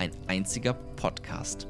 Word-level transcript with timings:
ein 0.00 0.10
einziger 0.28 0.72
Podcast. 0.72 1.68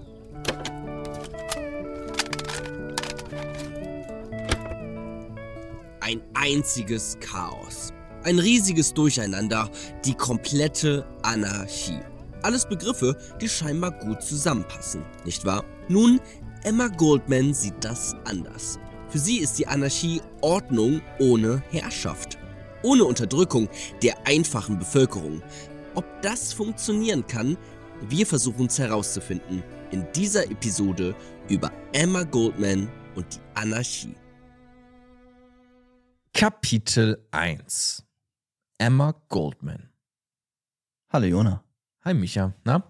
Ein 6.01 6.23
einziges 6.35 7.19
Chaos. 7.19 7.93
Ein 8.23 8.39
riesiges 8.39 8.95
Durcheinander, 8.95 9.69
die 10.05 10.15
komplette 10.15 11.05
Anarchie. 11.23 11.99
Alles 12.43 12.67
Begriffe, 12.67 13.17
die 13.41 13.49
scheinbar 13.49 13.91
gut 13.91 14.23
zusammenpassen, 14.23 15.05
nicht 15.25 15.45
wahr? 15.45 15.65
Nun, 15.89 16.21
Emma 16.63 16.87
Goldman 16.87 17.53
sieht 17.53 17.83
das 17.85 18.15
anders. 18.25 18.79
Für 19.09 19.19
sie 19.19 19.39
ist 19.39 19.59
die 19.59 19.67
Anarchie 19.67 20.23
Ordnung 20.41 21.03
ohne 21.19 21.65
Herrschaft, 21.71 22.39
ohne 22.85 23.05
Unterdrückung 23.05 23.69
der 24.05 24.25
einfachen 24.25 24.79
Bevölkerung. 24.79 25.43
Ob 25.97 26.05
das 26.23 26.53
funktionieren 26.53 27.27
kann, 27.27 27.57
wir 28.09 28.27
versuchen 28.27 28.67
es 28.67 28.79
herauszufinden 28.79 29.63
in 29.91 30.07
dieser 30.15 30.45
Episode 30.51 31.15
über 31.49 31.71
Emma 31.93 32.23
Goldman 32.25 32.89
und 33.15 33.27
die 33.35 33.41
Anarchie. 33.55 34.15
Kapitel 36.33 37.27
1 37.33 38.05
Emma 38.79 39.15
Goldman 39.29 39.91
Hallo 41.13 41.27
Jona. 41.27 41.65
Hi 42.05 42.15
Micha, 42.15 42.55
na? 42.65 42.85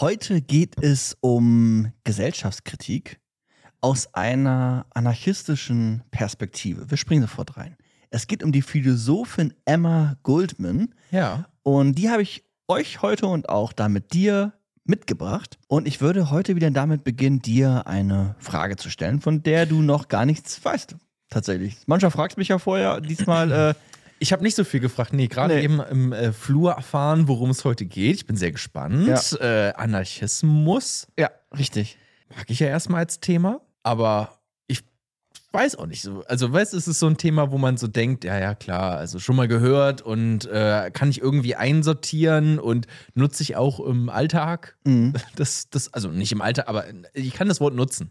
Heute 0.00 0.40
geht 0.40 0.82
es 0.82 1.16
um 1.20 1.92
Gesellschaftskritik 2.04 3.20
aus 3.80 4.12
einer 4.14 4.86
anarchistischen 4.90 6.02
Perspektive. 6.10 6.90
Wir 6.90 6.96
springen 6.96 7.22
sofort 7.22 7.56
rein. 7.56 7.76
Es 8.10 8.26
geht 8.26 8.42
um 8.42 8.52
die 8.52 8.62
Philosophin 8.62 9.54
Emma 9.66 10.16
Goldman 10.22 10.94
Ja. 11.10 11.46
und 11.62 11.94
die 11.96 12.08
habe 12.10 12.22
ich 12.22 12.42
euch 12.68 13.02
heute 13.02 13.26
und 13.26 13.48
auch 13.48 13.72
damit 13.72 14.12
dir 14.12 14.52
mitgebracht. 14.84 15.58
Und 15.68 15.86
ich 15.86 16.00
würde 16.00 16.30
heute 16.30 16.56
wieder 16.56 16.70
damit 16.70 17.04
beginnen, 17.04 17.40
dir 17.40 17.86
eine 17.86 18.34
Frage 18.38 18.76
zu 18.76 18.90
stellen, 18.90 19.20
von 19.20 19.42
der 19.42 19.66
du 19.66 19.82
noch 19.82 20.08
gar 20.08 20.24
nichts 20.24 20.64
weißt. 20.64 20.96
Tatsächlich. 21.30 21.76
Mancher 21.86 22.10
fragt 22.10 22.38
mich 22.38 22.48
ja 22.48 22.58
vorher, 22.58 23.00
diesmal 23.00 23.52
äh, 23.52 23.74
Ich 24.20 24.32
habe 24.32 24.42
nicht 24.42 24.56
so 24.56 24.64
viel 24.64 24.80
gefragt. 24.80 25.12
Nee, 25.12 25.28
gerade 25.28 25.54
Nee. 25.54 25.62
eben 25.62 25.80
im 25.80 26.12
äh, 26.12 26.32
Flur 26.32 26.72
erfahren, 26.72 27.28
worum 27.28 27.50
es 27.50 27.64
heute 27.64 27.86
geht. 27.86 28.16
Ich 28.16 28.26
bin 28.26 28.34
sehr 28.36 28.50
gespannt. 28.50 29.06
Äh, 29.40 29.72
Anarchismus 29.76 31.06
ja, 31.16 31.30
richtig. 31.56 31.98
mag 32.34 32.50
ich 32.50 32.58
ja 32.58 32.66
erstmal 32.66 33.00
als 33.00 33.20
Thema, 33.20 33.60
aber 33.84 34.37
weiß 35.58 35.74
auch 35.76 35.86
nicht 35.86 36.02
so. 36.02 36.22
Also, 36.26 36.52
weißt 36.52 36.72
du, 36.72 36.76
es 36.76 36.86
ist 36.86 37.00
so 37.00 37.06
ein 37.06 37.16
Thema, 37.16 37.50
wo 37.50 37.58
man 37.58 37.76
so 37.76 37.88
denkt, 37.88 38.24
ja, 38.24 38.38
ja, 38.38 38.54
klar, 38.54 38.96
also 38.96 39.18
schon 39.18 39.34
mal 39.34 39.48
gehört 39.48 40.02
und 40.02 40.46
äh, 40.46 40.90
kann 40.92 41.10
ich 41.10 41.20
irgendwie 41.20 41.56
einsortieren 41.56 42.60
und 42.60 42.86
nutze 43.14 43.42
ich 43.42 43.56
auch 43.56 43.80
im 43.80 44.08
Alltag. 44.08 44.76
Mhm. 44.84 45.14
Das, 45.36 45.70
das, 45.70 45.92
also 45.94 46.08
nicht 46.08 46.32
im 46.32 46.40
Alltag, 46.40 46.68
aber 46.68 46.84
ich 47.12 47.32
kann 47.32 47.48
das 47.48 47.60
Wort 47.60 47.74
nutzen. 47.74 48.10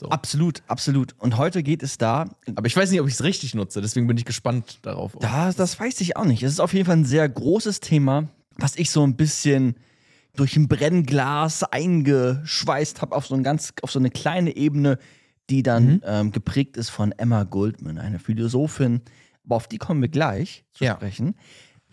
So. 0.00 0.08
Absolut, 0.08 0.62
absolut. 0.66 1.14
Und 1.18 1.36
heute 1.36 1.62
geht 1.62 1.82
es 1.82 1.96
da 1.96 2.26
Aber 2.54 2.66
ich 2.66 2.76
weiß 2.76 2.90
nicht, 2.90 3.00
ob 3.00 3.06
ich 3.06 3.14
es 3.14 3.22
richtig 3.22 3.54
nutze, 3.54 3.80
deswegen 3.80 4.06
bin 4.06 4.16
ich 4.16 4.24
gespannt 4.24 4.78
darauf. 4.82 5.16
Das, 5.20 5.54
das 5.54 5.78
weiß 5.78 6.00
ich 6.00 6.16
auch 6.16 6.24
nicht. 6.24 6.42
Es 6.42 6.52
ist 6.52 6.60
auf 6.60 6.72
jeden 6.72 6.86
Fall 6.86 6.96
ein 6.96 7.04
sehr 7.04 7.28
großes 7.28 7.80
Thema, 7.80 8.28
was 8.56 8.76
ich 8.76 8.90
so 8.90 9.04
ein 9.04 9.16
bisschen 9.16 9.76
durch 10.34 10.56
ein 10.56 10.66
Brennglas 10.68 11.62
eingeschweißt 11.62 13.00
habe 13.00 13.14
auf 13.14 13.26
so 13.26 13.34
ein 13.34 13.42
ganz, 13.42 13.72
auf 13.82 13.90
so 13.90 13.98
eine 13.98 14.10
kleine 14.10 14.56
Ebene, 14.56 14.98
die 15.50 15.62
dann 15.62 16.02
ähm, 16.04 16.32
geprägt 16.32 16.76
ist 16.76 16.90
von 16.90 17.12
Emma 17.12 17.44
Goldman, 17.44 17.98
eine 17.98 18.18
Philosophin. 18.18 19.00
Aber 19.44 19.56
auf 19.56 19.68
die 19.68 19.78
kommen 19.78 20.02
wir 20.02 20.08
gleich 20.08 20.64
zu 20.72 20.84
Ja. 20.84 20.94
sprechen. 20.96 21.36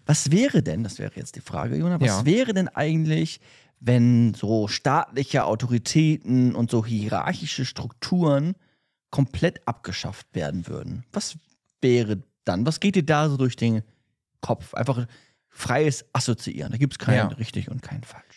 Was 0.05 0.31
wäre 0.31 0.63
denn, 0.63 0.83
das 0.83 0.99
wäre 0.99 1.11
jetzt 1.15 1.35
die 1.35 1.41
Frage, 1.41 1.75
Jona, 1.77 1.99
was 2.01 2.07
Ja. 2.07 2.25
wäre 2.25 2.53
denn 2.53 2.67
eigentlich, 2.67 3.39
wenn 3.79 4.33
so 4.33 4.67
staatliche 4.67 5.45
Autoritäten 5.45 6.55
und 6.55 6.71
so 6.71 6.85
hierarchische 6.85 7.65
Strukturen 7.65 8.55
komplett 9.11 9.67
abgeschafft 9.67 10.27
werden 10.33 10.67
würden? 10.67 11.05
Was 11.13 11.37
wäre 11.81 12.23
dann? 12.45 12.65
Was 12.65 12.79
geht 12.79 12.95
dir 12.95 13.05
da 13.05 13.29
so 13.29 13.37
durch 13.37 13.55
den 13.55 13.83
Kopf? 14.41 14.73
Einfach 14.73 15.05
freies 15.49 16.05
Assoziieren. 16.13 16.71
Da 16.71 16.77
gibt 16.77 16.93
es 16.93 16.99
kein 16.99 17.15
Ja. 17.15 17.27
richtig 17.27 17.69
und 17.69 17.81
kein 17.81 18.03
falsch. 18.03 18.32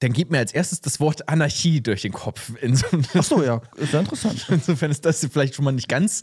Dann 0.00 0.12
geht 0.12 0.30
mir 0.30 0.38
als 0.38 0.52
erstes 0.52 0.80
das 0.80 0.98
Wort 1.00 1.28
Anarchie 1.28 1.80
durch 1.82 2.02
den 2.02 2.12
Kopf. 2.12 2.50
Inso- 2.62 3.16
Achso, 3.18 3.42
ja, 3.42 3.60
ist 3.76 3.92
ja 3.92 4.00
interessant. 4.00 4.46
Insofern 4.50 4.90
ist 4.90 5.04
das 5.04 5.26
vielleicht 5.30 5.54
schon 5.54 5.64
mal 5.64 5.72
nicht 5.72 5.88
ganz 5.88 6.22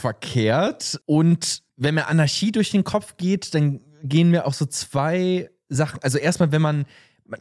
verkehrt. 0.00 1.00
Und 1.06 1.62
wenn 1.76 1.94
mir 1.94 2.08
Anarchie 2.08 2.52
durch 2.52 2.70
den 2.70 2.84
Kopf 2.84 3.16
geht, 3.16 3.54
dann 3.54 3.80
gehen 4.02 4.30
mir 4.30 4.46
auch 4.46 4.54
so 4.54 4.66
zwei 4.66 5.50
Sachen. 5.68 6.00
Also 6.02 6.18
erstmal, 6.18 6.52
wenn 6.52 6.62
man, 6.62 6.84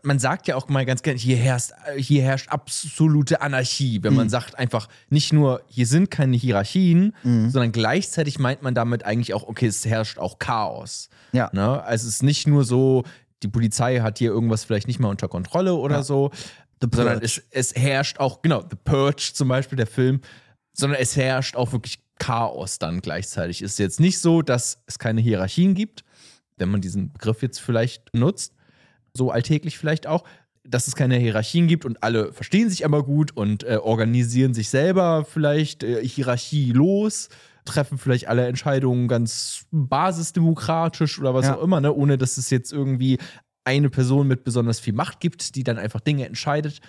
man- 0.03 0.19
sagt 0.19 0.47
ja 0.47 0.55
auch 0.55 0.67
mal 0.67 0.85
ganz 0.85 1.03
gerne, 1.03 1.19
hier 1.19 1.37
herrscht, 1.37 1.71
hier 1.97 2.23
herrscht 2.23 2.49
absolute 2.49 3.41
Anarchie. 3.41 4.01
Wenn 4.03 4.15
man 4.15 4.29
sagt 4.29 4.57
einfach 4.57 4.87
nicht 5.09 5.31
nur, 5.33 5.61
hier 5.67 5.85
sind 5.87 6.09
keine 6.11 6.35
Hierarchien, 6.37 7.13
sondern 7.23 7.71
gleichzeitig 7.71 8.39
meint 8.39 8.61
man 8.63 8.73
damit 8.75 9.03
eigentlich 9.03 9.33
auch, 9.33 9.43
okay, 9.47 9.67
es 9.67 9.85
herrscht 9.85 10.17
auch 10.17 10.39
Chaos. 10.39 11.09
Ja. 11.33 11.49
Ne? 11.53 11.83
Also 11.83 12.07
es 12.07 12.15
ist 12.15 12.23
nicht 12.23 12.47
nur 12.47 12.63
so, 12.65 13.03
die 13.43 13.47
Polizei 13.47 13.99
hat 13.99 14.17
hier 14.19 14.31
irgendwas 14.31 14.63
vielleicht 14.63 14.87
nicht 14.87 14.99
mal 14.99 15.09
unter 15.09 15.27
Kontrolle 15.27 15.75
oder 15.75 15.97
Ja. 15.97 16.03
so, 16.03 16.31
sondern 16.81 17.21
es, 17.21 17.41
es 17.51 17.75
herrscht 17.75 18.19
auch, 18.19 18.41
genau, 18.41 18.61
The 18.61 18.77
Purge 18.83 19.31
zum 19.33 19.47
Beispiel, 19.47 19.75
der 19.77 19.87
Film, 19.87 20.21
sondern 20.73 20.99
es 21.01 21.15
herrscht 21.15 21.55
auch 21.55 21.71
wirklich 21.71 21.99
Chaos 22.19 22.79
dann 22.79 23.01
gleichzeitig. 23.01 23.61
Es 23.61 23.73
ist 23.73 23.79
jetzt 23.79 23.99
nicht 23.99 24.19
so, 24.19 24.41
dass 24.41 24.83
es 24.87 24.99
keine 24.99 25.21
Hierarchien 25.21 25.73
gibt, 25.73 26.03
wenn 26.57 26.69
man 26.69 26.81
diesen 26.81 27.11
Begriff 27.11 27.41
jetzt 27.41 27.59
vielleicht 27.59 28.13
nutzt, 28.13 28.53
so 29.13 29.31
alltäglich 29.31 29.77
vielleicht 29.77 30.07
auch, 30.07 30.23
dass 30.63 30.87
es 30.87 30.95
keine 30.95 31.17
Hierarchien 31.17 31.67
gibt 31.67 31.85
und 31.85 32.01
alle 32.03 32.33
verstehen 32.33 32.69
sich 32.69 32.85
aber 32.85 33.03
gut 33.03 33.35
und 33.35 33.63
äh, 33.63 33.77
organisieren 33.77 34.53
sich 34.53 34.69
selber 34.69 35.25
vielleicht 35.29 35.83
äh, 35.83 36.05
hierarchielos, 36.07 37.29
treffen 37.65 37.97
vielleicht 37.97 38.27
alle 38.27 38.47
Entscheidungen 38.47 39.07
ganz 39.07 39.65
basisdemokratisch 39.71 41.19
oder 41.19 41.33
was 41.33 41.45
Ja. 41.45 41.55
auch 41.57 41.61
immer, 41.63 41.81
ne? 41.81 41.93
ohne 41.93 42.17
dass 42.17 42.37
es 42.37 42.49
jetzt 42.49 42.71
irgendwie 42.71 43.17
eine 43.63 43.89
Person 43.89 44.27
mit 44.27 44.43
besonders 44.43 44.79
viel 44.79 44.93
Macht 44.93 45.19
gibt, 45.19 45.55
die 45.55 45.63
dann 45.63 45.77
einfach 45.77 45.99
Dinge 45.99 46.25
entscheidet. 46.25 46.79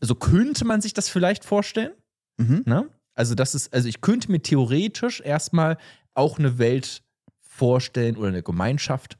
So 0.00 0.14
könnte 0.14 0.64
man 0.64 0.80
sich 0.80 0.92
das 0.92 1.08
vielleicht 1.08 1.44
vorstellen. 1.44 1.92
Mhm. 2.38 2.62
Ne? 2.66 2.88
Also, 3.14 3.34
das 3.34 3.54
ist, 3.54 3.72
also 3.72 3.88
ich 3.88 4.00
könnte 4.00 4.30
mir 4.30 4.40
theoretisch 4.40 5.20
erstmal 5.20 5.78
auch 6.14 6.38
eine 6.38 6.58
Welt 6.58 7.02
vorstellen 7.40 8.16
oder 8.16 8.28
eine 8.28 8.42
Gemeinschaft, 8.42 9.18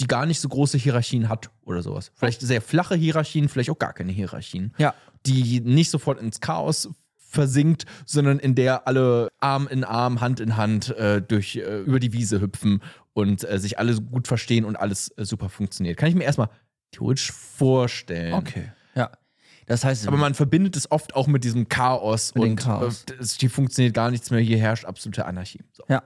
die 0.00 0.06
gar 0.06 0.26
nicht 0.26 0.40
so 0.40 0.48
große 0.48 0.78
Hierarchien 0.78 1.28
hat 1.28 1.50
oder 1.62 1.82
sowas. 1.82 2.12
Vielleicht 2.14 2.40
sehr 2.40 2.60
flache 2.60 2.94
Hierarchien, 2.94 3.48
vielleicht 3.48 3.70
auch 3.70 3.78
gar 3.78 3.92
keine 3.92 4.12
Hierarchien. 4.12 4.74
Ja. 4.78 4.94
Die 5.26 5.60
nicht 5.60 5.90
sofort 5.90 6.20
ins 6.20 6.40
Chaos 6.40 6.88
versinkt, 7.36 7.84
sondern 8.04 8.40
in 8.40 8.54
der 8.56 8.88
alle 8.88 9.28
Arm 9.38 9.68
in 9.68 9.84
Arm, 9.84 10.20
Hand 10.20 10.40
in 10.40 10.56
Hand 10.56 10.90
äh, 10.96 11.22
durch 11.22 11.54
äh, 11.56 11.80
über 11.82 12.00
die 12.00 12.12
Wiese 12.12 12.40
hüpfen 12.40 12.82
und 13.12 13.48
äh, 13.48 13.58
sich 13.60 13.78
alle 13.78 13.94
gut 14.00 14.26
verstehen 14.26 14.64
und 14.64 14.74
alles 14.74 15.08
äh, 15.16 15.24
super 15.24 15.48
funktioniert. 15.48 15.96
Kann 15.96 16.08
ich 16.08 16.16
mir 16.16 16.24
erstmal 16.24 16.50
theoretisch 16.90 17.30
vorstellen. 17.32 18.34
Okay. 18.34 18.72
Ja. 18.94 19.10
Das 19.66 19.84
heißt, 19.84 20.06
Aber 20.08 20.16
man 20.16 20.34
verbindet 20.34 20.76
es 20.76 20.90
oft 20.90 21.14
auch 21.14 21.26
mit 21.26 21.42
diesem 21.44 21.68
Chaos 21.68 22.34
Mit 22.34 22.44
und 22.44 22.56
Chaos. 22.56 23.04
Äh, 23.10 23.14
es, 23.22 23.36
hier 23.38 23.50
funktioniert 23.50 23.94
gar 23.94 24.10
nichts 24.10 24.30
mehr, 24.30 24.40
hier 24.40 24.58
herrscht 24.58 24.84
absolute 24.84 25.26
Anarchie. 25.26 25.60
So. 25.72 25.84
Ja. 25.88 26.02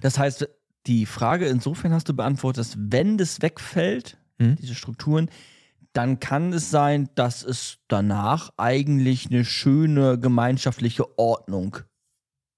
Das 0.00 0.18
heißt, 0.18 0.48
die 0.86 1.06
Frage 1.06 1.46
insofern 1.46 1.92
hast 1.92 2.08
du 2.08 2.14
beantwortet, 2.14 2.60
dass 2.64 2.76
wenn 2.78 3.18
das 3.18 3.42
wegfällt, 3.42 4.16
Mhm. 4.40 4.56
diese 4.56 4.74
Strukturen, 4.74 5.28
dann 5.92 6.20
kann 6.20 6.52
es 6.52 6.70
sein, 6.70 7.08
dass 7.14 7.42
es 7.42 7.78
danach 7.88 8.50
eigentlich 8.56 9.26
eine 9.26 9.44
schöne 9.44 10.18
gemeinschaftliche 10.18 11.18
Ordnung 11.18 11.78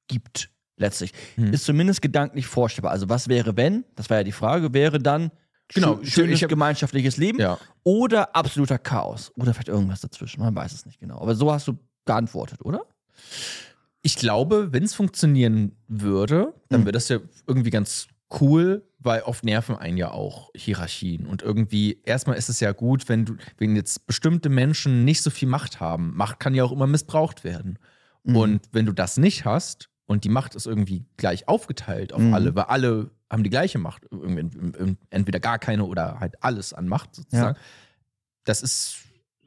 gibt, 0.08 0.50
letztlich. 0.76 1.12
Mhm. 1.36 1.52
Ist 1.52 1.64
zumindest 1.64 2.02
gedanklich 2.02 2.46
vorstellbar. 2.46 2.92
Also, 2.92 3.08
was 3.08 3.28
wäre, 3.28 3.56
wenn? 3.56 3.84
Das 3.94 4.10
war 4.10 4.18
ja 4.18 4.24
die 4.24 4.32
Frage, 4.32 4.72
wäre 4.74 4.98
dann 4.98 5.30
Genau, 5.74 5.94
schö- 5.94 6.02
ich- 6.02 6.12
schönes 6.14 6.42
hab- 6.42 6.50
gemeinschaftliches 6.50 7.16
Leben 7.16 7.38
Ja. 7.40 7.58
oder 7.84 8.36
absoluter 8.36 8.78
Chaos. 8.78 9.32
Oder 9.36 9.54
vielleicht 9.54 9.68
irgendwas 9.68 10.02
dazwischen, 10.02 10.40
man 10.40 10.54
weiß 10.54 10.72
es 10.72 10.84
nicht 10.84 10.98
genau. 11.00 11.18
Aber 11.20 11.34
so 11.34 11.50
hast 11.50 11.66
du 11.68 11.78
geantwortet, 12.04 12.60
oder? 12.62 12.84
Ich 14.02 14.16
glaube, 14.16 14.72
wenn 14.72 14.82
es 14.82 14.94
funktionieren 14.94 15.76
würde, 15.86 16.52
dann 16.68 16.80
Mhm. 16.80 16.84
wäre 16.86 16.92
das 16.92 17.08
ja 17.08 17.18
irgendwie 17.46 17.70
ganz 17.70 18.08
cool, 18.40 18.86
weil 18.98 19.22
oft 19.22 19.44
nerven 19.44 19.76
einen 19.76 19.96
ja 19.96 20.10
auch 20.10 20.50
Hierarchien. 20.54 21.26
Und 21.26 21.42
irgendwie, 21.42 22.00
erstmal 22.04 22.36
ist 22.36 22.48
es 22.48 22.60
ja 22.60 22.72
gut, 22.72 23.08
wenn 23.08 23.24
du, 23.24 23.36
wenn 23.58 23.76
jetzt 23.76 24.06
bestimmte 24.06 24.48
Menschen 24.48 25.04
nicht 25.04 25.22
so 25.22 25.30
viel 25.30 25.48
Macht 25.48 25.80
haben. 25.80 26.16
Macht 26.16 26.40
kann 26.40 26.54
ja 26.54 26.64
auch 26.64 26.72
immer 26.72 26.86
missbraucht 26.86 27.44
werden. 27.44 27.78
Mhm. 28.24 28.36
Und 28.36 28.60
wenn 28.72 28.86
du 28.86 28.92
das 28.92 29.16
nicht 29.16 29.44
hast 29.44 29.90
und 30.06 30.24
die 30.24 30.28
Macht 30.28 30.54
ist 30.54 30.66
irgendwie 30.66 31.04
gleich 31.16 31.48
aufgeteilt 31.48 32.12
auf 32.12 32.20
Mhm. 32.20 32.34
alle, 32.34 32.54
weil 32.54 32.64
alle 32.64 33.10
haben 33.30 33.42
die 33.42 33.50
gleiche 33.50 33.78
Macht, 33.78 34.06
entweder 35.10 35.40
gar 35.40 35.58
keine 35.58 35.84
oder 35.84 36.20
halt 36.20 36.42
alles 36.44 36.72
an 36.74 36.86
Macht 36.86 37.14
sozusagen. 37.14 37.58
Das 38.44 38.60
ist, 38.62 38.96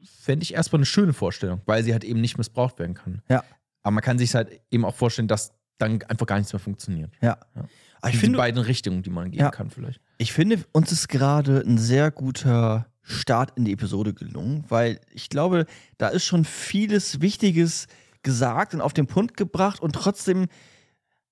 fände 0.02 0.42
ich 0.42 0.54
erstmal 0.54 0.80
eine 0.80 0.86
schöne 0.86 1.12
Vorstellung, 1.12 1.60
weil 1.66 1.84
sie 1.84 1.92
halt 1.92 2.02
eben 2.02 2.20
nicht 2.20 2.36
missbraucht 2.36 2.78
werden 2.78 2.94
kann. 2.94 3.22
Ja. 3.28 3.44
Aber 3.82 3.92
man 3.92 4.02
kann 4.02 4.18
sich 4.18 4.34
halt 4.34 4.60
eben 4.70 4.84
auch 4.84 4.94
vorstellen, 4.94 5.28
dass 5.28 5.52
dann 5.78 6.02
einfach 6.02 6.26
gar 6.26 6.38
nichts 6.38 6.52
mehr 6.52 6.60
funktioniert. 6.60 7.12
Ja. 7.20 7.38
Ja. 7.54 7.68
Aber 8.06 8.14
ich 8.14 8.16
die 8.16 8.20
finde, 8.26 8.38
beiden 8.38 8.60
Richtungen, 8.62 9.02
die 9.02 9.10
man 9.10 9.30
gehen 9.30 9.40
Ja. 9.40 9.50
kann, 9.50 9.70
vielleicht. 9.70 10.00
Ich 10.18 10.32
finde, 10.32 10.64
uns 10.72 10.92
ist 10.92 11.08
gerade 11.08 11.60
ein 11.66 11.78
sehr 11.78 12.10
guter 12.10 12.86
Start 13.02 13.52
in 13.56 13.64
die 13.64 13.72
Episode 13.72 14.14
gelungen, 14.14 14.64
weil 14.68 15.00
ich 15.12 15.28
glaube, 15.28 15.66
da 15.98 16.08
ist 16.08 16.24
schon 16.24 16.44
vieles 16.44 17.20
Wichtiges 17.20 17.86
gesagt 18.22 18.74
und 18.74 18.80
auf 18.80 18.92
den 18.92 19.06
Punkt 19.06 19.36
gebracht 19.36 19.80
und 19.80 19.92
trotzdem 19.94 20.46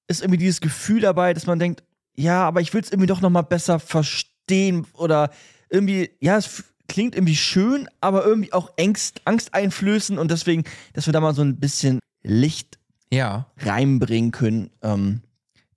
ist 0.07 0.21
irgendwie 0.23 0.39
dieses 0.39 0.61
Gefühl 0.61 1.01
dabei, 1.01 1.33
dass 1.35 1.47
man 1.47 1.59
denkt, 1.59 1.83
ja, 2.15 2.45
aber 2.47 2.61
ich 2.61 2.73
will 2.75 2.81
es 2.83 2.91
irgendwie 2.93 3.07
doch 3.09 3.21
noch 3.21 3.31
mal 3.31 3.43
besser 3.43 3.81
verstehen 3.81 4.87
oder 4.93 5.31
irgendwie, 5.71 6.11
ja, 6.21 6.37
es 6.37 6.63
klingt 6.87 7.15
irgendwie 7.17 7.35
schön, 7.35 7.89
aber 8.01 8.25
irgendwie 8.25 8.53
auch 8.53 8.71
Angst, 8.79 9.23
angsteinflößend 9.25 10.19
und 10.19 10.31
deswegen, 10.31 10.65
dass 10.93 11.07
wir 11.07 11.13
da 11.13 11.21
mal 11.21 11.35
so 11.35 11.43
ein 11.43 11.57
bisschen 11.59 11.99
Licht 12.23 12.79
Ja. 13.11 13.47
reinbringen 13.59 14.31
können. 14.31 14.71
Ähm, 14.83 15.23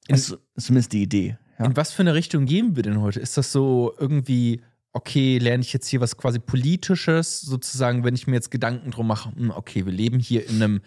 ist, 0.10 0.32
ist 0.32 0.40
zumindest 0.65 0.94
die 0.94 1.04
Idee. 1.04 1.38
Ja. 1.59 1.65
In 1.65 1.75
was 1.75 1.92
für 1.92 2.01
eine 2.01 2.13
Richtung 2.13 2.45
gehen 2.45 2.75
wir 2.75 2.83
denn 2.83 3.01
heute? 3.01 3.19
Ist 3.19 3.38
das 3.38 3.51
so 3.51 3.94
irgendwie, 3.98 4.62
okay, 4.94 5.38
lerne 5.38 5.63
ich 5.63 5.74
jetzt 5.74 5.88
hier 5.88 6.01
was 6.01 6.18
quasi 6.18 6.39
Politisches, 6.39 7.42
sozusagen, 7.42 8.04
wenn 8.04 8.15
ich 8.15 8.27
mir 8.27 8.36
jetzt 8.36 8.51
Gedanken 8.51 8.92
drum 8.92 9.07
mache, 9.07 9.33
hm, 9.36 9.51
okay, 9.51 9.86
wir 9.86 9.94
leben 9.94 10.19
hier 10.19 10.48
in 10.48 10.62
einem 10.62 10.81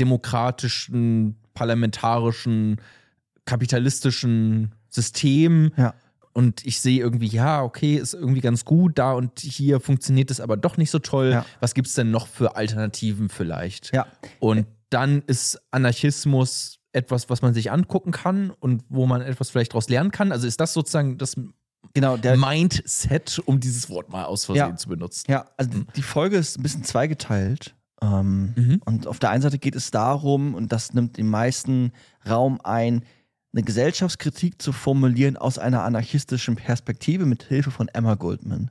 demokratischen, 0.00 1.36
parlamentarischen, 1.54 2.80
kapitalistischen 3.44 4.74
System. 4.88 5.72
Ja. 5.76 5.94
Und 6.32 6.66
ich 6.66 6.80
sehe 6.80 6.98
irgendwie, 6.98 7.28
ja, 7.28 7.62
okay, 7.62 7.96
ist 7.96 8.14
irgendwie 8.14 8.40
ganz 8.40 8.64
gut 8.64 8.98
da 8.98 9.12
und 9.12 9.38
hier 9.38 9.78
funktioniert 9.78 10.32
es 10.32 10.40
aber 10.40 10.56
doch 10.56 10.76
nicht 10.76 10.90
so 10.90 10.98
toll. 10.98 11.30
Ja. 11.30 11.46
Was 11.60 11.74
gibt 11.74 11.86
es 11.86 11.94
denn 11.94 12.10
noch 12.10 12.26
für 12.26 12.56
Alternativen 12.56 13.28
vielleicht? 13.28 13.94
Ja. 13.94 14.06
Und 14.40 14.66
dann 14.90 15.22
ist 15.26 15.60
Anarchismus 15.70 16.80
etwas, 16.94 17.28
was 17.30 17.42
man 17.42 17.54
sich 17.54 17.70
angucken 17.72 18.12
kann 18.12 18.50
und 18.50 18.82
wo 18.88 19.06
man 19.06 19.20
etwas 19.22 19.50
vielleicht 19.50 19.72
daraus 19.72 19.88
lernen 19.88 20.10
kann. 20.10 20.32
Also 20.32 20.46
ist 20.46 20.60
das 20.60 20.72
sozusagen 20.72 21.18
das 21.18 21.36
Genau, 21.92 22.16
der, 22.16 22.36
Mindset, 22.38 23.40
um 23.44 23.60
dieses 23.60 23.90
Wort 23.90 24.08
mal 24.10 24.24
aus 24.24 24.46
Versehen 24.46 24.70
Ja. 24.70 24.76
zu 24.76 24.88
benutzen. 24.88 25.30
Ja, 25.30 25.44
also 25.56 25.70
die- 25.70 25.84
die 25.96 26.02
Folge 26.02 26.36
ist 26.36 26.58
ein 26.58 26.62
bisschen 26.62 26.82
zweigeteilt. 26.82 27.74
Ähm, 28.00 28.52
Mhm. 28.56 28.80
Und 28.86 29.06
auf 29.06 29.18
der 29.18 29.30
einen 29.30 29.42
Seite 29.42 29.58
geht 29.58 29.76
es 29.76 29.90
darum, 29.90 30.54
und 30.54 30.72
das 30.72 30.94
nimmt 30.94 31.18
den 31.18 31.28
meisten 31.28 31.92
Raum 32.28 32.58
ein, 32.64 33.04
eine 33.52 33.62
Gesellschaftskritik 33.62 34.60
zu 34.60 34.72
formulieren 34.72 35.36
aus 35.36 35.58
einer 35.58 35.84
anarchistischen 35.84 36.56
Perspektive 36.56 37.26
mit 37.26 37.42
Hilfe 37.44 37.70
von 37.70 37.88
Emma 37.88 38.14
Goldman. 38.14 38.70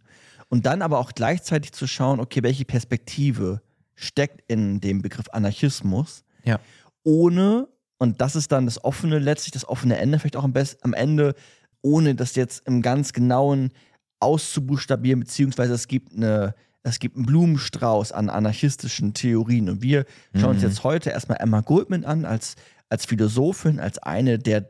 Und 0.50 0.66
dann 0.66 0.82
aber 0.82 1.00
auch 1.00 1.14
gleichzeitig 1.14 1.72
zu 1.72 1.88
schauen, 1.88 2.20
okay, 2.20 2.42
welche 2.44 2.66
Perspektive 2.66 3.62
steckt 3.96 4.42
in 4.52 4.82
dem 4.82 5.02
Begriff 5.02 5.28
Anarchismus, 5.32 6.24
Ja. 6.44 6.60
ohne, 7.04 7.68
und 7.98 8.22
das 8.22 8.36
ist 8.36 8.52
dann 8.52 8.66
das 8.66 8.84
offene, 8.84 9.20
letztlich 9.20 9.52
das 9.52 9.68
offene 9.68 9.98
Ende, 9.98 10.20
vielleicht 10.20 10.36
auch 10.36 10.44
am, 10.44 10.54
best, 10.54 10.84
am 10.84 10.94
Ende, 10.94 11.36
ohne 11.82 12.16
das 12.16 12.36
jetzt 12.36 12.68
im 12.68 12.82
ganz 12.82 13.14
genauen 13.14 13.72
auszubuchstabieren, 14.20 15.20
beziehungsweise 15.20 15.74
es 15.74 15.88
gibt 15.88 16.14
eine, 16.16 16.56
es 16.84 17.00
gibt 17.00 17.16
einen 17.16 17.26
Blumenstrauß 17.26 18.12
an 18.12 18.30
anarchistischen 18.30 19.14
Theorien. 19.14 19.70
Und 19.70 19.82
wir 19.82 20.06
schauen 20.36 20.52
uns 20.52 20.62
Mhm. 20.62 20.68
jetzt 20.70 20.84
heute 20.84 21.10
erstmal 21.12 21.40
Emma 21.40 21.62
Goldman 21.62 22.06
an, 22.06 22.26
als, 22.26 22.56
als 22.90 23.06
Philosophin, 23.06 23.80
als 23.80 24.00
eine 24.00 24.40
der 24.40 24.70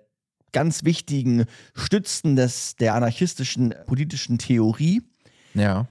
ganz 0.51 0.83
wichtigen 0.83 1.45
Stützen 1.73 2.35
des, 2.35 2.75
der 2.75 2.93
anarchistischen 2.93 3.73
politischen 3.87 4.37
Theorie. 4.37 5.01
Ja. 5.55 5.87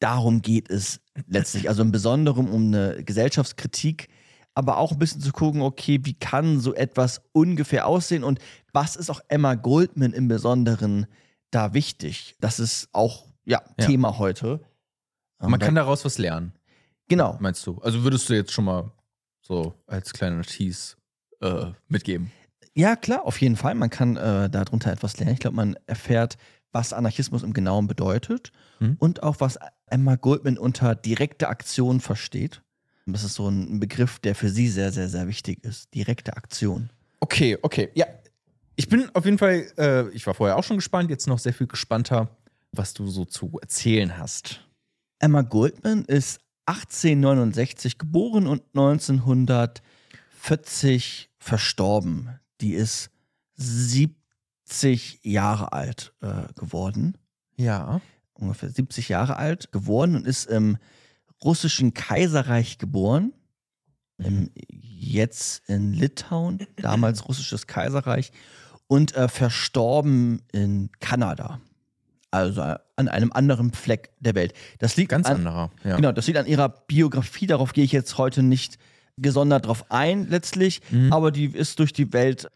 Darum 0.00 0.42
geht 0.42 0.68
es 0.70 1.00
letztlich. 1.28 1.68
Also 1.68 1.82
im 1.82 1.92
Besonderen 1.92 2.48
um 2.48 2.66
eine 2.66 3.04
Gesellschaftskritik, 3.04 4.08
aber 4.54 4.76
auch 4.78 4.92
ein 4.92 4.98
bisschen 4.98 5.20
zu 5.20 5.32
gucken, 5.32 5.62
okay, 5.62 6.00
wie 6.02 6.14
kann 6.14 6.60
so 6.60 6.74
etwas 6.74 7.22
ungefähr 7.32 7.86
aussehen 7.86 8.24
und 8.24 8.38
was 8.72 8.96
ist 8.96 9.10
auch 9.10 9.20
Emma 9.28 9.54
Goldman 9.54 10.12
im 10.12 10.28
Besonderen 10.28 11.06
da 11.50 11.72
wichtig? 11.74 12.36
Das 12.40 12.58
ist 12.60 12.88
auch 12.92 13.26
ja, 13.44 13.62
Ja. 13.78 13.86
Thema 13.86 14.18
heute. 14.18 14.60
Man 15.40 15.54
Ähm, 15.54 15.58
kann 15.58 15.74
daraus 15.74 16.04
was 16.04 16.18
lernen, 16.18 16.52
genau. 17.08 17.36
meinst 17.40 17.66
du? 17.66 17.78
Also 17.82 18.04
würdest 18.04 18.28
du 18.28 18.34
jetzt 18.34 18.52
schon 18.52 18.64
mal 18.66 18.92
so 19.40 19.74
als 19.86 20.12
kleiner 20.12 20.42
Tease 20.42 20.96
äh, 21.40 21.66
mitgeben? 21.88 22.30
Ja, 22.74 22.96
klar, 22.96 23.24
auf 23.26 23.40
jeden 23.40 23.56
Fall. 23.56 23.74
Man 23.74 23.90
kann 23.90 24.16
äh, 24.16 24.48
darunter 24.48 24.92
etwas 24.92 25.18
lernen. 25.18 25.34
Ich 25.34 25.40
glaube, 25.40 25.56
man 25.56 25.76
erfährt, 25.86 26.36
was 26.70 26.92
Anarchismus 26.94 27.42
im 27.42 27.52
Genauen 27.52 27.86
bedeutet 27.86 28.52
Mhm. 28.80 28.96
und 28.98 29.22
auch, 29.22 29.36
was 29.40 29.58
Emma 29.86 30.14
Goldman 30.16 30.56
unter 30.56 30.94
direkte 30.94 31.48
Aktion 31.48 32.00
versteht. 32.00 32.62
Das 33.06 33.24
ist 33.24 33.34
so 33.34 33.48
ein 33.48 33.80
Begriff, 33.80 34.18
der 34.20 34.34
für 34.34 34.48
sie 34.48 34.68
sehr, 34.68 34.92
sehr, 34.92 35.08
sehr 35.08 35.26
wichtig 35.26 35.64
ist. 35.64 35.92
Direkte 35.94 36.36
Aktion. 36.36 36.90
Okay, 37.20 37.58
okay. 37.62 37.90
Ja. 37.94 38.06
Ich 38.76 38.88
bin 38.88 39.08
auf 39.14 39.24
jeden 39.24 39.38
Fall, 39.38 39.66
äh, 39.76 40.08
ich 40.10 40.26
war 40.26 40.34
vorher 40.34 40.56
auch 40.56 40.64
schon 40.64 40.76
gespannt, 40.76 41.10
jetzt 41.10 41.26
noch 41.26 41.38
sehr 41.38 41.52
viel 41.52 41.66
gespannter, 41.66 42.28
was 42.72 42.94
du 42.94 43.06
so 43.06 43.24
zu 43.24 43.58
erzählen 43.60 44.16
hast. 44.16 44.60
Emma 45.18 45.42
Goldman 45.42 46.04
ist 46.06 46.40
1869 46.66 47.98
geboren 47.98 48.46
und 48.46 48.62
1940 48.74 51.30
verstorben. 51.38 52.38
Die 52.60 52.74
ist 52.74 53.10
70 53.56 55.20
Jahre 55.22 55.72
alt 55.72 56.14
äh, 56.22 56.52
geworden. 56.54 57.18
Ja. 57.56 58.00
ungefähr 58.34 58.70
70 58.70 59.10
Jahre 59.10 59.36
alt 59.36 59.70
geworden 59.72 60.16
und 60.16 60.26
ist 60.26 60.46
im 60.46 60.78
russischen 61.44 61.94
Kaiserreich 61.94 62.78
geboren. 62.78 63.32
Im, 64.18 64.50
jetzt 64.80 65.68
in 65.68 65.92
Litauen, 65.92 66.66
damals 66.76 67.28
russisches 67.28 67.66
Kaiserreich, 67.66 68.32
und 68.86 69.16
äh, 69.16 69.28
verstorben 69.28 70.42
in 70.52 70.90
Kanada. 71.00 71.60
Also 72.30 72.60
äh, 72.60 72.78
an 72.96 73.08
einem 73.08 73.32
anderen 73.32 73.72
Fleck 73.72 74.10
der 74.20 74.34
Welt. 74.34 74.54
Das 74.78 74.96
liegt 74.96 75.10
Ganz 75.10 75.26
an, 75.26 75.36
anderer. 75.36 75.70
Ja. 75.84 75.96
Genau, 75.96 76.12
das 76.12 76.26
liegt 76.26 76.38
an 76.38 76.46
ihrer 76.46 76.68
Biografie. 76.68 77.46
Darauf 77.46 77.72
gehe 77.72 77.84
ich 77.84 77.92
jetzt 77.92 78.18
heute 78.18 78.42
nicht 78.42 78.78
gesondert 79.16 79.66
drauf 79.66 79.90
ein, 79.90 80.28
letztlich. 80.28 80.80
Mhm. 80.90 81.12
Aber 81.12 81.30
die 81.30 81.46
ist 81.46 81.78
durch 81.78 81.92
die 81.92 82.12
Welt 82.12 82.50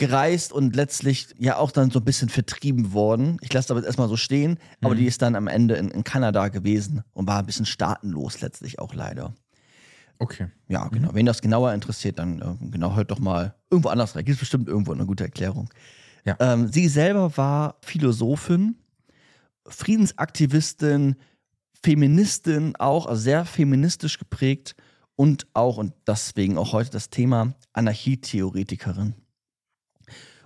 gereist 0.00 0.52
und 0.52 0.74
letztlich 0.74 1.28
ja 1.38 1.56
auch 1.58 1.70
dann 1.70 1.90
so 1.92 2.00
ein 2.00 2.04
bisschen 2.04 2.28
vertrieben 2.28 2.92
worden. 2.92 3.36
Ich 3.42 3.52
lasse 3.52 3.72
das 3.74 3.84
erstmal 3.84 4.08
so 4.08 4.16
stehen. 4.16 4.58
Aber 4.80 4.94
Mhm. 4.94 4.98
die 4.98 5.06
ist 5.06 5.22
dann 5.22 5.36
am 5.36 5.46
Ende 5.46 5.76
in, 5.76 5.88
in 5.90 6.02
Kanada 6.02 6.48
gewesen 6.48 7.02
und 7.12 7.28
war 7.28 7.38
ein 7.38 7.46
bisschen 7.46 7.66
staatenlos 7.66 8.40
letztlich 8.40 8.80
auch 8.80 8.94
leider. 8.94 9.34
Okay. 10.18 10.48
Ja, 10.68 10.88
genau. 10.88 11.14
Wen 11.14 11.24
das 11.26 11.40
genauer 11.40 11.72
interessiert, 11.72 12.18
dann 12.18 12.40
äh, 12.42 12.70
genau 12.70 12.96
hört 12.96 13.10
doch 13.10 13.20
mal 13.20 13.54
irgendwo 13.70 13.88
anders 13.90 14.16
rein. 14.16 14.24
Gibt 14.24 14.34
es 14.34 14.40
bestimmt 14.40 14.68
irgendwo 14.68 14.92
eine 14.92 15.06
gute 15.06 15.24
Erklärung. 15.24 15.70
Ja. 16.24 16.36
Ähm, 16.40 16.68
sie 16.68 16.88
selber 16.88 17.36
war 17.36 17.76
Philosophin, 17.82 18.76
Friedensaktivistin, 19.66 21.16
Feministin 21.82 22.74
auch, 22.76 23.06
also 23.06 23.20
sehr 23.22 23.44
feministisch 23.44 24.18
geprägt 24.18 24.74
und 25.16 25.46
auch, 25.54 25.78
und 25.78 25.94
deswegen 26.06 26.58
auch 26.58 26.72
heute 26.72 26.90
das 26.90 27.08
Thema, 27.10 27.54
Anarchietheoretikerin. 27.72 29.14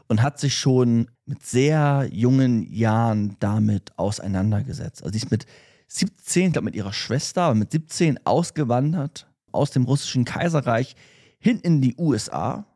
Und 0.08 0.22
hat 0.22 0.38
sich 0.38 0.56
schon 0.56 1.10
mit 1.24 1.42
sehr 1.44 2.08
jungen 2.12 2.70
Jahren 2.72 3.36
damit 3.40 3.92
auseinandergesetzt. 3.98 5.02
Also 5.02 5.12
sie 5.12 5.24
ist 5.24 5.30
mit 5.30 5.46
17, 5.88 6.46
ich 6.46 6.52
glaube 6.52 6.66
mit 6.66 6.74
ihrer 6.76 6.92
Schwester, 6.92 7.42
aber 7.42 7.54
mit 7.54 7.72
17 7.72 8.26
ausgewandert 8.26 9.26
aus 9.52 9.70
dem 9.70 9.84
russischen 9.84 10.24
Kaiserreich 10.24 10.96
hin 11.38 11.60
in 11.60 11.80
die 11.80 11.94
USA. 11.96 12.66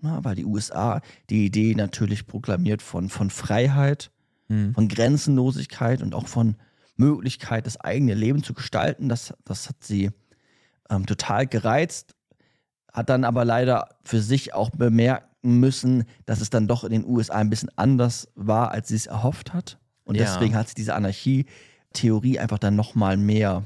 Na, 0.00 0.24
weil 0.24 0.36
die 0.36 0.44
USA 0.44 1.00
die 1.28 1.44
Idee 1.44 1.74
natürlich 1.74 2.26
proklamiert 2.26 2.82
von, 2.82 3.08
von 3.08 3.30
Freiheit, 3.30 4.10
Mhm. 4.48 4.74
von 4.74 4.88
Grenzenlosigkeit 4.88 6.02
und 6.02 6.14
auch 6.14 6.26
von 6.26 6.56
Möglichkeit, 6.96 7.66
das 7.66 7.78
eigene 7.78 8.14
Leben 8.14 8.42
zu 8.42 8.54
gestalten. 8.54 9.08
Das, 9.08 9.34
das 9.44 9.68
hat 9.68 9.84
sie 9.84 10.10
ähm, 10.90 11.06
total 11.06 11.46
gereizt, 11.46 12.14
hat 12.92 13.10
dann 13.10 13.24
aber 13.24 13.44
leider 13.44 13.88
für 14.04 14.20
sich 14.20 14.54
auch 14.54 14.70
müssen, 15.48 16.04
dass 16.26 16.40
es 16.40 16.50
dann 16.50 16.66
doch 16.68 16.84
in 16.84 16.90
den 16.90 17.04
USA 17.06 17.34
ein 17.34 17.50
bisschen 17.50 17.70
anders 17.76 18.28
war, 18.34 18.70
als 18.72 18.88
sie 18.88 18.96
es 18.96 19.06
erhofft 19.06 19.52
hat. 19.54 19.78
Und 20.04 20.16
Ja. 20.16 20.24
deswegen 20.24 20.54
hat 20.56 20.68
sie 20.68 20.74
diese 20.74 20.94
Anarchie-Theorie 20.94 22.38
einfach 22.38 22.58
dann 22.58 22.76
nochmal 22.76 23.16
mehr 23.16 23.64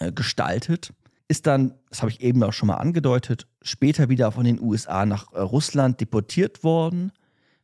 äh, 0.00 0.12
gestaltet. 0.12 0.92
Ist 1.28 1.46
dann, 1.46 1.74
das 1.90 2.02
habe 2.02 2.10
ich 2.10 2.20
eben 2.20 2.42
auch 2.42 2.52
schon 2.52 2.66
mal 2.66 2.76
angedeutet, 2.76 3.46
später 3.62 4.08
wieder 4.08 4.30
von 4.32 4.44
den 4.44 4.60
USA 4.60 5.06
nach 5.06 5.32
äh, 5.32 5.40
Russland 5.40 6.00
deportiert 6.00 6.62
worden, 6.64 7.12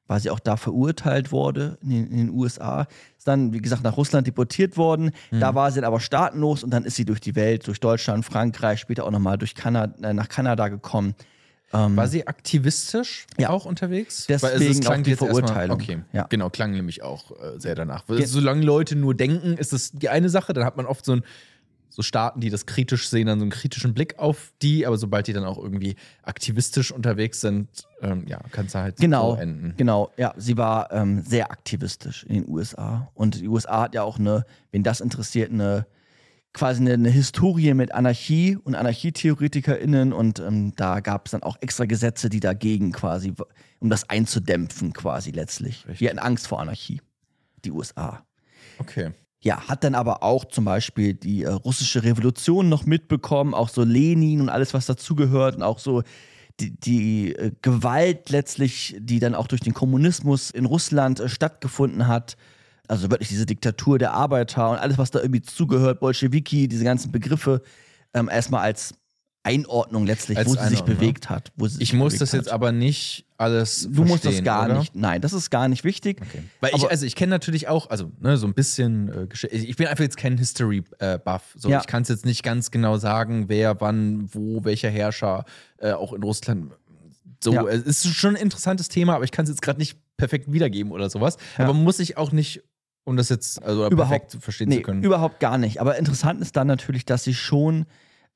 weil 0.07 0.19
sie 0.21 0.31
auch 0.31 0.41
da 0.41 0.57
verurteilt 0.57 1.31
wurde 1.31 1.79
in 1.83 1.91
den, 1.91 2.07
in 2.11 2.17
den 2.17 2.31
USA. 2.31 2.87
Ist 3.17 3.29
dann, 3.29 3.53
wie 3.53 3.61
gesagt, 3.61 3.85
nach 3.85 3.97
Russland 3.97 4.27
deportiert 4.27 4.77
worden. 4.77 5.13
Da 5.31 5.55
war 5.55 5.71
sie 5.71 5.77
dann 5.77 5.85
aber 5.87 6.01
staatenlos 6.01 6.65
und 6.65 6.71
dann 6.71 6.85
ist 6.85 6.97
sie 6.97 7.05
durch 7.05 7.21
die 7.21 7.37
Welt, 7.37 7.67
durch 7.69 7.79
Deutschland, 7.81 8.25
Frankreich, 8.25 8.81
später 8.81 9.05
auch 9.05 9.11
nochmal 9.13 9.39
durch 9.39 9.55
Kanada, 9.55 9.95
äh, 10.09 10.13
nach 10.13 10.29
Kanada 10.29 10.67
gekommen. 10.69 11.15
Ähm, 11.73 11.97
War 11.97 12.09
sie 12.09 12.27
aktivistisch 12.27 13.27
Ja. 13.39 13.51
auch 13.51 13.65
unterwegs? 13.65 14.27
Deswegen 14.29 14.71
es 14.73 14.79
auch 14.79 14.83
klang 14.91 15.03
die 15.05 15.15
Verurteilung. 15.15 15.81
Okay, 15.81 16.01
Ja. 16.13 16.27
genau, 16.29 16.51
klang 16.51 16.73
nämlich 16.73 17.03
auch 17.03 17.31
äh, 17.33 17.59
sehr 17.61 17.75
danach. 17.77 18.07
Ge- 18.07 18.25
Solange 18.27 18.63
Leute 18.65 18.97
nur 18.97 19.15
denken, 19.15 19.57
ist 19.57 19.73
das 19.73 19.93
die 19.93 20.09
eine 20.09 20.29
Sache, 20.29 20.53
dann 20.53 20.65
hat 20.65 20.77
man 20.77 20.87
oft 20.87 21.05
so 21.05 21.13
ein 21.13 21.23
so 21.93 22.03
Staaten, 22.03 22.41
die 22.41 22.51
das 22.51 22.67
kritisch 22.67 23.09
sehen, 23.09 23.27
dann 23.27 23.41
so 23.41 23.43
einen 23.43 23.51
kritischen 23.51 23.95
Blick 23.95 24.17
auf 24.19 24.53
die, 24.63 24.87
aber 24.87 24.97
sobald 24.97 25.27
die 25.27 25.33
dann 25.33 25.45
auch 25.45 25.59
irgendwie 25.59 25.97
aktivistisch 26.23 26.93
unterwegs 26.93 27.41
sind, 27.41 27.69
ähm, 28.01 28.25
ja, 28.29 28.39
kann 28.53 28.67
es 28.67 28.75
halt 28.77 28.97
Genau, 28.99 29.35
so 29.35 29.41
enden. 29.41 29.75
genau. 29.77 30.11
Ja, 30.17 30.33
sie 30.37 30.57
war 30.57 30.93
ähm, 30.93 31.23
sehr 31.27 31.51
aktivistisch 31.51 32.23
in 32.25 32.35
den 32.45 32.49
USA. 32.49 33.11
Und 33.15 33.41
die 33.41 33.49
USA 33.49 33.83
hat 33.83 33.95
ja 33.97 34.05
auch 34.05 34.21
eine, 34.21 34.45
wen 34.71 34.85
das 34.85 35.01
interessiert, 35.01 35.51
eine 35.51 35.85
quasi 36.53 36.81
eine, 36.81 36.95
eine 36.95 37.11
Historie 37.11 37.75
mit 37.75 37.93
Anarchie 37.93 38.57
und 38.57 38.75
AnarchietheoretikerInnen. 38.75 40.13
Und 40.13 40.41
ähm, 40.41 40.75
da 40.77 41.01
gab 41.01 41.27
es 41.27 41.33
dann 41.33 41.43
auch 41.43 41.57
extra 41.61 41.85
Gesetze, 41.85 42.29
die 42.29 42.41
dagegen 42.41 42.93
quasi, 42.93 43.33
um 43.79 43.91
das 43.91 44.09
einzudämpfen, 44.09 44.93
quasi 44.93 45.31
letztlich. 45.31 45.87
Richtig. 45.87 45.99
Die 45.99 46.09
hatten 46.09 46.19
Angst 46.19 46.49
vor 46.49 46.61
Anarchie. 46.61 47.01
Die 47.65 47.71
USA. 47.71 48.25
Okay. 48.79 49.13
Ja, 49.43 49.69
hat 49.69 49.85
dann 49.85 49.95
aber 49.95 50.23
auch 50.23 50.45
zum 50.45 50.67
Beispiel 50.67 51.15
die 51.15 51.45
äh, 51.45 51.51
russische 51.51 52.03
Revolution 52.03 52.69
noch 52.69 52.85
mitbekommen, 52.85 53.55
auch 53.55 53.71
so 53.71 53.85
Lenin 53.85 54.41
und 54.41 54.51
alles, 54.51 54.75
was 54.75 54.87
dazugehört 54.87 55.57
und 55.57 55.63
auch 55.63 55.79
so 55.79 56.03
die, 56.61 56.79
die 56.79 57.35
äh, 57.35 57.53
Gewalt 57.63 58.31
letztlich, 58.31 58.97
die 58.99 59.19
dann 59.19 59.35
auch 59.35 59.47
durch 59.47 59.63
den 59.63 59.73
Kommunismus 59.73 60.51
in 60.51 60.67
Russland 60.67 61.21
äh, 61.21 61.29
stattgefunden 61.29 62.07
hat. 62.07 62.37
Also 62.91 63.11
wirklich 63.11 63.29
diese 63.29 63.47
Diktatur 63.47 63.99
der 63.99 64.13
Arbeiter 64.15 64.71
und 64.71 64.79
alles, 64.79 64.99
was 64.99 65.11
da 65.13 65.21
irgendwie 65.21 65.43
zugehört, 65.43 66.01
Bolschewiki, 66.01 66.67
diese 66.67 66.83
ganzen 66.83 67.13
Begriffe, 67.13 67.63
ähm, 68.15 68.29
erstmal 68.29 68.63
als 68.63 68.95
Einordnung 69.43 70.05
letztlich, 70.07 70.37
Als 70.37 70.49
wo 70.49 70.55
sie 70.55 70.59
sich 70.59 70.67
Einordnung, 70.81 70.97
bewegt 70.99 71.31
hat. 71.31 71.53
Wo 71.57 71.67
sie 71.67 71.75
sich 71.77 71.83
Ich 71.85 71.93
muss 71.95 72.19
das 72.19 72.33
jetzt 72.33 72.47
hat. 72.49 72.53
aber 72.53 72.73
nicht 72.73 73.25
alles 73.39 73.89
Du 73.91 74.05
musst 74.05 74.25
das 74.27 74.43
gar 74.43 74.67
oder? 74.67 74.81
nicht. 74.81 74.95
Nein, 74.95 75.21
das 75.23 75.33
ist 75.33 75.49
gar 75.51 75.69
nicht 75.69 75.83
wichtig. 75.85 76.21
Okay. 76.21 76.43
Weil 76.61 76.71
ich, 76.75 76.83
Aber- 76.83 76.91
also 76.91 77.07
ich 77.07 77.15
kenne 77.15 77.31
natürlich 77.31 77.69
auch, 77.69 77.89
also 77.89 78.11
ne, 78.21 78.37
so 78.37 78.47
ein 78.47 78.53
bisschen 78.55 79.09
äh, 79.31 79.55
Ich 79.57 79.77
bin 79.77 79.87
einfach 79.87 80.03
jetzt 80.05 80.19
kein 80.19 80.37
History-Buff. 80.37 81.55
so, 81.57 81.71
Ja. 81.71 81.81
Ich 81.81 81.87
kann 81.87 82.03
es 82.03 82.09
jetzt 82.09 82.27
nicht 82.27 82.43
ganz 82.43 82.71
genau 82.71 82.99
sagen, 82.99 83.49
wer, 83.49 83.81
wann, 83.81 84.29
wo, 84.35 84.65
welcher 84.65 84.91
Herrscher 84.91 85.45
äh, 85.79 85.93
auch 85.93 86.13
in 86.13 86.23
Russland. 86.23 86.73
So, 87.43 87.53
Ja. 87.55 87.67
es 87.69 87.83
ist 87.87 88.07
schon 88.15 88.37
ein 88.37 88.43
interessantes 88.43 88.89
Thema, 88.89 89.15
aber 89.15 89.25
ich 89.25 89.31
kann 89.33 89.45
es 89.45 89.49
jetzt 89.49 89.63
gerade 89.63 89.79
nicht 89.79 89.97
perfekt 90.19 90.53
wiedergeben 90.53 90.93
oder 90.93 91.09
sowas. 91.09 91.39
Ja. 91.57 91.65
Aber 91.65 91.73
muss 91.73 91.99
ich 91.99 92.19
auch 92.19 92.33
nicht, 92.33 92.63
um 93.05 93.17
das 93.17 93.29
jetzt 93.29 93.63
also 93.63 93.87
Überhaupt- 93.87 94.11
perfekt 94.11 94.37
verstehen 94.43 94.69
Nee, 94.69 94.77
zu 94.77 94.83
können. 94.83 95.03
überhaupt 95.03 95.41
gar 95.41 95.59
nicht. 95.59 95.81
Aber 95.81 95.97
interessant 95.99 96.41
ist 96.41 96.57
dann 96.57 96.67
natürlich, 96.67 97.05
dass 97.05 97.25
sie 97.25 97.35
schon 97.35 97.87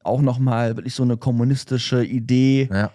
auch 0.02 0.20
nochmal 0.20 0.76
wirklich 0.76 0.94
so 0.94 1.02
eine 1.02 1.16
kommunistische 1.16 2.04
Idee 2.04 2.68
ja. 2.72 2.90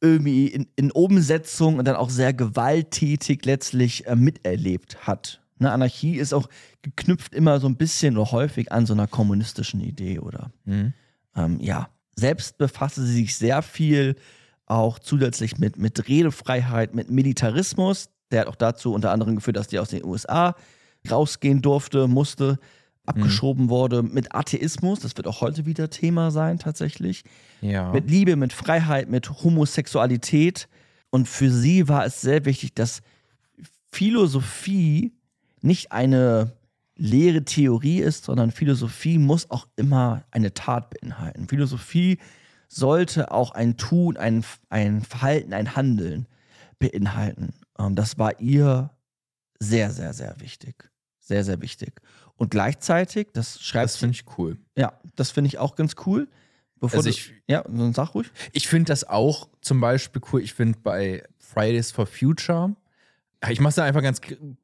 irgendwie 0.00 0.46
in, 0.48 0.66
in 0.76 0.90
Umsetzung 0.90 1.78
und 1.78 1.84
dann 1.86 1.96
auch 1.96 2.10
sehr 2.10 2.32
gewalttätig 2.32 3.44
letztlich 3.44 4.06
äh, 4.06 4.16
miterlebt 4.16 5.06
hat. 5.06 5.40
Ne, 5.58 5.70
Anarchie 5.72 6.16
ist 6.16 6.32
auch 6.34 6.48
geknüpft 6.82 7.34
immer 7.34 7.60
so 7.60 7.68
ein 7.68 7.76
bisschen 7.76 8.16
oder 8.18 8.30
häufig 8.32 8.72
an 8.72 8.86
so 8.86 8.92
einer 8.92 9.06
kommunistischen 9.06 9.80
Idee 9.80 10.18
oder 10.18 10.50
Mhm. 10.64 10.92
ähm, 11.36 11.58
ja. 11.60 11.88
Selbst 12.16 12.58
befasste 12.58 13.02
sie 13.02 13.12
sich 13.12 13.34
sehr 13.36 13.60
viel 13.62 14.14
auch 14.66 14.98
zusätzlich 15.00 15.58
mit, 15.58 15.76
mit 15.78 16.08
Redefreiheit, 16.08 16.94
mit 16.94 17.10
Militarismus. 17.10 18.08
Der 18.30 18.42
hat 18.42 18.46
auch 18.48 18.54
dazu 18.56 18.94
unter 18.94 19.10
anderem 19.10 19.34
geführt, 19.34 19.56
dass 19.56 19.66
die 19.66 19.78
aus 19.80 19.88
den 19.88 20.04
USA 20.04 20.54
rausgehen 21.10 21.62
durfte, 21.62 22.08
musste, 22.08 22.58
abgeschoben 23.06 23.68
wurde. 23.68 24.02
Mit 24.02 24.34
Atheismus, 24.34 25.00
das 25.00 25.16
wird 25.16 25.26
auch 25.26 25.40
heute 25.40 25.66
wieder 25.66 25.90
Thema 25.90 26.30
sein 26.30 26.58
tatsächlich. 26.58 27.22
ja. 27.60 27.92
Mit 27.92 28.10
Liebe, 28.10 28.36
mit 28.36 28.52
Freiheit, 28.52 29.10
mit 29.10 29.28
Homosexualität. 29.42 30.68
Und 31.10 31.28
für 31.28 31.50
sie 31.50 31.88
war 31.88 32.06
es 32.06 32.20
sehr 32.20 32.44
wichtig, 32.44 32.74
dass 32.74 33.02
Philosophie 33.92 35.12
nicht 35.60 35.92
eine 35.92 36.52
leere 36.96 37.44
Theorie 37.44 38.00
ist, 38.00 38.24
sondern 38.24 38.50
Philosophie 38.50 39.18
muss 39.18 39.50
auch 39.50 39.66
immer 39.76 40.24
eine 40.30 40.54
Tat 40.54 40.90
beinhalten. 40.90 41.48
Philosophie 41.48 42.18
sollte 42.68 43.30
auch 43.30 43.52
ein 43.52 43.76
Tun, 43.76 44.16
ein, 44.16 44.44
ein 44.68 45.02
Verhalten, 45.02 45.52
ein 45.52 45.76
Handeln 45.76 46.26
beinhalten. 46.78 47.54
Ähm, 47.78 47.94
das 47.94 48.18
war 48.18 48.40
ihr 48.40 48.90
sehr, 49.58 49.90
sehr, 49.90 50.12
sehr 50.12 50.40
wichtig. 50.40 50.90
Sehr, 51.26 51.42
sehr 51.44 51.60
wichtig. 51.62 52.00
Und 52.36 52.50
gleichzeitig, 52.50 53.28
das 53.32 53.60
schreibt 53.62 53.84
das 53.84 53.96
finde 53.96 54.14
ich 54.14 54.24
cool. 54.38 54.58
ja, 54.76 55.00
das 55.16 55.30
finde 55.30 55.48
ich 55.48 55.58
auch 55.58 55.74
ganz 55.74 55.94
cool. 56.06 56.28
Bevor 56.80 56.98
Also 56.98 57.08
du- 57.08 57.14
ich- 57.14 57.32
ja, 57.48 57.62
dann 57.62 57.94
sag 57.94 58.14
ruhig. 58.14 58.30
Ich 58.52 58.68
finde 58.68 58.88
das 58.88 59.04
auch 59.04 59.48
zum 59.62 59.80
Beispiel 59.80 60.20
cool. 60.32 60.42
Ich 60.42 60.52
finde 60.52 60.78
bei 60.82 61.24
Fridays 61.38 61.92
for 61.92 62.06
Future, 62.06 62.76
ich 63.48 63.60
mache 63.60 63.70
es 63.70 63.78
einfach 63.78 64.02
ganz 64.02 64.20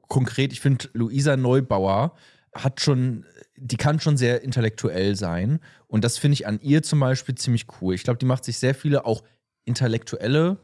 konkret. 0.08 0.52
Ich 0.52 0.60
finde, 0.60 0.88
Luisa 0.92 1.36
Neubauer 1.36 2.14
hat 2.54 2.80
schon, 2.80 3.24
die 3.56 3.76
kann 3.76 4.00
schon 4.00 4.16
sehr 4.16 4.42
intellektuell 4.42 5.16
sein. 5.16 5.60
Und 5.86 6.02
das 6.04 6.18
finde 6.18 6.34
ich 6.34 6.46
an 6.46 6.60
ihr 6.60 6.82
zum 6.82 6.98
Beispiel 7.00 7.34
ziemlich 7.36 7.66
cool. 7.80 7.94
Ich 7.94 8.02
glaube, 8.04 8.18
die 8.18 8.26
macht 8.26 8.44
sich 8.44 8.58
sehr 8.58 8.74
viele 8.74 9.04
auch 9.06 9.22
intellektuelle 9.64 10.58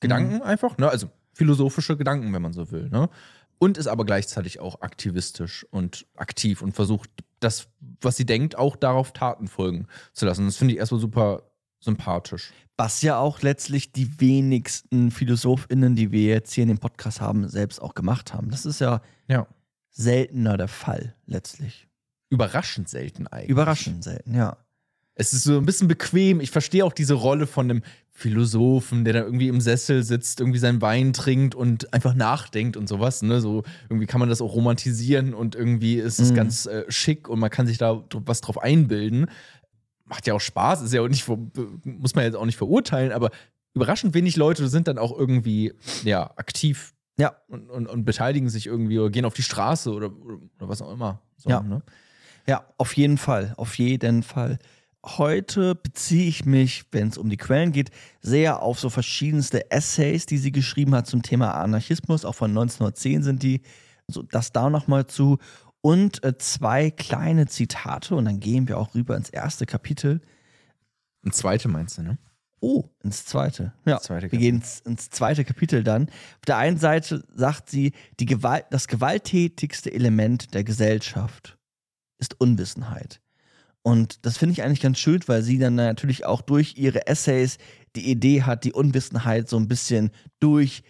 Gedanken 0.00 0.42
einfach, 0.42 0.76
ne? 0.78 0.88
Also 0.88 1.08
philosophische 1.34 1.96
Gedanken, 1.96 2.32
wenn 2.34 2.42
man 2.42 2.52
so 2.52 2.70
will, 2.70 2.88
ne? 2.90 3.08
Und 3.62 3.78
ist 3.78 3.86
aber 3.86 4.04
gleichzeitig 4.04 4.58
auch 4.58 4.80
aktivistisch 4.80 5.64
und 5.70 6.04
aktiv 6.16 6.62
und 6.62 6.72
versucht, 6.72 7.10
das, 7.38 7.68
was 8.00 8.16
sie 8.16 8.26
denkt, 8.26 8.56
auch 8.56 8.74
darauf 8.74 9.12
Taten 9.12 9.46
folgen 9.46 9.86
zu 10.12 10.26
lassen. 10.26 10.46
Das 10.46 10.56
finde 10.56 10.74
ich 10.74 10.80
erstmal 10.80 11.00
super 11.00 11.44
sympathisch. 11.78 12.52
Was 12.76 13.02
ja 13.02 13.18
auch 13.18 13.40
letztlich 13.42 13.92
die 13.92 14.20
wenigsten 14.20 15.12
PhilosophInnen, 15.12 15.94
die 15.94 16.10
wir 16.10 16.24
jetzt 16.24 16.52
hier 16.52 16.62
in 16.62 16.68
dem 16.70 16.78
Podcast 16.78 17.20
haben, 17.20 17.46
selbst 17.48 17.80
auch 17.80 17.94
gemacht 17.94 18.34
haben. 18.34 18.50
Das 18.50 18.66
ist 18.66 18.80
ja 18.80 19.00
Ja. 19.28 19.46
seltener 19.90 20.56
der 20.56 20.66
Fall, 20.66 21.14
letztlich. 21.26 21.86
Überraschend 22.30 22.88
selten 22.88 23.28
eigentlich. 23.28 23.50
Überraschend 23.50 24.02
selten, 24.02 24.34
ja. 24.34 24.56
Es 25.14 25.32
ist 25.32 25.44
so 25.44 25.58
ein 25.58 25.66
bisschen 25.66 25.88
bequem. 25.88 26.40
Ich 26.40 26.50
verstehe 26.50 26.84
auch 26.84 26.92
diese 26.92 27.14
Rolle 27.14 27.46
von 27.46 27.70
einem 27.70 27.82
Philosophen, 28.10 29.04
der 29.04 29.14
da 29.14 29.20
irgendwie 29.20 29.48
im 29.48 29.60
Sessel 29.60 30.02
sitzt, 30.02 30.40
irgendwie 30.40 30.58
seinen 30.58 30.80
Wein 30.80 31.12
trinkt 31.12 31.54
und 31.54 31.92
einfach 31.92 32.14
nachdenkt 32.14 32.76
und 32.76 32.88
sowas. 32.88 33.22
Ne? 33.22 33.40
So 33.40 33.62
irgendwie 33.88 34.06
kann 34.06 34.20
man 34.20 34.28
das 34.28 34.40
auch 34.40 34.54
romantisieren 34.54 35.34
und 35.34 35.54
irgendwie 35.54 35.96
ist 35.96 36.18
es 36.18 36.30
Mhm. 36.30 36.34
ganz 36.36 36.66
äh, 36.66 36.84
schick 36.88 37.28
und 37.28 37.40
man 37.40 37.50
kann 37.50 37.66
sich 37.66 37.78
da 37.78 38.02
was 38.10 38.40
drauf 38.40 38.58
einbilden. 38.58 39.26
Macht 40.04 40.26
ja 40.26 40.34
auch 40.34 40.40
Spaß, 40.40 40.82
ist 40.82 40.92
ja 40.92 41.00
auch 41.02 41.08
nicht, 41.08 41.26
muss 41.84 42.14
man 42.14 42.24
jetzt 42.24 42.36
auch 42.36 42.44
nicht 42.46 42.56
verurteilen, 42.58 43.12
aber 43.12 43.30
überraschend 43.74 44.14
wenig 44.14 44.36
Leute 44.36 44.68
sind 44.68 44.88
dann 44.88 44.98
auch 44.98 45.16
irgendwie 45.16 45.72
ja, 46.04 46.30
aktiv 46.36 46.94
Ja, 47.18 47.34
und, 47.48 47.70
und, 47.70 47.86
und 47.86 48.04
beteiligen 48.04 48.48
sich 48.50 48.66
irgendwie 48.66 48.98
oder 48.98 49.10
gehen 49.10 49.24
auf 49.24 49.34
die 49.34 49.42
Straße 49.42 49.90
oder, 49.92 50.10
oder 50.12 50.38
was 50.68 50.80
auch 50.82 50.92
immer. 50.92 51.20
So, 51.38 51.50
Ja. 51.50 51.60
Ne? 51.62 51.82
ja, 52.46 52.64
auf 52.78 52.94
jeden 52.96 53.18
Fall, 53.18 53.54
auf 53.56 53.76
jeden 53.78 54.22
Fall. 54.22 54.58
Heute 55.04 55.74
beziehe 55.74 56.28
ich 56.28 56.44
mich, 56.44 56.84
wenn 56.92 57.08
es 57.08 57.18
um 57.18 57.28
die 57.28 57.36
Quellen 57.36 57.72
geht, 57.72 57.90
sehr 58.20 58.62
auf 58.62 58.78
so 58.78 58.88
verschiedenste 58.88 59.70
Essays, 59.70 60.26
die 60.26 60.38
sie 60.38 60.52
geschrieben 60.52 60.94
hat 60.94 61.08
zum 61.08 61.22
Thema 61.22 61.54
Anarchismus. 61.54 62.24
Auch 62.24 62.36
von 62.36 62.50
1910 62.50 63.22
sind 63.24 63.42
die. 63.42 63.62
So, 64.06 64.22
das 64.22 64.52
da 64.52 64.70
nochmal 64.70 65.06
zu. 65.06 65.38
Und 65.80 66.22
äh, 66.22 66.38
zwei 66.38 66.90
kleine 66.90 67.46
Zitate. 67.46 68.14
Und 68.14 68.26
dann 68.26 68.38
gehen 68.38 68.68
wir 68.68 68.78
auch 68.78 68.94
rüber 68.94 69.16
ins 69.16 69.30
erste 69.30 69.66
Kapitel. 69.66 70.20
Ein 71.24 71.32
zweite 71.32 71.68
meinst 71.68 71.98
du, 71.98 72.02
ne? 72.02 72.18
Oh, 72.60 72.84
ins 73.02 73.24
zweite. 73.24 73.72
Ja, 73.84 73.98
Zweite 73.98 74.30
wir 74.30 74.38
gehen 74.38 74.56
ins, 74.56 74.78
ins 74.80 75.10
zweite 75.10 75.44
Kapitel 75.44 75.82
dann. 75.82 76.08
Auf 76.08 76.44
der 76.46 76.58
einen 76.58 76.78
Seite 76.78 77.24
sagt 77.34 77.68
sie, 77.68 77.92
die 78.20 78.26
Gewalt, 78.26 78.66
das 78.70 78.86
gewalttätigste 78.86 79.92
Element 79.92 80.54
der 80.54 80.62
Gesellschaft 80.62 81.58
ist 82.18 82.40
Unwissenheit. 82.40 83.21
Und 83.82 84.24
das 84.24 84.38
finde 84.38 84.52
ich 84.52 84.62
eigentlich 84.62 84.80
ganz 84.80 84.98
schön, 84.98 85.20
weil 85.26 85.42
sie 85.42 85.58
dann 85.58 85.74
natürlich 85.74 86.24
auch 86.24 86.40
durch 86.40 86.74
ihre 86.76 87.06
Essays 87.06 87.58
die 87.96 88.10
Idee 88.10 88.42
hat, 88.42 88.64
die 88.64 88.72
Unwissenheit 88.72 89.48
so 89.48 89.56
ein 89.56 89.68
bisschen 89.68 90.10
durch 90.38 90.82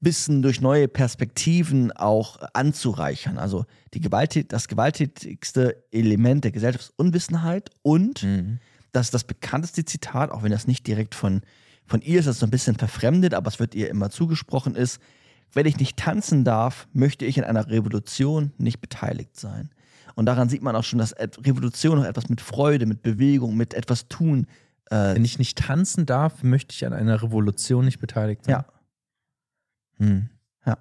Wissen, 0.00 0.42
durch 0.42 0.60
neue 0.60 0.88
Perspektiven 0.88 1.92
auch 1.92 2.40
anzureichern. 2.54 3.38
Also 3.38 3.66
die 3.94 4.00
Gewaltät 4.00 4.52
das 4.52 4.66
gewalttätigste 4.66 5.84
Element 5.92 6.42
der 6.42 6.50
Gesellschaft 6.50 6.86
ist 6.86 6.98
Unwissenheit 6.98 7.70
und 7.82 8.22
Mhm. 8.24 8.58
das 8.90 9.06
ist 9.06 9.14
das 9.14 9.24
bekannteste 9.24 9.84
Zitat, 9.84 10.32
auch 10.32 10.42
wenn 10.42 10.50
das 10.50 10.66
nicht 10.66 10.86
direkt 10.88 11.14
von, 11.14 11.42
von 11.86 12.00
ihr 12.00 12.18
ist, 12.18 12.26
das 12.26 12.36
ist 12.36 12.40
so 12.40 12.46
ein 12.46 12.50
bisschen 12.50 12.76
verfremdet, 12.76 13.32
aber 13.34 13.46
es 13.48 13.60
wird 13.60 13.76
ihr 13.76 13.90
immer 13.90 14.10
zugesprochen, 14.10 14.74
ist, 14.74 14.98
wenn 15.52 15.66
ich 15.66 15.78
nicht 15.78 15.96
tanzen 15.98 16.44
darf, 16.44 16.88
möchte 16.92 17.24
ich 17.24 17.38
in 17.38 17.44
einer 17.44 17.68
Revolution 17.68 18.52
nicht 18.58 18.80
beteiligt 18.80 19.38
sein. 19.38 19.70
Und 20.14 20.26
daran 20.26 20.48
sieht 20.48 20.62
man 20.62 20.76
auch 20.76 20.84
schon, 20.84 20.98
dass 20.98 21.14
Revolution 21.18 21.98
auch 21.98 22.04
etwas 22.04 22.28
mit 22.28 22.40
Freude, 22.40 22.86
mit 22.86 23.02
Bewegung, 23.02 23.56
mit 23.56 23.74
etwas 23.74 24.08
tun. 24.08 24.46
Äh, 24.90 25.14
Wenn 25.14 25.24
ich 25.24 25.38
nicht 25.38 25.58
tanzen 25.58 26.06
darf, 26.06 26.42
möchte 26.42 26.74
ich 26.74 26.84
an 26.86 26.92
einer 26.92 27.22
Revolution 27.22 27.84
nicht 27.84 27.98
beteiligt 28.00 28.44
sein. 28.44 28.52
ja, 28.52 28.64
Hm. 29.98 30.28
ja. 30.66 30.78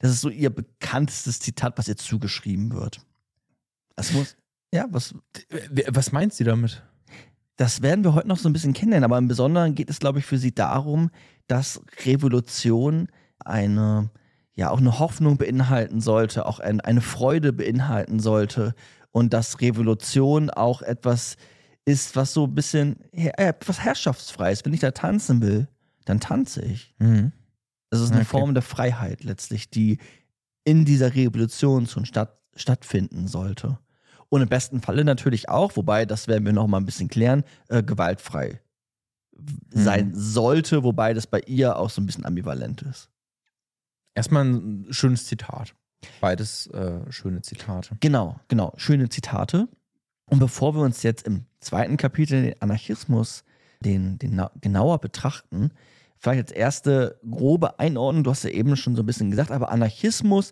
Das 0.00 0.10
ist 0.10 0.20
so 0.20 0.28
ihr 0.28 0.50
bekanntestes 0.50 1.40
Zitat, 1.40 1.78
was 1.78 1.88
ihr 1.88 1.96
zugeschrieben 1.96 2.72
wird. 2.72 3.00
Das 3.96 4.12
muss, 4.12 4.36
ja, 4.72 4.86
was, 4.90 5.14
Was 5.90 6.12
meint 6.12 6.32
sie 6.34 6.44
damit? 6.44 6.82
das 7.56 7.82
werden 7.82 8.04
wir 8.04 8.14
heute 8.14 8.28
noch 8.28 8.38
so 8.38 8.48
ein 8.48 8.52
bisschen 8.52 8.72
kennenlernen, 8.72 9.04
aber 9.04 9.18
im 9.18 9.26
Besonderen 9.26 9.74
geht 9.74 9.90
es, 9.90 9.98
glaube 9.98 10.20
ich, 10.20 10.24
für 10.26 10.38
sie 10.38 10.54
darum, 10.54 11.10
dass 11.48 11.80
Revolution 12.06 13.08
eine, 13.40 14.10
ja, 14.58 14.70
auch 14.70 14.78
eine 14.78 14.98
Hoffnung 14.98 15.36
beinhalten 15.36 16.00
sollte, 16.00 16.44
auch 16.44 16.58
ein, 16.58 16.80
eine 16.80 17.00
Freude 17.00 17.52
beinhalten 17.52 18.18
sollte 18.18 18.74
und 19.12 19.32
dass 19.32 19.60
Revolution 19.60 20.50
auch 20.50 20.82
etwas 20.82 21.36
ist, 21.84 22.16
was 22.16 22.32
so 22.34 22.46
ein 22.46 22.56
bisschen, 22.56 22.96
äh, 23.12 23.30
etwas 23.36 23.78
herrschaftsfreies. 23.78 24.64
Wenn 24.64 24.74
ich 24.74 24.80
da 24.80 24.90
tanzen 24.90 25.40
will, 25.42 25.68
dann 26.06 26.18
tanze 26.18 26.62
ich. 26.62 26.92
Mhm. 26.98 27.30
Das 27.90 28.00
ist 28.00 28.10
eine 28.10 28.22
Okay. 28.22 28.30
Form 28.30 28.52
der 28.52 28.64
Freiheit 28.64 29.22
letztlich, 29.22 29.70
die 29.70 29.98
in 30.64 30.84
dieser 30.84 31.14
Revolution 31.14 31.86
schon 31.86 32.04
statt, 32.04 32.36
stattfinden 32.56 33.28
sollte. 33.28 33.78
Und 34.28 34.42
im 34.42 34.48
besten 34.48 34.80
Falle 34.80 35.04
natürlich 35.04 35.48
auch, 35.48 35.76
wobei, 35.76 36.04
das 36.04 36.26
werden 36.26 36.44
wir 36.44 36.52
noch 36.52 36.66
mal 36.66 36.78
ein 36.78 36.84
bisschen 36.84 37.08
klären, 37.08 37.44
äh, 37.68 37.84
gewaltfrei 37.84 38.60
sein 39.70 40.12
sollte, 40.16 40.82
wobei 40.82 41.14
das 41.14 41.28
bei 41.28 41.38
ihr 41.46 41.76
auch 41.78 41.90
so 41.90 42.02
ein 42.02 42.06
bisschen 42.06 42.26
ambivalent 42.26 42.82
ist. 42.82 43.08
Erstmal 44.18 44.44
ein 44.44 44.86
schönes 44.90 45.26
Zitat. 45.26 45.74
Beides 46.20 46.66
äh, 46.68 47.00
schöne 47.10 47.40
Zitate. 47.42 47.96
Genau, 48.00 48.38
genau. 48.48 48.72
Schöne 48.76 49.08
Zitate. 49.08 49.68
Und 50.26 50.40
bevor 50.40 50.74
wir 50.74 50.82
uns 50.82 51.02
jetzt 51.04 51.26
im 51.26 51.44
zweiten 51.60 51.96
Kapitel 51.96 52.42
den 52.42 52.60
Anarchismus 52.60 53.44
den, 53.80 54.18
den 54.18 54.34
na- 54.34 54.50
genauer 54.60 54.98
betrachten, 55.00 55.70
vielleicht 56.18 56.40
als 56.48 56.50
erste 56.50 57.20
grobe 57.30 57.78
Einordnung, 57.78 58.24
du 58.24 58.30
hast 58.32 58.42
ja 58.42 58.50
eben 58.50 58.74
schon 58.76 58.96
so 58.96 59.02
ein 59.02 59.06
bisschen 59.06 59.30
gesagt, 59.30 59.52
aber 59.52 59.70
Anarchismus, 59.70 60.50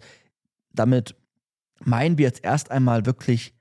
damit 0.73 1.17
meinen 1.85 2.19
wir 2.19 2.25
jetzt 2.27 2.45
erst 2.45 2.71
einmal 2.71 3.05
wirklich 3.05 3.53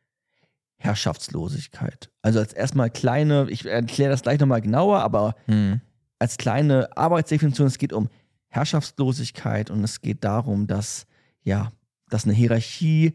Herrschaftslosigkeit. 0.77 2.11
Also 2.21 2.39
als 2.39 2.53
erstmal 2.53 2.89
kleine, 2.91 3.47
ich 3.49 3.65
erkläre 3.65 4.11
das 4.11 4.21
gleich 4.21 4.39
nochmal 4.39 4.61
genauer, 4.61 4.99
aber 4.99 5.35
Mhm. 5.47 5.81
als 6.19 6.37
kleine 6.37 6.95
Arbeitsdefinition, 6.95 7.65
es 7.67 7.77
geht 7.79 7.91
um 7.93 8.09
Herrschaftslosigkeit 8.55 9.69
und 9.69 9.83
es 9.83 10.01
geht 10.01 10.23
darum, 10.23 10.65
dass, 10.65 11.07
ja, 11.43 11.73
dass 12.09 12.23
eine 12.23 12.33
Hierarchie 12.33 13.13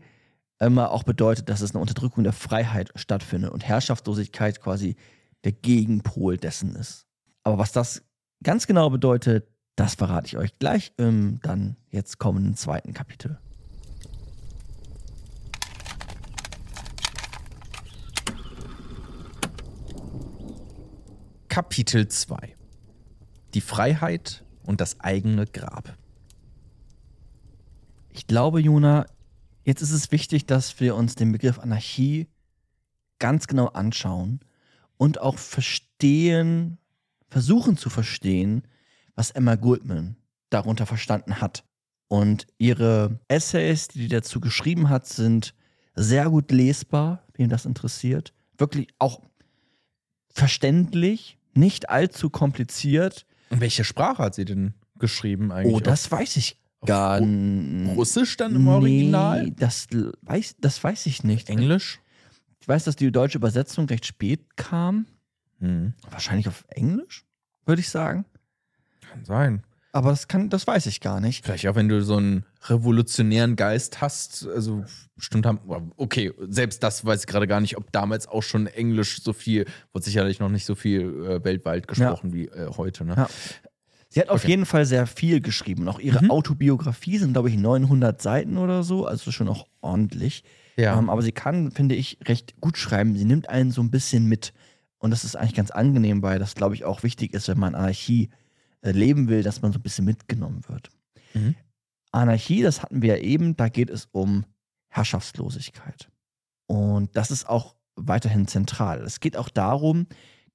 immer 0.60 0.90
auch 0.90 1.02
bedeutet, 1.02 1.48
dass 1.48 1.62
es 1.62 1.70
eine 1.70 1.80
Unterdrückung 1.80 2.24
der 2.24 2.34
Freiheit 2.34 2.92
stattfindet 2.94 3.50
und 3.50 3.64
Herrschaftslosigkeit 3.66 4.60
quasi 4.60 4.96
der 5.44 5.52
Gegenpol 5.52 6.36
dessen 6.36 6.76
ist. 6.76 7.06
Aber 7.42 7.56
was 7.56 7.72
das 7.72 8.02
ganz 8.42 8.66
genau 8.66 8.90
bedeutet, 8.90 9.48
das 9.76 9.94
verrate 9.94 10.26
ich 10.26 10.36
euch 10.36 10.58
gleich 10.58 10.92
im 10.98 11.40
dann 11.40 11.76
jetzt 11.88 12.18
kommenden 12.18 12.54
zweiten 12.54 12.92
Kapitel. 12.92 13.38
Kapitel 21.48 22.06
2 22.08 22.54
Die 23.54 23.62
Freiheit 23.62 24.44
und 24.64 24.80
das 24.80 25.00
eigene 25.00 25.46
Grab. 25.46 25.96
Ich 28.10 28.26
glaube, 28.26 28.60
Juna, 28.60 29.06
jetzt 29.64 29.82
ist 29.82 29.92
es 29.92 30.10
wichtig, 30.10 30.46
dass 30.46 30.80
wir 30.80 30.96
uns 30.96 31.14
den 31.14 31.32
Begriff 31.32 31.58
Anarchie 31.58 32.28
ganz 33.18 33.46
genau 33.46 33.66
anschauen 33.68 34.40
und 34.96 35.20
auch 35.20 35.38
verstehen, 35.38 36.78
versuchen 37.28 37.76
zu 37.76 37.88
verstehen, 37.88 38.62
was 39.14 39.30
Emma 39.30 39.54
Goldman 39.54 40.16
darunter 40.50 40.86
verstanden 40.86 41.40
hat. 41.40 41.64
Und 42.08 42.46
ihre 42.58 43.20
Essays, 43.28 43.88
die 43.88 44.00
sie 44.00 44.08
dazu 44.08 44.40
geschrieben 44.40 44.88
hat, 44.88 45.06
sind 45.06 45.54
sehr 45.94 46.28
gut 46.28 46.50
lesbar, 46.50 47.24
wem 47.34 47.48
das 47.48 47.66
interessiert. 47.66 48.34
Wirklich 48.58 48.88
auch 48.98 49.20
verständlich, 50.32 51.38
nicht 51.54 51.88
allzu 51.88 52.30
kompliziert. 52.30 53.26
In 53.50 53.60
welcher 53.60 53.84
Sprache 53.84 54.22
hat 54.22 54.34
sie 54.34 54.44
denn 54.44 54.74
geschrieben 54.98 55.52
eigentlich? 55.52 55.74
Oh, 55.74 55.80
das 55.80 56.10
weiß 56.10 56.36
ich 56.36 56.56
gar 56.86 57.20
nicht. 57.20 57.96
Russisch 57.96 58.36
dann 58.36 58.54
im 58.54 58.68
Original? 58.68 59.44
Nee, 59.44 59.54
das 59.56 59.86
l- 59.92 60.12
weiß, 60.22 60.56
das 60.60 60.82
weiß 60.82 61.06
ich 61.06 61.24
nicht. 61.24 61.48
Englisch? 61.50 62.00
Ich 62.60 62.68
weiß, 62.68 62.84
dass 62.84 62.96
die 62.96 63.10
deutsche 63.10 63.38
Übersetzung 63.38 63.86
recht 63.86 64.06
spät 64.06 64.56
kam. 64.56 65.06
Mhm. 65.58 65.94
Wahrscheinlich 66.10 66.48
auf 66.48 66.64
Englisch, 66.68 67.24
würde 67.66 67.80
ich 67.80 67.88
sagen. 67.90 68.24
Kann 69.00 69.24
sein. 69.24 69.62
Aber 69.92 70.10
das 70.10 70.28
kann, 70.28 70.48
das 70.50 70.66
weiß 70.66 70.86
ich 70.86 71.00
gar 71.00 71.20
nicht. 71.20 71.44
Vielleicht 71.44 71.66
auch, 71.66 71.74
wenn 71.74 71.88
du 71.88 72.00
so 72.02 72.16
einen 72.16 72.44
revolutionären 72.68 73.56
Geist 73.56 74.00
hast. 74.00 74.46
Also, 74.46 74.84
bestimmt 75.16 75.46
haben. 75.46 75.60
Okay, 75.96 76.32
selbst 76.48 76.82
das 76.82 77.04
weiß 77.04 77.20
ich 77.22 77.26
gerade 77.26 77.46
gar 77.46 77.60
nicht, 77.60 77.76
ob 77.76 77.90
damals 77.92 78.28
auch 78.28 78.42
schon 78.42 78.66
Englisch 78.68 79.22
so 79.22 79.32
viel, 79.32 79.66
wurde 79.92 80.04
sicherlich 80.04 80.38
noch 80.38 80.48
nicht 80.48 80.64
so 80.64 80.74
viel 80.74 81.02
äh, 81.26 81.44
weltweit 81.44 81.88
gesprochen 81.88 82.32
wie 82.32 82.46
äh, 82.46 82.68
heute. 82.76 83.04
Ne? 83.04 83.14
Ja. 83.16 83.28
Sie 84.08 84.20
hat 84.20 84.28
auf 84.28 84.40
Okay. 84.42 84.50
jeden 84.50 84.66
Fall 84.66 84.86
sehr 84.86 85.06
viel 85.06 85.40
geschrieben. 85.40 85.88
Auch 85.88 86.00
ihre 86.00 86.24
Mhm. 86.24 86.30
Autobiografie 86.30 87.18
sind, 87.18 87.32
glaube 87.32 87.48
ich, 87.48 87.56
900 87.56 88.20
Seiten 88.20 88.58
oder 88.58 88.82
so. 88.82 89.06
Also 89.06 89.30
schon 89.30 89.48
auch 89.48 89.66
ordentlich. 89.80 90.42
Ja. 90.76 90.98
Ähm, 90.98 91.10
aber 91.10 91.22
sie 91.22 91.32
kann, 91.32 91.70
finde 91.72 91.94
ich, 91.94 92.18
recht 92.26 92.60
gut 92.60 92.76
schreiben. 92.78 93.16
Sie 93.16 93.24
nimmt 93.24 93.48
einen 93.48 93.70
so 93.70 93.82
ein 93.82 93.90
bisschen 93.90 94.26
mit. 94.26 94.52
Und 94.98 95.10
das 95.10 95.24
ist 95.24 95.36
eigentlich 95.36 95.54
ganz 95.54 95.70
angenehm, 95.70 96.22
weil 96.22 96.38
das, 96.38 96.54
glaube 96.54 96.74
ich, 96.74 96.84
auch 96.84 97.02
wichtig 97.02 97.34
ist, 97.34 97.48
wenn 97.48 97.58
man 97.58 97.74
Anarchie 97.74 98.30
leben 98.82 99.28
will, 99.28 99.42
dass 99.42 99.62
man 99.62 99.72
so 99.72 99.78
ein 99.78 99.82
bisschen 99.82 100.04
mitgenommen 100.04 100.62
wird. 100.68 100.88
Mhm. 101.34 101.54
Anarchie, 102.12 102.62
das 102.62 102.82
hatten 102.82 103.02
wir 103.02 103.16
ja 103.16 103.22
eben, 103.22 103.56
da 103.56 103.68
geht 103.68 103.90
es 103.90 104.08
um 104.10 104.44
Herrschaftslosigkeit. 104.88 106.10
Und 106.66 107.16
das 107.16 107.30
ist 107.30 107.48
auch 107.48 107.76
weiterhin 107.96 108.46
zentral. 108.46 109.02
Es 109.02 109.20
geht 109.20 109.36
auch 109.36 109.48
darum, 109.48 110.06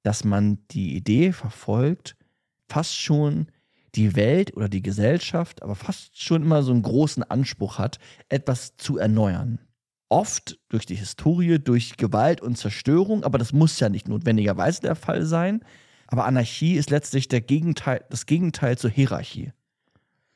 dass 0.04 0.24
man 0.24 0.60
die 0.72 0.96
Idee 0.96 1.32
verfolgt, 1.32 2.16
fast 2.68 2.96
schon 2.96 3.48
die 3.96 4.16
Welt 4.16 4.56
oder 4.56 4.68
die 4.68 4.82
Gesellschaft, 4.82 5.64
aber 5.64 5.76
fast 5.76 6.22
schon 6.22 6.44
immer 6.44 6.64
so 6.64 6.72
einen 6.72 6.82
großen 6.82 7.24
Anspruch 7.24 7.80
hat, 7.80 7.98
etwas 8.30 8.76
zu 8.78 8.98
erneuern. 8.98 9.60
Oft 10.10 10.60
durch 10.70 10.86
die 10.86 10.96
Historie, 10.96 11.58
durch 11.60 11.98
Gewalt 11.98 12.42
und 12.42 12.58
Zerstörung, 12.58 13.24
aber 13.24 13.38
das 13.38 13.54
muss 13.54 13.80
ja 13.80 13.90
nicht 13.90 14.08
notwendigerweise 14.08 14.82
der 14.82 14.96
Fall 14.96 15.26
sein. 15.26 15.62
Aber 16.15 16.28
Anarchie 16.28 16.75
ist 16.75 16.91
letztlich 16.91 17.28
der 17.28 17.41
Gegenteil, 17.41 18.06
das 18.10 18.25
Gegenteil 18.25 18.78
zur 18.78 18.89
Hierarchie. 18.89 19.51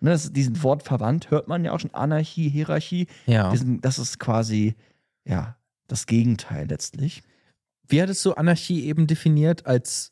Ne, 0.02 0.10
das, 0.12 0.34
diesen 0.34 0.62
Wort 0.62 0.84
verwandt 0.84 1.32
hört 1.32 1.48
man 1.48 1.64
ja 1.64 1.72
auch 1.72 1.80
schon, 1.80 1.94
Anarchie, 1.94 2.50
Hierarchie. 2.50 3.08
ja. 3.26 3.50
Diesen, 3.50 3.80
das 3.80 3.98
ist 3.98 4.20
quasi, 4.20 4.76
ja, 5.24 5.56
das 5.88 6.06
Gegenteil 6.06 6.68
letztlich. 6.68 7.24
Wie 7.88 8.02
hattest 8.02 8.26
du 8.26 8.34
Anarchie 8.34 8.84
eben 8.84 9.08
definiert 9.08 9.66
als. 9.66 10.12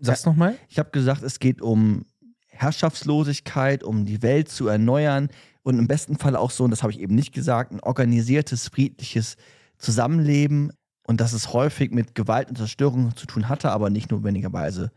Sag's 0.00 0.24
nochmal? 0.24 0.56
Ich 0.70 0.78
habe 0.78 0.90
gesagt, 0.90 1.22
es 1.22 1.38
geht 1.38 1.60
um 1.60 2.06
Herrschaftslosigkeit, 2.46 3.84
um 3.84 4.06
die 4.06 4.22
Welt 4.22 4.48
zu 4.48 4.68
erneuern 4.68 5.28
und 5.62 5.78
im 5.78 5.86
besten 5.86 6.16
Fall 6.16 6.34
auch 6.34 6.50
so, 6.50 6.64
und 6.64 6.70
das 6.70 6.82
habe 6.82 6.92
ich 6.92 7.00
eben 7.00 7.14
nicht 7.14 7.34
gesagt, 7.34 7.72
ein 7.72 7.80
organisiertes, 7.80 8.68
friedliches 8.68 9.36
Zusammenleben 9.76 10.72
und 11.06 11.20
dass 11.20 11.32
es 11.32 11.52
häufig 11.52 11.92
mit 11.92 12.14
Gewalt 12.14 12.48
und 12.48 12.56
Zerstörung 12.56 13.14
zu 13.16 13.26
tun 13.26 13.48
hatte, 13.48 13.70
aber 13.70 13.90
nicht 13.90 14.10
notwendigerweise 14.10 14.90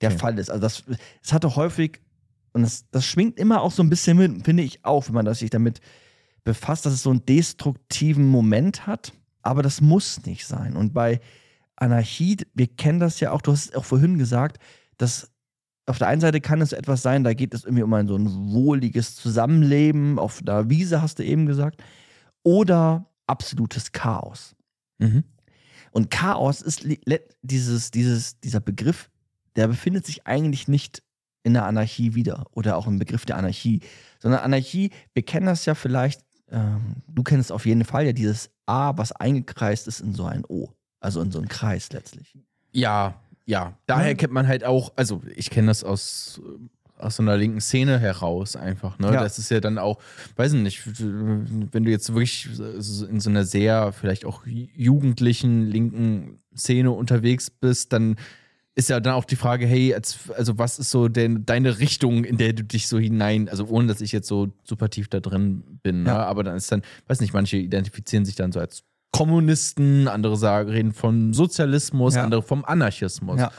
der 0.00 0.10
Okay. 0.10 0.18
Fall 0.18 0.38
ist. 0.38 0.50
Also 0.50 0.60
das, 0.60 0.84
es 1.22 1.32
hatte 1.32 1.56
häufig, 1.56 2.00
und 2.52 2.62
das, 2.62 2.88
das 2.90 3.06
schwingt 3.06 3.38
immer 3.38 3.62
auch 3.62 3.72
so 3.72 3.82
ein 3.82 3.90
bisschen 3.90 4.16
mit, 4.16 4.44
finde 4.44 4.62
ich 4.62 4.84
auch, 4.84 5.06
wenn 5.08 5.14
man 5.14 5.24
das 5.24 5.40
sich 5.40 5.50
damit 5.50 5.80
befasst, 6.44 6.86
dass 6.86 6.92
es 6.92 7.02
so 7.02 7.10
einen 7.10 7.24
destruktiven 7.24 8.28
Moment 8.28 8.86
hat, 8.86 9.12
aber 9.42 9.62
das 9.62 9.80
muss 9.80 10.24
nicht 10.26 10.46
sein. 10.46 10.76
Und 10.76 10.92
bei 10.92 11.20
Anarchie, 11.76 12.36
wir 12.54 12.66
kennen 12.66 13.00
das 13.00 13.20
ja 13.20 13.32
auch, 13.32 13.42
du 13.42 13.52
hast 13.52 13.66
es 13.66 13.74
auch 13.74 13.84
vorhin 13.84 14.18
gesagt, 14.18 14.58
dass 14.98 15.30
auf 15.86 15.98
der 15.98 16.08
einen 16.08 16.20
Seite 16.20 16.40
kann 16.40 16.60
es 16.60 16.72
etwas 16.72 17.02
sein, 17.02 17.24
da 17.24 17.34
geht 17.34 17.54
es 17.54 17.64
irgendwie 17.64 17.82
um 17.82 17.92
ein 17.92 18.06
so 18.06 18.16
ein 18.16 18.52
wohliges 18.52 19.16
Zusammenleben, 19.16 20.18
auf 20.18 20.40
der 20.42 20.70
Wiese 20.70 21.02
hast 21.02 21.18
du 21.18 21.24
eben 21.24 21.46
gesagt, 21.46 21.82
oder 22.44 23.06
absolutes 23.26 23.92
Chaos. 23.92 24.54
Mhm. 25.02 25.24
Und 25.90 26.10
Chaos 26.10 26.62
ist 26.62 26.86
dieses, 27.42 27.90
dieses, 27.90 28.40
dieser 28.40 28.60
Begriff, 28.60 29.10
der 29.56 29.68
befindet 29.68 30.06
sich 30.06 30.26
eigentlich 30.26 30.66
nicht 30.68 31.02
in 31.42 31.52
der 31.54 31.66
Anarchie 31.66 32.14
wieder 32.14 32.46
oder 32.52 32.76
auch 32.76 32.86
im 32.86 32.98
Begriff 32.98 33.26
der 33.26 33.36
Anarchie, 33.36 33.80
sondern 34.20 34.40
Anarchie, 34.40 34.90
wir 35.12 35.22
kennen 35.24 35.46
das 35.46 35.66
ja 35.66 35.74
vielleicht, 35.74 36.22
ähm, 36.50 36.96
du 37.08 37.22
kennst 37.22 37.50
auf 37.52 37.66
jeden 37.66 37.84
Fall 37.84 38.06
ja 38.06 38.12
dieses 38.12 38.50
A, 38.66 38.96
was 38.96 39.12
eingekreist 39.12 39.88
ist 39.88 40.00
in 40.00 40.14
so 40.14 40.24
ein 40.24 40.44
O, 40.48 40.70
also 41.00 41.20
in 41.20 41.30
so 41.32 41.38
einen 41.38 41.48
Kreis 41.48 41.90
letztlich. 41.92 42.38
Ja, 42.72 43.20
ja. 43.44 43.76
Daher 43.86 44.10
Ja. 44.10 44.14
kennt 44.14 44.32
man 44.32 44.46
halt 44.46 44.64
auch, 44.64 44.92
also 44.96 45.20
ich 45.34 45.50
kenne 45.50 45.66
das 45.66 45.82
aus, 45.84 46.40
aus 47.02 47.16
so 47.16 47.22
einer 47.22 47.36
linken 47.36 47.60
Szene 47.60 47.98
heraus 47.98 48.56
einfach. 48.56 48.98
Ne? 48.98 49.08
Ja. 49.12 49.22
Das 49.22 49.38
ist 49.38 49.50
ja 49.50 49.60
dann 49.60 49.78
auch, 49.78 49.98
weiß 50.36 50.52
ich 50.54 50.60
nicht, 50.60 50.82
wenn 51.00 51.84
du 51.84 51.90
jetzt 51.90 52.08
wirklich 52.14 52.48
in 53.10 53.20
so 53.20 53.30
einer 53.30 53.44
sehr 53.44 53.92
vielleicht 53.92 54.24
auch 54.24 54.42
jugendlichen 54.46 55.66
linken 55.66 56.38
Szene 56.56 56.90
unterwegs 56.90 57.50
bist, 57.50 57.92
dann 57.92 58.16
ist 58.74 58.88
ja 58.88 59.00
dann 59.00 59.12
auch 59.14 59.26
die 59.26 59.36
Frage, 59.36 59.66
hey, 59.66 59.92
als, 59.94 60.30
also 60.36 60.56
was 60.58 60.78
ist 60.78 60.90
so 60.90 61.08
denn 61.08 61.44
deine 61.44 61.78
Richtung, 61.78 62.24
in 62.24 62.38
der 62.38 62.54
du 62.54 62.64
dich 62.64 62.88
so 62.88 62.98
hinein, 62.98 63.50
also 63.50 63.66
ohne 63.66 63.86
dass 63.88 64.00
ich 64.00 64.12
jetzt 64.12 64.26
so 64.28 64.48
super 64.64 64.88
tief 64.88 65.08
da 65.08 65.20
drin 65.20 65.62
bin, 65.82 66.06
Ja. 66.06 66.14
ne? 66.14 66.26
aber 66.26 66.42
dann 66.42 66.56
ist 66.56 66.72
dann, 66.72 66.80
weiß 67.06 67.20
nicht, 67.20 67.34
manche 67.34 67.58
identifizieren 67.58 68.24
sich 68.24 68.34
dann 68.34 68.50
so 68.50 68.60
als 68.60 68.82
Kommunisten, 69.10 70.08
andere 70.08 70.38
sagen, 70.38 70.70
reden 70.70 70.92
von 70.92 71.34
Sozialismus, 71.34 72.14
Ja. 72.14 72.24
andere 72.24 72.42
vom 72.42 72.64
Anarchismus. 72.64 73.40
Ja. 73.40 73.52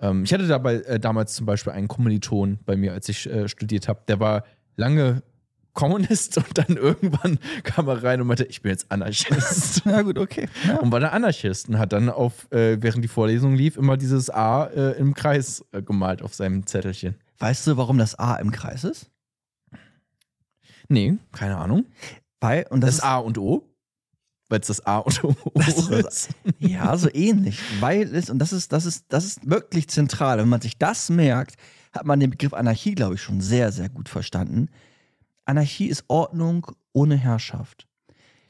Ähm, 0.00 0.24
ich 0.24 0.32
hatte 0.32 0.46
dabei 0.46 0.76
äh, 0.76 0.98
damals 1.00 1.34
zum 1.34 1.46
Beispiel 1.46 1.72
einen 1.72 1.88
Kommiliton 1.88 2.58
bei 2.64 2.76
mir, 2.76 2.92
als 2.92 3.08
ich 3.08 3.28
äh, 3.28 3.48
studiert 3.48 3.88
habe, 3.88 4.00
der 4.08 4.20
war 4.20 4.44
lange 4.76 5.22
Kommunist 5.72 6.36
und 6.36 6.58
dann 6.58 6.76
irgendwann 6.76 7.38
kam 7.62 7.86
er 7.88 8.02
rein 8.02 8.20
und 8.20 8.26
meinte, 8.26 8.44
ich 8.44 8.60
bin 8.62 8.70
jetzt 8.70 8.90
Anarchist. 8.90 9.82
Ja, 9.86 10.02
gut, 10.02 10.18
okay. 10.18 10.48
Ja. 10.66 10.78
und 10.78 10.90
war 10.90 11.00
der 11.00 11.12
Anarchist 11.12 11.68
und 11.68 11.78
hat 11.78 11.92
dann 11.92 12.08
auf, 12.08 12.50
äh, 12.50 12.76
während 12.82 13.04
die 13.04 13.08
Vorlesung 13.08 13.54
lief, 13.54 13.76
immer 13.76 13.96
dieses 13.96 14.30
A 14.30 14.66
äh, 14.66 14.98
im 14.98 15.14
Kreis 15.14 15.64
äh, 15.72 15.80
gemalt 15.80 16.22
auf 16.22 16.34
seinem 16.34 16.66
Zettelchen. 16.66 17.14
Weißt 17.38 17.66
du, 17.66 17.76
warum 17.76 17.98
das 17.98 18.18
A 18.18 18.36
im 18.36 18.50
Kreis 18.50 18.84
ist? 18.84 19.10
Nee, 20.88 21.18
keine 21.32 21.56
Ahnung. 21.56 21.86
Weil, 22.40 22.66
und 22.70 22.80
Das, 22.80 22.88
das, 22.88 22.94
ist 22.96 23.04
A 23.04 23.18
und 23.18 23.38
O. 23.38 23.69
Weil 24.50 24.60
es 24.60 24.66
das 24.66 24.84
A 24.84 24.98
und 24.98 25.24
O 25.24 25.34
ist. 25.54 26.30
Ja, 26.58 26.96
so 26.96 27.08
ähnlich. 27.12 27.58
Weil 27.80 28.14
es, 28.14 28.28
und 28.28 28.38
das 28.38 28.52
ist, 28.52 28.72
das 28.72 28.84
ist, 28.84 29.06
das 29.08 29.24
ist 29.24 29.48
wirklich 29.48 29.88
zentral. 29.88 30.38
Wenn 30.38 30.48
man 30.48 30.60
sich 30.60 30.76
das 30.76 31.08
merkt, 31.08 31.54
hat 31.92 32.04
man 32.04 32.20
den 32.20 32.30
Begriff 32.30 32.52
Anarchie, 32.52 32.94
glaube 32.94 33.14
ich, 33.14 33.22
schon 33.22 33.40
sehr, 33.40 33.72
sehr 33.72 33.88
gut 33.88 34.08
verstanden. 34.08 34.68
Anarchie 35.44 35.86
ist 35.86 36.04
Ordnung 36.08 36.66
ohne 36.92 37.16
Herrschaft. 37.16 37.86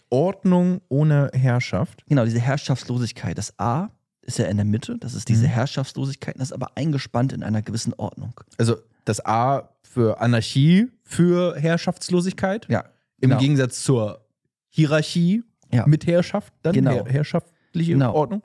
Ordnung 0.09 0.81
ohne 0.89 1.31
Herrschaft. 1.33 2.05
Genau, 2.09 2.25
diese 2.25 2.41
Herrschaftslosigkeit. 2.41 3.39
Das 3.39 3.59
A 3.59 3.91
ist 4.23 4.39
ja 4.39 4.47
in 4.47 4.57
der 4.57 4.67
Mitte, 4.67 4.97
das 4.99 5.15
ist 5.15 5.29
diese 5.29 5.45
Mhm. 5.45 5.51
Herrschaftslosigkeit, 5.51 6.37
das 6.37 6.49
ist 6.49 6.53
aber 6.53 6.77
eingespannt 6.77 7.33
in 7.33 7.43
einer 7.43 7.63
gewissen 7.63 7.95
Ordnung. 7.95 8.33
Also 8.59 8.77
das 9.05 9.25
A 9.25 9.71
für 9.83 10.21
Anarchie, 10.21 10.89
für 11.03 11.57
Herrschaftslosigkeit. 11.57 12.67
Ja. 12.69 12.85
Im 13.21 13.31
genau. 13.31 13.41
Gegensatz 13.41 13.83
zur 13.83 14.25
Hierarchie 14.69 15.43
Ja. 15.73 15.87
mit 15.87 16.07
Herrschaft, 16.07 16.53
dann 16.63 16.73
Genau. 16.75 16.91
her 16.93 17.05
herrschaftliche 17.09 17.93
Genau. 17.93 18.15
Ordnung. 18.15 18.43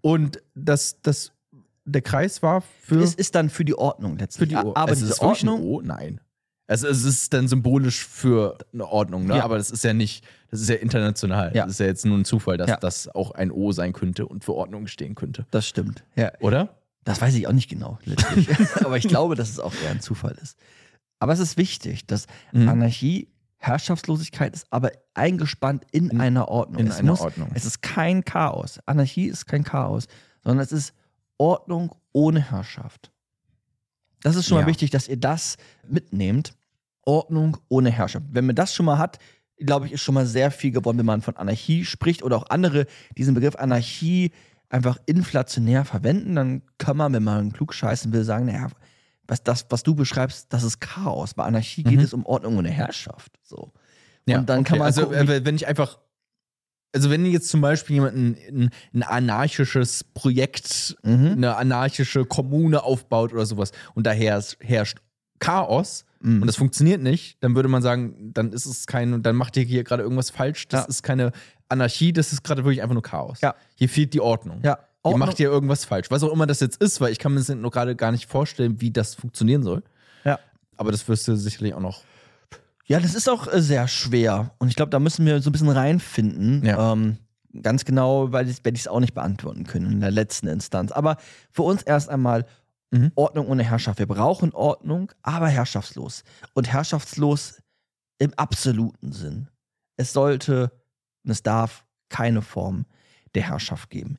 Und 0.00 0.42
das, 0.54 1.00
das, 1.02 1.32
der 1.84 2.02
Kreis 2.02 2.42
war 2.42 2.62
für, 2.82 3.02
Es 3.02 3.14
ist 3.14 3.34
dann 3.34 3.50
für 3.50 3.64
die 3.64 3.76
Ordnung 3.76 4.16
letztlich. 4.18 4.38
für 4.40 4.46
die 4.48 4.56
Ordnung. 4.56 4.76
Aber 4.76 4.92
es 4.92 4.98
diese 5.00 5.12
ist 5.12 5.20
Ordnung, 5.20 5.62
O? 5.62 5.80
Nein. 5.82 6.20
Also 6.66 6.88
es 6.88 7.04
ist 7.04 7.34
dann 7.34 7.46
symbolisch 7.46 8.06
für 8.06 8.56
eine 8.72 8.86
Ordnung, 8.86 9.26
ne? 9.26 9.36
Ja. 9.36 9.44
aber 9.44 9.58
das 9.58 9.70
ist 9.70 9.84
ja 9.84 9.92
nicht, 9.92 10.24
das 10.50 10.62
ist 10.62 10.70
ja 10.70 10.76
international. 10.76 11.52
Ja. 11.54 11.64
Das 11.64 11.74
ist 11.74 11.80
ja 11.80 11.86
jetzt 11.86 12.06
nur 12.06 12.16
ein 12.16 12.24
Zufall, 12.24 12.56
dass 12.56 12.70
Ja. 12.70 12.76
das 12.78 13.08
auch 13.08 13.32
ein 13.32 13.50
O 13.50 13.72
sein 13.72 13.92
könnte 13.92 14.26
und 14.26 14.44
für 14.44 14.54
Ordnung 14.54 14.86
stehen 14.86 15.14
könnte. 15.14 15.46
das 15.50 15.66
stimmt. 15.68 16.04
Ja. 16.16 16.32
Oder? 16.40 16.74
Das 17.04 17.20
weiß 17.20 17.34
ich 17.34 17.46
auch 17.46 17.52
nicht 17.52 17.68
genau, 17.68 17.98
letztlich. 18.06 18.48
aber 18.82 18.96
ich 18.96 19.06
glaube, 19.06 19.34
dass 19.34 19.50
es 19.50 19.60
auch 19.60 19.74
eher 19.84 19.90
ein 19.90 20.00
Zufall 20.00 20.36
ist. 20.42 20.58
Aber 21.18 21.34
es 21.34 21.38
ist 21.38 21.58
wichtig, 21.58 22.06
dass 22.06 22.26
Mhm. 22.52 22.66
Anarchie 22.68 23.28
Herrschaftslosigkeit 23.66 24.54
ist, 24.54 24.66
aber 24.70 24.92
eingespannt 25.14 25.84
in, 25.92 26.10
In- 26.10 26.20
einer 26.20 26.48
Ordnung. 26.48 26.80
in 26.80 26.86
es 26.88 26.98
einer 26.98 27.10
muss, 27.12 27.20
Ordnung. 27.20 27.50
Es 27.54 27.64
ist 27.64 27.82
kein 27.82 28.24
Chaos. 28.24 28.78
Anarchie 28.86 29.26
ist 29.26 29.46
kein 29.46 29.64
Chaos, 29.64 30.06
sondern 30.42 30.64
es 30.64 30.72
ist 30.72 30.92
Ordnung 31.38 31.94
ohne 32.12 32.40
Herrschaft. 32.50 33.10
Das 34.22 34.36
ist 34.36 34.46
schon 34.46 34.58
Ja. 34.58 34.62
mal 34.64 34.68
wichtig, 34.68 34.90
dass 34.90 35.08
ihr 35.08 35.16
das 35.18 35.56
mitnehmt. 35.88 36.54
Ordnung 37.06 37.58
ohne 37.68 37.90
Herrschaft. 37.90 38.24
Wenn 38.30 38.46
man 38.46 38.54
das 38.56 38.74
schon 38.74 38.86
mal 38.86 38.96
hat, 38.98 39.18
glaube 39.58 39.86
ich, 39.86 39.92
ist 39.92 40.00
schon 40.00 40.14
mal 40.14 40.24
sehr 40.26 40.50
viel 40.50 40.70
gewonnen, 40.70 40.98
wenn 40.98 41.06
man 41.06 41.20
von 41.20 41.36
Anarchie 41.36 41.84
spricht 41.84 42.22
oder 42.22 42.36
auch 42.36 42.48
andere 42.48 42.86
diesen 43.18 43.34
Begriff 43.34 43.56
Anarchie 43.56 44.30
einfach 44.70 44.96
inflationär 45.06 45.84
verwenden, 45.84 46.34
dann 46.34 46.62
kann 46.78 46.96
man, 46.96 47.12
wenn 47.12 47.22
man 47.22 47.52
klug 47.52 47.74
scheißen 47.74 48.12
will, 48.12 48.24
sagen, 48.24 48.46
naja, 48.46 48.68
was, 49.28 49.42
das, 49.42 49.66
was 49.70 49.82
du 49.82 49.94
beschreibst, 49.94 50.52
das 50.52 50.62
ist 50.62 50.80
Chaos. 50.80 51.34
Bei 51.34 51.44
Anarchie 51.44 51.82
geht 51.82 51.98
Mhm. 51.98 52.04
es 52.04 52.12
um 52.14 52.26
Ordnung 52.26 52.58
ohne 52.58 52.70
Herrschaft. 52.70 53.32
So. 53.42 53.72
Ja, 54.26 54.38
Und 54.38 54.48
dann 54.48 54.60
okay. 54.60 54.70
kann 54.70 54.78
man 54.78 54.86
also, 54.86 55.02
gucken, 55.02 55.28
äh, 55.28 55.44
wenn 55.44 55.54
ich 55.56 55.66
einfach, 55.66 55.98
also 56.94 57.10
wenn 57.10 57.26
jetzt 57.26 57.48
zum 57.48 57.60
Beispiel 57.60 57.94
jemand 57.96 58.16
ein, 58.16 58.70
ein, 58.92 59.02
anarchisches 59.02 60.04
Projekt, 60.04 60.96
Mhm. 61.02 61.32
eine 61.32 61.56
anarchische 61.56 62.24
Kommune 62.24 62.82
aufbaut 62.82 63.32
oder 63.32 63.46
sowas 63.46 63.72
und 63.94 64.06
da 64.06 64.12
herrscht, 64.12 64.56
herrscht 64.60 64.98
Chaos 65.40 66.04
Mhm. 66.20 66.40
und 66.42 66.46
das 66.46 66.56
funktioniert 66.56 67.02
nicht, 67.02 67.42
dann 67.42 67.54
würde 67.54 67.68
man 67.68 67.82
sagen, 67.82 68.32
dann 68.32 68.52
ist 68.52 68.66
es 68.66 68.86
kein, 68.86 69.22
dann 69.22 69.36
macht 69.36 69.56
ihr 69.56 69.64
hier 69.64 69.84
gerade 69.84 70.02
irgendwas 70.02 70.30
falsch. 70.30 70.68
Das 70.68 70.82
Ja. 70.82 70.86
ist 70.88 71.02
keine 71.02 71.32
Anarchie, 71.68 72.12
das 72.12 72.32
ist 72.32 72.44
gerade 72.44 72.64
wirklich 72.64 72.82
einfach 72.82 72.94
nur 72.94 73.02
Chaos. 73.02 73.40
Ja. 73.40 73.54
Hier 73.74 73.88
fehlt 73.88 74.14
die 74.14 74.20
Ordnung. 74.20 74.60
Ja, 74.62 74.78
Ihr 75.04 75.10
Ordnung- 75.10 75.28
macht 75.28 75.38
ja 75.38 75.48
irgendwas 75.50 75.84
falsch. 75.84 76.10
Was 76.10 76.22
auch 76.22 76.32
immer 76.32 76.46
das 76.46 76.60
jetzt 76.60 76.80
ist, 76.80 77.00
weil 77.00 77.12
ich 77.12 77.18
kann 77.18 77.32
mir 77.34 77.38
das 77.40 77.48
noch 77.50 77.70
gerade 77.70 77.94
gar 77.96 78.10
nicht 78.12 78.28
vorstellen, 78.28 78.80
wie 78.80 78.90
das 78.90 79.14
funktionieren 79.14 79.62
soll. 79.62 79.82
Ja. 80.24 80.38
Aber 80.76 80.90
das 80.92 81.06
wirst 81.08 81.28
du 81.28 81.36
sicherlich 81.36 81.74
auch 81.74 81.80
noch. 81.80 82.02
Ja, 82.86 83.00
das 83.00 83.14
ist 83.14 83.28
auch 83.28 83.46
äh, 83.52 83.60
sehr 83.62 83.86
schwer. 83.88 84.50
Und 84.58 84.68
ich 84.68 84.76
glaube, 84.76 84.90
da 84.90 84.98
müssen 84.98 85.24
wir 85.26 85.40
so 85.40 85.50
ein 85.50 85.52
bisschen 85.52 85.68
reinfinden. 85.70 86.64
Ja. 86.64 86.92
Ähm, 86.92 87.18
ganz 87.62 87.84
genau, 87.84 88.32
weil 88.32 88.48
ich, 88.48 88.64
werde 88.64 88.76
ich 88.76 88.82
es 88.82 88.88
auch 88.88 89.00
nicht 89.00 89.14
beantworten 89.14 89.64
können 89.64 89.90
in 89.92 90.00
der 90.00 90.10
letzten 90.10 90.48
Instanz. 90.48 90.90
Aber 90.92 91.16
für 91.50 91.62
uns 91.62 91.82
erst 91.82 92.08
einmal 92.08 92.46
Mhm. 92.90 93.10
Ordnung 93.16 93.48
ohne 93.48 93.64
Herrschaft. 93.64 93.98
Wir 93.98 94.06
brauchen 94.06 94.52
Ordnung, 94.52 95.10
aber 95.22 95.48
herrschaftslos. 95.48 96.22
Und 96.52 96.72
herrschaftslos 96.72 97.60
im 98.18 98.32
absoluten 98.34 99.10
Sinn. 99.10 99.48
Es 99.96 100.12
sollte 100.12 100.70
und 101.24 101.30
es 101.32 101.42
darf 101.42 101.84
keine 102.08 102.40
Form 102.40 102.84
der 103.34 103.42
Herrschaft 103.48 103.90
geben. 103.90 104.16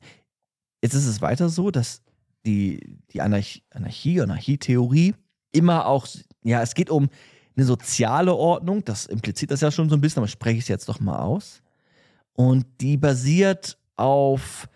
Jetzt 0.82 0.94
ist 0.94 1.06
es 1.06 1.20
weiter 1.20 1.48
so, 1.48 1.70
dass 1.70 2.02
die, 2.44 2.98
die 3.12 3.20
Anarchie, 3.20 3.62
Anarchie, 3.70 4.20
Anarchietheorie 4.20 5.14
immer 5.52 5.86
auch, 5.86 6.06
ja, 6.42 6.62
es 6.62 6.74
geht 6.74 6.90
um 6.90 7.08
eine 7.56 7.64
soziale 7.64 8.34
Ordnung, 8.34 8.84
das 8.84 9.06
impliziert 9.06 9.50
das 9.50 9.62
ja 9.62 9.70
schon 9.70 9.88
so 9.88 9.96
ein 9.96 10.00
bisschen, 10.00 10.20
aber 10.20 10.28
spreche 10.28 10.58
ich 10.58 10.64
es 10.64 10.68
jetzt 10.68 10.88
doch 10.88 11.00
mal 11.00 11.18
aus. 11.18 11.62
Und 12.34 12.66
die 12.80 12.96
basiert 12.96 13.78
auf, 13.96 14.68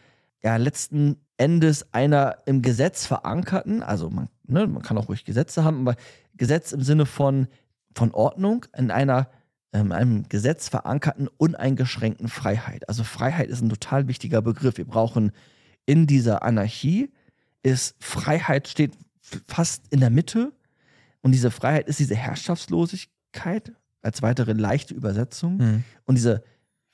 ja, 0.42 0.56
letzten 0.56 1.16
Endes 1.36 1.92
einer 1.92 2.38
im 2.46 2.62
Gesetz 2.62 3.06
verankerten, 3.06 3.82
also 3.82 4.08
man, 4.10 4.28
ne, 4.46 4.66
man 4.66 4.82
kann 4.82 4.96
auch 4.98 5.08
ruhig 5.08 5.24
Gesetze 5.24 5.62
haben, 5.64 5.80
aber 5.80 5.96
Gesetz 6.34 6.72
im 6.72 6.82
Sinne 6.82 7.06
von, 7.06 7.48
von 7.94 8.12
Ordnung 8.12 8.64
in 8.76 8.90
einer 8.90 9.28
ähm, 9.72 9.92
einem 9.92 10.28
Gesetz 10.28 10.68
verankerten 10.68 11.28
uneingeschränkten 11.36 12.28
Freiheit. 12.28 12.88
Also 12.88 13.04
Freiheit 13.04 13.48
ist 13.48 13.60
ein 13.60 13.68
total 13.68 14.08
wichtiger 14.08 14.42
Begriff. 14.42 14.78
Wir 14.78 14.86
brauchen 14.86 15.32
in 15.86 16.06
dieser 16.06 16.42
Anarchie 16.42 17.12
ist 17.62 17.96
Freiheit 17.98 18.68
steht 18.68 18.96
fast 19.46 19.84
in 19.90 20.00
der 20.00 20.10
Mitte 20.10 20.52
und 21.22 21.32
diese 21.32 21.50
Freiheit 21.50 21.88
ist 21.88 21.98
diese 21.98 22.16
Herrschaftslosigkeit 22.16 23.72
als 24.02 24.22
weitere 24.22 24.52
leichte 24.52 24.94
Übersetzung 24.94 25.60
und 26.06 26.14
diese 26.16 26.42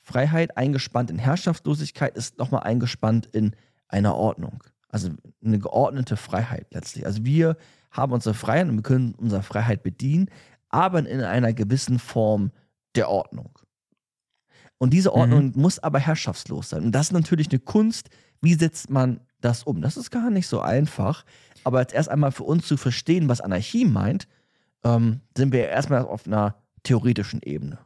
Freiheit 0.00 0.56
eingespannt 0.56 1.10
in 1.10 1.18
Herrschaftslosigkeit 1.18 2.16
ist 2.16 2.38
nochmal 2.38 2.62
eingespannt 2.62 3.26
in 3.26 3.56
einer 3.88 4.14
Ordnung. 4.14 4.62
Also 4.88 5.10
eine 5.44 5.58
geordnete 5.58 6.16
Freiheit 6.16 6.72
letztlich. 6.72 7.04
Also 7.06 7.24
wir 7.24 7.56
haben 7.90 8.12
unsere 8.12 8.34
Freiheit 8.34 8.68
und 8.68 8.76
wir 8.76 8.82
können 8.82 9.14
unsere 9.14 9.42
Freiheit 9.42 9.82
bedienen, 9.82 10.30
aber 10.68 11.00
in 11.00 11.20
einer 11.20 11.52
gewissen 11.52 11.98
Form 11.98 12.52
der 12.94 13.08
Ordnung. 13.08 13.58
Und 14.78 14.92
diese 14.92 15.12
Ordnung 15.12 15.52
muss 15.56 15.78
aber 15.78 15.98
herrschaftslos 15.98 16.68
sein. 16.68 16.84
Und 16.84 16.92
das 16.92 17.06
ist 17.06 17.12
natürlich 17.12 17.50
eine 17.50 17.58
Kunst. 17.58 18.10
Wie 18.40 18.54
setzt 18.54 18.90
man 18.90 19.20
das 19.40 19.62
um? 19.62 19.80
Das 19.80 19.96
ist 19.96 20.10
gar 20.10 20.30
nicht 20.30 20.46
so 20.46 20.60
einfach. 20.60 21.24
Aber 21.64 21.80
jetzt 21.80 21.94
erst 21.94 22.08
einmal 22.08 22.32
für 22.32 22.44
uns 22.44 22.66
zu 22.66 22.76
verstehen, 22.76 23.28
was 23.28 23.40
Anarchie 23.40 23.84
meint, 23.84 24.28
ähm, 24.84 25.20
sind 25.36 25.52
wir 25.52 25.68
erstmal 25.68 26.02
auf 26.02 26.26
einer 26.26 26.56
theoretischen 26.82 27.42
Ebene. 27.42 27.78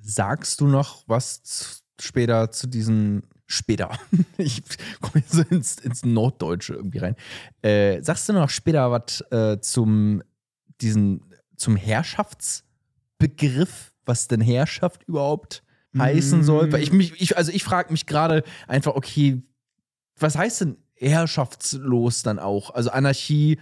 Sagst 0.00 0.60
du 0.60 0.66
noch 0.66 1.04
was 1.06 1.82
später 2.00 2.50
zu 2.50 2.66
diesen 2.66 3.22
später? 3.46 3.90
ich 4.38 4.62
komme 5.00 5.16
jetzt 5.16 5.32
so 5.32 5.42
ins, 5.50 5.78
ins 5.78 6.04
Norddeutsche 6.04 6.74
irgendwie 6.74 6.98
rein. 6.98 7.16
Äh, 7.62 8.02
sagst 8.02 8.28
du 8.28 8.32
noch 8.32 8.50
später 8.50 8.90
was 8.90 9.20
äh, 9.30 9.60
zum 9.60 10.22
diesen 10.80 11.22
zum 11.56 11.76
Herrschaftsbegriff, 11.76 13.92
was 14.06 14.28
denn 14.28 14.40
Herrschaft 14.40 15.04
überhaupt 15.04 15.62
heißen 15.96 16.44
soll? 16.44 16.72
Weil 16.72 16.82
ich 16.82 16.92
mich, 16.92 17.20
ich, 17.20 17.36
also 17.36 17.52
ich 17.52 17.64
frage 17.64 17.92
mich 17.92 18.06
gerade 18.06 18.44
einfach, 18.66 18.94
okay, 18.94 19.42
was 20.18 20.36
heißt 20.36 20.60
denn 20.62 20.76
herrschaftslos 20.94 22.22
dann 22.22 22.38
auch? 22.38 22.74
Also 22.74 22.90
Anarchie, 22.90 23.58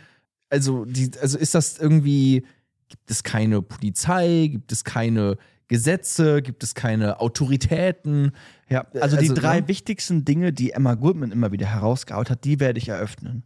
also 0.50 0.84
die, 0.84 1.10
also 1.20 1.38
ist 1.38 1.54
das 1.54 1.78
irgendwie, 1.78 2.46
gibt 2.88 3.10
es 3.10 3.22
keine 3.22 3.62
Polizei, 3.62 4.48
gibt 4.50 4.72
es 4.72 4.84
keine 4.84 5.36
Gesetze, 5.68 6.42
gibt 6.42 6.62
es 6.62 6.74
keine 6.74 7.20
Autoritäten? 7.20 8.32
Ja, 8.68 8.86
also 9.00 9.16
die 9.16 9.28
Also, 9.30 9.34
drei 9.34 9.60
ne? 9.60 9.68
wichtigsten 9.68 10.24
Dinge, 10.24 10.52
die 10.52 10.72
Emma 10.72 10.94
Goodman 10.94 11.32
immer 11.32 11.52
wieder 11.52 11.66
herausgehauen 11.66 12.28
hat, 12.28 12.44
die 12.44 12.60
werde 12.60 12.78
ich 12.78 12.88
eröffnen. 12.88 13.44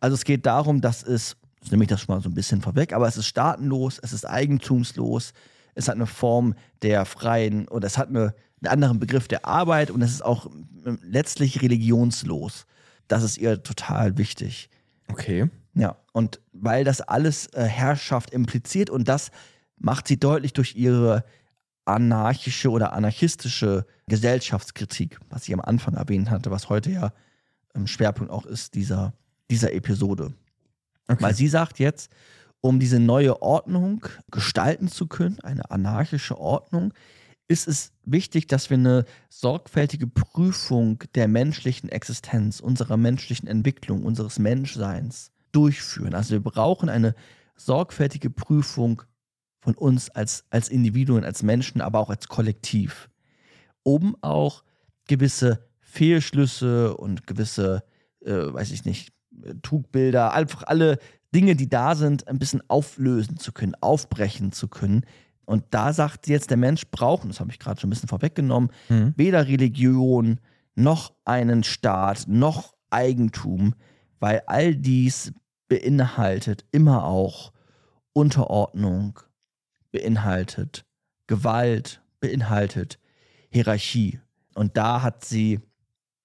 Also 0.00 0.14
es 0.14 0.24
geht 0.24 0.46
darum, 0.46 0.80
dass 0.80 1.02
es, 1.02 1.36
jetzt 1.60 1.70
nehme 1.70 1.84
ich 1.84 1.88
das 1.88 2.00
schon 2.00 2.14
mal 2.14 2.22
so 2.22 2.28
ein 2.28 2.34
bisschen 2.34 2.62
vorweg, 2.62 2.92
aber 2.92 3.06
es 3.06 3.16
ist 3.16 3.26
staatenlos, 3.26 3.98
es 3.98 4.12
ist 4.12 4.24
eigentumslos, 4.24 5.32
es 5.74 5.88
hat 5.88 5.96
eine 5.96 6.06
Form 6.06 6.54
der 6.82 7.04
freien 7.04 7.68
oder 7.68 7.86
es 7.86 7.98
hat 7.98 8.08
eine, 8.08 8.34
einen 8.62 8.72
anderen 8.72 8.98
Begriff 8.98 9.28
der 9.28 9.44
Arbeit 9.44 9.90
und 9.90 10.02
es 10.02 10.12
ist 10.12 10.24
auch 10.24 10.50
ähm, 10.84 10.98
letztlich 11.02 11.62
religionslos. 11.62 12.66
Das 13.06 13.22
ist 13.22 13.38
ihr 13.38 13.62
total 13.62 14.18
wichtig. 14.18 14.68
Okay. 15.08 15.48
Ja, 15.74 15.96
und 16.12 16.40
weil 16.52 16.84
das 16.84 17.00
alles 17.00 17.46
äh, 17.48 17.64
Herrschaft 17.64 18.30
impliziert 18.30 18.90
und 18.90 19.08
das 19.08 19.30
macht 19.76 20.08
sie 20.08 20.18
deutlich 20.18 20.52
durch 20.52 20.74
ihre 20.74 21.24
anarchische 21.84 22.70
oder 22.70 22.92
anarchistische 22.92 23.86
Gesellschaftskritik, 24.08 25.18
was 25.30 25.48
ich 25.48 25.54
am 25.54 25.60
Anfang 25.60 25.94
erwähnt 25.94 26.30
hatte, 26.30 26.50
was 26.50 26.68
heute 26.68 26.90
ja 26.90 27.12
im 27.74 27.86
Schwerpunkt 27.86 28.32
auch 28.32 28.44
ist 28.44 28.74
dieser, 28.74 29.14
dieser 29.50 29.72
Episode. 29.72 30.32
okay. 31.08 31.22
Weil 31.22 31.34
sie 31.34 31.48
sagt 31.48 31.78
jetzt, 31.78 32.10
um 32.60 32.80
diese 32.80 32.98
neue 32.98 33.40
Ordnung 33.40 34.04
gestalten 34.30 34.88
zu 34.88 35.06
können, 35.06 35.38
eine 35.40 35.70
anarchische 35.70 36.38
Ordnung, 36.38 36.92
ist 37.48 37.66
es 37.66 37.92
wichtig, 38.04 38.46
dass 38.46 38.70
wir 38.70 38.76
eine 38.76 39.04
sorgfältige 39.30 40.06
Prüfung 40.06 41.02
der 41.14 41.28
menschlichen 41.28 41.88
Existenz, 41.88 42.60
unserer 42.60 42.96
menschlichen 42.96 43.48
Entwicklung, 43.48 44.04
unseres 44.04 44.38
Menschseins 44.38 45.32
durchführen. 45.52 46.14
Also 46.14 46.32
wir 46.32 46.42
brauchen 46.42 46.90
eine 46.90 47.14
sorgfältige 47.56 48.30
Prüfung 48.30 49.02
von 49.60 49.74
uns 49.74 50.10
als, 50.10 50.44
als 50.50 50.68
Individuen, 50.68 51.24
als 51.24 51.42
Menschen, 51.42 51.80
aber 51.80 51.98
auch 51.98 52.10
als 52.10 52.28
Kollektiv, 52.28 53.08
um 53.82 54.16
auch 54.20 54.62
gewisse 55.08 55.66
Fehlschlüsse 55.80 56.96
und 56.96 57.26
gewisse, 57.26 57.82
äh, 58.20 58.30
weiß 58.30 58.70
ich 58.72 58.84
nicht, 58.84 59.12
Trugbilder, 59.62 60.32
einfach 60.32 60.64
alle 60.64 60.98
Dinge, 61.34 61.56
die 61.56 61.68
da 61.68 61.94
sind, 61.94 62.28
ein 62.28 62.38
bisschen 62.38 62.62
auflösen 62.68 63.38
zu 63.38 63.52
können, 63.52 63.74
aufbrechen 63.80 64.52
zu 64.52 64.68
können. 64.68 65.04
Und 65.48 65.64
da 65.70 65.94
sagt 65.94 66.26
sie 66.26 66.32
jetzt, 66.32 66.50
der 66.50 66.58
Mensch 66.58 66.86
braucht, 66.90 67.22
und 67.22 67.30
das 67.30 67.40
habe 67.40 67.50
ich 67.50 67.58
gerade 67.58 67.80
schon 67.80 67.88
ein 67.88 67.90
bisschen 67.90 68.08
vorweggenommen, 68.10 68.70
Mhm. 68.90 69.14
weder 69.16 69.48
Religion 69.48 70.40
noch 70.74 71.14
einen 71.24 71.64
Staat 71.64 72.28
noch 72.28 72.74
Eigentum, 72.90 73.74
weil 74.20 74.42
all 74.46 74.76
dies 74.76 75.32
beinhaltet 75.68 76.66
immer 76.70 77.04
auch 77.04 77.52
Unterordnung, 78.12 79.20
beinhaltet 79.90 80.84
Gewalt, 81.26 82.02
beinhaltet 82.20 82.98
Hierarchie. 83.50 84.20
Und 84.54 84.76
da 84.76 85.00
hat 85.02 85.24
sie, 85.24 85.60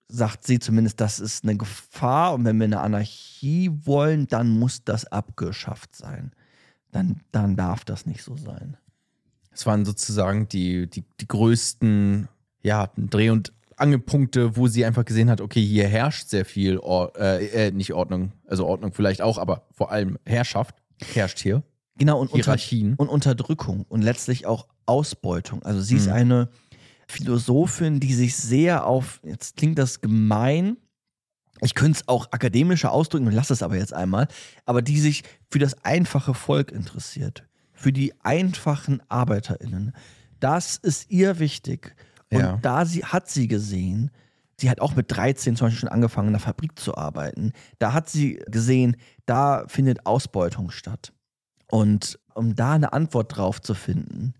sagt 0.10 0.46
sie 0.46 0.60
zumindest, 0.60 1.00
das 1.00 1.22
ist 1.22 1.44
eine 1.46 1.56
Gefahr 1.56 2.34
und 2.34 2.44
wenn 2.44 2.58
wir 2.58 2.66
eine 2.66 2.82
Anarchie 2.82 3.72
wollen, 3.86 4.28
dann 4.28 4.50
muss 4.50 4.84
das 4.84 5.06
abgeschafft 5.06 5.96
sein. 5.96 6.32
Dann, 6.92 7.22
dann 7.32 7.56
darf 7.56 7.86
das 7.86 8.06
nicht 8.06 8.22
so 8.24 8.36
sein. 8.36 8.76
Es 9.54 9.66
waren 9.66 9.86
sozusagen 9.86 10.48
die, 10.48 10.89
die, 10.89 11.04
die 11.20 11.28
größten 11.28 12.28
ja, 12.62 12.89
Dreh- 12.98 13.30
und 13.30 13.54
Angelpunkte, 13.78 14.56
wo 14.56 14.68
sie 14.68 14.86
einfach 14.86 15.04
gesehen 15.06 15.30
hat, 15.30 15.42
okay, 15.42 15.63
hier 15.63 15.88
herrscht 15.88 16.30
sehr 16.30 16.46
viel, 16.46 16.78
Or 16.78 17.13
äh, 17.18 17.68
äh, 17.68 17.72
nicht 17.72 17.94
Ordnung, 17.94 18.32
also 18.48 18.66
Ordnung 18.66 18.94
vielleicht 18.94 19.22
auch, 19.22 19.38
aber 19.38 19.63
vor 19.72 19.92
allem 19.92 20.18
Herrschaft 20.26 20.76
herrscht 21.13 21.39
hier. 21.39 21.63
Genau, 21.98 22.20
und, 22.20 22.32
unter, 22.32 22.44
Hierarchien. 22.46 22.96
und 22.96 23.10
Unterdrückung 23.10 23.86
und 23.89 24.02
letztlich 24.02 24.46
auch 24.46 24.68
Ausbeutung. 24.86 25.63
Also 25.63 25.82
sie 25.82 25.98
ist 25.98 26.08
Mhm. 26.08 26.13
eine 26.13 26.50
Philosophin, 27.08 28.00
die 28.00 28.13
sich 28.13 28.36
sehr 28.36 28.86
auf, 28.86 29.20
jetzt 29.24 29.58
klingt 29.58 29.78
das 29.78 30.02
gemein, 30.02 30.78
ich 31.62 31.76
könnte 31.76 32.00
es 32.00 32.08
auch 32.08 32.28
akademischer 32.32 32.92
ausdrücken 32.92 33.28
und 33.28 33.34
lasse 33.34 33.54
es 33.54 33.62
aber 33.63 33.78
jetzt 33.78 33.94
einmal, 33.94 34.28
aber 34.66 34.82
die 34.82 35.00
sich 35.00 35.24
für 35.52 35.60
das 35.60 35.84
einfache 35.86 36.34
Volk 36.34 36.72
interessiert, 36.72 37.44
für 37.84 37.91
die 37.93 38.13
einfachen 38.24 39.02
ArbeiterInnen. 39.10 39.91
Das 40.39 40.78
ist 40.78 41.12
ihr 41.12 41.39
wichtig. 41.39 41.96
Und 42.32 42.39
Ja. 42.39 42.58
da 42.62 42.86
sie, 42.86 43.04
hat 43.06 43.30
sie 43.30 43.48
gesehen, 43.50 44.10
sie 44.58 44.69
hat 44.69 44.80
auch 44.80 44.96
mit 44.96 45.08
13 45.12 45.56
zum 45.58 45.67
Beispiel 45.67 45.82
schon 45.82 45.89
angefangen, 45.89 46.30
in 46.30 46.34
der 46.34 46.39
Fabrik 46.39 46.80
zu 46.80 46.96
arbeiten. 46.98 47.52
Da 47.80 47.91
hat 47.93 48.10
sie 48.10 48.36
gesehen, 48.48 48.96
da 49.26 49.65
findet 49.67 50.06
Ausbeutung 50.06 50.72
statt. 50.72 51.12
Und 51.69 52.19
um 52.34 52.56
da 52.56 52.74
eine 52.74 52.93
Antwort 52.93 53.36
drauf 53.36 53.62
zu 53.62 53.74
finden, 53.74 54.34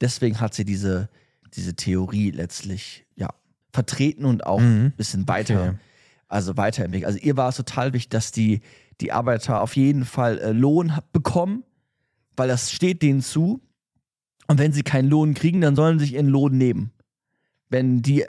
deswegen 0.00 0.40
hat 0.40 0.54
sie 0.54 0.64
diese, 0.64 1.08
diese 1.54 1.74
Theorie 1.74 2.30
letztlich 2.30 3.06
ja, 3.16 3.28
vertreten 3.72 4.24
und 4.24 4.46
auch 4.46 4.60
Mhm. 4.60 4.86
ein 4.86 4.94
bisschen 4.96 5.26
weiter, 5.26 5.60
Okay. 5.70 5.78
also 6.28 6.56
weiterentwickelt. 6.56 7.06
Also 7.06 7.18
ihr 7.18 7.36
war 7.36 7.48
es 7.48 7.56
total 7.56 7.92
wichtig, 7.92 8.10
dass 8.10 8.30
die, 8.32 8.60
die 9.00 9.10
Arbeiter 9.12 9.60
auf 9.62 9.74
jeden 9.76 10.04
Fall 10.04 10.38
äh, 10.38 10.52
Lohn 10.52 10.92
bekommen, 11.12 11.64
weil 12.36 12.48
das 12.48 12.72
steht 12.72 13.02
denen 13.02 13.22
zu. 13.22 13.60
Und 14.46 14.58
wenn 14.58 14.72
sie 14.72 14.82
keinen 14.82 15.08
Lohn 15.08 15.34
kriegen, 15.34 15.60
dann 15.60 15.76
sollen 15.76 15.98
sie 15.98 16.06
sich 16.06 16.14
ihren 16.14 16.28
Lohn 16.28 16.56
nehmen. 16.56 16.92
Wenn 17.70 18.02
die 18.02 18.24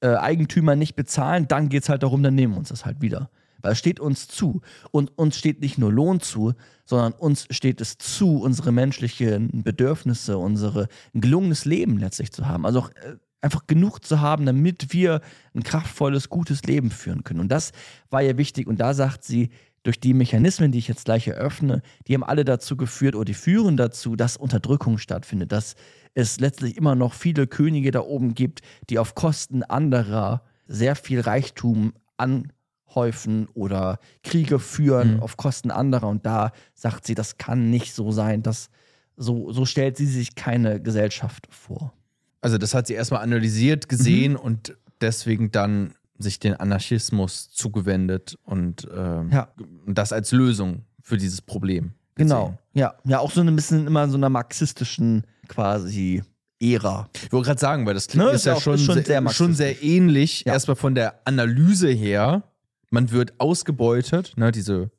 äh, 0.00 0.14
Eigentümer 0.16 0.76
nicht 0.76 0.96
bezahlen, 0.96 1.48
dann 1.48 1.68
geht 1.68 1.82
es 1.82 1.88
halt 1.88 2.02
darum, 2.02 2.22
dann 2.22 2.34
nehmen 2.34 2.54
wir 2.54 2.58
uns 2.58 2.68
das 2.68 2.84
halt 2.84 3.00
wieder. 3.00 3.30
Weil 3.62 3.72
es 3.72 3.78
steht 3.78 4.00
uns 4.00 4.28
zu. 4.28 4.60
Und 4.90 5.16
uns 5.18 5.36
steht 5.36 5.60
nicht 5.60 5.78
nur 5.78 5.92
Lohn 5.92 6.20
zu, 6.20 6.54
sondern 6.84 7.12
uns 7.12 7.46
steht 7.50 7.80
es 7.80 7.98
zu, 7.98 8.40
unsere 8.40 8.72
menschlichen 8.72 9.62
Bedürfnisse, 9.62 10.38
unsere 10.38 10.88
ein 11.14 11.20
gelungenes 11.20 11.64
Leben 11.64 11.98
letztlich 11.98 12.32
zu 12.32 12.46
haben. 12.46 12.66
Also 12.66 12.80
auch 12.80 12.90
äh, 12.90 13.16
einfach 13.40 13.66
genug 13.66 14.04
zu 14.04 14.20
haben, 14.20 14.46
damit 14.46 14.92
wir 14.92 15.20
ein 15.54 15.62
kraftvolles, 15.62 16.28
gutes 16.28 16.62
Leben 16.64 16.90
führen 16.90 17.24
können. 17.24 17.40
Und 17.40 17.48
das 17.48 17.72
war 18.10 18.22
ihr 18.22 18.36
wichtig. 18.36 18.66
Und 18.66 18.80
da 18.80 18.94
sagt 18.94 19.24
sie, 19.24 19.50
durch 19.82 19.98
die 20.00 20.12
Mechanismen, 20.14 20.72
die 20.72 20.78
ich 20.78 20.88
jetzt 20.88 21.06
gleich 21.06 21.26
eröffne, 21.26 21.82
die 22.06 22.14
haben 22.14 22.24
alle 22.24 22.44
dazu 22.44 22.76
geführt 22.76 23.14
oder 23.14 23.24
die 23.24 23.34
führen 23.34 23.76
dazu, 23.76 24.14
dass 24.16 24.36
Unterdrückung 24.36 24.98
stattfindet, 24.98 25.52
dass 25.52 25.74
es 26.14 26.38
letztlich 26.40 26.76
immer 26.76 26.94
noch 26.94 27.14
viele 27.14 27.46
Könige 27.46 27.90
da 27.90 28.00
oben 28.00 28.34
gibt, 28.34 28.60
die 28.90 28.98
auf 28.98 29.14
Kosten 29.14 29.62
anderer 29.62 30.42
sehr 30.66 30.96
viel 30.96 31.20
Reichtum 31.20 31.94
anhäufen 32.16 33.48
oder 33.54 33.98
Kriege 34.22 34.58
führen 34.58 35.14
Mhm. 35.14 35.22
auf 35.22 35.36
Kosten 35.36 35.70
anderer. 35.70 36.08
Und 36.08 36.26
da 36.26 36.52
sagt 36.74 37.06
sie, 37.06 37.14
das 37.14 37.38
kann 37.38 37.70
nicht 37.70 37.94
so 37.94 38.12
sein. 38.12 38.42
Das, 38.42 38.68
so, 39.16 39.52
so 39.52 39.64
stellt 39.64 39.96
sie 39.96 40.06
sich 40.06 40.34
keine 40.34 40.80
Gesellschaft 40.80 41.46
vor. 41.50 41.92
Also 42.40 42.58
das 42.58 42.74
hat 42.74 42.86
sie 42.86 42.94
erstmal 42.94 43.22
analysiert, 43.22 43.88
gesehen 43.88 44.36
und 44.36 44.76
deswegen 45.00 45.50
dann 45.50 45.94
sich 46.22 46.38
den 46.38 46.54
Anarchismus 46.54 47.50
zugewendet 47.50 48.38
und 48.44 48.86
ähm, 48.94 49.30
Ja. 49.32 49.48
das 49.86 50.12
als 50.12 50.32
Lösung 50.32 50.84
für 51.02 51.16
dieses 51.16 51.40
Problem. 51.42 51.92
Genau. 52.14 52.46
gesehen. 52.46 52.58
Ja, 52.74 52.94
ja, 53.04 53.18
auch 53.20 53.30
so 53.30 53.40
ein 53.40 53.56
bisschen 53.56 53.86
immer 53.86 54.08
so 54.08 54.16
einer 54.16 54.28
marxistischen 54.28 55.24
quasi 55.48 56.22
Ära. 56.60 57.08
Ich 57.24 57.32
wollte 57.32 57.46
gerade 57.46 57.60
sagen, 57.60 57.86
weil 57.86 57.94
das 57.94 58.06
klingt 58.08 58.26
Ne, 58.26 58.32
ist 58.32 58.40
ist 58.42 58.44
ja 58.44 58.60
schon, 58.60 58.76
schon 58.78 58.96
sehr, 58.96 59.04
sehr 59.04 59.28
schon 59.30 59.54
sehr 59.54 59.82
ähnlich. 59.82 60.44
Ja. 60.44 60.52
Erstmal 60.52 60.76
von 60.76 60.94
der 60.94 61.20
Analyse 61.26 61.88
her, 61.88 62.42
man 62.90 63.10
wird 63.10 63.32
ausgebeutet, 63.40 64.34
ne, 64.36 64.52
diese 64.52 64.90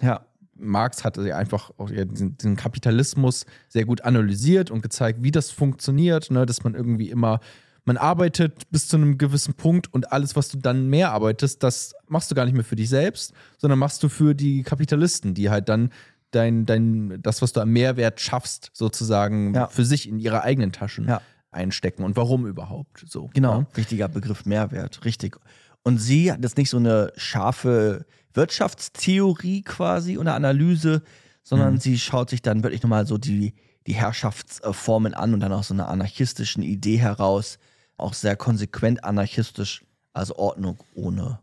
Ja. 0.00 0.24
Marx 0.60 1.04
hatte 1.04 1.26
ja 1.26 1.36
einfach 1.36 1.70
auch 1.78 1.88
diesen, 1.90 2.36
diesen 2.36 2.56
Kapitalismus 2.56 3.46
sehr 3.68 3.84
gut 3.84 4.02
analysiert 4.02 4.70
und 4.70 4.80
gezeigt, 4.82 5.22
wie 5.22 5.30
das 5.32 5.50
funktioniert, 5.50 6.30
ne, 6.30 6.46
dass 6.46 6.62
man 6.64 6.74
irgendwie 6.74 7.10
immer, 7.10 7.40
man 7.88 7.96
arbeitet 7.96 8.70
bis 8.70 8.86
zu 8.86 8.96
einem 8.96 9.18
gewissen 9.18 9.54
Punkt 9.54 9.92
und 9.92 10.12
alles, 10.12 10.36
was 10.36 10.48
du 10.48 10.58
dann 10.58 10.86
mehr 10.88 11.10
arbeitest, 11.10 11.62
das 11.64 11.94
machst 12.06 12.30
du 12.30 12.34
gar 12.36 12.44
nicht 12.44 12.54
mehr 12.54 12.62
für 12.64 12.76
dich 12.76 12.88
selbst, 12.88 13.32
sondern 13.56 13.78
machst 13.80 14.02
du 14.04 14.08
für 14.08 14.34
die 14.34 14.62
Kapitalisten, 14.62 15.34
die 15.34 15.50
halt 15.50 15.68
dann 15.68 15.90
dein, 16.30 16.66
dein, 16.66 17.18
das, 17.22 17.42
was 17.42 17.52
du 17.52 17.60
am 17.60 17.70
Mehrwert 17.70 18.20
schaffst, 18.20 18.70
sozusagen 18.74 19.54
Ja. 19.54 19.66
für 19.68 19.84
sich 19.84 20.08
in 20.08 20.18
ihre 20.18 20.42
eigenen 20.42 20.70
Taschen 20.72 21.08
Ja. 21.08 21.20
einstecken. 21.50 22.04
Und 22.04 22.16
warum 22.16 22.46
überhaupt 22.46 23.04
so? 23.08 23.30
Genau, 23.34 23.60
ne? 23.62 23.66
wichtiger 23.74 24.08
Begriff 24.08 24.44
Mehrwert, 24.44 25.04
richtig. 25.04 25.36
Und 25.82 25.98
sie 25.98 26.30
hat 26.30 26.42
jetzt 26.42 26.58
nicht 26.58 26.68
so 26.70 26.76
eine 26.76 27.12
scharfe 27.16 28.04
Wirtschaftstheorie 28.34 29.62
quasi 29.62 30.18
oder 30.18 30.34
Analyse, 30.34 31.02
sondern 31.42 31.74
Mhm. 31.74 31.80
sie 31.80 31.98
schaut 31.98 32.28
sich 32.30 32.42
dann 32.42 32.62
wirklich 32.62 32.82
nochmal 32.82 33.06
so 33.06 33.16
die, 33.16 33.54
die 33.86 33.94
Herrschaftsformen 33.94 35.14
an 35.14 35.32
und 35.32 35.40
dann 35.40 35.52
aus 35.52 35.68
so 35.68 35.74
einer 35.74 35.88
anarchistischen 35.88 36.62
Idee 36.62 36.98
heraus, 36.98 37.58
auch 37.98 38.14
sehr 38.14 38.36
konsequent 38.36 39.04
anarchistisch, 39.04 39.84
also 40.12 40.36
Ordnung 40.36 40.78
ohne, 40.94 41.40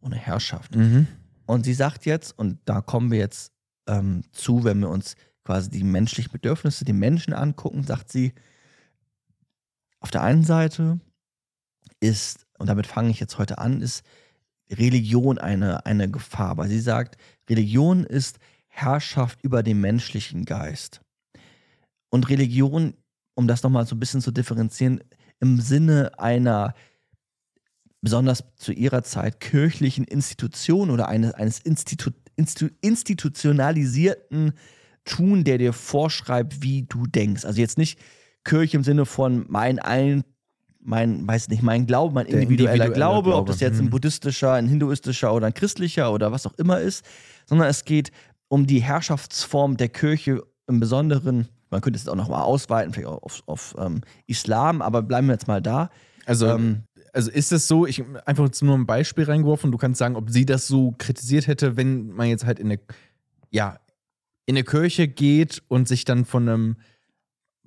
ohne 0.00 0.16
Herrschaft. 0.16 0.74
Mhm. 0.74 1.06
Und 1.46 1.64
sie 1.64 1.74
sagt 1.74 2.06
jetzt, 2.06 2.38
und 2.38 2.58
da 2.64 2.80
kommen 2.80 3.10
wir 3.10 3.18
jetzt 3.18 3.52
ähm, 3.86 4.22
zu, 4.32 4.64
wenn 4.64 4.80
wir 4.80 4.88
uns 4.88 5.16
quasi 5.44 5.68
die 5.70 5.84
menschlichen 5.84 6.32
Bedürfnisse, 6.32 6.84
die 6.84 6.92
Menschen 6.92 7.34
angucken, 7.34 7.82
sagt 7.84 8.10
sie, 8.10 8.32
auf 9.98 10.10
der 10.10 10.22
einen 10.22 10.44
Seite 10.44 11.00
ist, 12.00 12.46
und 12.58 12.68
damit 12.68 12.86
fange 12.86 13.10
ich 13.10 13.20
jetzt 13.20 13.38
heute 13.38 13.58
an, 13.58 13.82
ist 13.82 14.04
Religion 14.70 15.38
eine, 15.38 15.84
eine 15.86 16.10
Gefahr. 16.10 16.56
Weil 16.56 16.68
sie 16.68 16.80
sagt, 16.80 17.16
Religion 17.48 18.04
ist 18.04 18.38
Herrschaft 18.68 19.42
über 19.42 19.62
den 19.62 19.80
menschlichen 19.80 20.44
Geist. 20.44 21.00
Und 22.10 22.28
Religion, 22.28 22.94
um 23.34 23.46
das 23.46 23.62
nochmal 23.62 23.86
so 23.86 23.94
ein 23.94 24.00
bisschen 24.00 24.20
zu 24.20 24.30
differenzieren, 24.30 25.00
im 25.40 25.60
Sinne 25.60 26.18
einer 26.18 26.74
besonders 28.02 28.44
zu 28.56 28.72
ihrer 28.72 29.02
Zeit 29.02 29.40
kirchlichen 29.40 30.04
Institution 30.04 30.90
oder 30.90 31.08
eines, 31.08 31.34
eines 31.34 31.58
Institu, 31.58 32.10
Institu, 32.36 32.74
institutionalisierten 32.80 34.52
Tun, 35.04 35.44
der 35.44 35.58
dir 35.58 35.72
vorschreibt, 35.72 36.62
wie 36.62 36.82
du 36.82 37.06
denkst. 37.06 37.44
Also 37.44 37.60
jetzt 37.60 37.78
nicht 37.78 37.98
Kirche 38.44 38.76
im 38.76 38.84
Sinne 38.84 39.04
von 39.06 39.44
mein 39.48 39.78
ein, 39.78 40.24
mein, 40.82 41.26
weiß 41.26 41.48
nicht, 41.48 41.62
mein 41.62 41.86
Glaube, 41.86 42.14
mein 42.14 42.26
individueller 42.26 42.72
individuelle 42.72 42.94
Glaube, 42.94 43.28
ob 43.30 43.34
Glaube. 43.34 43.52
das 43.52 43.60
jetzt 43.60 43.78
ein 43.80 43.86
Mhm. 43.86 43.90
buddhistischer, 43.90 44.54
ein 44.54 44.66
hinduistischer 44.66 45.34
oder 45.34 45.46
ein 45.48 45.54
christlicher 45.54 46.12
oder 46.12 46.32
was 46.32 46.46
auch 46.46 46.54
immer 46.54 46.80
ist, 46.80 47.04
sondern 47.46 47.68
es 47.68 47.84
geht 47.84 48.12
um 48.48 48.66
die 48.66 48.82
Herrschaftsform 48.82 49.76
der 49.76 49.90
Kirche 49.90 50.42
im 50.66 50.80
Besonderen. 50.80 51.48
Man 51.70 51.80
könnte 51.80 51.98
es 51.98 52.08
auch 52.08 52.16
noch 52.16 52.28
mal 52.28 52.42
ausweiten, 52.42 52.92
vielleicht 52.92 53.08
auch 53.08 53.22
auf, 53.22 53.42
auf 53.46 53.74
ähm, 53.78 54.02
Islam, 54.26 54.82
aber 54.82 55.02
bleiben 55.02 55.28
wir 55.28 55.34
jetzt 55.34 55.48
mal 55.48 55.62
da. 55.62 55.90
Also, 56.26 56.48
Ähm, 56.48 56.82
also 57.12 57.30
ist 57.30 57.52
es 57.52 57.66
so, 57.66 57.86
ich 57.86 58.04
einfach 58.24 58.44
jetzt 58.44 58.62
nur 58.62 58.76
ein 58.76 58.86
Beispiel 58.86 59.24
reingeworfen, 59.24 59.72
du 59.72 59.78
kannst 59.78 59.98
sagen, 59.98 60.16
ob 60.16 60.30
sie 60.30 60.46
das 60.46 60.68
so 60.68 60.94
kritisiert 60.98 61.46
hätte, 61.46 61.76
wenn 61.76 62.08
man 62.08 62.28
jetzt 62.28 62.46
halt 62.46 62.60
in 62.60 62.66
eine, 62.66 62.80
ja, 63.50 63.78
in 64.46 64.56
eine 64.56 64.64
Kirche 64.64 65.08
geht 65.08 65.62
und 65.68 65.88
sich 65.88 66.04
dann 66.04 66.24
von 66.24 66.48
einem 66.48 66.76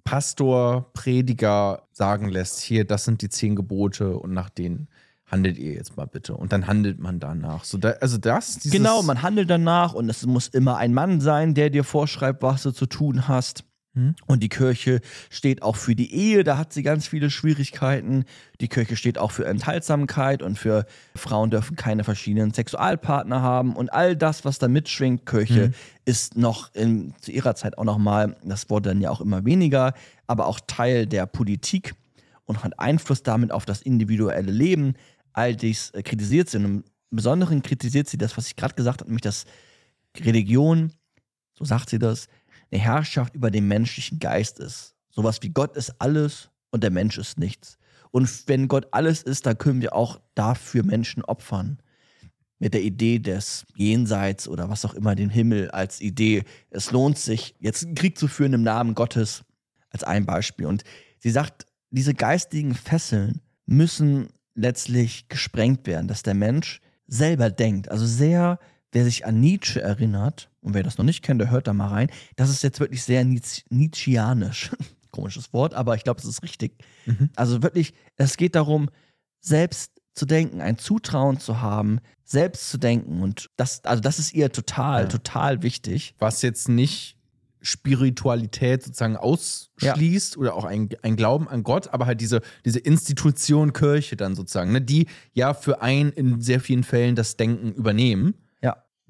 Pastor, 0.03 0.91
Prediger 0.93 1.83
sagen 1.91 2.29
lässt, 2.29 2.59
hier, 2.59 2.85
das 2.85 3.05
sind 3.05 3.21
die 3.21 3.29
zehn 3.29 3.55
Gebote 3.55 4.17
und 4.17 4.33
nach 4.33 4.49
denen 4.49 4.87
handelt 5.25 5.57
ihr 5.57 5.73
jetzt 5.73 5.97
mal 5.97 6.05
bitte. 6.05 6.35
Und 6.35 6.51
dann 6.51 6.67
handelt 6.67 6.99
man 6.99 7.19
danach. 7.19 7.63
So 7.63 7.77
da, 7.77 7.91
also 8.01 8.17
das, 8.17 8.59
dieses, 8.59 8.71
Genau, 8.71 9.01
man 9.01 9.21
handelt 9.21 9.49
danach 9.49 9.93
und 9.93 10.09
es 10.09 10.25
muss 10.25 10.47
immer 10.47 10.77
ein 10.77 10.93
Mann 10.93 11.21
sein, 11.21 11.53
der 11.53 11.69
dir 11.69 11.83
vorschreibt, 11.83 12.43
was 12.43 12.63
du 12.63 12.71
zu 12.71 12.85
tun 12.85 13.27
hast. 13.27 13.63
Hm. 13.95 14.15
Und 14.25 14.41
die 14.41 14.49
Kirche 14.49 15.01
steht 15.29 15.61
auch 15.61 15.75
für 15.75 15.95
die 15.95 16.13
Ehe, 16.13 16.43
da 16.43 16.57
hat 16.57 16.73
sie 16.73 16.81
ganz 16.81 17.07
viele 17.07 17.29
Schwierigkeiten. 17.29 18.25
Die 18.59 18.67
Kirche 18.67 18.95
steht 18.95 19.19
auch 19.19 19.31
für 19.31 19.45
Enthaltsamkeit 19.45 20.41
und 20.41 20.57
für 20.57 20.85
Frauen 21.15 21.51
dürfen 21.51 21.75
keine 21.75 22.03
verschiedenen 22.03 22.53
Sexualpartner 22.53 23.41
haben 23.41 23.75
und 23.75 23.93
all 23.93 24.15
das, 24.15 24.45
was 24.45 24.57
da 24.57 24.67
mitschwingt. 24.67 25.25
Kirche 25.25 25.65
Hm. 25.65 25.73
ist 26.05 26.37
noch 26.37 26.73
in, 26.73 27.13
zu 27.21 27.31
ihrer 27.31 27.55
Zeit 27.55 27.77
auch 27.77 27.83
nochmal, 27.83 28.35
das 28.43 28.69
wurde 28.69 28.89
dann 28.89 29.01
ja 29.01 29.11
auch 29.11 29.21
immer 29.21 29.45
weniger, 29.45 29.93
aber 30.25 30.47
auch 30.47 30.59
Teil 30.65 31.05
der 31.05 31.27
Politik 31.27 31.93
und 32.45 32.63
hat 32.63 32.79
Einfluss 32.79 33.23
damit 33.23 33.51
auf 33.51 33.65
das 33.65 33.81
individuelle 33.81 34.51
Leben. 34.51 34.95
All 35.33 35.55
dies 35.55 35.91
äh, 35.91 36.03
kritisiert 36.03 36.49
sie. 36.49 36.57
Und 36.57 36.65
im 36.65 36.83
Besonderen 37.11 37.61
kritisiert 37.61 38.07
sie 38.07 38.17
das, 38.17 38.37
was 38.37 38.47
ich 38.47 38.55
gerade 38.55 38.73
gesagt 38.73 39.01
habe, 39.01 39.09
nämlich 39.09 39.21
dass 39.21 39.45
Religion, 40.17 40.91
so 41.53 41.65
sagt 41.65 41.89
sie 41.89 41.99
das, 41.99 42.27
eine 42.73 42.81
Herrschaft 42.81 43.35
über 43.35 43.51
den 43.51 43.67
menschlichen 43.67 44.19
Geist 44.19 44.59
ist. 44.59 44.95
Sowas 45.09 45.39
wie 45.41 45.49
Gott 45.49 45.77
ist 45.77 45.93
alles 45.99 46.49
und 46.71 46.83
der 46.83 46.91
Mensch 46.91 47.17
ist 47.17 47.37
nichts. 47.37 47.77
Und 48.11 48.47
wenn 48.47 48.67
Gott 48.67 48.87
alles 48.91 49.23
ist, 49.23 49.45
dann 49.45 49.57
können 49.57 49.81
wir 49.81 49.95
auch 49.95 50.19
dafür 50.35 50.83
Menschen 50.83 51.23
opfern. 51.23 51.79
Mit 52.59 52.73
der 52.73 52.81
Idee 52.81 53.19
des 53.19 53.65
Jenseits 53.75 54.47
oder 54.47 54.69
was 54.69 54.85
auch 54.85 54.93
immer, 54.93 55.15
den 55.15 55.29
Himmel 55.29 55.69
als 55.71 55.99
Idee. 56.01 56.43
Es 56.69 56.91
lohnt 56.91 57.17
sich, 57.17 57.55
jetzt 57.59 57.83
einen 57.83 57.95
Krieg 57.95 58.17
zu 58.17 58.27
führen 58.27 58.53
im 58.53 58.63
Namen 58.63 58.95
Gottes, 58.95 59.43
als 59.89 60.03
ein 60.03 60.25
Beispiel. 60.25 60.65
Und 60.65 60.83
sie 61.19 61.31
sagt, 61.31 61.65
diese 61.89 62.13
geistigen 62.13 62.73
Fesseln 62.73 63.41
müssen 63.65 64.29
letztlich 64.55 65.27
gesprengt 65.27 65.85
werden, 65.87 66.07
dass 66.07 66.23
der 66.23 66.35
Mensch 66.35 66.81
selber 67.07 67.49
denkt. 67.49 67.89
Also 67.89 68.05
sehr, 68.05 68.59
wer 68.93 69.03
sich 69.03 69.25
an 69.25 69.39
Nietzsche 69.39 69.81
erinnert, 69.81 70.49
und 70.61 70.73
wer 70.73 70.83
das 70.83 70.97
noch 70.97 71.03
nicht 71.05 71.21
kennt, 71.23 71.41
der 71.41 71.51
hört 71.51 71.67
da 71.67 71.73
mal 71.73 71.87
rein, 71.89 72.09
das 72.37 72.49
ist 72.49 72.63
jetzt 72.63 72.79
wirklich 72.79 73.03
sehr 73.03 73.23
Nietzsch- 73.25 73.65
Nietzscheanisch. 73.69 74.71
Komisches 75.11 75.51
Wort, 75.53 75.73
aber 75.73 75.95
ich 75.95 76.03
glaube, 76.03 76.19
es 76.21 76.25
ist 76.25 76.41
richtig. 76.41 76.77
Mhm. 77.05 77.29
Also 77.35 77.61
wirklich, 77.61 77.93
es 78.15 78.37
geht 78.37 78.55
darum, 78.55 78.89
selbst 79.41 79.91
zu 80.15 80.25
denken, 80.25 80.61
ein 80.61 80.77
Zutrauen 80.77 81.39
zu 81.39 81.61
haben, 81.61 81.99
selbst 82.23 82.69
zu 82.69 82.77
denken. 82.77 83.21
Und 83.21 83.49
das, 83.57 83.83
also 83.83 84.01
das 84.01 84.17
ist 84.19 84.33
ihr 84.33 84.51
total, 84.51 85.03
Ja. 85.03 85.07
total 85.09 85.61
wichtig. 85.63 86.15
was 86.19 86.41
jetzt 86.41 86.69
nicht 86.69 87.17
Spiritualität 87.61 88.83
sozusagen 88.83 89.15
ausschließt 89.17 90.37
oder 90.37 90.55
auch 90.55 90.65
ein, 90.65 90.89
ein 91.01 91.15
Glauben 91.15 91.47
an 91.47 91.63
Gott, 91.63 91.89
aber 91.93 92.05
halt 92.05 92.21
diese, 92.21 92.41
diese 92.65 92.79
Institution 92.79 93.73
Kirche 93.73 94.15
dann 94.15 94.35
sozusagen, 94.35 94.71
ne, 94.71 94.81
die 94.81 95.07
ja 95.33 95.53
für 95.53 95.81
einen 95.81 96.11
in 96.11 96.41
sehr 96.41 96.59
vielen 96.59 96.83
Fällen 96.83 97.15
das 97.15 97.35
Denken 97.37 97.71
übernehmen, 97.73 98.33
Ja. 98.35 98.39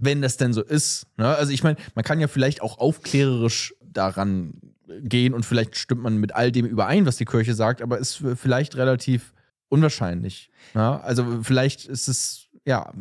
Wenn 0.04 0.22
das 0.22 0.38
denn 0.38 0.54
so 0.54 0.62
ist. 0.62 1.08
Ne? 1.18 1.28
Also 1.28 1.52
ich 1.52 1.64
meine, 1.64 1.78
man 1.96 2.04
kann 2.04 2.20
ja 2.20 2.28
vielleicht 2.28 2.62
auch 2.62 2.78
aufklärerisch 2.80 3.74
daran 3.82 4.54
gehen 5.02 5.34
und 5.34 5.46
vielleicht 5.46 5.78
stimmt 5.78 6.02
man 6.02 6.18
mit 6.18 6.36
all 6.36 6.52
dem 6.52 6.66
überein, 6.66 7.06
was 7.06 7.18
die 7.18 7.26
Kirche 7.26 7.54
sagt, 7.54 7.82
aber 7.82 7.98
ist 7.98 8.22
vielleicht 8.36 8.76
relativ 8.76 9.34
unwahrscheinlich. 9.70 10.50
Ja? 10.76 11.00
Also 11.00 11.42
vielleicht 11.42 11.86
ist 11.86 12.08
es, 12.08 12.48
ja, 12.66 12.92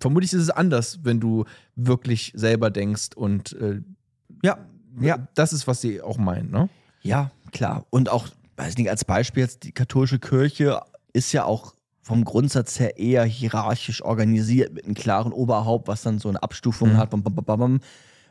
vermutlich 0.00 0.32
ist 0.32 0.42
es 0.42 0.50
anders, 0.50 1.00
wenn 1.02 1.18
du 1.20 1.44
wirklich 1.76 2.32
selber 2.34 2.70
denkst 2.70 3.10
und 3.16 3.52
äh, 3.54 3.80
Ja, 4.42 4.58
ja. 5.00 5.26
das 5.34 5.52
ist, 5.52 5.66
was 5.66 5.80
sie 5.80 6.00
auch 6.02 6.18
meint, 6.18 6.50
ne? 6.50 6.68
Ja, 7.02 7.30
klar. 7.52 7.86
Und 7.90 8.10
auch, 8.10 8.28
weiß 8.56 8.76
nicht, 8.76 8.90
als 8.90 9.04
Beispiel 9.04 9.42
jetzt, 9.42 9.64
die 9.64 9.72
katholische 9.72 10.18
Kirche 10.18 10.82
ist 11.12 11.32
ja 11.32 11.44
auch 11.44 11.74
vom 12.02 12.24
Grundsatz 12.24 12.80
her 12.80 12.98
eher 12.98 13.24
hierarchisch 13.24 14.02
organisiert 14.02 14.72
mit 14.72 14.84
einem 14.84 14.94
klaren 14.94 15.32
Oberhaupt, 15.32 15.86
was 15.88 16.02
dann 16.02 16.18
so 16.18 16.28
eine 16.28 16.42
Abstufung 16.42 16.92
Mhm. 16.92 16.96
hat. 16.96 17.10
Bam, 17.10 17.22
bam, 17.22 17.34
bam, 17.34 17.44
bam. 17.58 17.80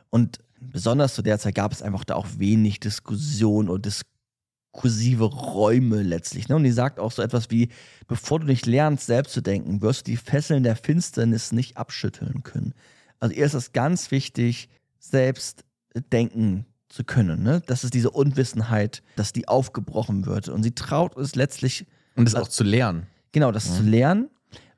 Und 0.09 0.39
besonders 0.59 1.13
zu 1.13 1.21
der 1.21 1.39
Zeit 1.39 1.55
gab 1.55 1.71
es 1.71 1.81
einfach 1.81 2.03
da 2.03 2.15
auch 2.15 2.27
wenig 2.37 2.79
Diskussion 2.79 3.69
und 3.69 3.85
diskursive 3.85 5.25
Räume 5.25 6.01
letztlich. 6.01 6.49
Ne? 6.49 6.55
Und 6.55 6.63
die 6.63 6.71
sagt 6.71 6.99
auch 6.99 7.11
so 7.11 7.21
etwas 7.21 7.51
wie, 7.51 7.69
bevor 8.07 8.39
du 8.39 8.47
nicht 8.47 8.65
lernst, 8.65 9.05
selbst 9.05 9.33
zu 9.33 9.41
denken, 9.41 9.81
wirst 9.81 10.07
du 10.07 10.11
die 10.11 10.17
Fesseln 10.17 10.63
der 10.63 10.75
Finsternis 10.75 11.51
nicht 11.51 11.77
abschütteln 11.77 12.43
können. 12.43 12.73
Also 13.19 13.35
ihr 13.35 13.45
ist 13.45 13.53
es 13.53 13.71
ganz 13.71 14.11
wichtig, 14.11 14.69
selbst 14.99 15.63
denken 16.11 16.65
zu 16.87 17.03
können. 17.03 17.43
Ne? 17.43 17.61
Das 17.67 17.83
ist 17.83 17.93
diese 17.93 18.09
Unwissenheit, 18.09 19.03
dass 19.15 19.31
die 19.31 19.47
aufgebrochen 19.47 20.25
wird. 20.25 20.49
Und 20.49 20.63
sie 20.63 20.71
traut 20.73 21.15
es 21.17 21.35
letztlich, 21.35 21.85
Und 22.15 22.25
das 22.25 22.35
auch 22.35 22.47
zu 22.47 22.63
lernen. 22.63 23.07
Genau 23.31 23.51
das 23.51 23.75
zu 23.75 23.83
lernen. 23.83 24.29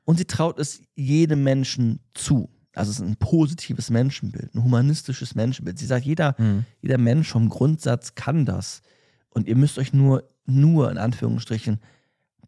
Und 0.04 0.18
sie 0.18 0.24
traut 0.24 0.58
es 0.58 0.82
jedem 0.94 1.44
Menschen 1.44 2.00
zu. 2.14 2.50
Also 2.74 2.90
es 2.90 2.98
ist 2.98 3.06
ein 3.06 3.16
positives 3.16 3.90
Menschenbild, 3.90 4.54
ein 4.54 4.64
humanistisches 4.64 5.34
Menschenbild. 5.34 5.78
Sie 5.78 5.86
sagt, 5.86 6.04
jeder, 6.04 6.34
jeder 6.80 6.98
Mensch 6.98 7.30
vom 7.30 7.48
Grundsatz 7.48 8.14
kann 8.14 8.46
das. 8.46 8.82
Und 9.28 9.46
ihr 9.46 9.56
müsst 9.56 9.78
euch 9.78 9.92
nur, 9.92 10.28
nur 10.46 10.90
in 10.90 10.98
Anführungsstrichen 10.98 11.80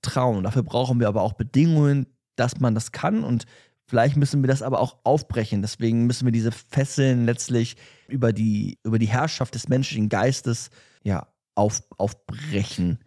trauen. 0.02 0.44
Dafür 0.44 0.62
brauchen 0.62 0.98
wir 1.00 1.08
aber 1.08 1.22
auch 1.22 1.34
Bedingungen, 1.34 2.06
dass 2.36 2.58
man 2.60 2.74
das 2.74 2.92
kann. 2.92 3.22
Und 3.22 3.44
vielleicht 3.86 4.16
müssen 4.16 4.42
wir 4.42 4.48
das 4.48 4.62
aber 4.62 4.80
auch 4.80 4.98
aufbrechen. 5.04 5.62
Deswegen 5.62 6.06
müssen 6.06 6.24
wir 6.24 6.32
diese 6.32 6.52
Fesseln 6.52 7.26
letztlich 7.26 7.76
über 8.08 8.32
die, 8.32 8.78
über 8.82 8.98
die 8.98 9.08
Herrschaft 9.08 9.54
des 9.54 9.68
menschlichen 9.68 10.08
Geistes 10.08 10.70
ja, 11.02 11.26
auf, 11.54 11.82
aufbrechen. 11.96 12.98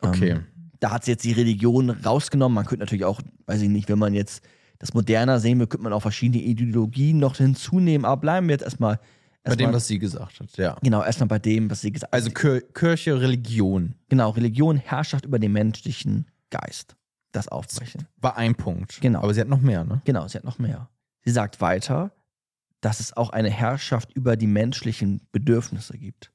Okay. 0.00 0.30
Ähm, 0.30 0.46
da 0.82 0.90
hat 0.90 1.04
sie 1.04 1.12
jetzt 1.12 1.24
die 1.24 1.32
Religion 1.32 1.90
rausgenommen. 1.90 2.54
Man 2.56 2.66
könnte 2.66 2.80
natürlich 2.84 3.04
auch, 3.04 3.20
weiß 3.46 3.62
ich 3.62 3.68
nicht, 3.68 3.88
wenn 3.88 4.00
man 4.00 4.14
jetzt 4.14 4.42
das 4.80 4.94
moderner 4.94 5.38
sehen 5.38 5.60
will, 5.60 5.68
könnte 5.68 5.84
man 5.84 5.92
auch 5.92 6.02
verschiedene 6.02 6.42
Ideologien 6.42 7.18
noch 7.18 7.36
hinzunehmen. 7.36 8.04
Aber 8.04 8.20
bleiben 8.20 8.48
wir 8.48 8.54
jetzt 8.54 8.64
erstmal. 8.64 8.98
Bei 9.44 9.50
dem, 9.56 9.66
erstmal- 9.66 9.74
was 9.74 9.86
sie 9.86 9.98
gesagt 10.00 10.40
hat, 10.40 10.56
ja. 10.56 10.76
Genau, 10.82 11.02
erstmal 11.04 11.28
bei 11.28 11.38
dem, 11.38 11.70
was 11.70 11.82
sie 11.82 11.92
gesagt 11.92 12.12
hat. 12.12 12.14
Also 12.14 12.30
Kir 12.30 12.60
Kirche, 12.60 13.20
Religion 13.20 13.94
genau, 14.08 14.30
Religion, 14.30 14.76
Herrschaft 14.76 15.24
über 15.24 15.38
den 15.38 15.52
menschlichen 15.52 16.26
Geist. 16.50 16.96
Das 17.30 17.46
aufbrechen. 17.48 18.08
war 18.16 18.36
ein 18.36 18.54
Punkt. 18.56 19.00
Genau. 19.00 19.20
Aber 19.22 19.32
sie 19.32 19.40
hat 19.40 19.48
noch 19.48 19.60
mehr, 19.60 19.84
ne? 19.84 20.02
Genau, 20.04 20.26
sie 20.28 20.36
hat 20.36 20.44
noch 20.44 20.58
mehr. 20.58 20.88
Sie 21.24 21.30
sagt 21.30 21.60
weiter, 21.60 22.12
dass 22.80 22.98
es 22.98 23.16
auch 23.16 23.30
eine 23.30 23.50
Herrschaft 23.50 24.12
über 24.12 24.36
die 24.36 24.48
menschlichen 24.48 25.22
Bedürfnisse 25.30 25.96
gibt. 25.96 26.31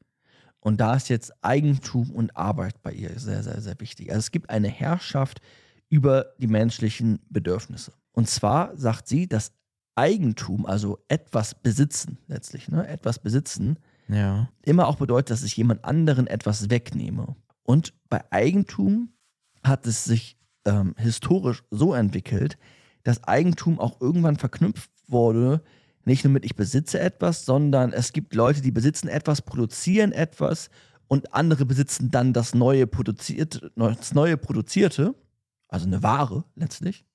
Und 0.67 0.82
da 0.82 0.95
ist 0.95 1.08
jetzt 1.08 1.32
Eigentum 1.45 2.12
und 2.12 2.36
Arbeit 2.36 2.82
bei 2.82 2.91
ihr 2.91 3.17
sehr, 3.17 3.41
sehr, 3.41 3.62
sehr 3.62 3.80
wichtig. 3.80 4.10
Also 4.10 4.19
es 4.19 4.32
gibt 4.32 4.49
eine 4.49 4.67
Herrschaft 4.67 5.39
über 5.88 6.34
die 6.39 6.47
menschlichen 6.47 7.19
Bedürfnisse. 7.30 7.93
Und 8.12 8.27
zwar 8.27 8.75
sagt 8.75 9.08
sie, 9.08 9.27
dass 9.27 9.53
Eigentum, 9.95 10.65
also 10.65 10.99
etwas 11.08 11.56
besitzen 11.56 12.17
letztlich, 12.27 12.67
ne, 12.67 12.86
etwas 12.86 13.19
besitzen, 13.19 13.80
Ja. 14.10 14.49
immer 14.65 14.88
auch 14.89 14.97
bedeutet, 14.97 15.30
dass 15.30 15.43
ich 15.43 15.56
jemand 15.56 15.86
anderen 15.86 16.27
etwas 16.27 16.69
wegnehme. 16.69 17.38
Und 17.63 17.93
bei 18.10 18.30
Eigentum 18.30 19.13
hat 19.63 19.88
es 19.88 20.03
sich 20.03 20.38
ähm, 20.65 20.95
historisch 20.97 21.63
so 21.71 21.93
entwickelt, 21.93 22.58
dass 23.03 23.23
Eigentum 23.23 23.80
auch 23.80 24.01
irgendwann 24.01 24.36
verknüpft 24.36 24.91
wurde, 25.08 25.62
nicht 26.08 26.24
nur 26.24 26.32
mit 26.32 26.46
ich 26.46 26.56
besitze 26.56 27.00
etwas, 27.00 27.46
sondern 27.46 27.91
es 27.91 28.14
gibt 28.14 28.34
Leute, 28.34 28.62
die 28.62 28.72
besitzen 28.72 29.08
etwas, 29.10 29.41
produzieren 29.41 30.14
etwas 30.14 30.70
und 31.08 31.34
andere 31.34 31.66
besitzen 31.66 32.12
dann 32.12 32.34
das 32.34 32.55
neue 32.55 32.88
produzierte, 32.88 33.72
das 33.76 34.14
neue 34.14 34.38
produzierte, 34.38 35.16
also 35.68 35.86
eine 35.86 36.03
Ware 36.03 36.45
letztlich. 36.55 37.05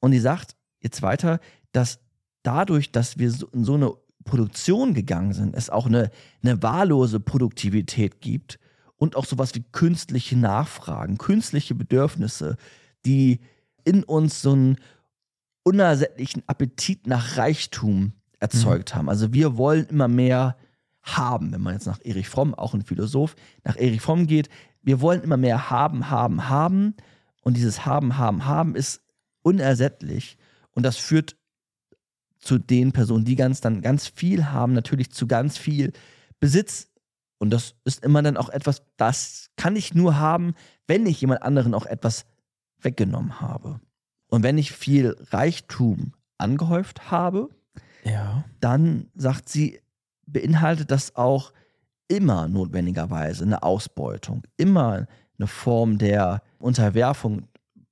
Und 0.00 0.10
die 0.10 0.18
sagt 0.18 0.56
jetzt 0.80 1.02
weiter, 1.02 1.38
dass 1.72 2.00
dadurch, 2.42 2.90
dass 2.90 3.18
wir 3.18 3.32
in 3.52 3.64
so 3.64 3.74
eine 3.74 3.92
Produktion 4.24 4.92
gegangen 4.92 5.32
sind, 5.32 5.54
es 5.54 5.70
auch 5.70 5.86
eine, 5.86 6.10
eine 6.42 6.62
wahllose 6.62 7.20
Produktivität 7.20 8.20
gibt 8.20 8.58
und 8.96 9.14
auch 9.14 9.24
sowas 9.24 9.54
wie 9.54 9.64
künstliche 9.70 10.36
Nachfragen, 10.36 11.16
künstliche 11.16 11.76
Bedürfnisse, 11.76 12.56
die 13.06 13.40
in 13.84 14.02
uns 14.02 14.42
so 14.42 14.52
einen 14.52 14.76
unersättlichen 15.70 16.42
Appetit 16.48 17.06
nach 17.06 17.36
Reichtum 17.36 18.12
erzeugt 18.40 18.96
haben. 18.96 19.08
Also 19.08 19.32
wir 19.32 19.56
wollen 19.56 19.86
immer 19.86 20.08
mehr 20.08 20.56
haben, 21.02 21.52
wenn 21.52 21.60
man 21.60 21.74
jetzt 21.74 21.86
nach 21.86 22.00
Erich 22.02 22.28
Fromm, 22.28 22.56
auch 22.56 22.74
ein 22.74 22.82
Philosoph, 22.82 23.36
nach 23.62 23.76
Erich 23.76 24.00
Fromm 24.00 24.26
geht, 24.26 24.48
wir 24.82 25.00
wollen 25.00 25.22
immer 25.22 25.36
mehr 25.36 25.70
haben, 25.70 26.10
haben, 26.10 26.48
haben. 26.48 26.96
Und 27.42 27.56
dieses 27.56 27.86
haben, 27.86 28.18
haben, 28.18 28.46
haben 28.46 28.74
ist 28.74 29.02
unersättlich. 29.42 30.38
Und 30.72 30.82
das 30.82 30.96
führt 30.96 31.36
zu 32.38 32.58
den 32.58 32.90
Personen, 32.90 33.24
die 33.24 33.36
ganz 33.36 33.60
dann 33.60 33.80
ganz 33.80 34.08
viel 34.08 34.46
haben, 34.46 34.72
natürlich 34.72 35.12
zu 35.12 35.28
ganz 35.28 35.56
viel 35.56 35.92
Besitz. 36.40 36.88
Und 37.38 37.50
das 37.50 37.76
ist 37.84 38.04
immer 38.04 38.22
dann 38.22 38.36
auch 38.36 38.48
etwas, 38.48 38.82
das 38.96 39.50
kann 39.56 39.76
ich 39.76 39.94
nur 39.94 40.18
haben, 40.18 40.54
wenn 40.88 41.06
ich 41.06 41.20
jemand 41.20 41.42
anderen 41.42 41.74
auch 41.74 41.86
etwas 41.86 42.26
weggenommen 42.80 43.40
habe. 43.40 43.80
Und 44.30 44.42
wenn 44.42 44.58
ich 44.58 44.72
viel 44.72 45.16
Reichtum 45.30 46.12
angehäuft 46.38 47.10
habe, 47.10 47.48
Ja. 48.04 48.44
dann 48.60 49.08
sagt 49.14 49.48
sie, 49.48 49.80
beinhaltet 50.26 50.90
das 50.90 51.16
auch 51.16 51.52
immer 52.08 52.48
notwendigerweise 52.48 53.44
eine 53.44 53.62
Ausbeutung, 53.62 54.42
immer 54.56 55.06
eine 55.38 55.46
Form 55.46 55.98
der 55.98 56.42
Unterwerfung 56.58 57.48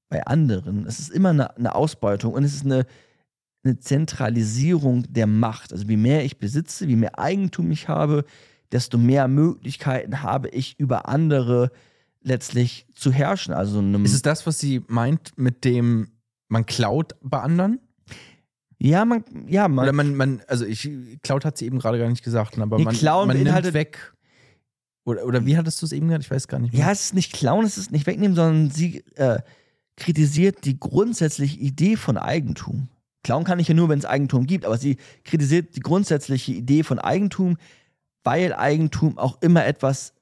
bei 0.08 0.24
anderen. 0.26 0.86
Es 0.86 0.98
ist 0.98 1.10
immer 1.10 1.30
eine, 1.30 1.56
eine 1.56 1.74
Ausbeutung 1.74 2.32
und 2.32 2.44
es 2.44 2.54
ist 2.54 2.64
eine, 2.64 2.86
eine 3.64 3.78
Zentralisierung 3.78 5.04
der 5.12 5.26
Macht. 5.26 5.72
Also 5.72 5.88
wie 5.88 5.96
mehr 5.96 6.24
ich 6.24 6.38
besitze, 6.38 6.88
wie 6.88 6.96
mehr 6.96 7.18
Eigentum 7.18 7.70
ich 7.70 7.88
habe, 7.88 8.24
desto 8.72 8.98
mehr 8.98 9.28
Möglichkeiten 9.28 10.22
habe 10.22 10.48
ich 10.48 10.78
über 10.78 11.08
andere 11.08 11.70
letztlich 12.22 12.86
zu 12.94 13.12
herrschen. 13.12 13.54
Also 13.54 13.80
Ist 13.80 14.14
es 14.14 14.22
das, 14.22 14.46
was 14.46 14.58
sie 14.58 14.82
meint 14.88 15.36
mit 15.36 15.64
dem, 15.64 16.08
man 16.48 16.66
klaut 16.66 17.14
bei 17.22 17.40
anderen? 17.40 17.80
ja, 18.80 19.04
man, 19.04 19.24
ja, 19.48 19.66
man, 19.66 19.84
Oder 19.84 19.92
man, 19.92 20.14
man, 20.14 20.42
also 20.46 20.64
ich, 20.64 20.88
klaut 21.22 21.44
hat 21.44 21.58
sie 21.58 21.66
eben 21.66 21.78
gerade 21.78 21.98
gar 21.98 22.08
nicht 22.08 22.22
gesagt, 22.22 22.58
aber 22.58 22.78
Nee, 22.78 22.84
man, 22.84 22.94
klauen 22.94 23.28
man 23.28 23.36
nimmt 23.36 23.74
weg. 23.74 24.14
Oder, 25.04 25.24
oder 25.24 25.46
wie 25.46 25.56
hattest 25.56 25.80
du 25.82 25.86
es 25.86 25.92
eben 25.92 26.06
gesagt? 26.06 26.24
Ich 26.24 26.30
weiß 26.30 26.48
gar 26.48 26.58
nicht 26.58 26.72
mehr. 26.72 26.82
Ja, 26.82 26.92
es 26.92 27.06
ist 27.06 27.14
nicht 27.14 27.32
klauen, 27.32 27.64
es 27.64 27.78
ist 27.78 27.90
nicht 27.90 28.06
wegnehmen, 28.06 28.36
sondern 28.36 28.70
sie 28.70 29.04
äh, 29.16 29.38
kritisiert 29.96 30.64
die 30.64 30.78
grundsätzliche 30.78 31.58
Idee 31.58 31.96
von 31.96 32.18
Eigentum. 32.18 32.88
Klauen 33.24 33.44
kann 33.44 33.58
ich 33.58 33.68
ja 33.68 33.74
nur, 33.74 33.88
wenn 33.88 33.98
es 33.98 34.04
Eigentum 34.04 34.46
gibt, 34.46 34.64
aber 34.64 34.78
sie 34.78 34.96
kritisiert 35.24 35.74
die 35.74 35.80
grundsätzliche 35.80 36.52
Idee 36.52 36.84
von 36.84 36.98
Eigentum, 36.98 37.56
weil 38.22 38.54
Eigentum 38.54 39.18
auch 39.18 39.42
immer 39.42 39.66
etwas, 39.66 40.14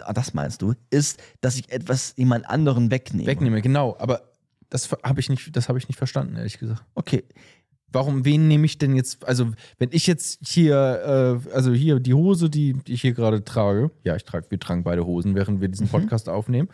ah, 0.00 0.12
das 0.12 0.34
meinst 0.34 0.62
du, 0.62 0.74
ist, 0.90 1.22
dass 1.42 1.56
ich 1.56 1.70
etwas 1.70 2.14
jemand 2.16 2.48
anderen 2.48 2.90
wegnehme. 2.90 3.26
Wegnehme, 3.26 3.62
genau. 3.62 3.96
Aber 4.00 4.29
das 4.70 4.90
habe 5.04 5.20
ich, 5.20 5.28
nicht- 5.28 5.54
das 5.54 5.68
hab 5.68 5.76
ich 5.76 5.88
nicht 5.88 5.98
verstanden, 5.98 6.36
ehrlich 6.36 6.58
gesagt. 6.58 6.84
Okay. 6.94 7.24
Warum, 7.92 8.24
wen 8.24 8.46
nehme 8.46 8.66
ich 8.66 8.78
denn 8.78 8.94
jetzt, 8.94 9.24
also 9.26 9.50
wenn 9.78 9.88
ich 9.90 10.06
jetzt 10.06 10.46
hier, 10.46 11.40
äh, 11.44 11.52
also 11.52 11.72
hier 11.72 11.98
die 11.98 12.14
Hose, 12.14 12.48
die, 12.48 12.74
die 12.74 12.92
ich 12.92 13.00
hier 13.02 13.14
gerade 13.14 13.42
trage, 13.44 13.90
ja, 14.04 14.14
ich 14.14 14.24
trage, 14.24 14.46
wir 14.48 14.60
tragen 14.60 14.84
beide 14.84 15.04
Hosen, 15.04 15.34
während 15.34 15.60
wir 15.60 15.66
diesen 15.68 15.86
Mhm. 15.86 15.90
Podcast 15.90 16.28
aufnehmen, 16.28 16.68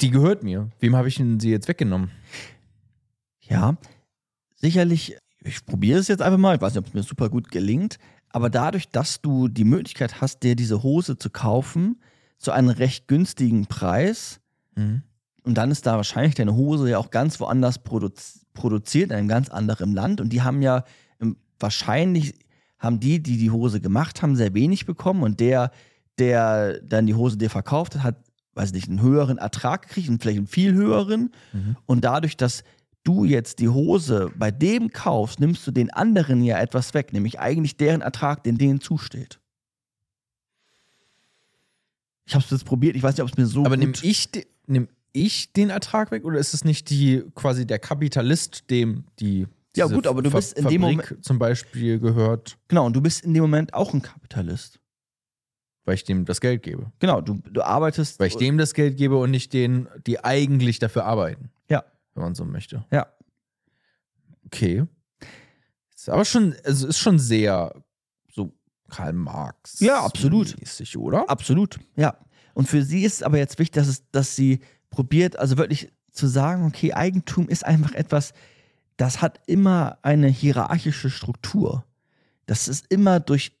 die 0.00 0.10
gehört 0.10 0.42
mir. 0.42 0.70
Wem 0.80 0.96
habe 0.96 1.06
ich 1.06 1.14
denn 1.14 1.38
sie 1.38 1.50
jetzt 1.50 1.68
weggenommen? 1.68 2.10
Ja, 3.40 3.76
sicherlich, 4.56 5.16
ich 5.44 5.64
probiere 5.64 6.00
es 6.00 6.08
jetzt 6.08 6.22
einfach 6.22 6.38
mal, 6.38 6.56
ich 6.56 6.60
weiß 6.60 6.72
nicht, 6.74 6.80
ob 6.80 6.86
es 6.88 6.94
mir 6.94 7.02
super 7.04 7.28
gut 7.28 7.50
gelingt, 7.52 7.98
aber 8.30 8.50
dadurch, 8.50 8.88
dass 8.88 9.20
du 9.20 9.46
die 9.46 9.62
Möglichkeit 9.64 10.20
hast, 10.20 10.42
dir 10.42 10.56
diese 10.56 10.82
Hose 10.82 11.18
zu 11.18 11.30
kaufen, 11.30 12.00
zu 12.38 12.50
einem 12.50 12.70
recht 12.70 13.06
günstigen 13.06 13.66
Preis, 13.66 14.40
und 15.44 15.54
dann 15.54 15.70
ist 15.70 15.86
da 15.86 15.96
wahrscheinlich 15.96 16.34
deine 16.34 16.56
Hose 16.56 16.90
ja 16.90 16.98
auch 16.98 17.10
ganz 17.10 17.38
woanders 17.38 17.78
produz 17.78 18.40
produziert, 18.54 19.10
in 19.10 19.16
einem 19.16 19.28
ganz 19.28 19.48
anderen 19.48 19.92
Land. 19.92 20.20
Und 20.20 20.32
die 20.32 20.42
haben 20.42 20.62
ja 20.62 20.84
wahrscheinlich, 21.58 22.34
haben 22.78 23.00
die, 23.00 23.22
die 23.22 23.36
die 23.36 23.50
Hose 23.50 23.80
gemacht 23.80 24.22
haben, 24.22 24.36
sehr 24.36 24.54
wenig 24.54 24.86
bekommen. 24.86 25.22
Und 25.22 25.40
der, 25.40 25.72
der 26.18 26.80
dann 26.80 27.06
die 27.06 27.14
Hose 27.14 27.36
dir 27.36 27.50
verkauft 27.50 27.96
hat, 27.96 28.02
hat, 28.04 28.16
weiß 28.54 28.72
nicht, 28.72 28.88
einen 28.88 29.02
höheren 29.02 29.38
Ertrag 29.38 29.88
gekriegt 29.88 30.08
und 30.08 30.22
vielleicht 30.22 30.38
einen 30.38 30.46
viel 30.46 30.72
höheren. 30.72 31.32
Mhm. 31.52 31.76
Und 31.84 32.04
dadurch, 32.04 32.36
dass 32.36 32.62
du 33.02 33.24
jetzt 33.24 33.58
die 33.58 33.68
Hose 33.68 34.30
bei 34.36 34.52
dem 34.52 34.92
kaufst, 34.92 35.40
nimmst 35.40 35.66
du 35.66 35.72
den 35.72 35.92
anderen 35.92 36.42
ja 36.42 36.58
etwas 36.60 36.94
weg, 36.94 37.12
nämlich 37.12 37.40
eigentlich 37.40 37.76
deren 37.76 38.00
Ertrag, 38.00 38.44
den 38.44 38.56
denen 38.56 38.80
zusteht. 38.80 39.40
Ich 42.24 42.34
habe 42.34 42.44
es 42.44 42.50
jetzt 42.50 42.64
probiert, 42.64 42.96
ich 42.96 43.02
weiß 43.02 43.16
nicht, 43.16 43.22
ob 43.22 43.30
es 43.30 43.36
mir 43.36 43.46
so 43.46 43.66
Aber 43.66 43.76
nehme 43.76 43.92
ich, 44.00 44.30
nehm 44.66 44.88
ich 45.14 45.52
den 45.52 45.70
Ertrag 45.70 46.10
weg 46.10 46.24
oder 46.24 46.38
ist 46.38 46.52
es 46.52 46.64
nicht 46.64 46.90
die 46.90 47.22
quasi 47.34 47.66
der 47.66 47.78
Kapitalist, 47.78 48.68
dem 48.68 49.04
die 49.20 49.46
Ja, 49.76 49.86
gut, 49.86 50.06
aber 50.06 50.20
du 50.22 50.30
Fa- 50.30 50.36
bist 50.38 50.58
in 50.58 50.68
dem 50.68 50.82
Fabrik 50.82 51.24
zum 51.24 51.38
Beispiel 51.38 51.98
gehört, 51.98 52.58
Genau, 52.68 52.84
und 52.84 52.94
du 52.94 53.00
bist 53.00 53.24
in 53.24 53.32
dem 53.32 53.42
Moment 53.42 53.72
auch 53.74 53.94
ein 53.94 54.02
Kapitalist. 54.02 54.80
weil 55.86 55.94
ich 55.94 56.04
dem 56.04 56.24
das 56.24 56.40
Geld 56.40 56.62
gebe? 56.62 56.90
Genau, 56.98 57.20
du, 57.20 57.34
du 57.50 57.62
arbeitest. 57.62 58.18
Weil 58.20 58.26
ich 58.28 58.36
dem 58.36 58.58
das 58.58 58.74
Geld 58.74 58.96
gebe 58.96 59.16
und 59.16 59.30
nicht 59.30 59.52
denen, 59.52 59.88
die 60.06 60.22
eigentlich 60.24 60.78
dafür 60.78 61.04
arbeiten. 61.04 61.50
Ja. 61.68 61.84
Wenn 62.14 62.22
man 62.24 62.34
so 62.34 62.44
möchte. 62.44 62.84
Ja. 62.90 63.06
Okay. 64.46 64.84
Ist 65.94 66.08
aber 66.08 66.24
schon, 66.24 66.54
also 66.64 66.86
ist 66.88 66.98
schon 66.98 67.18
sehr 67.18 67.74
so 68.32 68.52
Karl 68.90 69.12
Marx. 69.12 69.80
Ja, 69.80 70.04
absolut. 70.04 70.58
mäßig, 70.60 70.96
oder? 70.98 71.28
Absolut, 71.30 71.78
ja. 71.96 72.16
Und 72.54 72.68
für 72.68 72.82
sie 72.82 73.02
ist 73.04 73.14
es 73.14 73.22
aber 73.22 73.38
jetzt 73.38 73.58
wichtig, 73.58 73.74
dass, 73.74 73.88
es, 73.88 74.10
dass 74.10 74.36
sie 74.36 74.60
probiert, 74.94 75.38
also 75.38 75.58
wirklich 75.58 75.92
zu 76.10 76.26
sagen, 76.26 76.64
okay, 76.64 76.92
Eigentum 76.92 77.48
ist 77.48 77.64
einfach 77.64 77.92
etwas, 77.92 78.32
das 78.96 79.20
hat 79.20 79.40
immer 79.46 79.98
eine 80.02 80.28
hierarchische 80.28 81.10
Struktur. 81.10 81.84
Das 82.46 82.68
ist 82.68 82.86
immer 82.90 83.18
durch, 83.20 83.52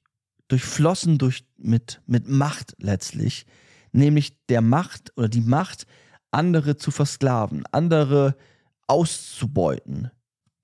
durchflossen 0.48 1.18
durch, 1.18 1.44
mit, 1.56 2.00
mit 2.06 2.28
Macht 2.28 2.76
letztlich. 2.78 3.46
Nämlich 3.92 4.46
der 4.46 4.60
Macht 4.60 5.12
oder 5.16 5.28
die 5.28 5.40
Macht, 5.40 5.86
andere 6.30 6.76
zu 6.76 6.90
versklaven, 6.90 7.64
andere 7.72 8.36
auszubeuten. 8.86 10.10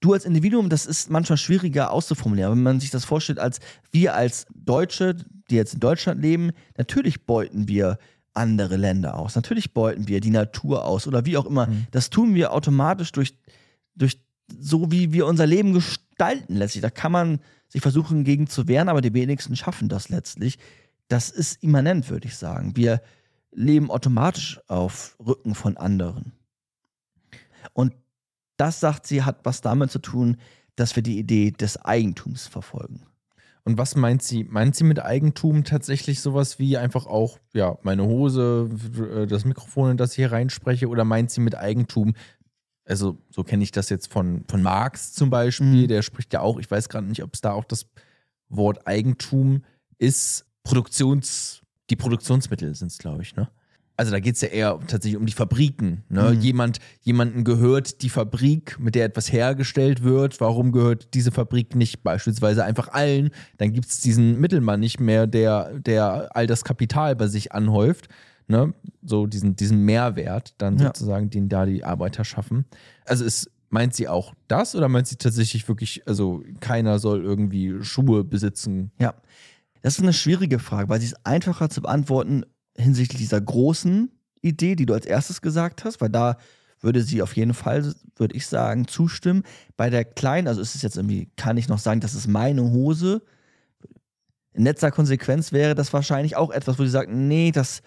Du 0.00 0.12
als 0.12 0.24
Individuum, 0.24 0.68
das 0.68 0.86
ist 0.86 1.10
manchmal 1.10 1.36
schwieriger 1.36 1.90
auszuformulieren. 1.90 2.52
Wenn 2.52 2.62
man 2.62 2.80
sich 2.80 2.90
das 2.90 3.04
vorstellt, 3.04 3.38
als 3.38 3.58
wir 3.90 4.14
als 4.14 4.46
Deutsche, 4.54 5.16
die 5.50 5.56
jetzt 5.56 5.74
in 5.74 5.80
Deutschland 5.80 6.22
leben, 6.22 6.52
natürlich 6.76 7.26
beuten 7.26 7.68
wir 7.68 7.98
andere 8.34 8.76
Länder 8.76 9.18
aus. 9.18 9.34
Natürlich 9.34 9.72
beuten 9.72 10.08
wir 10.08 10.20
die 10.20 10.30
Natur 10.30 10.84
aus 10.84 11.06
oder 11.06 11.26
wie 11.26 11.36
auch 11.36 11.46
immer. 11.46 11.66
Mhm. 11.66 11.86
Das 11.90 12.10
tun 12.10 12.34
wir 12.34 12.52
automatisch 12.52 13.12
durch, 13.12 13.36
durch 13.94 14.20
so, 14.58 14.90
wie 14.90 15.12
wir 15.12 15.26
unser 15.26 15.46
Leben 15.46 15.72
gestalten 15.72 16.56
letztlich. 16.56 16.82
Da 16.82 16.90
kann 16.90 17.12
man 17.12 17.40
sich 17.68 17.82
versuchen, 17.82 18.24
gegen 18.24 18.46
zu 18.48 18.68
wehren, 18.68 18.88
aber 18.88 19.00
die 19.00 19.14
wenigsten 19.14 19.56
schaffen 19.56 19.88
das 19.88 20.08
letztlich. 20.08 20.58
Das 21.08 21.30
ist 21.30 21.62
immanent, 21.62 22.08
würde 22.10 22.28
ich 22.28 22.36
sagen. 22.36 22.76
Wir 22.76 23.00
leben 23.52 23.90
automatisch 23.90 24.60
auf 24.68 25.16
Rücken 25.24 25.54
von 25.54 25.76
anderen. 25.76 26.32
Und 27.72 27.94
das, 28.56 28.80
sagt 28.80 29.06
sie, 29.06 29.22
hat 29.22 29.40
was 29.44 29.60
damit 29.60 29.90
zu 29.90 29.98
tun, 29.98 30.36
dass 30.76 30.96
wir 30.96 31.02
die 31.02 31.18
Idee 31.18 31.50
des 31.50 31.76
Eigentums 31.78 32.46
verfolgen. 32.46 33.06
Und 33.70 33.78
was 33.78 33.94
meint 33.94 34.20
sie? 34.20 34.42
Meint 34.42 34.74
sie 34.74 34.82
mit 34.82 35.00
Eigentum 35.00 35.62
tatsächlich 35.62 36.20
sowas 36.20 36.58
wie 36.58 36.76
einfach 36.76 37.06
auch, 37.06 37.38
ja, 37.52 37.78
meine 37.82 38.04
Hose, 38.04 38.68
äh, 38.98 39.26
das 39.28 39.44
Mikrofon, 39.44 39.92
in 39.92 39.96
das 39.96 40.10
ich 40.10 40.16
hier 40.16 40.32
reinspreche? 40.32 40.88
Oder 40.88 41.04
meint 41.04 41.30
sie 41.30 41.40
mit 41.40 41.54
Eigentum, 41.54 42.14
also 42.84 43.18
so 43.30 43.44
kenne 43.44 43.62
ich 43.62 43.70
das 43.70 43.88
jetzt 43.88 44.12
von, 44.12 44.44
von 44.48 44.60
Marx 44.60 45.12
zum 45.12 45.30
Beispiel, 45.30 45.84
Mhm. 45.84 45.88
der 45.88 46.02
spricht 46.02 46.32
ja 46.32 46.40
auch, 46.40 46.58
ich 46.58 46.68
weiß 46.68 46.88
gerade 46.88 47.06
nicht, 47.06 47.22
ob 47.22 47.32
es 47.34 47.42
da 47.42 47.52
auch 47.52 47.64
das 47.64 47.86
Wort 48.48 48.88
Eigentum 48.88 49.62
ist, 49.98 50.46
Produktions, 50.64 51.62
die 51.90 51.96
Produktionsmittel 51.96 52.74
sind 52.74 52.90
es, 52.90 52.98
glaube 52.98 53.22
ich, 53.22 53.36
ne? 53.36 53.48
Also 54.00 54.12
da 54.12 54.18
geht 54.18 54.36
es 54.36 54.40
ja 54.40 54.48
eher 54.48 54.78
tatsächlich 54.86 55.18
um 55.20 55.26
die 55.26 55.34
Fabriken. 55.34 56.04
Ne? 56.08 56.32
Mhm. 56.34 56.40
Jemand, 56.40 56.78
jemanden 57.02 57.44
gehört 57.44 58.00
die 58.00 58.08
Fabrik, 58.08 58.78
mit 58.80 58.94
der 58.94 59.04
etwas 59.04 59.30
hergestellt 59.30 60.02
wird. 60.02 60.40
Warum 60.40 60.72
gehört 60.72 61.12
diese 61.12 61.30
Fabrik 61.32 61.74
nicht 61.76 62.02
beispielsweise 62.02 62.64
einfach 62.64 62.88
allen? 62.88 63.28
Dann 63.58 63.74
gibt 63.74 63.88
es 63.88 64.00
diesen 64.00 64.40
Mittelmann 64.40 64.80
nicht 64.80 65.00
mehr, 65.00 65.26
der, 65.26 65.78
der 65.78 66.34
all 66.34 66.46
das 66.46 66.64
Kapital 66.64 67.14
bei 67.14 67.26
sich 67.26 67.52
anhäuft. 67.52 68.08
Ne? 68.48 68.72
So 69.02 69.26
diesen, 69.26 69.54
diesen 69.54 69.84
Mehrwert 69.84 70.54
dann 70.56 70.78
Ja. 70.78 70.86
sozusagen, 70.86 71.28
den 71.28 71.50
da 71.50 71.66
die 71.66 71.84
Arbeiter 71.84 72.24
schaffen. 72.24 72.64
Also 73.04 73.26
ist, 73.26 73.50
meint 73.68 73.94
sie 73.94 74.08
auch 74.08 74.32
das 74.48 74.74
oder 74.74 74.88
meint 74.88 75.08
sie 75.08 75.16
tatsächlich 75.16 75.68
wirklich, 75.68 76.08
also 76.08 76.42
keiner 76.60 76.98
soll 77.00 77.22
irgendwie 77.22 77.74
Schuhe 77.82 78.24
besitzen? 78.24 78.92
Ja. 78.98 79.12
Das 79.82 79.98
ist 79.98 80.00
eine 80.02 80.14
schwierige 80.14 80.58
Frage, 80.58 80.88
weil 80.88 81.00
sie 81.00 81.06
ist 81.08 81.26
einfacher 81.26 81.68
zu 81.68 81.82
beantworten 81.82 82.44
hinsichtlich 82.76 83.20
dieser 83.20 83.40
großen 83.40 84.10
Idee, 84.42 84.76
die 84.76 84.86
du 84.86 84.94
als 84.94 85.06
erstes 85.06 85.42
gesagt 85.42 85.84
hast, 85.84 86.00
weil 86.00 86.08
da 86.08 86.36
würde 86.80 87.02
sie 87.02 87.22
auf 87.22 87.36
jeden 87.36 87.54
Fall, 87.54 87.94
würde 88.16 88.34
ich 88.34 88.46
sagen, 88.46 88.88
zustimmen. 88.88 89.42
Bei 89.76 89.90
der 89.90 90.04
kleinen, 90.04 90.48
also 90.48 90.60
ist 90.60 90.74
es 90.74 90.82
jetzt 90.82 90.96
irgendwie, 90.96 91.30
kann 91.36 91.56
ich 91.56 91.68
noch 91.68 91.78
sagen, 91.78 92.00
das 92.00 92.14
ist 92.14 92.26
meine 92.26 92.62
Hose. 92.62 93.22
In 94.52 94.64
letzter 94.64 94.90
Konsequenz 94.90 95.52
wäre 95.52 95.74
das 95.74 95.92
wahrscheinlich 95.92 96.36
auch 96.36 96.50
etwas, 96.50 96.78
wo 96.78 96.84
sie 96.84 96.90
sagt, 96.90 97.10
nee, 97.10 97.52
das, 97.52 97.82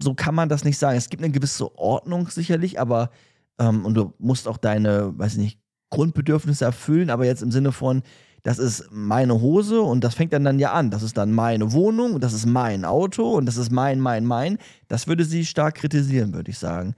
so 0.00 0.14
kann 0.14 0.34
man 0.34 0.48
das 0.48 0.64
nicht 0.64 0.78
sagen. 0.78 0.98
Es 0.98 1.08
gibt 1.08 1.22
eine 1.22 1.32
gewisse 1.32 1.76
Ordnung 1.78 2.28
sicherlich, 2.28 2.78
aber, 2.78 3.10
ähm, 3.58 3.84
und 3.84 3.94
du 3.94 4.12
musst 4.18 4.46
auch 4.46 4.58
deine, 4.58 5.18
weiß 5.18 5.32
ich 5.32 5.38
nicht, 5.38 5.60
Grundbedürfnisse 5.90 6.64
erfüllen, 6.64 7.10
aber 7.10 7.24
jetzt 7.24 7.42
im 7.42 7.50
Sinne 7.50 7.72
von, 7.72 8.02
das 8.46 8.60
ist 8.60 8.92
meine 8.92 9.40
Hose 9.40 9.80
und 9.80 10.04
das 10.04 10.14
fängt 10.14 10.32
dann 10.32 10.44
dann 10.44 10.60
ja 10.60 10.70
an. 10.70 10.92
Das 10.92 11.02
ist 11.02 11.16
dann 11.16 11.32
meine 11.32 11.72
Wohnung 11.72 12.14
und 12.14 12.22
das 12.22 12.32
ist 12.32 12.46
mein 12.46 12.84
Auto 12.84 13.32
und 13.32 13.44
das 13.44 13.56
ist 13.56 13.72
mein, 13.72 13.98
mein, 13.98 14.24
mein. 14.24 14.58
Das 14.86 15.08
würde 15.08 15.24
sie 15.24 15.44
stark 15.44 15.74
kritisieren, 15.74 16.32
würde 16.32 16.52
ich 16.52 16.58
sagen. 16.60 16.94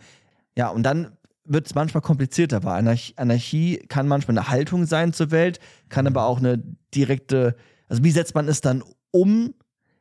Ja, 0.58 0.68
und 0.68 0.82
dann 0.82 1.16
wird 1.46 1.66
es 1.66 1.74
manchmal 1.74 2.02
komplizierter, 2.02 2.64
weil 2.64 2.78
Anarchie, 2.78 3.14
Anarchie 3.16 3.78
kann 3.88 4.06
manchmal 4.06 4.36
eine 4.36 4.50
Haltung 4.50 4.84
sein 4.84 5.14
zur 5.14 5.30
Welt, 5.30 5.58
kann 5.88 6.06
aber 6.06 6.26
auch 6.26 6.36
eine 6.36 6.62
direkte, 6.94 7.56
also 7.88 8.04
wie 8.04 8.10
setzt 8.10 8.34
man 8.34 8.46
es 8.46 8.60
dann 8.60 8.84
um? 9.10 9.54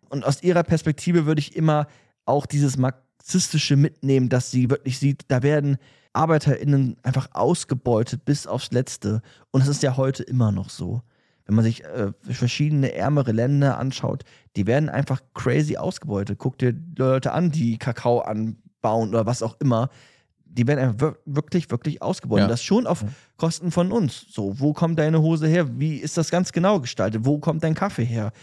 Und 0.10 0.26
aus 0.26 0.43
ihrer 0.43 0.64
Perspektive 0.64 1.26
würde 1.28 1.39
ich 1.39 1.56
immer 1.56 1.88
auch 2.26 2.45
dieses 2.45 2.76
marxistische 2.76 3.78
mitnehmen, 3.78 4.28
dass 4.28 4.52
sie 4.52 4.70
wirklich 4.70 5.00
sieht, 5.00 5.24
da 5.30 5.43
werden 5.43 5.78
ArbeiterInnen 6.12 6.98
einfach 7.04 7.30
ausgebeutet 7.32 8.26
bis 8.26 8.48
aufs 8.48 8.72
Letzte. 8.72 9.22
Und 9.52 9.62
es 9.62 9.70
ist 9.70 9.82
ja 9.82 9.95
heute 9.95 10.24
immer 10.24 10.52
noch 10.52 10.70
so 10.70 11.04
wenn 11.48 11.56
man 11.56 11.64
sich 11.64 11.84
äh, 11.86 12.12
verschiedene 12.22 12.93
ärmere 12.93 13.32
Länder 13.32 13.78
anschaut, 13.78 14.24
die 14.56 14.68
werden 14.68 14.89
einfach 14.89 15.22
crazy 15.34 15.78
ausgebeutet. 15.78 16.38
Guck 16.38 16.58
dir 16.58 16.76
Leute 16.98 17.32
an, 17.32 17.52
die 17.52 17.78
Kakao 17.78 18.20
anbauen 18.20 19.10
oder 19.10 19.26
was 19.26 19.41
auch 19.41 19.56
immer. 19.62 19.89
Die 20.43 20.68
werden 20.68 20.89
einfach 20.89 21.16
wirklich, 21.26 21.72
wirklich 21.72 22.02
ausgebeutet. 22.02 22.45
Ja. 22.45 22.50
Das 22.50 22.64
schon 22.64 22.86
auf 22.86 23.06
Kosten 23.38 23.72
von 23.72 23.91
uns. 23.91 24.26
So, 24.30 24.60
wo 24.60 24.74
kommt 24.74 25.00
deine 25.00 25.22
Hose 25.22 25.48
her? 25.48 25.80
Wie 25.80 25.95
ist 25.95 26.18
das 26.18 26.30
ganz 26.30 26.52
genau 26.52 26.82
gestaltet? 26.82 27.24
Wo 27.24 27.39
kommt 27.39 27.64
dein 27.64 27.76
Kaffee 27.76 28.06
her? 28.06 28.34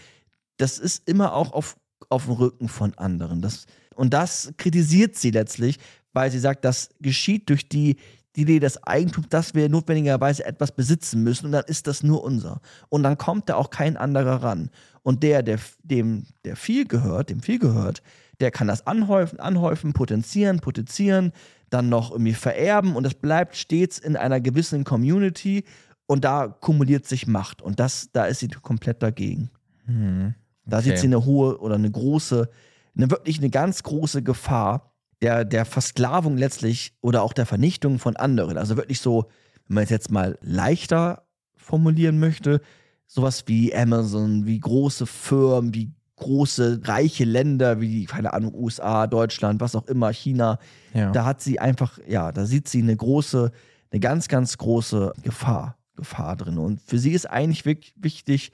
Das 0.57 0.79
ist 0.79 1.07
immer 1.07 1.33
auch 1.33 1.53
auf, 1.53 1.77
auf 2.09 2.25
dem 2.25 2.33
Rücken 2.33 2.69
von 2.69 2.97
anderen. 2.97 3.41
Das, 3.41 3.65
und 3.93 4.13
das 4.13 4.51
kritisiert 4.57 5.15
sie 5.15 5.29
letztlich, 5.29 5.77
weil 6.13 6.31
sie 6.31 6.39
sagt, 6.39 6.65
das 6.65 6.89
geschieht 7.01 7.49
durch 7.49 7.69
die 7.69 7.97
die 8.35 8.41
Idee 8.41 8.59
des 8.59 8.81
Eigentums, 8.83 9.27
dass 9.29 9.53
wir 9.55 9.69
notwendigerweise 9.69 10.45
etwas 10.45 10.71
besitzen 10.71 11.23
müssen 11.23 11.47
und 11.47 11.51
dann 11.53 11.65
ist 11.65 11.87
das 11.87 12.03
nur 12.03 12.23
unser. 12.23 12.61
Und 12.89 13.03
dann 13.03 13.17
kommt 13.17 13.49
da 13.49 13.55
auch 13.55 13.69
kein 13.69 13.97
anderer 13.97 14.43
ran. 14.43 14.69
Und 15.03 15.23
der, 15.23 15.43
der 15.43 15.59
dem 15.83 16.25
der 16.43 16.55
viel 16.55 16.85
gehört, 16.85 17.29
dem 17.29 17.41
viel 17.41 17.59
gehört, 17.59 18.01
der 18.39 18.51
kann 18.51 18.67
das 18.67 18.85
anhäufen, 18.85 19.39
anhäufen, 19.39 19.93
potenzieren, 19.93 20.59
potenzieren, 20.59 21.31
dann 21.69 21.89
noch 21.89 22.11
irgendwie 22.11 22.33
vererben 22.33 22.95
und 22.95 23.05
es 23.05 23.13
bleibt 23.13 23.55
stets 23.55 23.99
in 23.99 24.15
einer 24.15 24.39
gewissen 24.39 24.83
Community 24.83 25.63
und 26.07 26.23
da 26.23 26.47
kumuliert 26.47 27.05
sich 27.05 27.27
Macht 27.27 27.61
und 27.61 27.79
das, 27.79 28.09
da 28.11 28.25
ist 28.25 28.39
sie 28.39 28.47
komplett 28.47 29.01
dagegen. 29.01 29.49
Hm. 29.85 30.35
Okay. 30.65 30.71
Da 30.71 30.81
sieht 30.81 30.97
sie 30.97 31.07
eine 31.07 31.25
hohe 31.25 31.59
oder 31.59 31.75
eine 31.75 31.91
große, 31.91 32.49
eine 32.95 33.11
wirklich 33.11 33.37
eine 33.37 33.49
ganz 33.49 33.83
große 33.83 34.23
Gefahr, 34.23 34.94
der, 35.21 35.45
der 35.45 35.65
Versklavung 35.65 36.37
letztlich 36.37 36.93
oder 37.01 37.23
auch 37.23 37.33
der 37.33 37.45
Vernichtung 37.45 37.99
von 37.99 38.15
anderen. 38.15 38.57
Also 38.57 38.77
wirklich 38.77 38.99
so, 38.99 39.25
wenn 39.67 39.75
man 39.75 39.83
es 39.83 39.89
jetzt 39.89 40.11
mal 40.11 40.37
leichter 40.41 41.23
formulieren 41.55 42.19
möchte, 42.19 42.61
sowas 43.07 43.43
wie 43.47 43.73
Amazon, 43.73 44.45
wie 44.45 44.59
große 44.59 45.05
Firmen, 45.05 45.73
wie 45.73 45.91
große 46.17 46.81
reiche 46.83 47.25
Länder 47.25 47.81
wie, 47.81 48.05
keine 48.05 48.33
Ahnung, 48.33 48.53
USA, 48.55 49.07
Deutschland, 49.07 49.59
was 49.61 49.75
auch 49.75 49.87
immer, 49.87 50.11
China, 50.13 50.59
ja. 50.93 51.11
da 51.11 51.25
hat 51.25 51.41
sie 51.41 51.59
einfach, 51.59 51.99
ja, 52.07 52.31
da 52.31 52.45
sieht 52.45 52.67
sie 52.67 52.81
eine 52.81 52.95
große, 52.95 53.51
eine 53.91 53.99
ganz, 53.99 54.27
ganz 54.27 54.57
große 54.57 55.13
Gefahr, 55.23 55.77
Gefahr 55.95 56.35
drin. 56.35 56.57
Und 56.57 56.81
für 56.81 56.99
sie 56.99 57.11
ist 57.11 57.29
eigentlich 57.29 57.65
wichtig, 57.65 58.51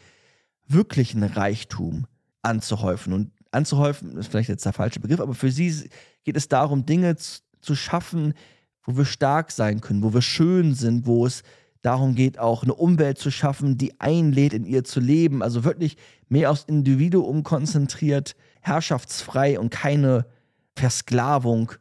wirklich 0.67 1.15
einen 1.15 1.31
Reichtum 1.31 2.07
anzuhäufen. 2.41 3.13
Und 3.13 3.31
anzuhäufen, 3.51 4.17
ist 4.17 4.27
vielleicht 4.31 4.49
jetzt 4.49 4.65
der 4.65 4.73
falsche 4.73 4.99
Begriff, 4.99 5.19
aber 5.19 5.33
für 5.33 5.51
sie 5.51 5.89
geht 6.23 6.37
es 6.37 6.47
darum, 6.47 6.85
Dinge 6.85 7.15
zu 7.15 7.75
schaffen, 7.75 8.33
wo 8.83 8.97
wir 8.97 9.05
stark 9.05 9.51
sein 9.51 9.81
können, 9.81 10.03
wo 10.03 10.13
wir 10.13 10.21
schön 10.21 10.73
sind, 10.73 11.05
wo 11.05 11.25
es 11.25 11.43
darum 11.81 12.15
geht, 12.15 12.39
auch 12.39 12.63
eine 12.63 12.73
Umwelt 12.73 13.17
zu 13.17 13.31
schaffen, 13.31 13.77
die 13.77 13.99
einlädt, 13.99 14.53
in 14.53 14.65
ihr 14.65 14.83
zu 14.83 14.99
leben. 14.99 15.41
Also 15.41 15.63
wirklich 15.63 15.97
mehr 16.29 16.51
aufs 16.51 16.63
Individuum 16.63 17.43
konzentriert, 17.43 18.35
herrschaftsfrei 18.61 19.59
und 19.59 19.71
keine 19.71 20.25
Versklavung 20.75 21.73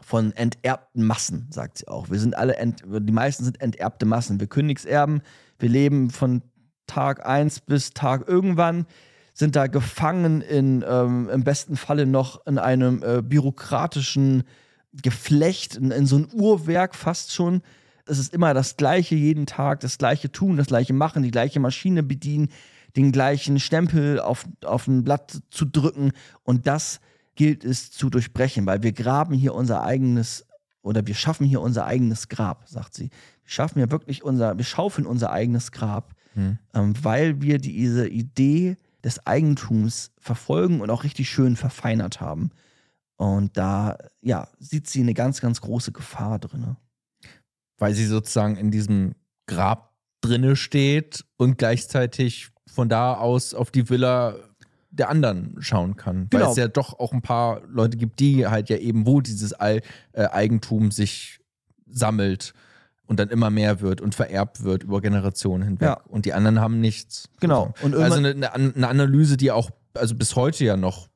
von 0.00 0.32
enterbten 0.32 1.04
Massen, 1.04 1.46
sagt 1.50 1.78
sie 1.78 1.88
auch. 1.88 2.10
Wir 2.10 2.18
sind 2.18 2.36
alle, 2.36 2.56
ent, 2.56 2.82
die 2.84 3.12
meisten 3.12 3.44
sind 3.44 3.60
enterbte 3.60 4.06
Massen. 4.06 4.40
Wir 4.40 4.48
Königserben, 4.48 5.22
wir 5.58 5.68
leben 5.68 6.10
von 6.10 6.42
Tag 6.86 7.24
1 7.26 7.60
bis 7.60 7.90
Tag 7.90 8.26
irgendwann 8.28 8.86
sind 9.32 9.56
da 9.56 9.66
gefangen 9.66 10.42
in, 10.42 10.84
ähm, 10.86 11.28
im 11.30 11.44
besten 11.44 11.76
Falle 11.76 12.06
noch 12.06 12.46
in 12.46 12.58
einem 12.58 13.02
äh, 13.02 13.22
bürokratischen 13.22 14.44
Geflecht, 14.92 15.76
in, 15.76 15.90
in 15.90 16.06
so 16.06 16.16
ein 16.16 16.28
Uhrwerk 16.32 16.94
fast 16.94 17.32
schon. 17.32 17.62
Es 18.06 18.18
ist 18.18 18.34
immer 18.34 18.52
das 18.52 18.76
Gleiche 18.76 19.14
jeden 19.14 19.46
Tag, 19.46 19.80
das 19.80 19.96
Gleiche 19.96 20.30
tun, 20.30 20.56
das 20.56 20.66
Gleiche 20.66 20.92
machen, 20.92 21.22
die 21.22 21.30
gleiche 21.30 21.60
Maschine 21.60 22.02
bedienen, 22.02 22.48
den 22.96 23.10
gleichen 23.12 23.58
Stempel 23.58 24.20
auf, 24.20 24.46
auf 24.64 24.86
ein 24.86 25.04
Blatt 25.04 25.40
zu 25.50 25.64
drücken. 25.64 26.12
Und 26.42 26.66
das 26.66 27.00
gilt 27.34 27.64
es 27.64 27.90
zu 27.90 28.10
durchbrechen, 28.10 28.66
weil 28.66 28.82
wir 28.82 28.92
graben 28.92 29.34
hier 29.34 29.54
unser 29.54 29.82
eigenes 29.82 30.46
oder 30.82 31.06
wir 31.06 31.14
schaffen 31.14 31.46
hier 31.46 31.60
unser 31.60 31.86
eigenes 31.86 32.28
Grab, 32.28 32.68
sagt 32.68 32.94
sie. 32.94 33.10
Wir 33.44 33.50
schaffen 33.50 33.78
ja 33.78 33.90
wirklich 33.90 34.24
unser, 34.24 34.58
wir 34.58 34.64
schaufeln 34.64 35.06
unser 35.06 35.30
eigenes 35.30 35.72
Grab, 35.72 36.14
hm. 36.34 36.58
ähm, 36.74 36.94
weil 37.02 37.40
wir 37.40 37.58
diese 37.58 38.08
Idee 38.08 38.76
des 39.04 39.26
Eigentums 39.26 40.12
verfolgen 40.18 40.80
und 40.80 40.90
auch 40.90 41.04
richtig 41.04 41.28
schön 41.28 41.56
verfeinert 41.56 42.20
haben. 42.20 42.50
Und 43.16 43.56
da, 43.56 43.98
ja, 44.20 44.48
sieht 44.58 44.88
sie 44.88 45.00
eine 45.00 45.14
ganz, 45.14 45.40
ganz 45.40 45.60
große 45.60 45.92
Gefahr 45.92 46.38
drin. 46.38 46.76
Weil 47.78 47.94
sie 47.94 48.06
sozusagen 48.06 48.56
in 48.56 48.70
diesem 48.70 49.14
Grab 49.46 49.92
drinne 50.20 50.56
steht 50.56 51.24
und 51.36 51.58
gleichzeitig 51.58 52.50
von 52.66 52.88
da 52.88 53.14
aus 53.14 53.54
auf 53.54 53.70
die 53.70 53.88
Villa 53.88 54.36
der 54.90 55.08
anderen 55.08 55.56
schauen 55.60 55.96
kann. 55.96 56.28
Genau. 56.30 56.44
Weil 56.44 56.50
es 56.50 56.56
ja 56.56 56.68
doch 56.68 56.98
auch 56.98 57.12
ein 57.12 57.22
paar 57.22 57.62
Leute 57.66 57.96
gibt, 57.96 58.20
die 58.20 58.46
halt 58.46 58.68
ja 58.68 58.76
eben, 58.76 59.06
wo 59.06 59.20
dieses 59.20 59.52
All, 59.52 59.80
äh, 60.12 60.26
Eigentum 60.26 60.90
sich 60.90 61.40
sammelt 61.86 62.54
und 63.06 63.20
dann 63.20 63.28
immer 63.28 63.50
mehr 63.50 63.80
wird 63.80 64.00
und 64.00 64.14
vererbt 64.14 64.64
wird 64.64 64.84
über 64.84 65.00
Generationen 65.00 65.62
hinweg. 65.64 65.88
Ja. 65.88 66.00
Und 66.08 66.24
die 66.24 66.32
anderen 66.32 66.60
haben 66.60 66.80
nichts. 66.80 67.28
Genau. 67.40 67.74
Und 67.82 67.94
also 67.94 68.16
eine, 68.16 68.52
eine, 68.52 68.88
Analyse, 68.88 69.36
die 69.36 69.50
auch 69.50 69.70
also 69.94 70.14
bis 70.14 70.36
heute 70.36 70.64
ja 70.64 70.76
noch 70.76 71.08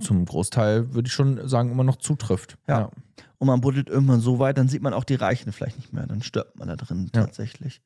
zum 0.00 0.24
Großteil, 0.24 0.94
würde 0.94 1.06
ich 1.06 1.12
schon 1.12 1.48
sagen, 1.48 1.70
immer 1.70 1.84
noch 1.84 1.96
zutrifft. 1.96 2.58
Ja. 2.68 2.80
ja. 2.80 2.90
Und 3.38 3.46
man 3.46 3.60
buddelt 3.60 3.88
irgendwann 3.88 4.20
so 4.20 4.38
weit, 4.38 4.58
dann 4.58 4.68
sieht 4.68 4.82
man 4.82 4.92
auch 4.92 5.04
die 5.04 5.14
Reichen 5.14 5.52
vielleicht 5.52 5.78
nicht 5.78 5.92
mehr. 5.92 6.06
Dann 6.06 6.22
stirbt 6.22 6.56
man 6.56 6.68
da 6.68 6.76
drin 6.76 7.10
ja. 7.14 7.24
tatsächlich. 7.24 7.80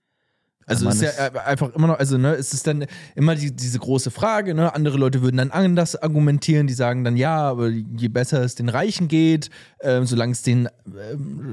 Also 0.66 0.88
ist 0.88 1.02
ja 1.02 1.10
einfach 1.44 1.74
immer 1.74 1.88
noch, 1.88 1.98
also 1.98 2.16
ne, 2.16 2.34
es 2.34 2.54
ist 2.54 2.66
dann 2.66 2.86
immer 3.14 3.34
die, 3.34 3.54
diese 3.54 3.78
große 3.78 4.10
Frage, 4.10 4.54
ne, 4.54 4.74
andere 4.74 4.96
Leute 4.96 5.20
würden 5.20 5.36
dann 5.36 5.50
anders 5.50 5.94
argumentieren, 5.94 6.66
die 6.66 6.72
sagen 6.72 7.04
dann, 7.04 7.18
ja, 7.18 7.36
aber 7.36 7.68
je 7.68 8.08
besser 8.08 8.42
es 8.42 8.54
den 8.54 8.70
Reichen 8.70 9.08
geht, 9.08 9.50
äh, 9.78 10.02
solange 10.04 10.32
es 10.32 10.42
den 10.42 10.66
äh, 10.66 10.70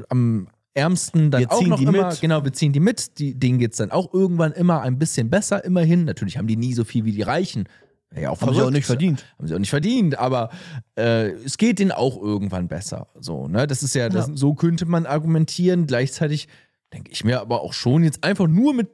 am 0.08 0.48
Ärmsten 0.74 1.32
dann 1.32 1.42
wir 1.42 1.52
auch 1.52 1.62
noch 1.62 1.82
immer, 1.82 2.08
mit. 2.10 2.22
genau, 2.22 2.44
wir 2.44 2.54
ziehen 2.54 2.72
die 2.72 2.80
mit, 2.80 3.20
die, 3.20 3.38
denen 3.38 3.60
geht 3.60 3.72
es 3.72 3.78
dann 3.78 3.92
auch 3.92 4.14
irgendwann 4.14 4.54
immer 4.54 4.82
ein 4.82 4.98
bisschen 4.98 5.30
besser, 5.30 5.64
immerhin. 5.66 6.06
Natürlich 6.06 6.38
haben 6.38 6.48
die 6.48 6.56
nie 6.56 6.74
so 6.74 6.84
viel 6.84 7.04
wie 7.06 7.12
die 7.12 7.22
Reichen. 7.22 7.68
Ja, 8.16 8.30
auch 8.30 8.42
haben 8.42 8.54
sie 8.54 8.62
auch 8.62 8.72
nicht 8.72 8.86
verdient. 8.86 9.26
Haben 9.38 9.48
sie 9.48 9.56
auch 9.56 9.60
nicht 9.60 9.70
verdient, 9.70 10.20
aber 10.20 10.50
äh, 10.98 11.32
es 11.32 11.58
geht 11.58 11.80
denen 11.80 11.92
auch 11.92 12.22
irgendwann 12.22 12.68
besser. 12.68 13.08
So, 13.20 13.48
ne? 13.48 13.68
Das 13.68 13.84
ist 13.84 13.96
ja, 13.96 14.10
das, 14.10 14.28
ja. 14.28 14.36
so 14.36 14.54
könnte 14.54 14.86
man 14.86 15.06
argumentieren. 15.06 15.88
Gleichzeitig 15.88 16.48
denke 16.94 17.12
ich 17.12 17.24
mir 17.24 17.40
aber 17.40 17.62
auch 17.62 17.74
schon 17.74 18.04
jetzt 18.04 18.24
einfach 18.24 18.48
nur 18.48 18.74
mit 18.74 18.90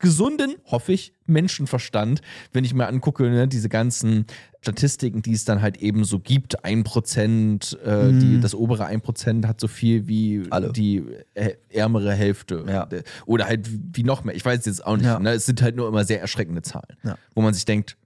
gesunden, 0.00 0.56
hoffe 0.64 0.92
ich, 0.92 1.14
Menschenverstand, 1.26 2.22
wenn 2.52 2.64
ich 2.64 2.74
mir 2.74 2.88
angucke, 2.88 3.22
ne, 3.30 3.46
diese 3.46 3.68
ganzen 3.68 4.26
Statistiken, 4.60 5.22
die 5.22 5.32
es 5.32 5.44
dann 5.44 5.62
halt 5.62 5.76
eben 5.76 6.04
so 6.04 6.18
gibt, 6.18 6.64
ein 6.64 6.82
Prozent, 6.82 7.78
äh, 7.84 8.10
mm. 8.10 8.20
die, 8.20 8.40
das 8.40 8.54
obere 8.54 8.86
ein 8.86 9.00
Prozent 9.00 9.46
hat 9.46 9.60
so 9.60 9.68
viel 9.68 10.08
wie 10.08 10.42
Alle. 10.50 10.72
die 10.72 11.04
äh, 11.34 11.54
ärmere 11.68 12.12
Hälfte. 12.12 12.64
Ja. 12.66 12.88
Oder 13.26 13.46
halt 13.46 13.68
wie 13.96 14.02
noch 14.02 14.24
mehr. 14.24 14.34
Ich 14.34 14.44
weiß 14.44 14.64
jetzt 14.66 14.84
auch 14.84 14.96
nicht. 14.96 15.06
Ja. 15.06 15.18
Ne? 15.18 15.32
Es 15.32 15.46
sind 15.46 15.62
halt 15.62 15.76
nur 15.76 15.86
immer 15.86 16.04
sehr 16.04 16.20
erschreckende 16.20 16.62
Zahlen, 16.62 16.96
ja. 17.04 17.16
wo 17.34 17.42
man 17.42 17.54
sich 17.54 17.64
denkt, 17.64 17.96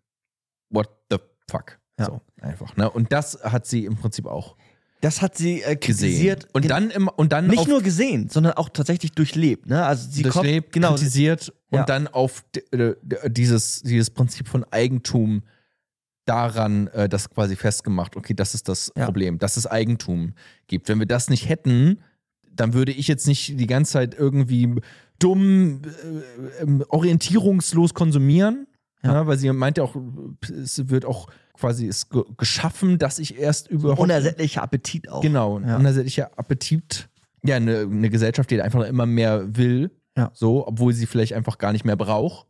what 0.70 0.90
the 1.10 1.16
fuck? 1.48 1.78
So, 1.96 2.20
einfach. 2.40 2.76
Ne? 2.76 2.90
Und 2.90 3.12
das 3.12 3.38
hat 3.44 3.66
sie 3.66 3.84
im 3.84 3.96
Prinzip 3.96 4.26
auch 4.26 4.56
das 5.04 5.20
hat 5.20 5.36
sie 5.36 5.62
äh, 5.62 5.76
kritisiert. 5.76 6.48
Und 6.54 6.68
dann 6.70 6.90
im, 6.90 7.08
und 7.08 7.32
dann 7.32 7.46
nicht 7.46 7.68
nur 7.68 7.82
gesehen, 7.82 8.30
sondern 8.30 8.54
auch 8.54 8.70
tatsächlich 8.70 9.12
durchlebt. 9.12 9.66
Ne? 9.66 9.84
Also 9.84 10.10
sie 10.10 10.22
durchlebt, 10.22 10.66
kommt, 10.66 10.72
genau, 10.72 10.94
kritisiert 10.94 11.52
ja. 11.70 11.80
und 11.80 11.88
dann 11.90 12.08
auf 12.08 12.42
dieses, 13.26 13.82
dieses 13.82 14.08
Prinzip 14.08 14.48
von 14.48 14.64
Eigentum 14.70 15.42
daran 16.24 16.86
äh, 16.88 17.06
das 17.06 17.28
quasi 17.28 17.54
festgemacht. 17.54 18.16
Okay, 18.16 18.32
das 18.32 18.54
ist 18.54 18.66
das 18.66 18.92
ja. 18.96 19.04
Problem, 19.04 19.38
dass 19.38 19.58
es 19.58 19.66
Eigentum 19.66 20.32
gibt. 20.68 20.88
Wenn 20.88 20.98
wir 20.98 21.06
das 21.06 21.28
nicht 21.28 21.50
hätten, 21.50 22.00
dann 22.50 22.72
würde 22.72 22.92
ich 22.92 23.06
jetzt 23.06 23.26
nicht 23.26 23.60
die 23.60 23.66
ganze 23.66 23.92
Zeit 23.92 24.14
irgendwie 24.14 24.74
dumm, 25.18 25.82
äh, 25.84 26.62
ähm, 26.62 26.82
orientierungslos 26.88 27.92
konsumieren. 27.92 28.66
Ja. 29.02 29.12
Ja, 29.12 29.26
weil 29.26 29.36
sie 29.36 29.52
meint 29.52 29.76
ja 29.76 29.84
auch, 29.84 29.96
es 30.48 30.88
wird 30.88 31.04
auch 31.04 31.28
quasi 31.54 31.86
ist 31.86 32.08
geschaffen, 32.36 32.98
dass 32.98 33.18
ich 33.18 33.38
erst 33.38 33.68
überhaupt. 33.68 34.00
Unersättlicher 34.00 34.62
Appetit 34.62 35.08
auch. 35.08 35.22
Genau, 35.22 35.60
ja. 35.60 35.76
unersättlicher 35.76 36.30
Appetit. 36.36 37.08
Ja, 37.44 37.56
eine, 37.56 37.80
eine 37.80 38.10
Gesellschaft, 38.10 38.50
die 38.50 38.60
einfach 38.60 38.84
immer 38.86 39.06
mehr 39.06 39.56
will. 39.56 39.90
Ja. 40.16 40.30
So, 40.34 40.66
obwohl 40.66 40.92
sie 40.92 41.06
vielleicht 41.06 41.32
einfach 41.34 41.58
gar 41.58 41.72
nicht 41.72 41.84
mehr 41.84 41.96
braucht. 41.96 42.46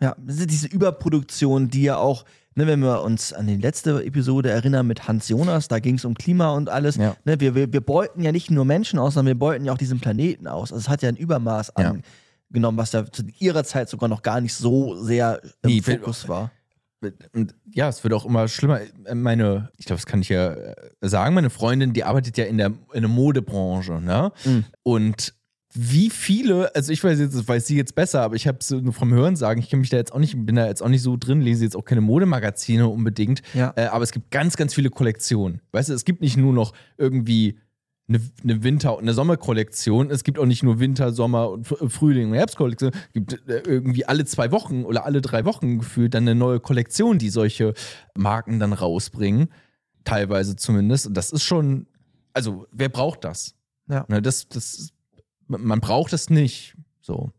Ja, 0.00 0.14
diese 0.18 0.68
Überproduktion, 0.68 1.68
die 1.68 1.82
ja 1.82 1.96
auch, 1.96 2.24
ne, 2.54 2.66
wenn 2.66 2.80
wir 2.80 3.02
uns 3.02 3.32
an 3.32 3.46
die 3.48 3.56
letzte 3.56 4.04
Episode 4.04 4.50
erinnern 4.50 4.86
mit 4.86 5.08
Hans 5.08 5.28
Jonas, 5.28 5.66
da 5.68 5.80
ging 5.80 5.96
es 5.96 6.04
um 6.04 6.14
Klima 6.14 6.50
und 6.50 6.68
alles. 6.68 6.96
Ja. 6.96 7.16
Ne, 7.24 7.40
wir, 7.40 7.54
wir, 7.54 7.72
wir 7.72 7.80
beuten 7.80 8.22
ja 8.22 8.30
nicht 8.30 8.50
nur 8.50 8.64
Menschen 8.64 8.98
aus, 8.98 9.14
sondern 9.14 9.34
wir 9.34 9.38
beuten 9.38 9.64
ja 9.64 9.72
auch 9.72 9.78
diesen 9.78 9.98
Planeten 9.98 10.46
aus. 10.46 10.72
Also 10.72 10.82
es 10.82 10.88
hat 10.88 11.02
ja 11.02 11.08
ein 11.08 11.16
Übermaß 11.16 11.72
Ja. 11.78 11.94
angenommen, 12.50 12.78
was 12.78 12.92
ja 12.92 13.10
zu 13.10 13.24
ihrer 13.38 13.64
Zeit 13.64 13.88
sogar 13.88 14.08
noch 14.08 14.22
gar 14.22 14.40
nicht 14.40 14.54
so 14.54 14.94
sehr 15.02 15.40
im 15.62 15.70
Nee, 15.70 15.82
Fokus 15.82 16.28
war. 16.28 16.52
Und 17.32 17.54
ja, 17.72 17.88
es 17.88 18.02
wird 18.02 18.12
auch 18.14 18.26
immer 18.26 18.48
schlimmer. 18.48 18.80
Meine, 19.14 19.70
ich 19.76 19.86
glaube, 19.86 19.98
das 19.98 20.06
kann 20.06 20.20
ich 20.20 20.28
ja 20.30 20.52
äh, 20.52 20.74
sagen, 21.00 21.34
meine 21.34 21.50
Freundin, 21.50 21.92
die 21.92 22.04
arbeitet 22.04 22.36
ja 22.38 22.44
in 22.44 22.58
der, 22.58 22.72
in 22.92 23.02
der 23.02 23.08
Modebranche, 23.08 24.00
ne? 24.00 24.32
Mhm. 24.44 24.64
Und 24.82 25.34
wie 25.74 26.08
viele, 26.10 26.74
also 26.74 26.90
ich 26.92 27.04
weiß 27.04 27.20
jetzt, 27.20 27.36
das 27.36 27.46
weiß 27.46 27.66
sie 27.66 27.76
jetzt 27.76 27.94
besser, 27.94 28.22
aber 28.22 28.34
ich 28.36 28.48
habe 28.48 28.58
es 28.60 28.70
nur 28.70 28.92
vom 28.94 29.12
Hören 29.12 29.36
sagen, 29.36 29.60
ich 29.60 29.68
kenne 29.68 29.80
mich 29.80 29.90
da 29.90 29.98
jetzt 29.98 30.12
auch 30.12 30.18
nicht, 30.18 30.34
bin 30.46 30.56
da 30.56 30.66
jetzt 30.66 30.82
auch 30.82 30.88
nicht 30.88 31.02
so 31.02 31.16
drin, 31.18 31.40
lese 31.42 31.62
jetzt 31.62 31.76
auch 31.76 31.84
keine 31.84 32.00
Modemagazine 32.00 32.88
unbedingt, 32.88 33.42
Ja. 33.54 33.74
äh, 33.76 33.84
aber 33.84 34.02
es 34.02 34.10
gibt 34.10 34.30
ganz, 34.30 34.56
ganz 34.56 34.74
viele 34.74 34.88
Kollektionen. 34.90 35.60
Weißt 35.72 35.90
du, 35.90 35.92
es 35.92 36.04
gibt 36.06 36.22
nicht 36.22 36.36
nur 36.38 36.52
noch 36.54 36.72
irgendwie 36.96 37.58
eine, 38.08 38.20
eine 38.42 38.62
Winter- 38.62 38.96
und 38.96 39.02
eine 39.02 39.12
Sommerkollektion. 39.12 40.10
Es 40.10 40.24
gibt 40.24 40.38
auch 40.38 40.46
nicht 40.46 40.62
nur 40.62 40.80
Winter, 40.80 41.12
Sommer 41.12 41.50
und 41.50 41.66
Fr- 41.66 41.88
Frühling 41.90 42.30
und 42.30 42.36
Herbstkollektion. 42.36 42.92
Es 42.92 43.12
gibt 43.12 43.48
äh, 43.48 43.62
irgendwie 43.64 44.06
alle 44.06 44.24
zwei 44.24 44.50
Wochen 44.50 44.84
oder 44.84 45.04
alle 45.04 45.20
drei 45.20 45.44
Wochen 45.44 45.78
gefühlt 45.78 46.14
dann 46.14 46.24
eine 46.24 46.34
neue 46.34 46.60
Kollektion, 46.60 47.18
die 47.18 47.28
solche 47.28 47.74
Marken 48.16 48.58
dann 48.58 48.72
rausbringen. 48.72 49.48
Teilweise 50.04 50.56
zumindest. 50.56 51.06
Und 51.06 51.14
das 51.14 51.32
ist 51.32 51.42
schon, 51.42 51.86
also 52.32 52.66
wer 52.72 52.88
braucht 52.88 53.24
das? 53.24 53.54
Ja. 53.88 54.06
Ne, 54.08 54.22
das, 54.22 54.48
das, 54.48 54.90
man 55.46 55.80
braucht 55.80 56.12
es 56.14 56.30
nicht. 56.30 56.76
So. 57.02 57.32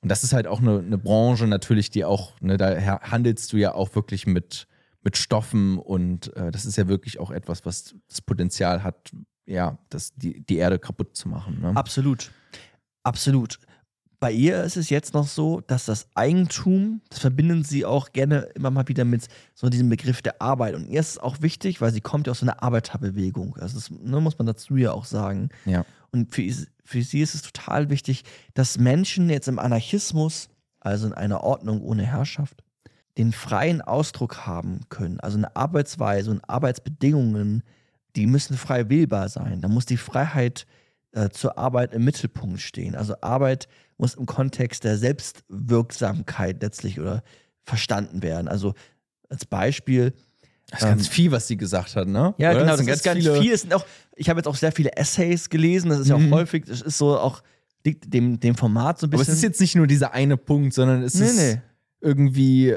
Und 0.00 0.08
das 0.08 0.22
ist 0.22 0.32
halt 0.32 0.46
auch 0.46 0.60
eine, 0.60 0.78
eine 0.78 0.98
Branche 0.98 1.46
natürlich, 1.46 1.90
die 1.90 2.04
auch, 2.04 2.40
ne, 2.40 2.58
da 2.58 3.00
handelst 3.00 3.52
du 3.52 3.56
ja 3.56 3.74
auch 3.74 3.94
wirklich 3.96 4.26
mit, 4.26 4.68
mit 5.02 5.16
Stoffen 5.16 5.78
und 5.78 6.36
äh, 6.36 6.52
das 6.52 6.64
ist 6.64 6.76
ja 6.76 6.86
wirklich 6.88 7.18
auch 7.18 7.30
etwas, 7.30 7.64
was 7.64 7.94
das 8.08 8.20
Potenzial 8.20 8.82
hat, 8.82 9.12
ja, 9.46 9.78
das, 9.90 10.14
die, 10.14 10.40
die 10.44 10.56
Erde 10.56 10.78
kaputt 10.78 11.16
zu 11.16 11.28
machen. 11.28 11.60
Ne? 11.60 11.76
Absolut. 11.76 12.30
Absolut. 13.02 13.58
Bei 14.20 14.32
ihr 14.32 14.62
ist 14.64 14.78
es 14.78 14.88
jetzt 14.88 15.12
noch 15.12 15.26
so, 15.26 15.60
dass 15.60 15.84
das 15.84 16.08
Eigentum, 16.14 17.02
das 17.10 17.18
verbinden 17.18 17.62
sie 17.62 17.84
auch 17.84 18.12
gerne 18.12 18.48
immer 18.54 18.70
mal 18.70 18.88
wieder 18.88 19.04
mit 19.04 19.28
so 19.54 19.68
diesem 19.68 19.90
Begriff 19.90 20.22
der 20.22 20.40
Arbeit. 20.40 20.74
Und 20.74 20.86
ihr 20.86 21.00
ist 21.00 21.10
es 21.10 21.18
auch 21.18 21.42
wichtig, 21.42 21.82
weil 21.82 21.92
sie 21.92 22.00
kommt 22.00 22.26
ja 22.26 22.30
aus 22.30 22.38
so 22.38 22.46
einer 22.46 22.62
Arbeiterbewegung. 22.62 23.56
Also 23.56 23.76
das 23.76 23.90
ne, 23.90 24.20
muss 24.20 24.38
man 24.38 24.46
dazu 24.46 24.76
ja 24.76 24.92
auch 24.92 25.04
sagen. 25.04 25.50
Ja. 25.66 25.84
Und 26.10 26.34
für, 26.34 26.50
für 26.84 27.02
sie 27.02 27.20
ist 27.20 27.34
es 27.34 27.42
total 27.42 27.90
wichtig, 27.90 28.24
dass 28.54 28.78
Menschen 28.78 29.28
jetzt 29.28 29.48
im 29.48 29.58
Anarchismus, 29.58 30.48
also 30.80 31.06
in 31.08 31.12
einer 31.12 31.42
Ordnung 31.42 31.82
ohne 31.82 32.04
Herrschaft, 32.04 32.64
den 33.18 33.32
freien 33.32 33.82
Ausdruck 33.82 34.46
haben 34.46 34.80
können. 34.88 35.20
Also 35.20 35.36
eine 35.36 35.54
Arbeitsweise 35.54 36.30
und 36.30 36.48
Arbeitsbedingungen, 36.48 37.62
die 38.16 38.26
müssen 38.26 38.56
frei 38.56 38.88
wählbar 38.88 39.28
sein. 39.28 39.60
Da 39.60 39.68
muss 39.68 39.86
die 39.86 39.96
Freiheit 39.96 40.66
äh, 41.12 41.30
zur 41.30 41.58
Arbeit 41.58 41.92
im 41.94 42.04
Mittelpunkt 42.04 42.60
stehen. 42.60 42.94
Also 42.94 43.14
Arbeit 43.20 43.68
muss 43.98 44.14
im 44.14 44.26
Kontext 44.26 44.84
der 44.84 44.96
Selbstwirksamkeit 44.98 46.62
letztlich 46.62 47.00
oder 47.00 47.22
verstanden 47.64 48.22
werden. 48.22 48.48
Also 48.48 48.74
als 49.28 49.44
Beispiel, 49.46 50.12
Das 50.70 50.80
ist 50.80 50.86
ganz 50.86 51.08
viel, 51.08 51.30
was 51.32 51.46
sie 51.46 51.56
gesagt 51.56 51.96
hat, 51.96 52.06
ne? 52.08 52.34
ja, 52.38 52.50
Oder? 52.50 52.60
genau, 52.60 52.70
das 52.76 52.78
sind 52.80 52.88
ist 52.90 53.02
ganz 53.04 53.24
viel. 53.24 53.52
Es 53.52 53.62
sind 53.62 53.74
auch, 53.74 53.84
ich 54.16 54.28
habe 54.28 54.38
jetzt 54.38 54.46
auch 54.46 54.56
sehr 54.56 54.72
viele 54.72 54.96
Essays 54.96 55.48
gelesen, 55.48 55.90
das 55.90 56.00
ist 56.00 56.08
ja 56.08 56.14
auch 56.16 56.20
Mhm. 56.20 56.32
häufig, 56.34 56.64
das 56.66 56.82
ist 56.82 56.98
so 56.98 57.18
auch, 57.18 57.42
liegt 57.84 58.12
dem, 58.12 58.38
dem 58.40 58.54
Format 58.56 58.98
so 58.98 59.06
ein 59.06 59.10
Aber 59.10 59.18
bisschen. 59.18 59.32
es 59.32 59.38
ist 59.38 59.42
jetzt 59.44 59.60
nicht 59.60 59.76
nur 59.76 59.86
dieser 59.86 60.12
eine 60.12 60.36
Punkt, 60.36 60.72
sondern 60.74 61.02
es 61.02 61.14
Nee, 61.14 61.26
ist 61.26 61.36
nee. 61.36 61.60
irgendwie, 62.00 62.74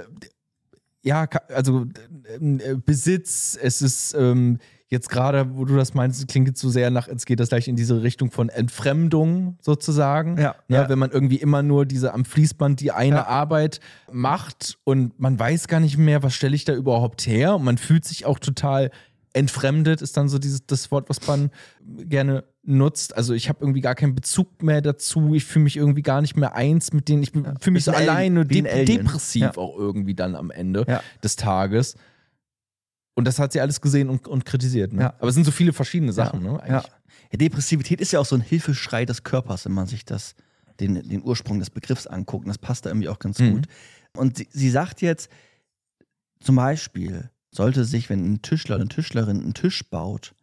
ja, 1.03 1.27
also 1.53 1.85
äh, 2.39 2.75
Besitz, 2.85 3.57
es 3.61 3.81
ist 3.81 4.13
ähm, 4.13 4.59
jetzt 4.89 5.09
gerade, 5.09 5.57
wo 5.57 5.65
du 5.65 5.75
das 5.75 5.93
meinst, 5.93 6.25
klingt 6.27 6.47
jetzt 6.47 6.61
so 6.61 6.69
sehr 6.69 6.89
nach, 6.91 7.07
jetzt 7.07 7.25
geht 7.25 7.39
das 7.39 7.49
gleich 7.49 7.67
in 7.67 7.75
diese 7.75 8.01
Richtung 8.03 8.31
von 8.31 8.49
Entfremdung 8.49 9.57
sozusagen. 9.61 10.37
Ja, 10.39 10.55
Ne, 10.69 10.77
ja. 10.77 10.89
Wenn 10.89 10.97
man 10.99 11.11
irgendwie 11.11 11.37
immer 11.37 11.61
nur 11.63 11.85
diese 11.85 12.13
am 12.13 12.23
Fließband 12.25 12.79
die 12.79 12.91
eine 12.91 13.17
Ja. 13.17 13.27
Arbeit 13.27 13.79
macht 14.11 14.77
und 14.85 15.19
man 15.19 15.37
weiß 15.37 15.67
gar 15.67 15.79
nicht 15.81 15.97
mehr, 15.97 16.23
was 16.23 16.33
stelle 16.33 16.55
ich 16.55 16.63
da 16.65 16.73
überhaupt 16.73 17.27
her 17.27 17.55
und 17.55 17.63
man 17.65 17.77
fühlt 17.77 18.05
sich 18.05 18.25
auch 18.25 18.39
total 18.39 18.91
entfremdet, 19.33 20.01
ist 20.01 20.17
dann 20.17 20.29
so 20.29 20.39
dieses 20.39 20.65
das 20.65 20.89
Wort, 20.91 21.09
was 21.09 21.25
man 21.27 21.51
gerne 21.85 22.43
nutzt. 22.63 23.15
Also 23.15 23.33
ich 23.33 23.49
habe 23.49 23.59
irgendwie 23.61 23.81
gar 23.81 23.93
keinen 23.95 24.15
Bezug 24.15 24.63
mehr 24.63 24.81
dazu. 24.81 25.35
Ich 25.35 25.45
fühle 25.45 25.63
mich 25.63 25.77
irgendwie 25.77 26.01
gar 26.01 26.21
nicht 26.21 26.35
mehr 26.35 26.55
eins 26.55 26.91
mit 26.91 27.07
denen. 27.07 27.23
Ich 27.23 27.31
fühle 27.31 27.73
mich 27.73 27.83
so 27.83 27.91
alleine, 27.91 28.41
ein 28.41 28.47
de 28.47 28.85
depressiv 28.85 29.41
Ja. 29.43 29.57
auch 29.57 29.77
irgendwie 29.77 30.15
dann 30.15 30.35
am 30.35 30.49
Ende 30.49 30.85
Ja. 30.87 31.01
des 31.23 31.35
Tages. 31.35 31.95
Und 33.17 33.25
das 33.25 33.39
hat 33.39 33.51
sie 33.51 33.59
alles 33.59 33.81
gesehen 33.81 34.09
und, 34.09 34.27
und 34.27 34.45
kritisiert. 34.45 34.93
Ne? 34.93 35.01
Ja. 35.01 35.13
Aber 35.17 35.29
es 35.29 35.33
sind 35.33 35.43
so 35.43 35.49
viele 35.49 35.73
verschiedene 35.73 36.13
Sachen. 36.13 36.43
Ne? 36.43 36.49
ja. 36.49 36.59
Eigentlich. 36.59 36.91
ja, 37.31 37.37
Depressivität 37.39 37.99
ist 37.99 38.11
ja 38.11 38.19
auch 38.19 38.27
so 38.27 38.35
ein 38.35 38.41
Hilfeschrei 38.41 39.05
des 39.05 39.23
Körpers, 39.23 39.65
wenn 39.65 39.71
man 39.71 39.87
sich 39.87 40.05
das, 40.05 40.35
den, 40.79 40.93
den 41.09 41.23
Ursprung 41.23 41.57
des 41.57 41.71
Begriffs 41.71 42.05
anguckt. 42.05 42.45
Und 42.45 42.49
das 42.49 42.59
passt 42.59 42.85
da 42.85 42.91
irgendwie 42.91 43.09
auch 43.09 43.17
ganz 43.17 43.39
Mhm. 43.39 43.53
gut. 43.53 43.67
Und 44.15 44.37
sie, 44.37 44.47
sie 44.51 44.69
sagt 44.69 45.01
jetzt, 45.01 45.29
zum 46.39 46.57
Beispiel, 46.57 47.31
sollte 47.49 47.85
sich, 47.85 48.07
wenn 48.11 48.33
ein 48.33 48.43
Tischler 48.43 48.75
oder 48.75 48.83
eine 48.83 48.89
Tischlerin 48.89 49.41
einen 49.41 49.55
Tisch 49.55 49.89
baut, 49.89 50.35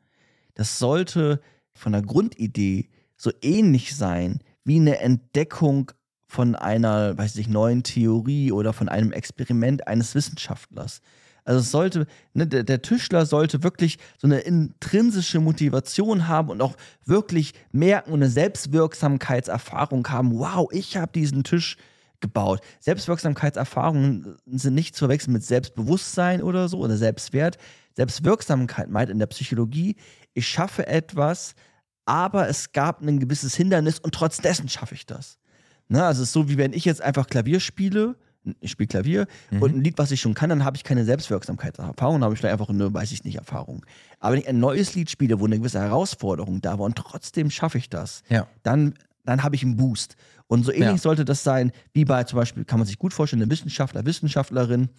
das 0.54 0.80
sollte 0.80 1.40
von 1.74 1.92
der 1.92 2.02
Grundidee 2.02 2.88
so 3.16 3.30
ähnlich 3.40 3.94
sein 3.94 4.40
wie 4.64 4.80
eine 4.80 4.98
Entdeckung 4.98 5.92
von 6.26 6.56
einer, 6.56 7.16
weiß 7.16 7.36
ich, 7.36 7.46
neuen 7.46 7.84
Theorie 7.84 8.50
oder 8.50 8.72
von 8.72 8.88
einem 8.88 9.12
Experiment 9.12 9.86
eines 9.86 10.16
Wissenschaftlers. 10.16 11.00
Also 11.44 11.60
es 11.60 11.70
sollte, 11.70 12.06
ne, 12.32 12.46
der, 12.46 12.62
der 12.62 12.82
Tischler 12.82 13.26
sollte 13.26 13.62
wirklich 13.62 13.98
so 14.18 14.26
eine 14.26 14.40
intrinsische 14.40 15.40
Motivation 15.40 16.26
haben 16.26 16.48
und 16.48 16.62
auch 16.62 16.76
wirklich 17.04 17.52
merken 17.70 18.12
und 18.12 18.22
eine 18.22 18.30
Selbstwirksamkeitserfahrung 18.30 20.08
haben. 20.08 20.38
Wow, 20.38 20.68
ich 20.72 20.96
habe 20.96 21.12
diesen 21.12 21.44
Tisch 21.44 21.76
gebaut. 22.20 22.60
Selbstwirksamkeitserfahrungen 22.80 24.36
sind 24.46 24.74
nicht 24.74 24.96
zu 24.96 25.00
verwechseln 25.00 25.34
mit 25.34 25.44
Selbstbewusstsein 25.44 26.42
oder 26.42 26.68
so 26.68 26.78
oder 26.78 26.96
Selbstwert. 26.96 27.58
Selbstwirksamkeit 27.94 28.88
meint 28.88 29.10
in 29.10 29.18
der 29.18 29.26
Psychologie, 29.26 29.96
ich 30.32 30.48
schaffe 30.48 30.86
etwas, 30.86 31.54
aber 32.06 32.48
es 32.48 32.72
gab 32.72 33.02
ein 33.02 33.20
gewisses 33.20 33.54
Hindernis 33.54 33.98
und 33.98 34.14
trotz 34.14 34.38
dessen 34.38 34.68
schaffe 34.68 34.94
ich 34.94 35.04
das. 35.04 35.38
Ne, 35.88 36.02
also 36.02 36.22
es 36.22 36.28
ist 36.28 36.32
so, 36.32 36.48
wie 36.48 36.56
wenn 36.56 36.72
ich 36.72 36.86
jetzt 36.86 37.02
einfach 37.02 37.26
Klavier 37.26 37.60
spiele, 37.60 38.16
ich 38.60 38.70
spiele 38.70 38.88
Klavier 38.88 39.26
und 39.60 39.74
ein 39.74 39.82
Lied, 39.82 39.96
was 39.98 40.10
ich 40.10 40.20
schon 40.20 40.34
kann, 40.34 40.50
dann 40.50 40.64
habe 40.64 40.76
ich 40.76 40.84
keine 40.84 41.04
Selbstwirksamkeitserfahrung, 41.04 42.16
dann 42.16 42.24
habe 42.24 42.34
ich 42.34 42.40
vielleicht 42.40 42.52
einfach 42.52 42.68
eine, 42.68 42.92
weiß 42.92 43.12
ich 43.12 43.24
nicht, 43.24 43.36
Erfahrung. 43.36 43.84
Aber 44.20 44.32
wenn 44.34 44.40
ich 44.40 44.48
ein 44.48 44.60
neues 44.60 44.94
Lied 44.94 45.10
spiele, 45.10 45.40
wo 45.40 45.46
eine 45.46 45.58
gewisse 45.58 45.80
Herausforderung 45.80 46.60
da 46.60 46.78
war 46.78 46.86
und 46.86 46.96
trotzdem 46.96 47.50
schaffe 47.50 47.78
ich 47.78 47.88
das, 47.88 48.22
Ja. 48.28 48.46
dann, 48.62 48.94
dann 49.24 49.42
habe 49.42 49.56
ich 49.56 49.62
einen 49.62 49.76
Boost. 49.76 50.16
Und 50.46 50.64
so 50.64 50.72
ähnlich 50.72 50.88
Ja. 50.88 50.98
sollte 50.98 51.24
das 51.24 51.42
sein, 51.42 51.72
wie 51.94 52.04
bei 52.04 52.24
zum 52.24 52.38
Beispiel, 52.38 52.64
kann 52.64 52.78
man 52.78 52.86
sich 52.86 52.98
gut 52.98 53.14
vorstellen, 53.14 53.42
eine 53.42 53.50
Wissenschaftler, 53.50 54.04
Wissenschaftlerin 54.04 54.90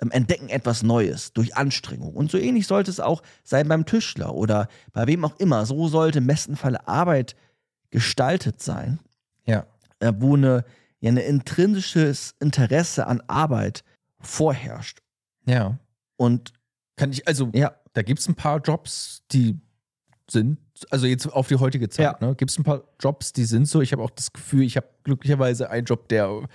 ähm, 0.00 0.10
entdecken 0.12 0.48
etwas 0.48 0.82
Neues 0.84 1.32
durch 1.32 1.56
Anstrengung. 1.56 2.14
Und 2.14 2.30
so 2.30 2.38
ähnlich 2.38 2.66
sollte 2.68 2.90
es 2.90 3.00
auch 3.00 3.22
sein 3.42 3.66
beim 3.68 3.84
Tischler 3.84 4.34
oder 4.34 4.68
bei 4.92 5.06
wem 5.08 5.24
auch 5.24 5.38
immer. 5.40 5.66
So 5.66 5.88
sollte 5.88 6.18
im 6.18 6.26
besten 6.28 6.56
Falle 6.56 6.86
Arbeit 6.86 7.34
gestaltet 7.90 8.62
sein, 8.62 9.00
Ja. 9.46 9.66
äh, 10.00 10.12
wo 10.16 10.36
eine, 10.36 10.64
ja, 11.02 11.10
ein 11.10 11.16
intrinsisches 11.16 12.34
Interesse 12.40 13.06
an 13.06 13.20
Arbeit 13.26 13.84
vorherrscht. 14.20 15.00
Ja. 15.46 15.78
Und 16.16 16.52
Kann 16.96 17.10
ich, 17.10 17.26
also, 17.26 17.50
ja, 17.52 17.74
da 17.92 18.02
gibt 18.02 18.20
es 18.20 18.28
ein 18.28 18.36
paar 18.36 18.60
Jobs, 18.60 19.24
die 19.32 19.58
sind, 20.30 20.58
also 20.90 21.06
jetzt 21.06 21.26
auf 21.26 21.48
die 21.48 21.56
heutige 21.56 21.88
Zeit, 21.88 22.20
ne, 22.20 22.34
gibt 22.36 22.50
es 22.52 22.58
ein 22.58 22.62
paar 22.62 22.84
Jobs, 23.00 23.32
die 23.32 23.44
sind 23.44 23.66
so. 23.66 23.80
Ich 23.82 23.92
habe 23.92 24.02
auch 24.02 24.10
das 24.10 24.32
Gefühl, 24.32 24.62
ich 24.62 24.76
habe 24.76 24.86
glücklicherweise 25.02 25.68
einen 25.68 25.84
Job, 25.84 26.08
der 26.08 26.48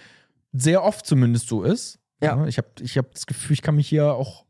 sehr 0.53 0.81
oft 0.83 1.05
zumindest 1.05 1.47
so 1.47 1.63
ist. 1.63 1.99
Ja. 2.21 2.37
Ne, 2.37 2.47
Ich 2.47 2.57
habe 2.57 2.69
ich 2.79 2.97
hab 2.97 3.13
das 3.13 3.27
Gefühl, 3.27 3.53
ich 3.53 3.61
kann 3.61 3.75
mich 3.75 3.89
hier 3.89 4.13
auch 4.13 4.45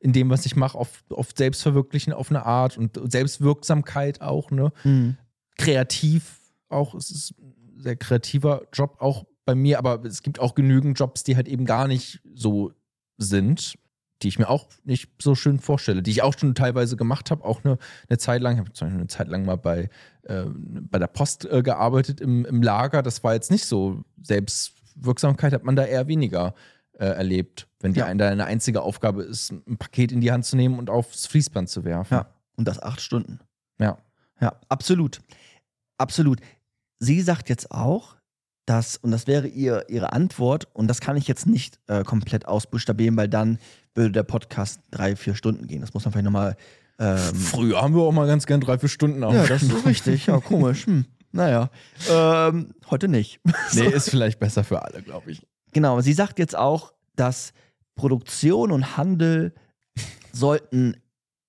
in 0.00 0.12
dem, 0.12 0.30
was 0.30 0.46
ich 0.46 0.56
mache, 0.56 0.78
oft, 0.78 1.04
oft 1.12 1.36
selbst 1.36 1.62
verwirklichen 1.62 2.12
auf 2.12 2.30
eine 2.30 2.46
Art 2.46 2.78
und 2.78 2.98
Selbstwirksamkeit 3.12 4.20
auch, 4.22 4.50
ne? 4.50 4.72
Mhm. 4.84 5.18
Kreativ 5.58 6.40
auch. 6.68 6.94
Es 6.94 7.10
ist 7.10 7.34
sehr 7.78 7.96
kreativer 7.96 8.62
Job 8.72 8.96
auch 9.00 9.24
bei 9.44 9.54
mir, 9.54 9.78
aber 9.78 10.04
es 10.04 10.22
gibt 10.22 10.40
auch 10.40 10.54
genügend 10.54 10.98
Jobs, 10.98 11.22
die 11.24 11.36
halt 11.36 11.48
eben 11.48 11.64
gar 11.66 11.86
nicht 11.88 12.20
so 12.34 12.72
sind, 13.16 13.74
die 14.22 14.28
ich 14.28 14.38
mir 14.38 14.48
auch 14.48 14.68
nicht 14.84 15.10
so 15.20 15.34
schön 15.34 15.58
vorstelle, 15.60 16.02
die 16.02 16.10
ich 16.10 16.22
auch 16.22 16.36
schon 16.36 16.54
teilweise 16.54 16.96
gemacht 16.96 17.30
habe, 17.30 17.44
auch 17.44 17.64
eine, 17.64 17.78
eine 18.08 18.18
Zeit 18.18 18.40
lang. 18.42 18.54
Ich 18.54 18.60
habe 18.60 18.72
zum 18.72 18.86
Beispiel 18.88 19.00
eine 19.00 19.08
Zeit 19.08 19.28
lang 19.28 19.44
mal 19.44 19.56
bei, 19.56 19.90
äh, 20.22 20.44
bei 20.46 20.98
der 20.98 21.06
Post 21.06 21.44
äh, 21.44 21.62
gearbeitet 21.62 22.20
im, 22.20 22.44
im 22.46 22.62
Lager. 22.62 23.02
Das 23.02 23.22
war 23.22 23.34
jetzt 23.34 23.50
nicht 23.50 23.66
so. 23.66 24.02
Selbstwirksamkeit 24.22 25.52
hat 25.52 25.64
man 25.64 25.76
da 25.76 25.84
eher 25.84 26.08
weniger 26.08 26.54
äh, 26.94 27.04
erlebt, 27.06 27.68
wenn 27.80 27.92
die 27.92 28.00
Ja. 28.00 28.12
da 28.14 28.30
eine 28.30 28.46
einzige 28.46 28.80
Aufgabe 28.82 29.22
ist, 29.22 29.52
ein 29.52 29.76
Paket 29.76 30.12
in 30.12 30.20
die 30.22 30.32
Hand 30.32 30.46
zu 30.46 30.56
nehmen 30.56 30.78
und 30.78 30.88
aufs 30.88 31.26
Fließband 31.26 31.68
zu 31.68 31.84
werfen. 31.84 32.14
ja. 32.14 32.26
Und 32.56 32.66
das 32.66 32.82
acht 32.82 33.00
Stunden. 33.00 33.40
ja. 33.78 33.98
Ja, 34.38 34.60
absolut. 34.68 35.20
Absolut. 35.96 36.40
Sie 36.98 37.20
sagt 37.20 37.48
jetzt 37.48 37.70
auch, 37.70 38.16
dass, 38.66 38.96
und 38.96 39.10
das 39.12 39.26
wäre 39.26 39.46
ihr, 39.46 39.88
ihre 39.88 40.12
Antwort, 40.12 40.68
und 40.74 40.88
das 40.88 41.00
kann 41.00 41.16
ich 41.16 41.28
jetzt 41.28 41.46
nicht 41.46 41.78
äh, 41.86 42.02
komplett 42.02 42.46
ausbuchstabieren, 42.46 43.16
weil 43.16 43.28
dann 43.28 43.58
würde 43.94 44.12
der 44.12 44.24
Podcast 44.24 44.80
drei, 44.90 45.16
vier 45.16 45.34
Stunden 45.34 45.66
gehen. 45.66 45.80
Das 45.80 45.94
muss 45.94 46.04
man 46.04 46.12
vielleicht 46.12 46.24
nochmal. 46.24 46.56
Ähm, 46.98 47.34
Früher 47.34 47.80
haben 47.80 47.94
wir 47.94 48.02
auch 48.02 48.12
mal 48.12 48.26
ganz 48.26 48.46
gern 48.46 48.60
drei, 48.60 48.78
vier 48.78 48.88
Stunden 48.88 49.22
auf. 49.22 49.34
ja, 49.34 49.46
das 49.46 49.62
ist 49.62 49.86
richtig. 49.86 50.26
Ja, 50.26 50.40
komisch. 50.40 50.86
Hm. 50.86 51.04
Naja, 51.32 51.70
ähm, 52.10 52.74
heute 52.90 53.08
nicht. 53.08 53.40
Nee, 53.74 53.86
ist 53.86 54.10
vielleicht 54.10 54.40
besser 54.40 54.64
für 54.64 54.82
alle, 54.82 55.02
glaube 55.02 55.30
ich. 55.30 55.46
Genau, 55.72 56.00
sie 56.00 56.14
sagt 56.14 56.38
jetzt 56.38 56.56
auch, 56.56 56.92
dass 57.14 57.52
Produktion 57.94 58.72
und 58.72 58.96
Handel 58.96 59.54
sollten 60.32 60.96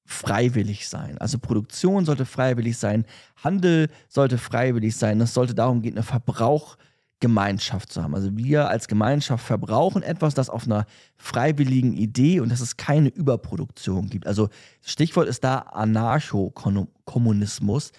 freiwillig 0.07 0.87
sein. 0.87 1.17
Also 1.19 1.37
Produktion 1.37 2.05
sollte 2.05 2.25
freiwillig 2.25 2.77
sein, 2.77 3.05
Handel 3.43 3.89
sollte 4.07 4.37
freiwillig 4.37 4.95
sein. 4.95 5.19
Es 5.21 5.33
sollte 5.33 5.53
darum 5.53 5.81
gehen, 5.81 5.95
eine 5.95 6.03
Verbrauchgemeinschaft 6.03 7.91
zu 7.91 8.01
haben. 8.01 8.15
Also 8.15 8.35
wir 8.37 8.69
als 8.69 8.87
Gemeinschaft 8.87 9.45
verbrauchen 9.45 10.03
etwas, 10.03 10.33
das 10.33 10.49
auf 10.49 10.65
einer 10.65 10.85
freiwilligen 11.17 11.91
Idee 11.93 12.39
und 12.39 12.49
dass 12.49 12.61
es 12.61 12.77
keine 12.77 13.09
Überproduktion 13.09 14.09
gibt. 14.09 14.25
Also 14.27 14.47
Stichwort 14.81 15.27
ist 15.27 15.43
da 15.43 15.57
Anarchokommunismus. 15.59 17.91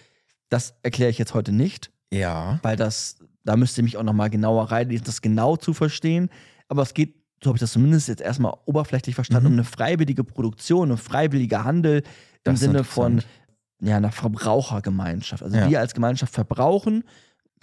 Das 0.49 0.75
erkläre 0.83 1.11
ich 1.11 1.19
jetzt 1.19 1.35
heute 1.35 1.53
nicht 1.53 1.91
Ja. 2.11 2.59
weil 2.63 2.77
das, 2.77 3.17
da 3.45 3.55
müsst 3.57 3.77
ihr 3.77 3.85
mich 3.85 3.99
auch 3.99 4.03
nochmal 4.03 4.31
genauer 4.31 4.71
reinlesen, 4.71 5.05
das 5.05 5.21
genau 5.21 5.57
zu 5.57 5.75
verstehen. 5.75 6.31
Aber 6.69 6.81
es 6.83 6.95
geht, 6.95 7.17
so 7.43 7.49
habe 7.51 7.57
ich 7.57 7.61
das 7.61 7.73
zumindest 7.73 8.09
jetzt 8.09 8.21
erstmal 8.21 8.55
oberflächlich 8.67 9.15
verstanden, 9.15 9.47
Mhm. 9.49 9.53
um 9.53 9.59
eine 9.59 9.65
freiwillige 9.65 10.25
Produktion, 10.25 10.91
ein 10.91 10.97
freiwilliger 10.99 11.65
Handel 11.65 11.99
im 11.99 12.05
Das 12.55 12.61
Sinne 12.61 12.85
von 12.85 13.23
ja, 13.81 13.97
einer 13.97 14.11
Verbrauchergemeinschaft. 14.13 15.43
Also 15.43 15.57
Ja. 15.57 15.69
wir 15.71 15.81
als 15.81 15.95
Gemeinschaft 15.95 16.33
verbrauchen 16.35 17.05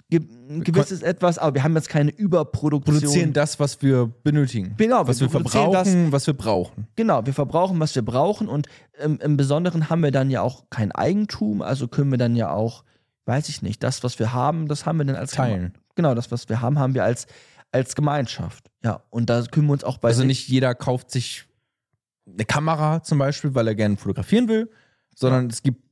ge 0.08 0.20
ein 0.48 0.62
gewisses 0.62 1.02
etwas, 1.02 1.36
aber 1.36 1.54
wir 1.56 1.64
haben 1.64 1.74
jetzt 1.74 1.88
keine 1.88 2.10
Überproduktion. 2.12 2.96
Produzieren 3.00 3.32
das, 3.32 3.58
was 3.58 3.82
wir 3.82 4.06
benötigen. 4.22 4.74
Genau, 4.76 5.00
wir 5.02 5.08
was 5.08 5.20
wir 5.20 5.26
produzieren 5.28 5.72
das- 5.72 5.88
verbrauchen, 5.88 6.12
was 6.12 6.26
wir 6.28 6.34
brauchen. 6.34 6.86
Genau, 6.94 7.26
wir 7.26 7.34
verbrauchen, 7.34 7.80
was 7.80 7.94
wir 7.96 8.02
brauchen 8.02 8.48
und 8.48 8.68
ähm, 8.98 9.18
im 9.20 9.36
Besonderen 9.36 9.90
haben 9.90 10.02
wir 10.04 10.12
dann 10.12 10.30
ja 10.30 10.42
auch 10.42 10.70
kein 10.70 10.92
Eigentum, 10.92 11.60
also 11.60 11.88
können 11.88 12.10
wir 12.12 12.18
dann 12.18 12.36
ja 12.36 12.50
auch, 12.50 12.84
weiß 13.24 13.48
ich 13.48 13.62
nicht, 13.62 13.82
das, 13.82 14.04
was 14.04 14.18
wir 14.20 14.32
haben, 14.32 14.68
das 14.68 14.86
haben 14.86 14.98
wir 14.98 15.04
dann 15.04 15.16
als 15.16 15.32
Teilen. 15.32 15.74
Genau, 15.96 16.14
das, 16.14 16.30
was 16.30 16.48
wir 16.48 16.60
haben, 16.60 16.78
haben 16.78 16.94
wir 16.94 17.02
als, 17.02 17.26
als 17.72 17.94
Gemeinschaft. 17.94 18.70
Ja, 18.84 19.02
und 19.10 19.28
da 19.30 19.42
können 19.42 19.66
wir 19.66 19.72
uns 19.72 19.84
auch 19.84 19.98
bei 19.98 20.08
Also 20.08 20.24
nicht 20.24 20.48
jeder 20.48 20.74
kauft 20.74 21.10
sich 21.10 21.44
eine 22.26 22.44
Kamera 22.44 23.02
zum 23.02 23.18
Beispiel, 23.18 23.54
weil 23.54 23.68
er 23.68 23.74
gerne 23.74 23.96
fotografieren 23.96 24.48
will, 24.48 24.70
sondern 25.14 25.48
es 25.48 25.62
gibt, 25.62 25.82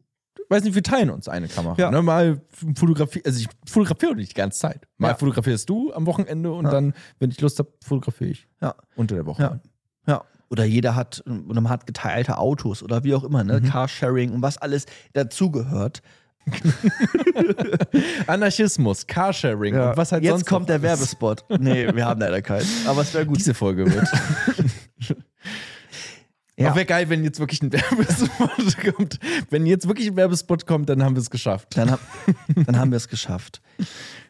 weiß 0.48 0.64
nicht, 0.64 0.74
wir 0.74 0.82
teilen 0.82 1.10
uns 1.10 1.28
eine 1.28 1.48
Kamera. 1.48 1.76
Ja. 1.78 1.90
Ne? 1.90 2.02
Mal 2.02 2.40
fotografiere, 2.74 3.24
also 3.26 3.40
ich 3.40 3.48
fotografiere 3.68 4.14
nicht 4.16 4.30
die 4.32 4.34
ganze 4.36 4.58
Zeit. 4.58 4.86
Mal 4.98 5.08
Ja. 5.08 5.14
fotografierst 5.14 5.68
du 5.68 5.92
am 5.92 6.06
Wochenende 6.06 6.52
und 6.52 6.64
Ja. 6.66 6.70
dann, 6.70 6.94
wenn 7.18 7.30
ich 7.30 7.40
Lust 7.40 7.58
habe, 7.58 7.72
fotografiere 7.84 8.30
ich 8.30 8.48
Ja. 8.60 8.74
unter 8.96 9.14
der 9.14 9.26
Woche. 9.26 9.42
Ja. 9.42 9.60
Ja. 10.06 10.24
Oder 10.50 10.64
jeder 10.64 10.94
hat, 10.94 11.22
oder 11.26 11.60
man 11.60 11.68
hat 11.70 11.86
geteilte 11.86 12.38
Autos 12.38 12.82
oder 12.82 13.02
wie 13.04 13.14
auch 13.14 13.24
immer, 13.24 13.42
ne? 13.44 13.60
Mhm. 13.60 13.66
Carsharing 13.66 14.32
und 14.32 14.42
was 14.42 14.58
alles 14.58 14.86
dazugehört. 15.12 16.02
Anarchismus, 18.26 19.06
Carsharing 19.06 19.74
und 19.74 19.96
was 19.96 20.12
halt 20.12 20.22
Jetzt 20.22 20.30
sonst 20.32 20.46
kommt 20.46 20.68
der 20.68 20.82
Werbespot. 20.82 21.44
Nee, 21.58 21.94
wir 21.94 22.04
haben 22.06 22.20
leider 22.20 22.42
keinen. 22.42 22.66
Aber 22.86 23.02
es 23.02 23.12
wäre 23.14 23.26
gut. 23.26 23.38
Diese 23.38 23.54
Folge 23.54 23.86
wird. 23.92 24.08
Ja. 26.56 26.70
Auch 26.70 26.76
wäre 26.76 26.86
geil, 26.86 27.08
wenn 27.08 27.24
jetzt 27.24 27.40
wirklich 27.40 27.60
ein 27.62 27.72
Werbespot 27.72 28.78
kommt. 28.96 29.18
Wenn 29.50 29.66
jetzt 29.66 29.88
wirklich 29.88 30.06
ein 30.06 30.14
Werbespot 30.14 30.68
kommt, 30.68 30.88
dann 30.88 31.02
haben 31.02 31.16
wir 31.16 31.20
es 31.20 31.30
geschafft. 31.30 31.76
Dann, 31.76 31.90
hab, 31.90 31.98
dann 32.54 32.78
haben 32.78 32.92
wir 32.92 32.96
es 32.96 33.08
geschafft. 33.08 33.60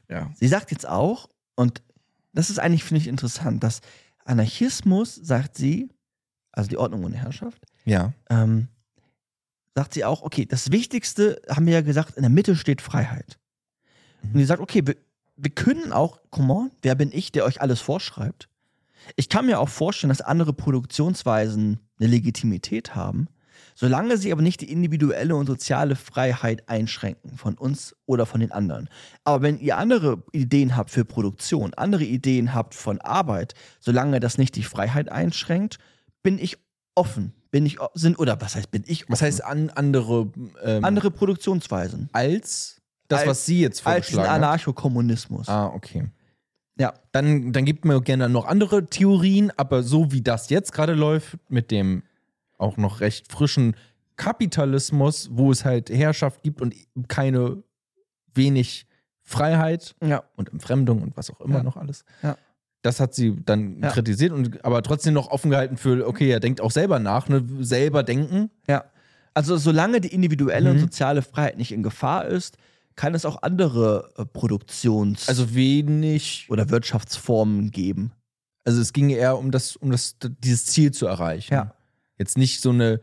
Ja. 0.09 0.31
Sie 0.41 0.49
sagt 0.49 0.71
jetzt 0.71 0.89
auch, 0.89 1.29
und 1.55 1.83
das 2.33 2.49
ist 2.49 2.59
eigentlich, 2.59 2.83
finde 2.83 3.03
ich, 3.03 3.09
interessant, 3.09 3.63
dass 3.63 3.83
Anarchismus, 4.25 5.15
sagt 5.17 5.59
sie, 5.59 5.91
also 6.51 6.71
die 6.71 6.79
Ordnung 6.79 7.05
und 7.05 7.13
Herrschaft, 7.13 7.63
Ja. 7.85 8.15
ähm, 8.31 8.69
sagt 9.75 9.95
sie 9.95 10.05
auch, 10.05 10.23
okay, 10.23 10.47
das 10.47 10.71
Wichtigste, 10.71 11.41
haben 11.49 11.67
wir 11.67 11.75
ja 11.75 11.81
gesagt, 11.81 12.17
in 12.17 12.23
der 12.23 12.31
Mitte 12.31 12.57
steht 12.57 12.81
Freiheit. 12.81 13.39
Und 14.23 14.39
sie 14.39 14.45
sagt, 14.45 14.61
okay, 14.61 14.87
wir, 14.87 14.97
wir 15.37 15.51
können 15.51 15.93
auch, 15.93 16.21
come 16.31 16.53
on, 16.53 16.71
wer 16.83 16.95
bin 16.95 17.11
ich, 17.13 17.33
der 17.33 17.45
euch 17.45 17.61
alles 17.61 17.81
vorschreibt? 17.81 18.49
Ich 19.17 19.29
kann 19.29 19.47
mir 19.47 19.61
auch 19.61 19.69
vorstellen, 19.69 20.09
dass 20.09 20.21
andere 20.21 20.53
Produktionsweisen 20.53 21.81
eine 21.99 22.09
Legitimität 22.09 22.95
haben, 22.95 23.29
solange 23.75 24.17
sie 24.17 24.33
aber 24.33 24.43
nicht 24.43 24.61
die 24.61 24.71
individuelle 24.71 25.35
und 25.35 25.47
soziale 25.47 25.97
Freiheit 25.97 26.69
einschränken 26.69 27.37
von 27.37 27.59
uns 27.59 27.95
oder 28.07 28.25
von 28.25 28.41
den 28.41 28.53
anderen. 28.53 28.89
Aber 29.25 29.43
wenn 29.43 29.59
ihr 29.59 29.77
andere 29.77 30.23
Ideen 30.33 30.77
habt 30.77 30.91
für 30.91 31.05
Produktion, 31.05 31.75
andere 31.75 32.05
Ideen 32.05 32.55
habt 32.55 32.75
von 32.75 33.01
Arbeit, 33.01 33.55
solange 33.81 34.21
das 34.21 34.39
nicht 34.39 34.57
die 34.57 34.63
Freiheit 34.63 35.11
einschränkt, 35.11 35.79
bin 36.23 36.39
ich 36.39 36.57
offen. 36.95 37.35
Bin 37.55 37.67
ich 37.67 37.79
sind 37.95 38.19
oder 38.19 38.41
was 38.41 38.57
heißt 38.57 38.73
bin 38.73 38.83
ich 38.85 39.05
offen? 39.05 39.13
Was 39.13 39.23
heißt 39.23 39.45
an 39.45 39.71
andere, 39.71 40.29
ähm, 40.61 40.85
andere 40.85 41.13
Produktionsweisen? 41.13 42.09
als 42.13 42.81
das, 43.07 43.21
Als- 43.21 43.29
was 43.29 43.47
sie 43.47 43.61
jetzt 43.61 43.87
Als 43.87 44.09
vorgeschlagen 44.09 44.29
hat? 44.29 44.37
Anarchokommunismus. 44.39 45.49
Ah, 45.49 45.67
okay. 45.67 46.09
Ja. 46.77 46.95
Dann, 47.13 47.53
dann 47.53 47.65
gibt 47.65 47.85
mir 47.85 48.01
gerne 48.01 48.29
noch 48.29 48.47
andere 48.47 48.87
Theorien, 48.87 49.53
aber 49.57 49.85
so 49.85 50.11
wie 50.11 50.21
das 50.21 50.51
jetzt 50.51 50.73
gerade 50.73 50.95
läuft, 50.95 51.39
mit 51.49 51.71
dem 51.71 52.03
auch 52.59 52.77
noch 52.77 52.99
recht 53.01 53.31
frischen 53.31 53.77
Kapitalismus, 54.17 55.29
wo 55.33 55.53
es 55.53 55.65
halt 55.65 55.91
Herrschaft 55.91 56.43
gibt 56.43 56.61
und 56.61 56.75
keine 57.07 57.63
wenig 58.35 58.87
Freiheit 59.23 59.95
Ja. 60.03 60.25
und 60.35 60.53
Entfremdung 60.53 61.03
und 61.03 61.17
was 61.17 61.31
auch 61.31 61.41
immer 61.41 61.59
Ja. 61.59 61.63
noch 61.63 61.77
alles. 61.77 62.05
Ja. 62.23 62.37
Das 62.85 63.01
hat 63.01 63.15
sie 63.15 63.35
dann 63.47 63.81
Ja. 63.83 63.89
kritisiert 63.91 64.31
und 64.33 64.63
aber 64.65 64.83
trotzdem 64.83 65.15
noch 65.15 65.29
offen 65.29 65.51
gehalten 65.51 65.77
für, 65.79 66.07
okay, 66.07 66.31
er 66.31 66.39
denkt 66.39 66.61
auch 66.61 66.71
selber 66.71 66.99
nach, 66.99 67.29
ne? 67.31 67.43
selber 67.61 68.03
denken. 68.03 68.51
Ja. 68.69 68.85
Also 69.33 69.57
solange 69.57 70.01
die 70.03 70.09
individuelle 70.15 70.71
und 70.71 70.77
Mhm. 70.77 70.81
soziale 70.83 71.23
Freiheit 71.23 71.57
nicht 71.57 71.73
in 71.73 71.83
Gefahr 71.83 72.27
ist, 72.27 72.59
kann 72.95 73.15
es 73.15 73.25
auch 73.25 73.43
andere 73.43 74.13
äh, 74.19 74.25
Produktions- 74.27 75.29
Also 75.29 75.55
wenig, 75.55 76.47
oder 76.51 76.69
Wirtschaftsformen 76.71 77.71
geben. 77.71 78.13
also 78.65 78.81
es 78.81 78.93
ging 78.93 79.09
eher 79.11 79.39
um 79.39 79.51
das, 79.51 79.77
um 79.77 79.91
das, 79.91 80.17
dieses 80.43 80.67
Ziel 80.67 80.93
zu 80.93 81.07
erreichen. 81.07 81.55
Ja. 81.55 81.75
Jetzt 82.19 82.37
nicht 82.39 82.61
so 82.61 82.71
eine 82.71 83.01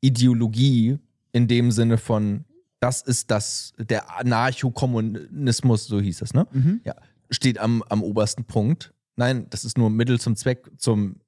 Ideologie 0.00 0.98
in 1.32 1.46
dem 1.48 1.70
Sinne 1.70 1.98
von, 1.98 2.44
das 2.80 3.00
ist 3.02 3.30
das, 3.30 3.72
der 3.78 4.18
Anarchokommunismus, 4.18 5.86
so 5.86 6.00
hieß 6.00 6.22
es, 6.22 6.34
ne? 6.34 6.46
Ja, 6.84 6.94
steht 7.30 7.58
am, 7.58 7.82
am 7.88 8.02
obersten 8.02 8.44
Punkt. 8.44 8.92
Nein, 9.16 9.46
das 9.50 9.64
ist 9.64 9.76
nur 9.78 9.90
Mittel 9.90 10.18
zum 10.20 10.36
Zweck, 10.36 10.70
zum, 10.78 11.20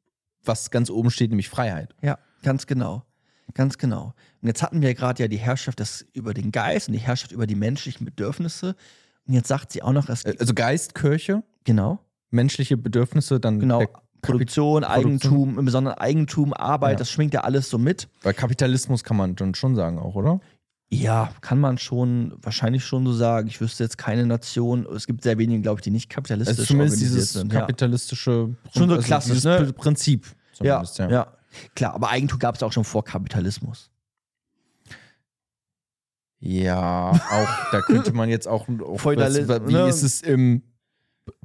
was 0.45 0.71
ganz 0.71 0.91
oben 0.91 1.11
steht, 1.11 1.31
nämlich 1.31 1.49
Freiheit. 1.49 1.95
Ja, 2.03 2.19
ganz 2.43 2.67
genau. 2.67 3.05
Ganz 3.55 3.77
genau. 3.77 4.15
Und 4.41 4.49
jetzt 4.49 4.63
hatten 4.63 4.81
wir 4.81 4.89
ja 4.89 4.95
gerade 4.95 5.23
ja 5.23 5.29
die 5.29 5.37
Herrschaft 5.37 5.81
des, 5.81 6.07
über 6.15 6.33
den 6.33 6.53
Geist 6.53 6.89
und 6.89 6.95
die 6.95 7.01
Herrschaft 7.01 7.33
über 7.33 7.47
die 7.47 7.55
menschlichen 7.57 8.05
Bedürfnisse. 8.07 8.77
Und 9.27 9.35
jetzt 9.35 9.49
sagt 9.49 9.73
sie 9.73 9.83
auch 9.83 9.93
noch, 9.93 10.09
es 10.09 10.25
Äh, 10.25 10.37
Also 10.39 10.55
Geist, 10.55 10.95
Kirche, 10.95 11.43
genau, 11.65 11.99
menschliche 12.31 12.77
Bedürfnisse, 12.79 13.41
dann 13.41 13.61
genau, 13.61 13.81
der 13.81 13.91
Produktion, 14.23 14.85
Eigentum, 14.85 15.59
im 15.59 15.65
Besonderen 15.65 15.99
Eigentum, 15.99 16.55
Arbeit, 16.55 16.93
Ja. 16.93 16.97
das 16.99 17.11
schwingt 17.11 17.35
ja 17.35 17.41
alles 17.43 17.69
so 17.69 17.77
mit. 17.77 18.09
Bei 18.23 18.33
Kapitalismus 18.33 19.05
kann 19.05 19.17
man 19.17 19.35
dann 19.37 19.55
schon 19.55 19.75
sagen 19.75 19.99
auch, 19.99 20.15
oder? 20.15 20.41
Ja, 20.95 21.31
kann 21.41 21.59
man 21.59 21.79
schon, 21.79 22.35
wahrscheinlich 22.43 22.85
schon 22.85 23.07
so 23.07 23.15
sagen. 23.15 23.49
Ich 23.49 23.63
wüsste 23.63 23.83
jetzt 23.83 23.97
keine 23.97 24.27
Nation, 24.27 24.87
es 24.95 25.07
gibt 25.07 25.23
sehr 25.23 25.39
wenige, 25.39 25.63
glaube 25.63 25.79
ich, 25.81 25.83
die 25.85 25.91
nicht 25.91 26.11
kapitalistisch 26.11 26.59
Also 26.59 26.65
zumindest 26.67 26.99
organisiert 26.99 27.19
dieses 27.19 27.33
sind. 27.33 27.53
Ja. 27.53 27.61
kapitalistische 27.61 28.55
Schon 28.77 28.89
so 28.91 28.97
also 28.97 29.07
klassisch, 29.07 29.33
dieses 29.33 29.45
ne? 29.45 29.59
Pr- 29.59 29.73
Prinzip. 29.73 30.27
Ja, 30.61 30.85
zumindest, 30.85 30.99
ja. 30.99 31.33
Klar, 31.75 31.95
aber 31.95 32.11
Eigentum 32.11 32.39
gab 32.39 32.57
es 32.57 32.63
auch 32.63 32.73
schon 32.73 32.85
vor 32.85 33.05
Kapitalismus. 33.05 33.91
Ja, 36.41 37.11
auch 37.13 37.71
da 37.71 37.81
könnte 37.81 38.13
man 38.13 38.29
jetzt 38.29 38.47
auch, 38.47 38.69
auch 38.85 39.03
was, 39.03 39.35
wie 39.67 39.73
ne? 39.73 39.89
ist 39.89 40.03
es 40.03 40.21
im 40.21 40.61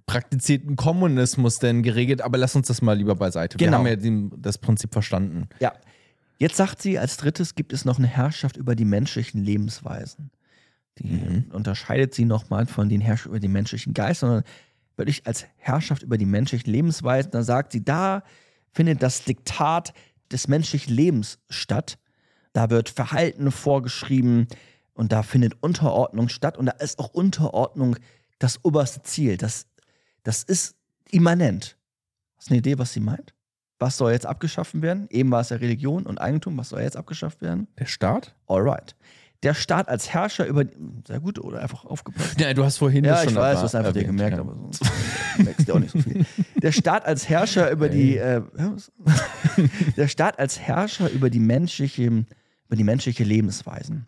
praktizierten 0.08 0.76
Kommunismus 0.76 1.60
denn 1.60 1.84
geregelt? 1.84 2.22
Aber 2.22 2.38
lass 2.38 2.54
uns 2.54 2.68
das 2.68 2.82
mal 2.82 2.98
lieber 2.98 3.16
beiseite. 3.16 3.58
Genau. 3.58 3.84
Wir 3.86 3.92
haben 3.92 4.30
ja 4.30 4.30
das 4.36 4.58
Prinzip 4.58 4.92
verstanden. 4.92 5.48
Ja. 5.62 5.72
Jetzt 6.38 6.58
sagt 6.58 6.82
sie, 6.82 7.00
als 7.00 7.18
drittes 7.18 7.56
gibt 7.56 7.74
es 7.74 7.86
noch 7.86 7.98
eine 7.98 8.08
Herrschaft 8.08 8.58
über 8.58 8.76
die 8.76 8.86
menschlichen 8.86 9.44
Lebensweisen. 9.44 10.32
Die 11.00 11.08
Mhm. 11.08 11.46
unterscheidet 11.52 12.14
sie 12.14 12.26
nochmal 12.26 12.66
von 12.68 12.90
den 12.90 13.02
Herrschaft 13.02 13.28
über 13.28 13.40
den 13.40 13.52
menschlichen 13.52 13.94
Geist, 13.94 14.22
sondern 14.22 14.44
wirklich 14.96 15.26
als 15.28 15.46
Herrschaft 15.58 16.04
über 16.04 16.18
die 16.18 16.26
menschlichen 16.26 16.72
Lebensweisen. 16.72 17.32
Da 17.32 17.44
sagt 17.44 17.72
sie, 17.72 17.84
da 17.84 18.24
findet 18.72 19.04
das 19.04 19.24
Diktat 19.24 19.94
des 20.32 20.48
menschlichen 20.48 20.94
Lebens 20.94 21.40
statt. 21.50 21.98
Da 22.54 22.70
wird 22.70 22.90
Verhalten 22.90 23.52
vorgeschrieben 23.52 24.48
und 24.94 25.12
da 25.12 25.22
findet 25.24 25.62
Unterordnung 25.62 26.30
statt. 26.30 26.58
Und 26.58 26.68
da 26.68 26.74
ist 26.74 26.98
auch 27.00 27.14
Unterordnung 27.14 27.98
das 28.40 28.64
oberste 28.64 29.04
Ziel. 29.04 29.38
Das, 29.38 29.68
das 30.24 30.44
ist 30.44 30.76
immanent. 31.12 31.78
Hast 32.38 32.50
du 32.50 32.54
eine 32.54 32.60
Idee, 32.60 32.78
was 32.78 32.94
sie 32.94 33.00
meint? 33.00 33.34
Was 33.80 33.98
soll 33.98 34.12
jetzt 34.12 34.26
abgeschafft 34.26 34.82
werden? 34.82 35.08
Eben 35.10 35.30
war 35.32 35.42
es 35.42 35.50
ja 35.50 35.58
Religion 35.58 36.06
und 36.06 36.20
Eigentum. 36.20 36.58
Was 36.58 36.70
soll 36.70 36.82
jetzt 36.82 36.98
abgeschafft 36.98 37.42
werden? 37.42 37.68
Der 37.78 37.86
Staat? 37.86 38.34
Alright. 38.48 38.96
der 39.44 39.54
Staat 39.54 39.88
als 39.88 40.10
Herrscher 40.10 40.48
über. 40.48 40.64
Sehr 41.08 41.20
gut, 41.20 41.38
oder 41.40 41.60
einfach 41.62 41.86
aufgepasst. 41.86 42.40
Ja, 42.42 42.54
du 42.56 42.64
hast 42.64 42.78
vorhin 42.78 43.04
Ja, 43.06 43.12
das 43.14 43.26
ich 43.26 43.30
schon 43.32 43.38
weiß, 43.40 43.58
erwa- 43.58 43.60
du 43.60 43.64
hast 43.66 43.76
einfach 43.76 43.94
dir 43.94 44.00
erwähnt, 44.02 44.18
gemerkt, 44.18 44.36
ja. 44.38 44.42
aber 44.42 44.56
sonst 44.56 44.82
merkst 45.38 45.70
du 45.70 45.74
auch 45.76 45.80
nicht 45.80 45.92
so 45.92 46.00
viel. 46.00 46.26
Der 46.62 46.72
Staat 46.72 47.06
als 47.06 47.30
Herrscher 47.30 47.70
über 47.76 47.88
die. 47.90 48.18
Äh, 48.18 48.42
der 49.98 50.08
Staat 50.08 50.40
als 50.40 50.60
Herrscher 50.60 51.10
über 51.12 51.30
die 51.30 51.40
menschliche, 51.40 52.04
über 52.06 52.76
die 52.76 52.84
menschliche 52.84 53.24
Lebensweisen. 53.24 54.08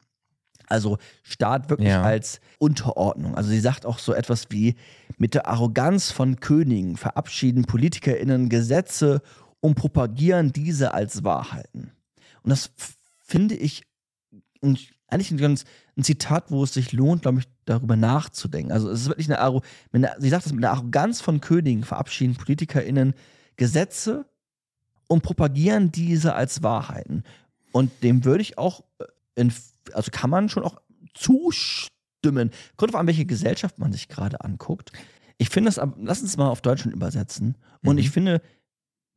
Also 0.68 0.98
Staat 1.24 1.70
wirklich 1.72 1.90
Ja. 1.90 2.04
als 2.04 2.42
Unterordnung. 2.60 3.34
Also 3.36 3.50
sie 3.50 3.60
sagt 3.60 3.86
auch 3.88 3.98
so 3.98 4.14
etwas 4.14 4.46
wie, 4.50 4.76
mit 5.18 5.34
der 5.34 5.48
Arroganz 5.48 6.12
von 6.12 6.40
Königen 6.40 6.96
verabschieden 6.96 7.64
PolitikerInnen 7.66 8.50
Gesetze 8.50 9.22
und 9.62 9.76
propagieren 9.76 10.52
diese 10.52 10.94
als 10.94 11.24
Wahrheiten. 11.24 11.92
Und 12.44 12.50
das 12.50 12.72
finde 13.20 13.56
ich 13.56 13.84
ein, 14.62 14.78
eigentlich 15.08 15.32
ein, 15.32 15.38
ganz, 15.38 15.66
ein 15.98 16.04
Zitat, 16.04 16.52
wo 16.52 16.64
es 16.64 16.74
sich 16.74 16.92
lohnt, 16.92 17.24
glaube 17.24 17.40
ich, 17.40 17.48
darüber 17.66 17.96
nachzudenken. 17.96 18.72
Also 18.72 18.90
es 18.90 19.02
ist 19.02 19.08
wirklich 19.08 19.28
eine, 19.28 19.40
Arro 19.40 19.62
mit 19.92 20.06
einer 20.06 20.20
sie 20.20 20.30
sagt 20.30 20.46
das 20.46 20.54
mit 20.54 20.64
der 20.64 20.72
Arroganz 20.72 21.22
von 21.22 21.42
Königen 21.42 21.84
verabschieden 21.84 22.36
PolitikerInnen 22.36 23.14
Gesetze 23.58 24.26
und 25.08 25.22
propagieren 25.22 25.92
diese 25.92 26.34
als 26.34 26.64
Wahrheiten. 26.64 27.24
Und 27.72 27.92
dem 28.04 28.26
würde 28.26 28.42
ich 28.42 28.58
auch, 28.58 28.84
äh, 29.00 29.06
in, 29.36 29.54
also 29.94 30.12
kann 30.12 30.30
man 30.30 30.50
schon 30.50 30.64
auch 30.64 30.82
zustimmen. 31.14 32.52
Kommt 32.78 32.94
drauf 32.94 33.00
an, 33.00 33.08
welche 33.08 33.26
Gesellschaft 33.26 33.80
man 33.80 33.92
sich 33.92 34.08
gerade 34.08 34.42
anguckt. 34.42 34.92
Ich 35.38 35.50
finde 35.50 35.72
das, 35.72 35.82
lass 35.98 36.22
uns 36.22 36.38
mal 36.38 36.50
auf 36.50 36.62
Deutschland 36.62 36.96
übersetzen. 36.96 37.56
Und 37.84 37.96
Mhm. 37.96 38.00
ich 38.00 38.10
finde, 38.10 38.42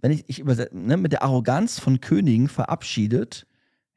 wenn 0.03 0.11
ich, 0.13 0.25
ich 0.27 0.39
übersetze, 0.41 0.77
ne, 0.77 0.97
mit 0.99 1.13
der 1.13 1.23
Arroganz 1.23 1.79
von 1.81 2.01
Königen 2.01 2.49
verabschiedet 2.49 3.47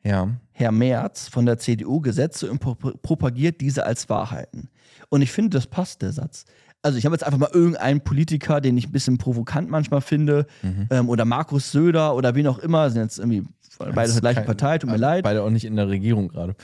Ja. 0.04 0.30
Herr 0.54 0.72
Merz 0.72 1.28
von 1.28 1.46
der 1.46 1.58
CDU 1.58 2.00
Gesetze 2.00 2.50
und 2.50 2.60
pro 2.60 2.76
propagiert 2.76 3.60
diese 3.60 3.86
als 3.86 4.08
Wahrheiten. 4.08 4.70
Und 5.10 5.22
ich 5.22 5.32
finde, 5.32 5.58
das 5.58 5.68
passt, 5.68 6.02
der 6.02 6.14
Satz. 6.14 6.46
Also 6.82 6.98
ich 7.00 7.06
habe 7.06 7.16
jetzt 7.16 7.24
einfach 7.24 7.40
mal 7.40 7.50
irgendeinen 7.52 8.02
Politiker, 8.02 8.62
den 8.62 8.78
ich 8.78 8.88
ein 8.88 8.92
bisschen 8.92 9.18
provokant 9.18 9.70
manchmal 9.70 10.02
finde, 10.02 10.46
Mhm. 10.62 10.88
ähm, 10.92 11.10
oder 11.10 11.26
Markus 11.26 11.72
Söder 11.72 12.16
oder 12.16 12.36
wen 12.36 12.46
auch 12.48 12.60
immer, 12.60 12.90
sind 12.92 13.02
jetzt 13.02 13.18
irgendwie 13.18 13.44
beide 13.80 14.12
der 14.12 14.22
gleichen 14.22 14.46
Partei, 14.46 14.78
tut 14.78 14.90
mir 14.92 14.98
leid. 14.98 15.24
Beide 15.24 15.42
auch 15.42 15.50
nicht 15.50 15.66
in 15.66 15.76
der 15.76 15.90
Regierung 15.90 16.28
gerade. 16.28 16.56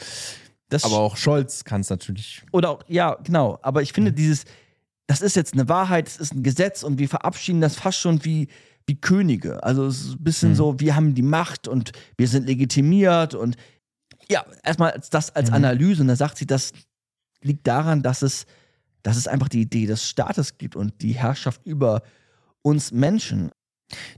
Das 0.70 0.86
Aber 0.86 1.00
auch 1.00 1.18
Scholz 1.18 1.64
kann 1.66 1.82
es 1.82 1.90
natürlich. 1.90 2.44
Oder 2.52 2.70
auch, 2.70 2.84
ja, 2.88 3.18
genau. 3.24 3.58
Aber 3.64 3.82
ich 3.82 3.92
finde 3.92 4.14
dieses, 4.14 4.46
das 5.08 5.22
ist 5.22 5.36
jetzt 5.36 5.54
eine 5.54 5.68
Wahrheit, 5.68 6.08
es 6.08 6.18
ist 6.18 6.34
ein 6.34 6.44
Gesetz 6.44 6.84
und 6.84 7.00
wir 7.00 7.10
verabschieden 7.10 7.60
das 7.60 7.76
fast 7.76 7.98
schon 8.00 8.24
wie, 8.24 8.48
wie 8.92 9.00
Könige. 9.00 9.64
Also 9.64 9.86
es 9.86 10.02
ist 10.02 10.14
ein 10.16 10.24
bisschen 10.24 10.50
Mhm. 10.50 10.56
so, 10.56 10.80
wir 10.82 10.96
haben 10.98 11.16
die 11.16 11.22
Macht 11.22 11.68
und 11.70 11.94
wir 12.18 12.28
sind 12.28 12.46
legitimiert 12.46 13.34
und 13.36 13.56
ja, 14.30 14.46
erstmal 14.64 15.00
das 15.12 15.34
als 15.36 15.50
Mhm. 15.50 15.56
Analyse 15.56 16.02
und 16.02 16.10
da 16.10 16.16
sagt 16.18 16.38
sie, 16.38 16.46
das 16.46 16.74
liegt 17.42 17.66
daran, 17.68 18.04
dass 18.04 18.22
es, 18.22 18.46
dass 19.02 19.16
es 19.18 19.28
einfach 19.28 19.48
die 19.50 19.62
Idee 19.62 19.86
des 19.86 20.08
Staates 20.08 20.58
gibt 20.58 20.76
und 20.76 21.02
die 21.02 21.14
Herrschaft 21.14 21.66
über 21.66 22.02
uns 22.62 22.92
Menschen. 22.92 23.50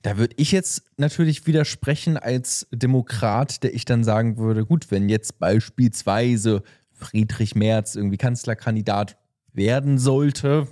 Da 0.01 0.17
würde 0.17 0.35
ich 0.37 0.51
jetzt 0.51 0.83
natürlich 0.97 1.45
widersprechen 1.47 2.17
als 2.17 2.67
Demokrat, 2.71 3.63
der 3.63 3.73
ich 3.73 3.85
dann 3.85 4.03
sagen 4.03 4.37
würde, 4.37 4.65
gut, 4.65 4.89
wenn 4.91 5.07
jetzt 5.09 5.39
beispielsweise 5.39 6.63
Friedrich 6.91 7.55
Merz 7.55 7.95
irgendwie 7.95 8.17
Kanzlerkandidat 8.17 9.17
werden 9.53 9.97
sollte, 9.99 10.67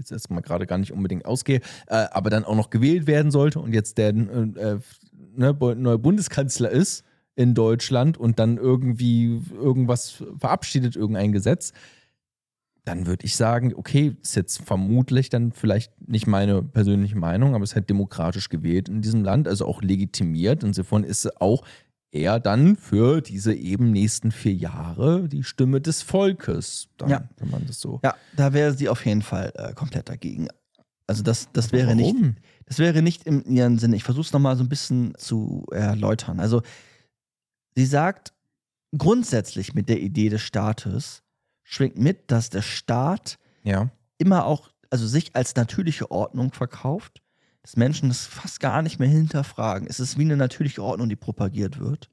jetzt 0.00 0.12
erstmal 0.12 0.42
gerade 0.42 0.66
gar 0.66 0.78
nicht 0.78 0.92
unbedingt 0.92 1.24
ausgehe, 1.24 1.60
äh, 1.86 2.06
aber 2.10 2.30
dann 2.30 2.44
auch 2.44 2.56
noch 2.56 2.70
gewählt 2.70 3.06
werden 3.06 3.30
sollte 3.30 3.60
und 3.60 3.72
jetzt 3.72 3.98
der 3.98 4.08
äh, 4.08 4.12
äh, 4.12 4.78
ne, 5.36 5.56
neue 5.76 5.98
Bundeskanzler 5.98 6.70
ist 6.70 7.04
in 7.36 7.54
Deutschland 7.54 8.18
und 8.18 8.38
dann 8.38 8.56
irgendwie 8.56 9.40
irgendwas 9.54 10.22
verabschiedet, 10.38 10.96
irgendein 10.96 11.32
Gesetz, 11.32 11.72
dann 12.84 13.06
würde 13.06 13.24
ich 13.24 13.36
sagen, 13.36 13.72
okay, 13.74 14.16
ist 14.22 14.36
jetzt 14.36 14.62
vermutlich 14.62 15.28
dann 15.28 15.52
vielleicht 15.52 15.92
nicht 16.08 16.26
meine 16.26 16.62
persönliche 16.62 17.16
Meinung, 17.16 17.54
aber 17.54 17.62
es 17.62 17.70
ist 17.70 17.76
halt 17.76 17.90
demokratisch 17.90 18.48
gewählt 18.48 18.88
in 18.88 19.02
diesem 19.02 19.22
Land, 19.22 19.46
also 19.46 19.66
auch 19.66 19.82
legitimiert. 19.82 20.64
Insofern 20.64 21.04
ist 21.04 21.40
auch 21.40 21.62
er 22.12 22.40
dann 22.40 22.76
für 22.76 23.20
diese 23.20 23.54
eben 23.54 23.92
nächsten 23.92 24.32
vier 24.32 24.54
Jahre 24.54 25.28
die 25.28 25.44
Stimme 25.44 25.80
des 25.80 26.02
Volkes, 26.02 26.88
dann, 26.96 27.08
Ja. 27.10 27.28
wenn 27.36 27.50
man 27.50 27.66
das 27.66 27.80
so. 27.80 28.00
Ja, 28.02 28.16
da 28.36 28.52
wäre 28.52 28.72
sie 28.74 28.88
auf 28.88 29.04
jeden 29.06 29.22
Fall 29.22 29.52
äh, 29.54 29.72
komplett 29.74 30.08
dagegen. 30.08 30.48
Also 31.06 31.22
das, 31.22 31.48
das 31.52 31.72
wäre 31.72 31.94
nicht, 31.96 32.14
Warum? 32.14 32.36
Das 32.66 32.78
wäre 32.78 33.02
nicht 33.02 33.24
in 33.24 33.42
ihrem 33.44 33.78
Sinne. 33.78 33.96
Ich 33.96 34.04
versuche 34.04 34.26
es 34.26 34.32
nochmal 34.32 34.56
so 34.56 34.62
ein 34.62 34.68
bisschen 34.68 35.12
zu 35.16 35.64
erläutern. 35.72 36.38
Also, 36.38 36.62
sie 37.74 37.86
sagt, 37.86 38.32
grundsätzlich 38.96 39.74
mit 39.74 39.88
der 39.88 40.00
Idee 40.00 40.28
des 40.28 40.42
Staates 40.42 41.22
schwingt 41.64 41.98
mit, 41.98 42.30
dass 42.30 42.50
der 42.50 42.62
Staat 42.62 43.38
Ja. 43.64 43.90
immer 44.18 44.44
auch, 44.46 44.70
also 44.90 45.06
sich 45.06 45.34
als 45.36 45.54
natürliche 45.56 46.10
Ordnung 46.10 46.52
verkauft, 46.52 47.22
dass 47.70 47.76
Menschen 47.76 48.08
das 48.08 48.26
fast 48.26 48.58
gar 48.58 48.82
nicht 48.82 48.98
mehr 48.98 49.08
hinterfragen. 49.08 49.86
Es 49.88 50.00
ist 50.00 50.18
wie 50.18 50.22
eine 50.22 50.36
natürliche 50.36 50.82
Ordnung, 50.82 51.08
die 51.08 51.14
propagiert 51.16 51.78
wird. 51.78 52.10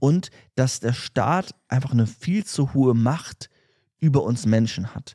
Und 0.00 0.30
dass 0.56 0.80
der 0.80 0.92
Staat 0.92 1.54
einfach 1.68 1.92
eine 1.92 2.06
viel 2.06 2.44
zu 2.44 2.74
hohe 2.74 2.94
Macht 2.94 3.48
über 4.00 4.22
uns 4.24 4.44
Menschen 4.46 4.94
hat. 4.94 5.14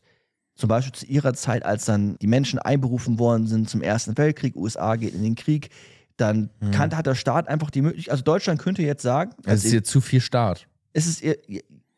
Zum 0.55 0.67
Beispiel 0.69 0.93
zu 0.93 1.05
ihrer 1.05 1.33
Zeit, 1.33 1.63
als 1.63 1.85
dann 1.85 2.17
die 2.19 2.27
Menschen 2.27 2.59
einberufen 2.59 3.19
worden 3.19 3.47
sind 3.47 3.69
zum 3.69 3.81
Ersten 3.81 4.17
Weltkrieg, 4.17 4.55
USA 4.55 4.95
geht 4.95 5.13
in 5.13 5.23
den 5.23 5.35
Krieg, 5.35 5.69
dann 6.17 6.49
Mhm. 6.59 6.71
kann, 6.71 6.95
hat 6.97 7.05
der 7.05 7.15
Staat 7.15 7.47
einfach 7.47 7.69
die 7.71 7.81
Möglichkeit, 7.81 8.11
also 8.11 8.23
Deutschland 8.23 8.59
könnte 8.61 8.81
jetzt 8.83 9.01
sagen, 9.03 9.31
Also 9.45 9.51
es 9.59 9.65
ist 9.65 9.71
jetzt 9.73 9.89
zu 9.89 10.01
viel 10.01 10.19
Staat. 10.21 10.67
es 10.93 11.07
ist 11.07 11.21
ihr, 11.21 11.37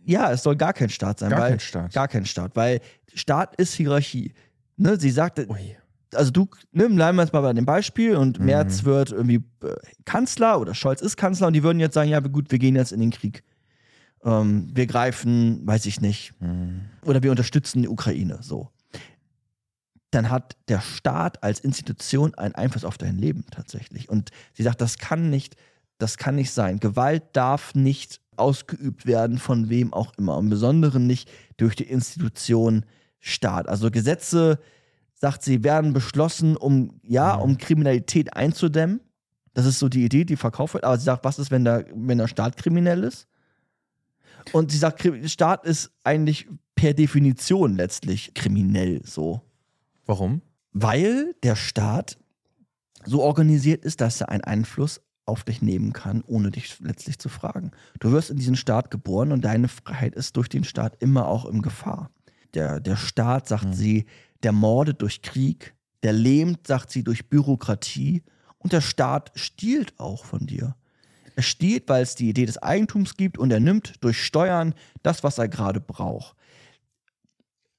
ja, 0.05 0.31
es 0.31 0.43
soll 0.43 0.55
gar 0.55 0.73
kein 0.73 0.89
Staat 0.89 1.19
sein. 1.19 1.29
Gar 1.31 1.39
weil, 1.39 1.49
kein 1.51 1.59
Staat. 1.59 1.93
Gar 1.93 2.07
kein 2.07 2.25
Staat, 2.25 2.55
weil 2.55 2.81
Staat 3.13 3.55
ist 3.55 3.73
Hierarchie. 3.75 4.33
Ne, 4.77 4.99
sie 4.99 5.09
sagte, 5.11 5.47
Ui. 5.49 5.75
Also 6.13 6.31
du, 6.31 6.47
ne, 6.71 6.89
bleiben 6.89 7.17
wir 7.17 7.23
jetzt 7.23 7.33
mal 7.33 7.41
bei 7.41 7.53
dem 7.53 7.65
Beispiel 7.65 8.15
und 8.15 8.39
Mhm. 8.39 8.45
Merz 8.45 8.83
wird 8.83 9.11
irgendwie 9.11 9.43
äh, 9.63 9.75
Kanzler 10.05 10.59
oder 10.59 10.73
Scholz 10.73 11.01
ist 11.01 11.17
Kanzler 11.17 11.47
und 11.47 11.53
die 11.53 11.63
würden 11.63 11.79
jetzt 11.79 11.93
sagen, 11.93 12.09
ja 12.09 12.19
gut, 12.19 12.51
wir 12.51 12.59
gehen 12.59 12.75
jetzt 12.75 12.91
in 12.91 12.99
den 12.99 13.11
Krieg. 13.11 13.43
Ähm, 14.23 14.69
wir 14.73 14.85
greifen, 14.87 15.65
weiß 15.65 15.85
ich 15.87 16.01
nicht, 16.01 16.33
Hm. 16.39 16.81
oder 17.05 17.23
wir 17.23 17.31
unterstützen 17.31 17.81
die 17.81 17.87
Ukraine, 17.87 18.39
so. 18.41 18.69
Dann 20.11 20.29
hat 20.29 20.57
der 20.67 20.81
Staat 20.81 21.41
als 21.41 21.59
Institution 21.61 22.35
einen 22.35 22.53
Einfluss 22.53 22.83
auf 22.83 22.97
dein 22.97 23.17
Leben 23.17 23.45
tatsächlich. 23.49 24.09
Und 24.09 24.29
sie 24.53 24.63
sagt, 24.63 24.81
das 24.81 24.97
kann 24.97 25.29
nicht, 25.29 25.55
das 25.99 26.17
kann 26.17 26.35
nicht 26.35 26.51
sein. 26.51 26.81
Gewalt 26.81 27.23
darf 27.33 27.73
nicht 27.75 28.19
ausgeübt 28.35 29.05
werden 29.05 29.37
von 29.37 29.69
wem 29.69 29.93
auch 29.93 30.13
immer. 30.17 30.37
Im 30.37 30.49
Besonderen 30.49 31.07
nicht 31.07 31.29
durch 31.57 31.75
die 31.77 31.85
Institution 31.85 32.85
Staat. 33.19 33.69
Also 33.69 33.89
Gesetze, 33.89 34.59
sagt 35.21 35.43
sie, 35.43 35.63
werden 35.63 35.93
beschlossen, 35.93 36.57
um, 36.57 36.99
ja, 37.03 37.37
Mhm. 37.37 37.41
um 37.43 37.57
Kriminalität 37.59 38.35
einzudämmen. 38.35 39.01
Das 39.53 39.67
ist 39.67 39.77
so 39.77 39.87
die 39.87 40.03
Idee, 40.03 40.25
die 40.25 40.35
verkauft 40.35 40.73
wird. 40.73 40.83
Aber 40.83 40.97
sie 40.97 41.03
sagt, 41.05 41.23
was 41.23 41.37
ist, 41.37 41.51
wenn 41.51 41.63
der, 41.63 41.85
wenn 41.93 42.17
der 42.17 42.27
Staat 42.27 42.57
kriminell 42.57 43.03
ist? 43.03 43.27
Und 44.51 44.71
sie 44.71 44.79
sagt, 44.79 45.07
Staat 45.29 45.65
ist 45.65 45.91
eigentlich 46.03 46.47
per 46.73 46.95
Definition 46.95 47.75
letztlich 47.75 48.33
kriminell 48.33 49.01
so. 49.05 49.41
Warum? 50.07 50.41
Weil 50.73 51.35
der 51.43 51.55
Staat 51.55 52.17
so 53.05 53.21
organisiert 53.21 53.85
ist, 53.85 54.01
dass 54.01 54.21
er 54.21 54.29
einen 54.29 54.43
Einfluss 54.43 55.01
auf 55.27 55.43
dich 55.43 55.61
nehmen 55.61 55.93
kann, 55.93 56.23
ohne 56.25 56.49
dich 56.49 56.79
letztlich 56.79 57.19
zu 57.19 57.29
fragen. 57.29 57.71
Du 57.99 58.11
wirst 58.11 58.31
in 58.31 58.37
diesen 58.37 58.55
Staat 58.55 58.89
geboren 58.89 59.31
und 59.31 59.45
deine 59.45 59.67
Freiheit 59.67 60.15
ist 60.15 60.35
durch 60.35 60.49
den 60.49 60.63
Staat 60.63 60.95
immer 60.99 61.27
auch 61.27 61.45
in 61.45 61.61
Gefahr. 61.61 62.09
Der, 62.53 62.79
der 62.79 62.95
Staat, 62.97 63.47
sagt 63.47 63.65
Mhm. 63.65 63.73
sie, 63.73 64.05
der 64.43 64.51
mordet 64.51 65.01
durch 65.01 65.21
Krieg, 65.21 65.73
der 66.03 66.13
lähmt, 66.13 66.67
sagt 66.67 66.91
sie, 66.91 67.03
durch 67.03 67.29
Bürokratie 67.29 68.23
und 68.57 68.73
der 68.73 68.81
Staat 68.81 69.31
stiehlt 69.35 69.93
auch 69.99 70.25
von 70.25 70.45
dir. 70.47 70.75
Er 71.35 71.43
stiehlt, 71.43 71.87
weil 71.87 72.03
es 72.03 72.15
die 72.15 72.29
Idee 72.29 72.45
des 72.45 72.57
Eigentums 72.57 73.15
gibt 73.15 73.37
und 73.37 73.51
er 73.51 73.59
nimmt 73.59 73.93
durch 74.01 74.21
Steuern 74.23 74.73
das, 75.03 75.23
was 75.23 75.37
er 75.37 75.47
gerade 75.47 75.79
braucht. 75.79 76.35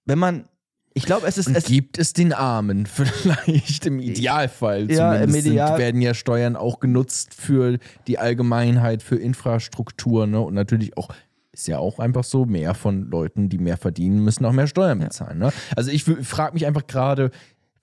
Wenn 0.05 0.19
man, 0.19 0.49
ich 0.95 1.05
glaube, 1.05 1.27
es 1.27 1.39
ist, 1.39 1.49
Und 1.49 1.57
es, 1.57 1.65
gibt 1.65 1.99
es 1.99 2.13
den 2.13 2.33
Armen 2.33 2.87
vielleicht 2.87 3.87
im 3.87 3.99
Idealfall. 4.01 4.91
Ja, 4.91 5.15
im 5.15 5.21
Zumindest 5.29 5.47
Ideal- 5.49 5.69
sind, 5.69 5.79
werden 5.79 6.01
ja 6.03 6.15
Steuern 6.15 6.57
auch 6.57 6.81
genutzt 6.81 7.35
für 7.35 7.79
die 8.07 8.19
Allgemeinheit, 8.19 9.03
für 9.03 9.17
Infrastruktur 9.17 10.27
ne? 10.27 10.41
und 10.41 10.55
natürlich 10.55 10.97
auch 10.97 11.09
ist 11.53 11.69
ja 11.69 11.79
auch 11.79 11.99
einfach 11.99 12.25
so, 12.25 12.45
mehr 12.47 12.75
von 12.75 13.11
Leuten, 13.11 13.49
die 13.49 13.59
mehr 13.59 13.77
verdienen, 13.77 14.21
müssen 14.25 14.45
auch 14.47 14.53
mehr 14.53 14.67
Steuern 14.67 14.99
bezahlen. 15.01 15.39
Ne? 15.39 15.53
Also 15.77 15.91
ich 15.91 16.05
frage 16.05 16.55
mich 16.55 16.67
einfach 16.67 16.87
gerade, 16.87 17.31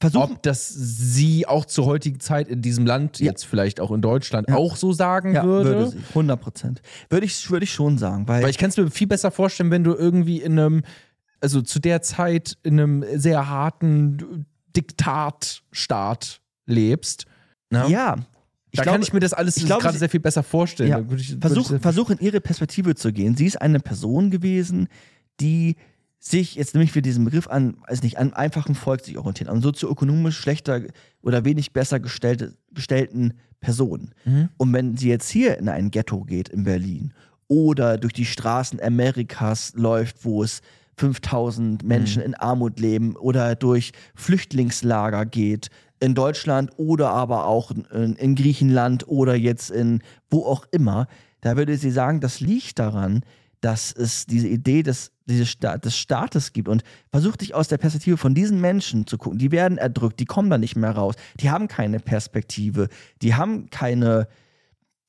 versuchen, 0.01 0.33
ob 0.35 0.43
das 0.43 0.69
sie 0.69 1.45
auch 1.45 1.65
zur 1.65 1.85
heutigen 1.85 2.19
Zeit 2.19 2.47
in 2.47 2.61
diesem 2.61 2.85
Land, 2.85 3.19
Ja. 3.19 3.25
jetzt 3.27 3.45
vielleicht 3.45 3.79
auch 3.81 3.91
in 3.91 4.01
Deutschland, 4.01 4.47
Ja. 4.49 4.55
auch 4.55 4.75
so 4.75 4.93
sagen 4.93 5.35
Ja, 5.35 5.43
würde. 5.43 5.69
würde 5.69 5.87
sie. 5.91 5.97
100 6.15 6.39
Prozent. 6.41 6.81
Würde 7.09 7.25
ich, 7.25 7.51
würde 7.51 7.65
ich 7.65 7.73
schon 7.73 7.97
sagen. 7.97 8.27
Weil, 8.27 8.41
Weil 8.43 8.49
ich 8.49 8.57
kann 8.57 8.69
es 8.69 8.77
mir 8.77 8.89
viel 8.89 9.07
besser 9.07 9.29
vorstellen, 9.29 9.71
wenn 9.71 9.83
du 9.83 9.93
irgendwie 9.93 10.41
in 10.41 10.57
einem, 10.57 10.83
also 11.41 11.61
zu 11.61 11.79
der 11.79 12.01
Zeit 12.01 12.57
in 12.63 12.79
einem 12.79 13.03
sehr 13.19 13.49
harten 13.49 14.45
Diktatstaat 14.75 16.41
lebst. 16.65 17.25
Ne? 17.71 17.85
ja, 17.89 18.15
da 18.77 18.83
glaube- 18.83 18.95
kann 18.97 19.01
ich 19.01 19.13
mir 19.13 19.19
das 19.19 19.33
alles 19.33 19.57
ich 19.57 19.65
gerade 19.67 19.97
sehr 19.97 20.09
viel 20.09 20.19
besser 20.19 20.43
vorstellen. 20.43 20.89
Ja, 20.89 21.01
Da 21.01 21.15
ich- 21.15 21.37
versuch, 21.39 21.71
ich- 21.71 21.81
versuch 21.81 22.09
in 22.09 22.19
ihre 22.19 22.39
Perspektive 22.41 22.95
zu 22.95 23.11
gehen. 23.11 23.35
Sie 23.35 23.45
ist 23.45 23.61
eine 23.61 23.79
Person 23.79 24.29
gewesen, 24.31 24.87
die 25.39 25.75
sich, 26.19 26.55
jetzt 26.55 26.73
nehme 26.75 26.83
ich 26.83 26.93
wieder 26.93 27.03
diesen 27.03 27.23
Begriff 27.23 27.47
an, 27.47 27.77
also 27.83 28.03
nicht 28.03 28.17
an 28.17 28.33
einfachem 28.33 28.75
Volk 28.75 29.05
sich 29.05 29.17
orientiert, 29.17 29.49
an 29.49 29.61
sozioökonomisch 29.61 30.37
schlechter 30.37 30.81
oder 31.21 31.45
wenig 31.45 31.71
besser 31.71 31.99
gestellte, 31.99 32.55
gestellten 32.73 33.33
Personen. 33.61 34.13
Mhm. 34.25 34.49
Und 34.57 34.73
wenn 34.73 34.97
sie 34.97 35.07
jetzt 35.09 35.29
hier 35.29 35.57
in 35.57 35.69
ein 35.69 35.91
Ghetto 35.91 36.23
geht 36.25 36.49
in 36.49 36.63
Berlin 36.65 37.13
oder 37.47 37.97
durch 37.97 38.13
die 38.13 38.25
Straßen 38.25 38.81
Amerikas 38.81 39.73
läuft, 39.75 40.25
wo 40.25 40.43
es 40.43 40.61
5000 40.97 41.83
Menschen 41.83 42.21
in 42.21 42.35
Armut 42.35 42.79
leben 42.79 43.15
oder 43.15 43.55
durch 43.55 43.93
Flüchtlingslager 44.15 45.25
geht 45.25 45.69
in 45.99 46.15
Deutschland 46.15 46.71
oder 46.77 47.09
aber 47.09 47.45
auch 47.45 47.71
in, 47.71 48.15
in 48.15 48.35
Griechenland 48.35 49.07
oder 49.07 49.35
jetzt 49.35 49.69
in 49.69 50.01
wo 50.29 50.45
auch 50.45 50.65
immer, 50.71 51.07
da 51.41 51.57
würde 51.57 51.77
sie 51.77 51.91
sagen, 51.91 52.19
das 52.19 52.39
liegt 52.39 52.79
daran, 52.79 53.23
dass 53.61 53.91
es 53.91 54.25
diese 54.25 54.47
Idee 54.47 54.83
des, 54.83 55.11
dieses 55.25 55.49
Sta 55.49 55.77
des 55.77 55.97
Staates 55.97 56.53
gibt 56.53 56.69
und 56.69 56.83
versuch 57.11 57.35
dich 57.35 57.53
aus 57.53 57.67
der 57.67 57.77
Perspektive 57.77 58.17
von 58.17 58.33
diesen 58.33 58.61
Menschen 58.61 59.05
zu 59.05 59.17
gucken. 59.17 59.37
Die 59.37 59.51
werden 59.51 59.77
erdrückt, 59.77 60.19
die 60.19 60.25
kommen 60.25 60.49
da 60.49 60.57
nicht 60.57 60.75
mehr 60.75 60.91
raus, 60.91 61.15
die 61.39 61.49
haben 61.49 61.67
keine 61.67 61.99
Perspektive, 61.99 62.87
die 63.21 63.35
haben 63.35 63.69
keine, 63.69 64.27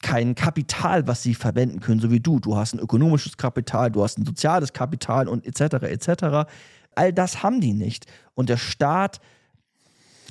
kein 0.02 0.34
Kapital, 0.34 1.06
was 1.06 1.22
sie 1.22 1.34
verwenden 1.34 1.80
können, 1.80 2.00
so 2.00 2.10
wie 2.10 2.20
du. 2.20 2.40
Du 2.40 2.56
hast 2.56 2.74
ein 2.74 2.80
ökonomisches 2.80 3.36
Kapital, 3.36 3.90
du 3.92 4.02
hast 4.02 4.18
ein 4.18 4.26
soziales 4.26 4.72
Kapital 4.72 5.28
und 5.28 5.46
etc. 5.46 5.84
etc. 5.84 6.50
All 6.96 7.12
das 7.12 7.44
haben 7.44 7.60
die 7.60 7.74
nicht. 7.74 8.06
Und 8.34 8.48
der 8.48 8.56
Staat 8.56 9.20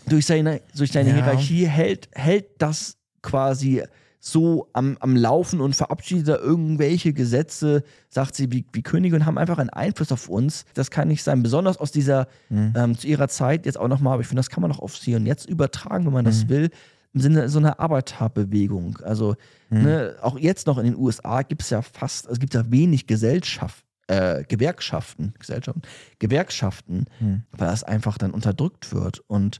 durch 0.07 0.25
seine, 0.25 0.61
durch 0.75 0.91
seine 0.91 1.09
Ja. 1.09 1.15
Hierarchie 1.15 1.65
hält, 1.67 2.09
hält 2.13 2.45
das 2.59 2.97
quasi 3.21 3.83
so 4.21 4.67
am, 4.73 4.97
am 4.99 5.15
Laufen 5.15 5.61
und 5.61 5.75
verabschiedet 5.75 6.27
da 6.27 6.37
irgendwelche 6.37 7.13
Gesetze, 7.13 7.83
sagt 8.09 8.35
sie, 8.35 8.51
wie, 8.51 8.65
wie 8.73 8.81
Könige 8.83 9.15
und 9.15 9.25
haben 9.25 9.37
einfach 9.37 9.59
einen 9.59 9.69
Einfluss 9.69 10.11
auf 10.11 10.27
uns. 10.27 10.65
Das 10.73 10.91
kann 10.91 11.07
nicht 11.07 11.23
sein. 11.23 11.41
Besonders 11.41 11.77
aus 11.77 11.91
dieser, 11.91 12.27
ähm, 12.75 12.97
zu 12.97 13.07
ihrer 13.07 13.29
Zeit 13.29 13.65
jetzt 13.65 13.79
auch 13.79 13.87
nochmal, 13.87 14.13
aber 14.13 14.21
ich 14.21 14.27
finde, 14.27 14.39
das 14.39 14.49
kann 14.49 14.61
man 14.61 14.71
auch 14.73 14.79
aufs 14.79 15.01
Hier 15.01 15.17
und 15.17 15.25
Jetzt 15.25 15.47
übertragen, 15.47 16.05
wenn 16.05 16.13
man 16.13 16.25
das 16.25 16.49
will, 16.49 16.69
im 17.13 17.21
Sinne 17.21 17.47
so 17.49 17.59
einer 17.59 17.79
Arbeiterbewegung. 17.79 18.99
Also 19.03 19.35
ne, 19.83 20.15
auch 20.21 20.37
jetzt 20.37 20.67
noch 20.67 20.77
in 20.77 20.85
den 20.85 20.95
USA 20.97 21.41
gibt 21.43 21.61
es 21.61 21.69
ja 21.69 21.81
fast, 21.81 22.27
es 22.27 22.39
gibt 22.39 22.53
ja 22.53 22.69
wenig 22.69 23.07
Gesellschaft, 23.07 23.85
äh, 24.07 24.43
Gewerkschaften, 24.43 25.33
Gesellschaften, 25.39 25.81
Gewerkschaften, 26.19 27.05
weil 27.51 27.67
das 27.69 27.83
einfach 27.85 28.17
dann 28.17 28.31
unterdrückt 28.31 28.93
wird. 28.93 29.21
Und 29.27 29.59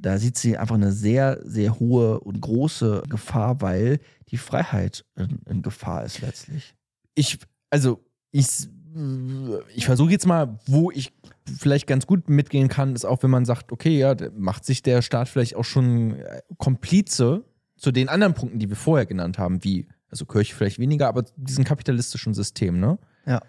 da 0.00 0.18
sieht 0.18 0.38
sie 0.38 0.56
einfach 0.56 0.76
eine 0.76 0.92
sehr, 0.92 1.40
sehr 1.42 1.78
hohe 1.78 2.20
und 2.20 2.40
große 2.40 3.02
Gefahr, 3.08 3.60
weil 3.60 3.98
die 4.28 4.36
Freiheit 4.36 5.04
in, 5.16 5.40
in 5.46 5.62
Gefahr 5.62 6.04
ist 6.04 6.20
letztlich. 6.20 6.74
ich, 7.14 7.38
also 7.70 8.04
ich, 8.30 8.46
ich 9.74 9.86
versuche 9.86 10.10
jetzt 10.10 10.26
mal, 10.26 10.58
wo 10.66 10.90
ich 10.90 11.12
vielleicht 11.44 11.86
ganz 11.86 12.06
gut 12.06 12.28
mitgehen 12.28 12.68
kann, 12.68 12.94
ist 12.94 13.04
auch, 13.04 13.22
wenn 13.22 13.30
man 13.30 13.44
sagt, 13.44 13.72
okay, 13.72 13.98
ja, 13.98 14.14
macht 14.36 14.64
sich 14.64 14.82
der 14.82 15.02
Staat 15.02 15.28
vielleicht 15.28 15.56
auch 15.56 15.64
schon 15.64 16.16
äh, 16.16 16.42
Komplize 16.58 17.44
zu 17.76 17.92
den 17.92 18.08
anderen 18.08 18.34
Punkten, 18.34 18.58
die 18.58 18.68
wir 18.68 18.76
vorher 18.76 19.06
genannt 19.06 19.38
haben, 19.38 19.62
wie, 19.64 19.88
also 20.10 20.26
Kirche 20.26 20.54
vielleicht 20.54 20.78
weniger, 20.78 21.08
aber 21.08 21.24
diesem 21.36 21.64
kapitalistischen 21.64 22.34
System, 22.34 22.80
ne? 22.80 22.98
Ja. 23.26 23.40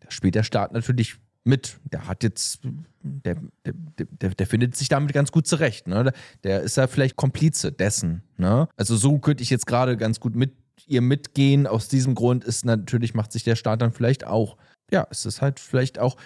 Da 0.00 0.10
spielt 0.10 0.34
der 0.34 0.42
Staat 0.42 0.72
natürlich 0.72 1.16
mit. 1.48 1.78
Der 1.90 2.06
hat 2.06 2.22
jetzt, 2.22 2.60
der, 3.02 3.36
der, 3.64 3.74
der, 3.96 4.30
der 4.30 4.46
findet 4.46 4.76
sich 4.76 4.88
damit 4.88 5.12
ganz 5.12 5.32
gut 5.32 5.46
zurecht. 5.46 5.88
Ne? 5.88 6.12
Der 6.44 6.60
ist 6.60 6.76
ja 6.76 6.86
vielleicht 6.86 7.16
Komplize 7.16 7.72
dessen. 7.72 8.22
Ne? 8.36 8.68
Also 8.76 8.96
so 8.96 9.18
könnte 9.18 9.42
ich 9.42 9.50
jetzt 9.50 9.66
gerade 9.66 9.96
ganz 9.96 10.20
gut 10.20 10.36
mit 10.36 10.52
ihr 10.86 11.02
mitgehen. 11.02 11.66
Aus 11.66 11.88
diesem 11.88 12.14
Grund 12.14 12.44
ist 12.44 12.64
natürlich, 12.64 13.14
macht 13.14 13.32
sich 13.32 13.44
der 13.44 13.56
Staat 13.56 13.82
dann 13.82 13.92
vielleicht 13.92 14.24
auch, 14.24 14.56
ja, 14.90 15.06
es 15.10 15.26
ist 15.26 15.42
halt 15.42 15.58
vielleicht 15.60 15.98
auch 15.98 16.16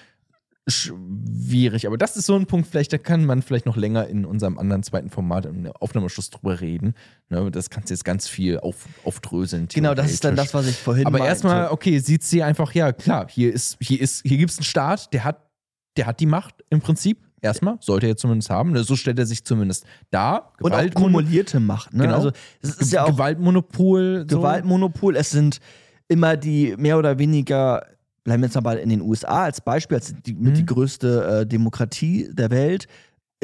schwierig. 0.68 1.86
Aber 1.86 1.98
das 1.98 2.16
ist 2.16 2.26
so 2.26 2.36
ein 2.36 2.46
Punkt, 2.46 2.68
vielleicht, 2.68 2.92
da 2.92 2.98
kann 2.98 3.24
man 3.24 3.42
vielleicht 3.42 3.66
noch 3.66 3.76
länger 3.76 4.06
in 4.06 4.24
unserem 4.24 4.58
anderen 4.58 4.82
zweiten 4.82 5.10
Format 5.10 5.46
im 5.46 5.66
Aufnahmeschluss 5.66 6.30
drüber 6.30 6.60
reden. 6.60 6.94
Ne? 7.30 7.50
Das 7.50 7.68
kannst 7.68 7.90
du 7.90 7.94
jetzt 7.94 8.04
ganz 8.04 8.28
viel 8.28 8.60
auf, 8.60 8.86
aufdröseln. 9.04 9.68
Genau, 9.72 9.94
das 9.94 10.12
ist 10.12 10.24
dann 10.24 10.36
das, 10.36 10.54
was 10.54 10.66
ich 10.68 10.76
vorhin 10.76 11.06
Aber 11.06 11.18
meinte. 11.18 11.28
erstmal, 11.28 11.68
okay, 11.70 11.98
sieht 11.98 12.22
sie 12.22 12.42
einfach, 12.42 12.72
ja, 12.74 12.92
klar, 12.92 13.26
hier 13.28 13.52
ist, 13.52 13.76
hier 13.80 14.00
ist, 14.00 14.22
hier 14.24 14.38
gibt 14.38 14.52
es 14.52 14.58
einen 14.58 14.64
Staat, 14.64 15.12
der 15.12 15.24
hat, 15.24 15.48
der 15.96 16.06
hat 16.06 16.20
die 16.20 16.26
Macht 16.26 16.54
im 16.70 16.80
Prinzip. 16.80 17.18
Erstmal, 17.44 17.76
sollte 17.80 18.06
er 18.06 18.16
zumindest 18.16 18.50
haben. 18.50 18.70
Ne? 18.70 18.84
So 18.84 18.94
stellt 18.94 19.18
er 19.18 19.26
sich 19.26 19.44
zumindest 19.44 19.84
dar. 20.12 20.52
und 20.60 20.72
auch 20.72 20.94
kumulierte 20.94 21.58
Macht. 21.58 21.92
Ne? 21.92 22.04
Genau. 22.04 22.14
Also 22.14 22.30
es 22.60 22.76
ist 22.76 22.92
ja 22.92 23.02
auch 23.02 23.08
Gewaltmonopol. 23.08 24.26
so. 24.30 24.36
Gewaltmonopol. 24.36 25.16
Es 25.16 25.30
sind 25.30 25.58
immer 26.06 26.36
die 26.36 26.76
mehr 26.76 26.98
oder 26.98 27.18
weniger, 27.18 27.84
bleiben 28.24 28.42
wir 28.42 28.48
jetzt 28.48 28.60
mal 28.62 28.76
in 28.78 28.88
den 28.88 29.00
USA 29.00 29.44
als 29.44 29.60
Beispiel, 29.60 29.96
als 29.96 30.14
die, 30.24 30.34
mit 30.34 30.52
Mhm. 30.52 30.54
die 30.54 30.66
größte 30.66 31.40
äh, 31.40 31.46
Demokratie 31.46 32.28
der 32.32 32.50
Welt. 32.50 32.86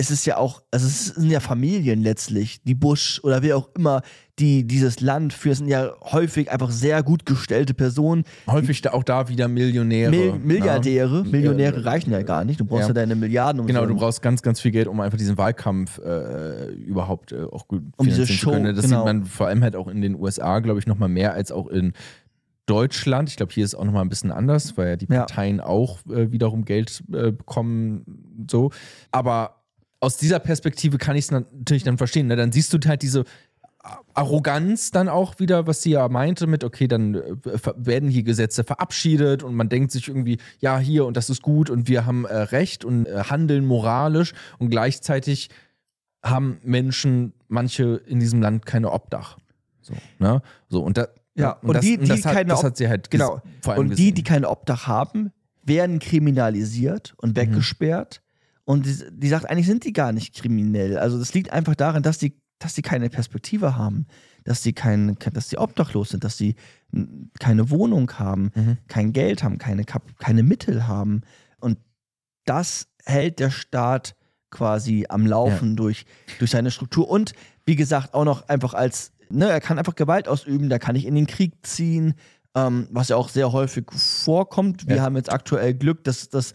Es 0.00 0.12
ist 0.12 0.24
ja 0.26 0.36
auch, 0.36 0.62
also 0.70 0.86
es 0.86 1.06
sind 1.06 1.28
ja 1.28 1.40
Familien 1.40 2.02
letztlich, 2.02 2.62
die 2.62 2.76
Bush 2.76 3.18
oder 3.24 3.42
wer 3.42 3.56
auch 3.56 3.68
immer, 3.76 4.02
die 4.38 4.64
dieses 4.64 5.00
Land 5.00 5.32
führen, 5.32 5.56
sind 5.56 5.66
ja 5.66 5.90
häufig 6.12 6.52
einfach 6.52 6.70
sehr 6.70 7.02
gut 7.02 7.26
gestellte 7.26 7.74
Personen, 7.74 8.22
Häufig 8.46 8.80
da 8.80 8.92
auch 8.92 9.02
da 9.02 9.28
wieder 9.28 9.48
Millionäre. 9.48 10.12
Mil 10.12 10.34
Milliardäre. 10.34 11.24
Ja. 11.24 11.28
Millionäre 11.28 11.78
Äh, 11.78 11.80
reichen 11.80 12.12
ja 12.12 12.22
gar 12.22 12.44
nicht. 12.44 12.60
Du 12.60 12.64
brauchst 12.64 12.82
ja, 12.82 12.88
ja. 12.90 12.92
deine 12.94 13.16
Milliarden. 13.16 13.60
Um 13.60 13.66
Genau, 13.66 13.80
so 13.80 13.86
du 13.86 13.96
brauchst 13.96 14.22
ganz, 14.22 14.40
ganz 14.40 14.60
viel 14.60 14.70
Geld, 14.70 14.86
um 14.86 15.00
einfach 15.00 15.18
diesen 15.18 15.36
Wahlkampf 15.36 15.98
äh, 15.98 16.66
überhaupt 16.74 17.32
äh, 17.32 17.42
auch 17.50 17.66
gut 17.66 17.82
Um 17.96 18.06
diese 18.06 18.24
finanzieren 18.24 18.38
Show, 18.38 18.50
zu 18.50 18.56
können. 18.56 18.76
Das 18.76 18.84
genau. 18.84 18.98
sieht 18.98 19.04
man 19.04 19.24
vor 19.24 19.48
allem 19.48 19.64
halt 19.64 19.74
auch 19.74 19.88
in 19.88 20.00
den 20.00 20.14
USA, 20.14 20.60
glaube 20.60 20.78
ich, 20.78 20.86
noch 20.86 20.98
mal 20.98 21.08
mehr 21.08 21.32
als 21.32 21.50
auch 21.50 21.66
in 21.66 21.92
Deutschland. 22.68 23.28
Ich 23.28 23.36
glaube, 23.36 23.52
hier 23.52 23.64
ist 23.64 23.74
auch 23.74 23.84
noch 23.84 23.92
mal 23.92 24.02
ein 24.02 24.08
bisschen 24.08 24.30
anders, 24.30 24.76
weil 24.76 24.88
ja 24.88 24.96
die 24.96 25.06
Ja. 25.10 25.20
Parteien 25.20 25.60
auch 25.60 25.98
äh, 26.06 26.30
wiederum 26.30 26.64
Geld 26.64 27.02
äh, 27.12 27.32
bekommen. 27.32 28.46
So. 28.50 28.70
Aber 29.10 29.62
aus 30.00 30.16
dieser 30.16 30.38
Perspektive 30.38 30.98
kann 30.98 31.16
ich 31.16 31.24
es 31.24 31.30
natürlich 31.30 31.82
dann 31.82 31.98
verstehen. 31.98 32.28
Ne? 32.28 32.36
Dann 32.36 32.52
siehst 32.52 32.72
du 32.72 32.78
halt 32.86 33.02
diese 33.02 33.24
Arroganz 34.14 34.90
dann 34.90 35.08
auch 35.08 35.38
wieder, 35.38 35.66
was 35.66 35.82
sie 35.82 35.90
ja 35.90 36.08
meinte 36.08 36.46
mit, 36.46 36.64
okay, 36.64 36.88
dann 36.88 37.14
äh, 37.14 37.40
werden 37.76 38.10
hier 38.10 38.22
Gesetze 38.22 38.64
verabschiedet 38.64 39.42
und 39.42 39.54
man 39.54 39.68
denkt 39.68 39.92
sich 39.92 40.08
irgendwie, 40.08 40.38
ja, 40.60 40.78
hier 40.78 41.06
und 41.06 41.16
das 41.16 41.30
ist 41.30 41.42
gut 41.42 41.70
und 41.70 41.88
wir 41.88 42.04
haben 42.04 42.24
äh, 42.24 42.34
Recht 42.34 42.84
und 42.84 43.06
äh, 43.06 43.24
handeln 43.24 43.64
moralisch 43.64 44.34
und 44.58 44.70
gleichzeitig 44.70 45.48
haben 46.22 46.58
Menschen, 46.64 47.32
manche 47.46 48.02
in 48.06 48.18
diesem 48.20 48.42
Land 48.42 48.66
keine 48.66 48.92
Obdach. 48.92 49.38
So, 49.80 49.94
ne? 50.18 50.42
So, 50.68 50.82
und 50.82 50.98
da, 50.98 51.06
Ja, 51.42 51.52
und 51.62 51.74
das, 51.74 51.84
die- 51.84 51.98
die 51.98 52.08
das, 52.08 52.24
hat, 52.24 52.34
keine 52.34 52.50
das 52.50 52.62
hat 52.64 52.76
sie 52.76 52.88
halt 52.88 53.10
Genau. 53.10 53.40
Und 53.76 53.98
die, 53.98 54.12
die 54.12 54.22
kein 54.22 54.44
Obdach 54.44 54.86
haben, 54.86 55.32
werden 55.64 55.98
kriminalisiert 55.98 57.14
und 57.18 57.36
weggesperrt. 57.36 58.22
Und 58.64 58.86
die, 58.86 58.96
die 59.12 59.28
sagt, 59.28 59.48
eigentlich 59.48 59.66
sind 59.66 59.84
die 59.84 59.92
gar 59.92 60.12
nicht 60.12 60.34
kriminell. 60.34 60.98
Also 60.98 61.18
das 61.18 61.32
liegt 61.34 61.52
einfach 61.52 61.74
daran, 61.74 62.02
dass 62.02 62.18
die, 62.18 62.38
dass 62.58 62.74
die 62.74 62.82
keine 62.82 63.08
Perspektive 63.08 63.76
haben, 63.76 64.06
dass 64.44 64.62
sie 64.62 64.72
kein, 64.72 65.16
dass 65.32 65.48
sie 65.48 65.58
obdachlos 65.58 66.10
sind, 66.10 66.24
dass 66.24 66.36
sie 66.36 66.54
keine 67.38 67.70
Wohnung 67.70 68.10
haben, 68.18 68.50
Mhm. 68.54 68.78
kein 68.88 69.12
Geld 69.12 69.42
haben, 69.42 69.58
keine, 69.58 69.84
keine 69.84 70.42
Mittel 70.42 70.86
haben. 70.86 71.22
Und 71.60 71.78
das 72.46 72.88
hält 73.04 73.38
der 73.40 73.50
Staat 73.50 74.14
quasi 74.50 75.04
am 75.08 75.26
Laufen 75.26 75.76
durch, 75.76 76.06
durch 76.38 76.50
seine 76.50 76.70
Struktur. 76.70 77.08
Und 77.08 77.32
wie 77.66 77.76
gesagt, 77.76 78.14
auch 78.14 78.24
noch 78.24 78.48
einfach 78.48 78.72
als, 78.74 79.12
ne, 79.30 79.48
er 79.50 79.60
kann 79.60 79.78
einfach 79.78 79.94
Gewalt 79.94 80.28
ausüben, 80.28 80.68
da 80.68 80.78
kann 80.78 80.96
ich 80.96 81.06
in 81.06 81.14
den 81.14 81.26
Krieg 81.26 81.52
ziehen, 81.62 82.14
ähm, 82.54 82.88
was 82.90 83.08
ja 83.08 83.16
auch 83.16 83.28
sehr 83.28 83.52
häufig 83.52 83.84
vorkommt. 83.92 84.88
Wir 84.88 84.96
Ja. 84.96 85.02
haben 85.02 85.16
jetzt 85.16 85.30
aktuell 85.32 85.74
Glück, 85.74 86.04
dass 86.04 86.28
das, 86.28 86.52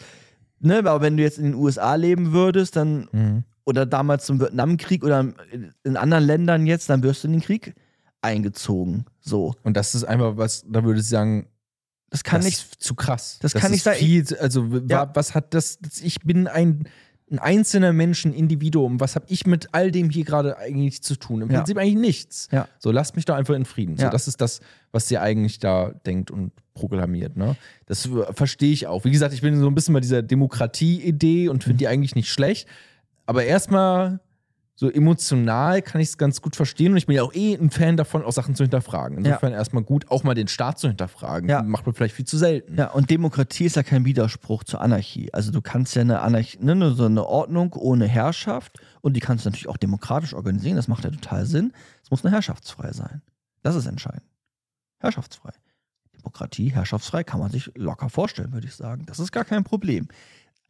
ne, 0.60 0.80
aber 0.80 1.02
wenn 1.02 1.18
du 1.18 1.24
jetzt 1.24 1.38
in 1.38 1.46
den 1.46 1.56
USA 1.56 1.96
leben 1.96 2.32
würdest, 2.34 2.76
dann, 2.76 3.08
Mhm. 3.12 3.44
oder 3.66 3.86
damals 3.86 4.26
zum 4.26 4.40
Vietnamkrieg 4.42 5.04
oder 5.04 5.34
in- 5.84 5.98
anderen 5.98 6.24
Ländern 6.26 6.66
jetzt, 6.68 6.90
dann 6.90 7.04
wirst 7.04 7.24
du 7.24 7.28
in 7.28 7.34
den 7.34 7.42
Krieg 7.42 7.74
eingezogen. 8.22 9.06
So. 9.22 9.54
Und 9.64 9.76
das 9.78 9.96
ist 9.96 10.04
einfach 10.04 10.38
was, 10.38 10.66
da 10.68 10.84
würde 10.84 11.00
ich 11.00 11.08
sagen, 11.08 11.48
Das 12.10 12.24
kann 12.24 12.40
das 12.42 12.46
nicht. 12.46 12.58
ist 12.60 12.82
zu 12.84 12.96
krass. 12.96 13.40
das 13.42 13.54
kann 13.54 13.64
ist 13.66 13.72
nicht 13.72 13.84
sein. 13.84 13.96
Viel, 13.96 14.26
also, 14.40 14.64
Ja. 14.66 15.08
wa- 15.08 15.12
was 15.14 15.36
hat 15.36 15.54
das, 15.54 15.80
das 15.80 16.00
ich 16.02 16.20
bin 16.22 16.48
ein, 16.48 16.88
ein 17.34 17.40
einzelner 17.40 17.92
Mensch, 17.94 18.24
ein 18.26 18.34
Individuum. 18.34 19.00
Was 19.00 19.16
habe 19.16 19.26
ich 19.28 19.46
mit 19.48 19.70
all 19.74 19.92
dem 19.92 20.10
hier 20.12 20.24
gerade 20.24 20.58
eigentlich 20.58 21.02
zu 21.02 21.16
tun? 21.16 21.42
Im 21.42 21.50
Ja. 21.52 21.58
Prinzip 21.58 21.78
eigentlich 21.78 21.96
nichts. 21.96 22.48
Ja. 22.52 22.68
So, 22.80 22.92
lasst 22.92 23.16
mich 23.16 23.26
doch 23.26 23.36
einfach 23.36 23.56
in 23.56 23.66
Frieden. 23.66 23.98
So, 23.98 24.04
Ja. 24.04 24.10
das 24.10 24.28
ist 24.28 24.40
das, 24.40 24.60
was 24.92 25.08
sie 25.08 25.18
eigentlich 25.18 25.58
da 25.60 25.90
denkt 26.06 26.30
und 26.32 26.52
proklamiert. 26.76 27.36
Ne? 27.36 27.56
Das 27.88 28.08
verstehe 28.32 28.72
ich 28.72 28.88
auch. 28.88 29.04
Wie 29.04 29.12
gesagt, 29.12 29.34
ich 29.34 29.42
bin 29.42 29.60
so 29.60 29.68
ein 29.68 29.76
bisschen 29.76 29.94
bei 29.96 30.00
dieser 30.00 30.22
Demokratie-Idee 30.22 31.50
und 31.50 31.58
Mhm. 31.58 31.62
finde 31.62 31.78
die 31.80 31.88
eigentlich 31.88 32.16
nicht 32.16 32.30
schlecht. 32.30 32.68
Aber 33.26 33.44
erstmal 33.44 34.20
so 34.76 34.90
emotional 34.90 35.84
kann 35.84 36.02
ich 36.02 36.10
es 36.10 36.18
ganz 36.18 36.42
gut 36.42 36.56
verstehen 36.56 36.94
und 36.94 36.98
ich 36.98 37.06
bin 37.06 37.16
ja 37.16 37.22
auch 37.22 37.34
eh 37.34 37.54
ein 37.54 37.70
Fan 37.70 37.96
davon, 37.96 38.24
auch 38.24 38.32
Sachen 38.32 38.56
zu 38.56 38.64
hinterfragen. 38.64 39.20
Insofern 39.20 39.54
erstmal 39.54 39.84
gut, 39.84 40.10
auch 40.10 40.24
mal 40.24 40.34
den 40.34 40.48
Staat 40.48 40.80
zu 40.80 40.88
hinterfragen. 40.88 41.48
Ja. 41.48 41.62
Macht 41.62 41.86
man 41.86 41.94
vielleicht 41.94 42.16
viel 42.16 42.26
zu 42.26 42.38
selten. 42.38 42.76
Ja, 42.76 42.90
und 42.90 43.12
Demokratie 43.12 43.66
ist 43.66 43.76
ja 43.76 43.84
kein 43.84 44.04
Widerspruch 44.04 44.64
zur 44.64 44.82
Anarchie. 44.82 45.32
Also 45.32 45.52
du 45.52 45.62
kannst 45.62 45.96
ja 45.96 46.02
eine 46.02 46.22
Anarchie, 46.22 46.58
ne, 46.60 46.76
ne, 46.76 46.92
so 46.92 47.06
eine 47.06 47.26
Ordnung 47.26 47.74
ohne 47.74 48.08
Herrschaft 48.08 48.80
und 49.02 49.14
die 49.14 49.20
kannst 49.20 49.46
du 49.46 49.50
natürlich 49.50 49.68
auch 49.68 49.78
demokratisch 49.78 50.34
organisieren, 50.34 50.76
das 50.76 50.88
macht 50.88 51.04
ja 51.04 51.12
total 51.12 51.46
Sinn. 51.46 51.72
Es 52.04 52.10
muss 52.10 52.24
nur 52.24 52.32
herrschaftsfrei 52.32 52.94
sein. 52.94 53.22
Das 53.62 53.76
ist 53.76 53.86
entscheidend. 53.86 54.24
Herrschaftsfrei. 54.98 55.52
Demokratie, 56.18 56.70
herrschaftsfrei, 56.70 57.24
kann 57.24 57.40
man 57.40 57.52
sich 57.52 57.72
locker 57.76 58.10
vorstellen, 58.10 58.54
würde 58.54 58.68
ich 58.68 58.76
sagen. 58.76 59.06
Das 59.06 59.20
ist 59.20 59.32
gar 59.32 59.46
kein 59.46 59.64
Problem. 59.64 60.08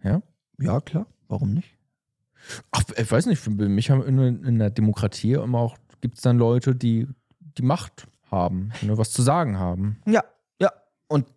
Ja? 0.03 0.21
Ja, 0.59 0.81
klar. 0.81 1.05
Warum 1.27 1.53
nicht? 1.53 1.72
Ach, 2.71 2.83
ich 2.95 3.11
weiß 3.11 3.25
nicht, 3.27 3.39
für 3.39 3.49
mich 3.51 3.89
haben 3.89 4.03
in, 4.03 4.43
in 4.43 4.59
der 4.59 4.69
Demokratie 4.69 5.33
immer 5.33 5.59
auch, 5.59 5.77
gibt 6.01 6.15
es 6.17 6.21
dann 6.21 6.37
Leute, 6.37 6.75
die 6.75 7.07
die 7.57 7.63
Macht 7.63 8.07
haben, 8.29 8.71
ne, 8.81 8.97
was 8.97 9.11
zu 9.11 9.21
sagen 9.21 9.57
haben. 9.59 9.97
Ja, 10.05 10.23
ja. 10.59 10.71
Und 11.07 11.27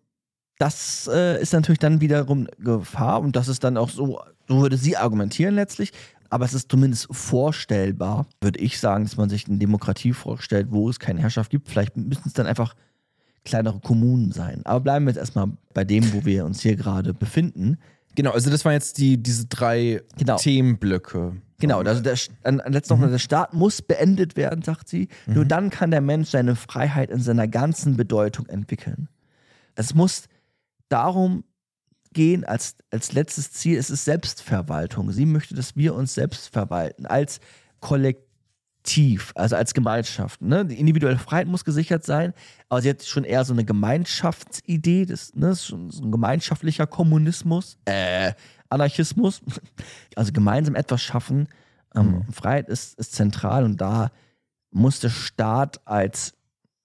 das 0.58 1.08
äh, 1.12 1.40
ist 1.40 1.52
natürlich 1.52 1.78
dann 1.78 2.00
wiederum 2.00 2.48
Gefahr 2.58 3.20
und 3.20 3.36
das 3.36 3.48
ist 3.48 3.62
dann 3.64 3.76
auch 3.76 3.90
so, 3.90 4.20
so 4.48 4.60
würde 4.60 4.76
sie 4.76 4.96
argumentieren 4.96 5.54
letztlich. 5.54 5.92
Aber 6.28 6.44
es 6.44 6.54
ist 6.54 6.70
zumindest 6.70 7.08
vorstellbar, 7.10 8.26
würde 8.40 8.58
ich 8.58 8.80
sagen, 8.80 9.04
dass 9.04 9.16
man 9.16 9.28
sich 9.28 9.46
eine 9.46 9.58
Demokratie 9.58 10.12
vorstellt, 10.12 10.68
wo 10.70 10.88
es 10.90 10.98
keine 10.98 11.20
Herrschaft 11.20 11.50
gibt. 11.50 11.68
Vielleicht 11.68 11.96
müssen 11.96 12.24
es 12.26 12.32
dann 12.32 12.46
einfach 12.46 12.74
kleinere 13.44 13.78
Kommunen 13.78 14.32
sein. 14.32 14.62
Aber 14.64 14.80
bleiben 14.80 15.04
wir 15.04 15.10
jetzt 15.10 15.20
erstmal 15.20 15.52
bei 15.72 15.84
dem, 15.84 16.12
wo 16.12 16.24
wir 16.24 16.44
uns 16.44 16.62
hier 16.62 16.74
gerade 16.74 17.14
befinden. 17.14 17.78
Genau, 18.16 18.32
also 18.32 18.50
das 18.50 18.64
waren 18.64 18.72
jetzt 18.72 18.98
die, 18.98 19.22
diese 19.22 19.46
drei 19.46 20.02
Genau. 20.18 20.36
Themenblöcke. 20.36 21.36
Genau, 21.58 21.80
also 21.80 22.02
der, 22.02 22.18
an, 22.42 22.60
an 22.60 22.72
noch, 22.72 23.00
der 23.00 23.18
Staat 23.18 23.54
muss 23.54 23.80
beendet 23.80 24.36
werden, 24.36 24.62
sagt 24.62 24.88
sie. 24.88 25.08
Nur 25.26 25.44
dann 25.44 25.70
kann 25.70 25.90
der 25.90 26.00
Mensch 26.00 26.30
seine 26.30 26.56
Freiheit 26.56 27.10
in 27.10 27.20
seiner 27.20 27.48
ganzen 27.48 27.96
Bedeutung 27.96 28.46
entwickeln. 28.46 29.08
Es 29.74 29.94
muss 29.94 30.24
darum 30.88 31.44
gehen, 32.12 32.44
als, 32.44 32.76
als 32.90 33.12
letztes 33.12 33.52
Ziel, 33.52 33.78
es 33.78 33.90
ist 33.90 34.04
Selbstverwaltung. 34.04 35.12
Sie 35.12 35.26
möchte, 35.26 35.54
dass 35.54 35.76
wir 35.76 35.94
uns 35.94 36.14
selbst 36.14 36.48
verwalten, 36.48 37.06
als 37.06 37.40
Kollektiv, 37.80 38.25
also 39.34 39.56
als 39.56 39.74
Gemeinschaft. 39.74 40.40
Ne? 40.42 40.64
Die 40.64 40.78
individuelle 40.78 41.18
Freiheit 41.18 41.48
muss 41.48 41.64
gesichert 41.64 42.04
sein, 42.04 42.32
aber 42.68 42.82
sie 42.82 42.90
hat 42.90 43.02
schon 43.02 43.24
eher 43.24 43.44
so 43.44 43.52
eine 43.52 43.64
Gemeinschaftsidee, 43.64 45.06
das, 45.06 45.34
ne? 45.34 45.48
das 45.48 45.60
ist 45.60 45.66
schon 45.66 45.90
so 45.90 46.04
ein 46.04 46.12
gemeinschaftlicher 46.12 46.86
Kommunismus, 46.86 47.78
äh, 47.84 48.32
Anarchismus. 48.68 49.40
Also 50.14 50.32
gemeinsam 50.32 50.74
etwas 50.76 51.02
schaffen. 51.02 51.46
Ähm, 51.94 52.24
Freiheit 52.32 52.70
ist, 52.70 52.98
ist 52.98 53.12
zentral 53.12 53.64
und 53.64 53.82
da 53.82 54.10
muss 54.70 55.00
der 55.00 55.10
Staat 55.10 55.86
als 55.86 56.32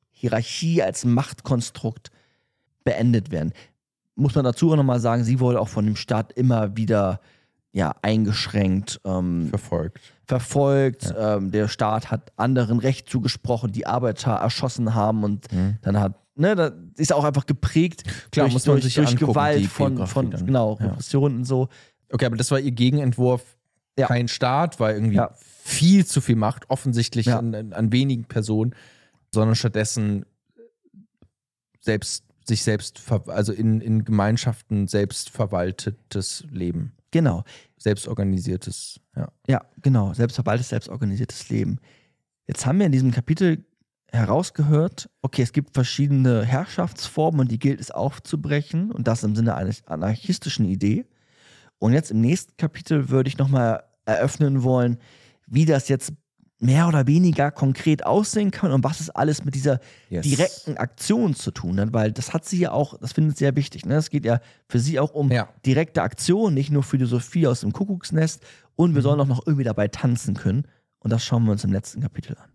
Hierarchie, 0.10 0.84
als 0.84 1.06
Machtkonstrukt 1.06 2.12
beendet 2.84 3.32
werden. 3.32 3.54
Muss 4.16 4.36
man 4.36 4.44
dazu 4.44 4.72
auch 4.72 4.76
nochmal 4.76 5.00
sagen, 5.00 5.24
sie 5.24 5.40
wurde 5.40 5.62
auch 5.62 5.70
von 5.70 5.86
dem 5.86 5.96
Staat 5.96 6.34
immer 6.34 6.76
wieder 6.76 7.22
ja, 7.74 7.96
eingeschränkt, 8.02 9.00
ähm, 9.06 9.48
Verfolgt. 9.50 10.00
verfolgt. 10.28 11.14
Ähm, 11.18 11.52
der 11.52 11.68
Staat 11.68 12.12
hat 12.12 12.32
anderen 12.36 12.80
Recht 12.80 13.10
zugesprochen, 13.10 13.72
die 13.72 13.86
Arbeiter 13.88 14.32
erschossen 14.34 14.94
haben 14.94 15.24
und 15.24 15.48
dann 15.82 16.00
hat, 16.00 16.16
ne, 16.36 16.56
da 16.56 16.72
ist 16.98 17.14
auch 17.14 17.24
einfach 17.24 17.46
geprägt 17.46 18.04
Mhm. 18.06 18.12
Klar, 18.32 18.46
durch, 18.48 18.54
muss 18.54 18.66
man 18.66 18.76
durch, 18.76 18.84
sich 18.86 18.96
durch 18.96 19.10
angucken, 19.10 19.32
Gewalt 19.32 19.66
von, 19.68 20.08
von 20.08 20.32
dann. 20.32 20.46
genau, 20.46 20.78
Ja. 20.80 20.88
Repressionen 20.88 21.38
und 21.40 21.46
so. 21.46 21.70
Okay, 22.12 22.26
aber 22.26 22.36
das 22.38 22.52
war 22.52 22.60
ihr 22.60 22.72
Gegenentwurf. 22.72 23.44
Ja. 23.98 24.08
Kein 24.08 24.28
Staat, 24.28 24.80
weil 24.80 24.96
irgendwie 24.96 25.16
Ja. 25.18 25.32
viel 25.64 26.06
zu 26.06 26.22
viel 26.22 26.36
Macht, 26.38 26.70
offensichtlich 26.70 27.28
Ja. 27.28 27.40
an, 27.40 27.74
an- 27.74 27.92
wenigen 27.92 28.24
Personen, 28.26 28.74
sondern 29.34 29.56
stattdessen 29.56 30.26
selbst 31.80 32.26
sich 32.46 32.64
selbst, 32.64 33.02
also 33.28 33.54
in, 33.54 33.82
in 33.82 34.04
Gemeinschaften 34.04 34.88
selbst 34.88 35.30
verwaltetes 35.30 36.46
Leben, 36.52 36.92
Genau. 37.12 37.44
selbstorganisiertes, 37.78 39.00
ja. 39.16 39.28
Ja, 39.48 39.62
genau. 39.82 40.14
Selbstverwaltetes, 40.14 40.70
selbstorganisiertes 40.70 41.50
Leben. 41.50 41.80
Jetzt 42.48 42.66
haben 42.66 42.80
wir 42.80 42.86
in 42.86 42.92
diesem 42.92 43.12
Kapitel 43.12 43.66
herausgehört, 44.12 45.10
okay, 45.22 45.42
es 45.42 45.54
gibt 45.54 45.74
verschiedene 45.74 46.44
Herrschaftsformen 46.44 47.42
und 47.42 47.52
die 47.52 47.60
gilt 47.60 47.80
es 47.80 47.92
aufzubrechen 47.92 48.92
und 48.92 49.08
das 49.08 49.24
im 49.24 49.36
Sinne 49.36 49.56
einer 49.56 49.74
anarchistischen 49.86 50.66
Idee. 50.66 51.06
Und 51.80 51.94
jetzt 51.94 52.12
im 52.12 52.22
nächsten 52.22 52.56
Kapitel 52.58 53.10
würde 53.10 53.30
ich 53.30 53.38
nochmal 53.38 53.84
eröffnen 54.06 54.64
wollen, 54.64 54.98
wie 55.48 55.66
das 55.66 55.88
jetzt 55.88 56.14
mehr 56.62 56.88
oder 56.88 57.08
weniger 57.08 57.50
konkret 57.52 58.06
aussehen 58.06 58.52
kann 58.52 58.72
und 58.72 58.84
was 58.84 59.00
es 59.00 59.10
alles 59.10 59.44
mit 59.44 59.56
dieser 59.56 59.80
Yes. 60.10 60.24
direkten 60.24 60.78
Aktion 60.78 61.34
zu 61.36 61.52
tun 61.52 61.80
hat, 61.80 61.92
weil 61.92 62.12
das 62.12 62.34
hat 62.34 62.46
sie 62.46 62.60
ja 62.60 62.72
auch, 62.72 62.98
das 63.00 63.14
findet 63.14 63.38
sie 63.38 63.46
ja 63.46 63.56
wichtig. 63.56 63.86
Ne? 63.86 63.96
Es 63.96 64.10
geht 64.12 64.26
ja 64.26 64.40
für 64.70 64.80
sie 64.80 65.00
auch 65.00 65.12
um 65.14 65.32
Ja. 65.32 65.50
direkte 65.66 66.04
Aktion, 66.04 66.54
nicht 66.54 66.70
nur 66.72 66.84
Philosophie 66.84 67.48
aus 67.48 67.62
dem 67.62 67.74
Kuckucksnest 67.74 68.44
und 68.76 68.94
wir 68.96 69.02
sollen 69.02 69.20
auch 69.20 69.28
noch 69.28 69.46
irgendwie 69.46 69.64
dabei 69.64 69.88
tanzen 69.88 70.36
können. 70.36 70.66
Und 71.00 71.12
das 71.12 71.26
schauen 71.26 71.46
wir 71.46 71.52
uns 71.52 71.64
im 71.64 71.72
letzten 71.74 72.02
Kapitel 72.02 72.38
an. 72.38 72.50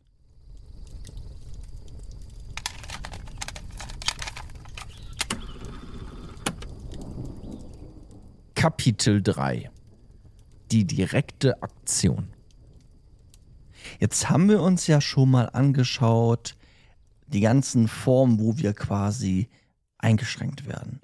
Kapitel 8.54 9.22
3. 9.22 9.70
Die 10.72 10.84
direkte 10.84 11.62
Aktion. 11.62 12.28
Jetzt 13.98 14.30
haben 14.30 14.48
wir 14.48 14.60
uns 14.60 14.86
ja 14.86 15.00
schon 15.00 15.30
mal 15.30 15.46
angeschaut, 15.46 16.56
die 17.26 17.40
ganzen 17.40 17.88
Formen, 17.88 18.38
wo 18.38 18.56
wir 18.56 18.72
quasi 18.72 19.48
eingeschränkt 19.98 20.66
werden, 20.66 21.00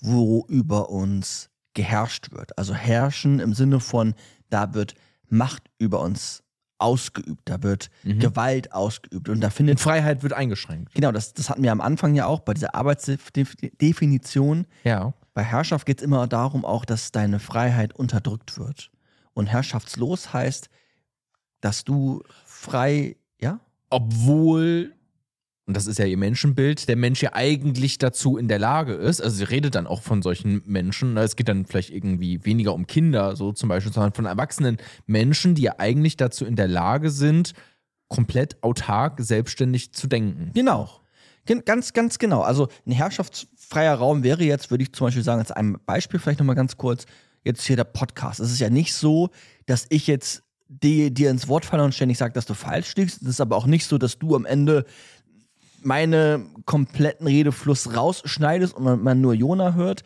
wo 0.00 0.44
über 0.48 0.90
uns 0.90 1.50
geherrscht 1.74 2.32
wird. 2.32 2.56
Also 2.58 2.74
herrschen 2.74 3.40
im 3.40 3.54
Sinne 3.54 3.80
von, 3.80 4.14
da 4.50 4.74
wird 4.74 4.94
Macht 5.28 5.64
über 5.78 6.00
uns 6.00 6.44
ausgeübt, 6.78 7.42
da 7.46 7.62
wird 7.62 7.90
Gewalt 8.04 8.72
ausgeübt 8.72 9.28
und 9.28 9.40
da 9.40 9.50
findet 9.50 9.76
Und 9.76 9.80
Freiheit 9.80 10.22
wird 10.22 10.32
eingeschränkt. 10.32 10.94
Genau, 10.94 11.12
das, 11.12 11.34
das 11.34 11.50
hatten 11.50 11.62
wir 11.62 11.72
am 11.72 11.80
Anfang 11.80 12.14
ja 12.14 12.26
auch 12.26 12.40
bei 12.40 12.54
dieser 12.54 12.74
Arbeitsdefinition. 12.74 14.66
Ja. 14.84 15.14
Bei 15.32 15.42
Herrschaft 15.42 15.86
geht 15.86 15.98
es 15.98 16.04
immer 16.04 16.26
darum 16.26 16.64
auch, 16.64 16.84
dass 16.84 17.10
deine 17.10 17.38
Freiheit 17.38 17.94
unterdrückt 17.94 18.58
wird. 18.58 18.90
Und 19.32 19.46
herrschaftslos 19.46 20.32
heißt, 20.32 20.68
dass 21.64 21.84
du 21.84 22.22
frei, 22.44 23.16
ja? 23.40 23.58
obwohl, 23.88 24.92
und 25.66 25.74
das 25.76 25.86
ist 25.86 25.98
ja 25.98 26.04
ihr 26.04 26.18
Menschenbild, 26.18 26.88
der 26.88 26.96
Mensch 26.96 27.22
ja 27.22 27.30
eigentlich 27.32 27.96
dazu 27.96 28.36
in 28.36 28.48
der 28.48 28.58
Lage 28.58 28.92
ist, 28.92 29.22
also 29.22 29.36
sie 29.36 29.44
redet 29.44 29.74
dann 29.74 29.86
auch 29.86 30.02
von 30.02 30.20
solchen 30.20 30.62
Menschen, 30.66 31.14
ne, 31.14 31.22
es 31.22 31.36
geht 31.36 31.48
dann 31.48 31.64
vielleicht 31.64 31.90
irgendwie 31.90 32.44
weniger 32.44 32.74
um 32.74 32.86
Kinder, 32.86 33.34
so 33.34 33.52
zum 33.52 33.70
Beispiel, 33.70 33.92
sondern 33.92 34.12
von 34.12 34.26
erwachsenen 34.26 34.76
Menschen, 35.06 35.54
die 35.54 35.62
ja 35.62 35.76
eigentlich 35.78 36.16
dazu 36.18 36.44
in 36.44 36.56
der 36.56 36.68
Lage 36.68 37.10
sind, 37.10 37.54
komplett 38.08 38.62
autark, 38.62 39.20
selbstständig 39.20 39.92
zu 39.94 40.06
denken. 40.06 40.50
Genau. 40.54 40.90
Gen- 41.46 41.64
Ganz, 41.64 41.94
ganz 41.94 42.18
genau. 42.18 42.42
Also 42.42 42.68
ein 42.86 42.92
herrschaftsfreier 42.92 43.94
Raum 43.94 44.22
wäre 44.22 44.44
jetzt, 44.44 44.70
würde 44.70 44.82
ich 44.82 44.92
zum 44.92 45.06
Beispiel 45.06 45.24
sagen, 45.24 45.40
als 45.40 45.50
ein 45.50 45.78
Beispiel 45.86 46.20
vielleicht 46.20 46.40
nochmal 46.40 46.56
ganz 46.56 46.76
kurz, 46.76 47.06
jetzt 47.42 47.66
hier 47.66 47.76
der 47.76 47.84
Podcast. 47.84 48.40
Es 48.40 48.52
ist 48.52 48.60
ja 48.60 48.70
nicht 48.70 48.92
so, 48.94 49.30
dass 49.66 49.86
ich 49.88 50.06
jetzt 50.06 50.42
dir, 50.68 51.10
dir 51.10 51.30
ins 51.30 51.48
Wort 51.48 51.64
falle 51.64 51.84
und 51.84 51.94
ständig 51.94 52.18
sage, 52.18 52.32
dass 52.32 52.46
du 52.46 52.54
falsch 52.54 52.94
liegst. 52.96 53.22
Es 53.22 53.28
ist 53.28 53.40
aber 53.40 53.56
auch 53.56 53.66
nicht 53.66 53.86
so, 53.86 53.98
dass 53.98 54.18
du 54.18 54.34
am 54.34 54.46
Ende 54.46 54.84
meine 55.82 56.46
kompletten 56.64 57.26
Redefluss 57.26 57.94
rausschneidest 57.94 58.74
und 58.74 59.02
man, 59.02 59.20
nur 59.20 59.34
Jona 59.34 59.74
hört. 59.74 60.02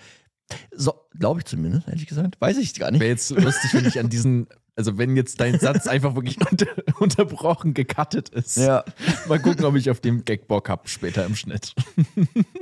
So, 0.72 0.94
glaube 1.18 1.40
ich 1.40 1.46
zumindest, 1.46 1.88
ehrlich 1.88 2.06
gesagt. 2.06 2.40
Weiß 2.40 2.56
ich 2.56 2.74
gar 2.74 2.90
nicht. 2.90 3.00
Wäre 3.00 3.10
jetzt 3.10 3.30
lustig, 3.30 3.74
wenn 3.74 3.86
ich 3.86 4.00
an 4.00 4.08
diesen, 4.08 4.48
also 4.76 4.96
wenn 4.98 5.14
jetzt 5.14 5.40
dein 5.40 5.58
Satz 5.60 5.86
einfach 5.86 6.14
wirklich 6.14 6.38
unter, 6.50 6.66
unterbrochen, 6.98 7.74
gecuttet 7.74 8.30
ist. 8.30 8.56
Ja. 8.56 8.84
Mal 9.28 9.38
gucken, 9.40 9.64
ob 9.66 9.76
ich 9.76 9.90
auf 9.90 10.00
den 10.00 10.24
Gag 10.24 10.48
Bock 10.48 10.68
habe 10.68 10.88
später 10.88 11.24
im 11.26 11.36
Schnitt. 11.36 11.74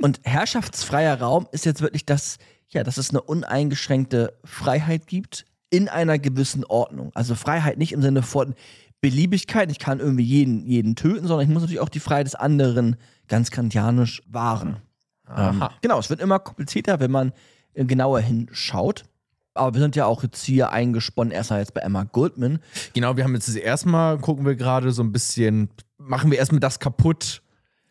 Und 0.01 0.19
herrschaftsfreier 0.23 1.19
Raum 1.19 1.47
ist 1.51 1.65
jetzt 1.65 1.81
wirklich 1.81 2.05
das, 2.05 2.37
ja, 2.69 2.83
dass 2.83 2.97
es 2.97 3.09
eine 3.09 3.21
uneingeschränkte 3.21 4.37
Freiheit 4.43 5.07
gibt 5.07 5.45
in 5.69 5.89
einer 5.89 6.19
gewissen 6.19 6.63
Ordnung. 6.65 7.11
Also 7.13 7.35
Freiheit 7.35 7.77
nicht 7.77 7.91
im 7.91 8.01
Sinne 8.01 8.21
von 8.21 8.55
Beliebigkeit, 9.01 9.69
ich 9.71 9.79
kann 9.79 9.99
irgendwie 9.99 10.23
jeden, 10.23 10.65
jeden 10.65 10.95
töten, 10.95 11.27
sondern 11.27 11.47
ich 11.47 11.53
muss 11.53 11.61
natürlich 11.61 11.81
auch 11.81 11.89
die 11.89 11.99
Freiheit 11.99 12.25
des 12.25 12.35
anderen 12.35 12.95
ganz 13.27 13.51
kantianisch 13.51 14.23
wahren. 14.27 14.77
Ähm, 15.35 15.63
genau, 15.81 15.99
es 15.99 16.09
wird 16.09 16.21
immer 16.21 16.39
komplizierter, 16.39 16.99
wenn 16.99 17.11
man 17.11 17.33
äh, 17.73 17.85
genauer 17.85 18.21
hinschaut. 18.21 19.03
Aber 19.53 19.73
wir 19.73 19.81
sind 19.81 19.95
ja 19.95 20.05
auch 20.05 20.23
jetzt 20.23 20.43
hier 20.43 20.71
eingesponnen, 20.71 21.31
erstmal 21.31 21.59
jetzt 21.59 21.73
bei 21.73 21.81
Emma 21.81 22.03
Goldman. 22.03 22.59
Genau, 22.93 23.17
wir 23.17 23.23
haben 23.23 23.33
jetzt 23.33 23.47
das 23.47 23.55
erste 23.55 23.89
Mal, 23.89 24.19
gucken 24.19 24.45
wir 24.45 24.55
gerade 24.55 24.91
so 24.91 25.03
ein 25.03 25.11
bisschen, 25.11 25.69
machen 25.97 26.31
wir 26.31 26.37
erstmal 26.37 26.59
das 26.59 26.79
kaputt, 26.79 27.41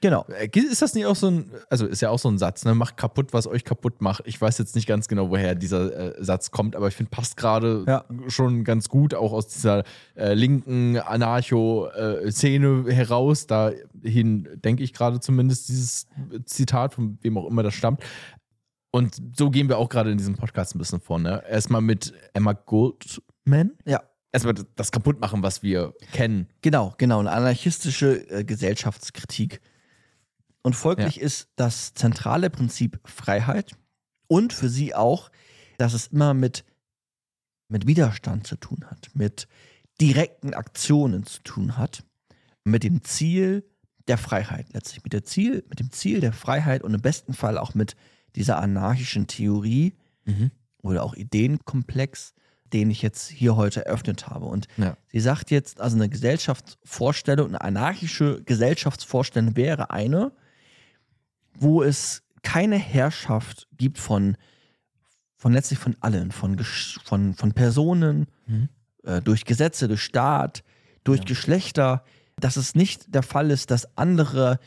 Genau. 0.02 0.26
Äh, 0.28 0.48
Ist 0.54 0.82
das 0.82 0.94
nicht 0.94 1.06
auch 1.06 1.16
so 1.16 1.28
ein, 1.28 1.50
also 1.70 1.86
ist 1.86 2.02
ja 2.02 2.10
auch 2.10 2.18
so 2.18 2.28
ein 2.28 2.36
Satz, 2.38 2.64
ne? 2.64 2.74
Macht 2.74 2.96
kaputt, 2.98 3.32
was 3.32 3.46
euch 3.46 3.64
kaputt 3.64 4.02
macht. 4.02 4.22
Ich 4.26 4.38
weiß 4.40 4.58
jetzt 4.58 4.74
nicht 4.74 4.86
ganz 4.86 5.08
genau, 5.08 5.30
woher 5.30 5.54
dieser 5.54 6.18
äh, 6.18 6.22
Satz 6.24 6.50
kommt, 6.50 6.76
aber 6.76 6.88
ich 6.88 6.94
finde, 6.94 7.10
passt 7.10 7.36
gerade 7.36 7.84
Ja. 7.88 8.04
schon 8.28 8.62
ganz 8.64 8.88
gut, 8.90 9.14
auch 9.14 9.32
aus 9.32 9.48
dieser 9.48 9.84
äh, 10.14 10.34
linken 10.34 10.98
Anarcho-Szene 10.98 12.84
heraus. 12.92 13.46
Dahin 13.46 14.48
denke 14.64 14.82
ich 14.82 14.92
gerade 14.92 15.20
zumindest 15.20 15.68
dieses 15.68 16.06
Zitat, 16.44 16.94
von 16.94 17.18
wem 17.22 17.38
auch 17.38 17.46
immer 17.46 17.62
das 17.62 17.74
stammt. 17.74 18.02
Und 18.90 19.16
so 19.36 19.50
gehen 19.50 19.68
wir 19.68 19.78
auch 19.78 19.88
gerade 19.88 20.10
in 20.10 20.18
diesem 20.18 20.36
Podcast 20.36 20.74
ein 20.74 20.78
bisschen 20.78 21.00
vor. 21.00 21.18
Ne? 21.18 21.42
Erstmal 21.48 21.80
mit 21.82 22.12
Emma 22.32 22.52
Goldman. 22.52 23.72
Ja. 23.84 24.02
Erstmal 24.32 24.54
das 24.74 24.92
kaputt 24.92 25.20
machen, 25.20 25.42
was 25.42 25.62
wir 25.62 25.94
kennen. 26.12 26.48
Genau, 26.62 26.94
genau. 26.98 27.20
Eine 27.20 27.30
anarchistische 27.30 28.28
äh, 28.30 28.44
Gesellschaftskritik. 28.44 29.60
Und 30.66 30.74
folglich 30.74 31.20
ist 31.20 31.48
das 31.54 31.94
zentrale 31.94 32.50
Prinzip 32.50 32.98
Freiheit 33.04 33.76
und 34.26 34.52
für 34.52 34.68
sie 34.68 34.96
auch, 34.96 35.30
dass 35.78 35.94
es 35.94 36.08
immer 36.08 36.34
mit, 36.34 36.64
mit 37.68 37.86
Widerstand 37.86 38.48
zu 38.48 38.56
tun 38.56 38.84
hat, 38.90 39.10
mit 39.14 39.46
direkten 40.00 40.54
Aktionen 40.54 41.24
zu 41.24 41.40
tun 41.44 41.76
hat, 41.78 42.02
mit 42.64 42.82
dem 42.82 43.04
Ziel 43.04 43.64
der 44.08 44.18
Freiheit 44.18 44.66
letztlich, 44.72 45.04
mit, 45.04 45.12
der 45.12 45.22
Ziel, 45.22 45.64
mit 45.68 45.78
dem 45.78 45.92
Ziel 45.92 46.18
der 46.18 46.32
Freiheit 46.32 46.82
und 46.82 46.94
im 46.94 47.00
besten 47.00 47.32
Fall 47.32 47.58
auch 47.58 47.74
mit 47.74 47.94
dieser 48.34 48.58
anarchischen 48.58 49.28
Theorie 49.28 49.94
oder 50.82 51.04
auch 51.04 51.14
Ideenkomplex, 51.14 52.34
den 52.72 52.90
ich 52.90 53.02
jetzt 53.02 53.28
hier 53.28 53.54
heute 53.54 53.86
eröffnet 53.86 54.26
habe. 54.26 54.46
Und 54.46 54.66
Ja. 54.78 54.96
sie 55.12 55.20
sagt 55.20 55.52
jetzt, 55.52 55.80
also 55.80 55.94
eine 55.94 56.08
Gesellschaftsvorstellung, 56.08 57.50
eine 57.50 57.60
anarchische 57.60 58.42
Gesellschaftsvorstellung 58.42 59.54
wäre 59.54 59.90
eine, 59.90 60.32
wo 61.58 61.82
es 61.82 62.22
keine 62.42 62.76
Herrschaft 62.76 63.66
gibt 63.76 63.98
von, 63.98 64.36
von 65.36 65.52
letztlich 65.52 65.78
von 65.78 65.96
allen, 66.00 66.32
von, 66.32 66.58
von, 67.04 67.34
von 67.34 67.52
Personen, 67.52 68.26
Mhm. 68.46 68.68
äh, 69.02 69.20
durch 69.20 69.44
Gesetze, 69.44 69.88
durch 69.88 70.02
Staat, 70.02 70.62
durch 71.04 71.24
Geschlechter, 71.24 72.04
dass 72.38 72.56
es 72.56 72.74
nicht 72.74 73.12
der 73.14 73.22
Fall 73.24 73.50
ist, 73.50 73.70
dass 73.70 73.96
andere 73.96 74.58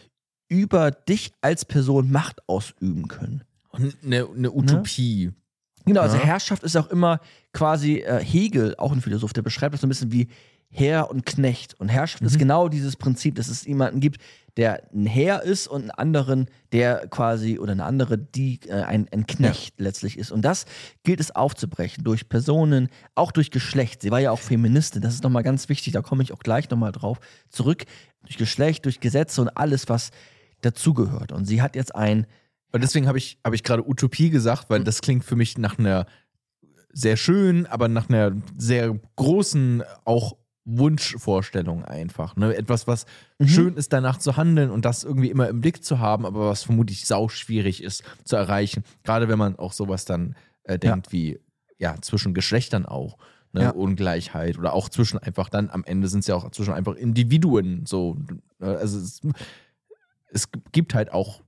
über 0.50 0.92
dich 0.92 1.32
als 1.42 1.64
Person 1.64 2.12
Macht 2.12 2.42
ausüben 2.48 3.08
können. 3.08 3.44
Eine, 3.72 4.28
eine 4.28 4.52
Utopie. 4.52 5.32
Genau, 5.86 6.02
also 6.02 6.18
Ja. 6.18 6.24
Herrschaft 6.24 6.64
ist 6.64 6.76
auch 6.76 6.88
immer 6.88 7.20
quasi 7.54 8.00
äh, 8.00 8.24
Hegel, 8.24 8.76
auch 8.78 8.92
ein 8.92 9.02
Philosoph, 9.02 9.32
der 9.34 9.44
beschreibt 9.44 9.74
das 9.74 9.82
so 9.82 9.88
ein 9.88 9.90
bisschen 9.90 10.12
wie 10.12 10.28
Herr 10.72 11.10
und 11.10 11.26
Knecht. 11.26 11.80
Und 11.80 11.90
Herrschaft 11.90 12.22
ist 12.24 12.38
genau 12.38 12.70
dieses 12.70 12.96
Prinzip, 12.96 13.36
dass 13.36 13.48
es 13.48 13.66
jemanden 13.66 14.00
gibt, 14.00 14.22
der 14.58 14.84
ein 14.94 15.06
Herr 15.06 15.44
ist 15.44 15.68
und 15.68 15.82
einen 15.82 15.92
anderen, 15.92 16.48
der 16.72 17.08
quasi, 17.08 17.60
oder 17.60 17.72
eine 17.72 17.86
andere, 17.86 18.18
die 18.18 18.60
äh, 18.68 18.82
ein, 18.82 19.08
ein 19.12 19.26
Knecht 19.26 19.80
letztlich 19.80 20.18
ist. 20.18 20.32
Und 20.32 20.44
das 20.44 20.66
gilt 21.04 21.20
es 21.20 21.36
aufzubrechen 21.36 22.04
durch 22.04 22.30
Personen, 22.30 22.90
auch 23.16 23.32
durch 23.32 23.52
Geschlecht. 23.52 24.02
Sie 24.02 24.12
war 24.12 24.20
ja 24.20 24.32
auch 24.32 24.40
Feministin, 24.40 25.02
das 25.02 25.14
ist 25.14 25.24
nochmal 25.24 25.44
ganz 25.44 25.70
wichtig, 25.70 25.94
da 25.94 26.02
komme 26.02 26.24
ich 26.24 26.34
auch 26.34 26.40
gleich 26.40 26.70
nochmal 26.70 26.92
drauf 26.92 27.20
zurück. 27.50 27.86
Durch 28.24 28.38
Geschlecht, 28.38 28.86
durch 28.86 29.00
Gesetze 29.00 29.42
und 29.42 29.50
alles, 29.50 29.88
was 29.88 30.12
dazugehört. 30.62 31.32
Und 31.32 31.46
sie 31.46 31.62
hat 31.62 31.76
jetzt 31.76 31.96
ein, 31.96 32.28
Und 32.72 32.84
deswegen 32.84 33.08
habe 33.08 33.18
ich, 33.18 33.40
hab 33.44 33.54
ich 33.54 33.64
gerade 33.64 33.88
Utopie 33.88 34.30
gesagt, 34.30 34.70
weil 34.70 34.84
das 34.84 35.02
klingt 35.02 35.24
für 35.24 35.36
mich 35.36 35.58
nach 35.58 35.80
einer 35.80 36.06
sehr 36.92 37.18
schönen, 37.18 37.66
aber 37.66 37.88
nach 37.88 38.10
einer 38.10 38.36
sehr 38.58 39.00
großen 39.16 39.84
auch 40.06 40.36
Wunschvorstellung 40.78 41.84
einfach. 41.86 42.36
Ne? 42.36 42.56
Etwas, 42.56 42.88
was 42.88 43.06
schön 43.44 43.76
ist, 43.76 43.94
danach 43.94 44.18
zu 44.18 44.38
handeln 44.38 44.70
und 44.72 44.86
das 44.86 45.04
irgendwie 45.04 45.30
immer 45.30 45.48
im 45.50 45.62
Blick 45.62 45.84
zu 45.84 46.00
haben, 46.00 46.26
aber 46.26 46.50
was 46.50 46.64
vermutlich 46.64 47.06
sau 47.08 47.28
schwierig 47.30 47.84
ist 47.84 48.04
zu 48.26 48.36
erreichen. 48.36 48.84
Gerade 49.04 49.28
wenn 49.28 49.40
man 49.40 49.56
auch 49.58 49.74
sowas 49.74 50.06
dann 50.06 50.36
äh, 50.64 50.78
denkt 50.80 51.12
wie, 51.12 51.40
ja, 51.78 51.96
zwischen 52.02 52.34
Geschlechtern 52.34 52.86
auch. 52.86 53.18
Ne? 53.52 53.64
Ja. 53.64 53.70
Ungleichheit 53.72 54.58
oder 54.60 54.74
auch 54.74 54.90
zwischen 54.90 55.18
einfach 55.18 55.50
dann 55.50 55.70
am 55.72 55.84
Ende 55.84 56.08
sind 56.08 56.20
es 56.20 56.28
ja 56.28 56.36
auch 56.36 56.52
zwischen 56.52 56.74
einfach 56.74 56.94
Individuen 56.96 57.86
so. 57.88 58.18
äh, 58.60 58.66
Also 58.66 59.00
es, 59.00 59.22
es 60.32 60.50
gibt 60.72 60.94
halt 60.94 61.12
auch 61.12 61.42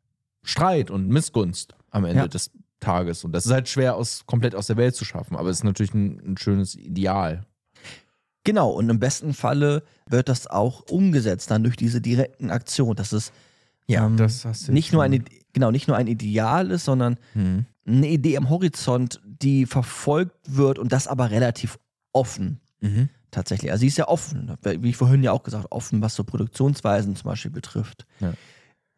Streit 0.43 0.89
und 0.89 1.07
Missgunst 1.09 1.75
am 1.91 2.05
Ende 2.05 2.21
Ja. 2.23 2.27
des 2.27 2.49
Tages. 2.79 3.23
Und 3.23 3.33
das 3.33 3.45
ist 3.45 3.51
halt 3.51 3.69
schwer 3.69 3.95
aus, 3.95 4.25
komplett 4.25 4.55
aus 4.55 4.65
der 4.67 4.77
Welt 4.77 4.95
zu 4.95 5.05
schaffen, 5.05 5.35
aber 5.35 5.49
es 5.49 5.57
ist 5.57 5.63
natürlich 5.63 5.93
ein, 5.93 6.19
ein 6.31 6.37
schönes 6.37 6.75
Ideal. 6.75 7.45
Genau, 8.43 8.69
und 8.71 8.89
im 8.89 8.99
besten 8.99 9.33
Falle 9.33 9.83
wird 10.07 10.29
das 10.29 10.47
auch 10.47 10.89
umgesetzt 10.89 11.51
dann 11.51 11.63
durch 11.63 11.75
diese 11.75 12.01
direkten 12.01 12.49
Aktionen, 12.49 12.95
dass 12.95 13.11
es 13.11 13.31
ähm, 13.87 14.17
hast 14.19 14.69
nicht 14.69 14.93
nur, 14.93 15.03
ein, 15.03 15.23
genau, 15.53 15.69
nicht 15.71 15.87
nur 15.87 15.97
ein 15.97 16.07
Ideal 16.07 16.71
ist, 16.71 16.85
sondern 16.85 17.17
Hm. 17.33 17.65
eine 17.85 18.07
Idee 18.07 18.37
am 18.37 18.49
Horizont, 18.49 19.21
die 19.25 19.65
verfolgt 19.65 20.37
wird 20.47 20.79
und 20.79 20.91
das 20.91 21.07
aber 21.07 21.29
relativ 21.31 21.77
offen 22.13 22.59
Mhm. 22.79 23.09
tatsächlich. 23.29 23.71
Also 23.71 23.81
sie 23.81 23.87
ist 23.87 23.97
ja 23.97 24.07
offen, 24.07 24.57
wie 24.63 24.89
ich 24.89 24.97
vorhin 24.97 25.21
ja 25.23 25.31
auch 25.31 25.43
gesagt, 25.43 25.67
offen, 25.69 26.01
was 26.01 26.15
so 26.15 26.23
Produktionsweisen 26.23 27.15
zum 27.15 27.29
Beispiel 27.29 27.51
betrifft. 27.51 28.05
Ja. 28.19 28.33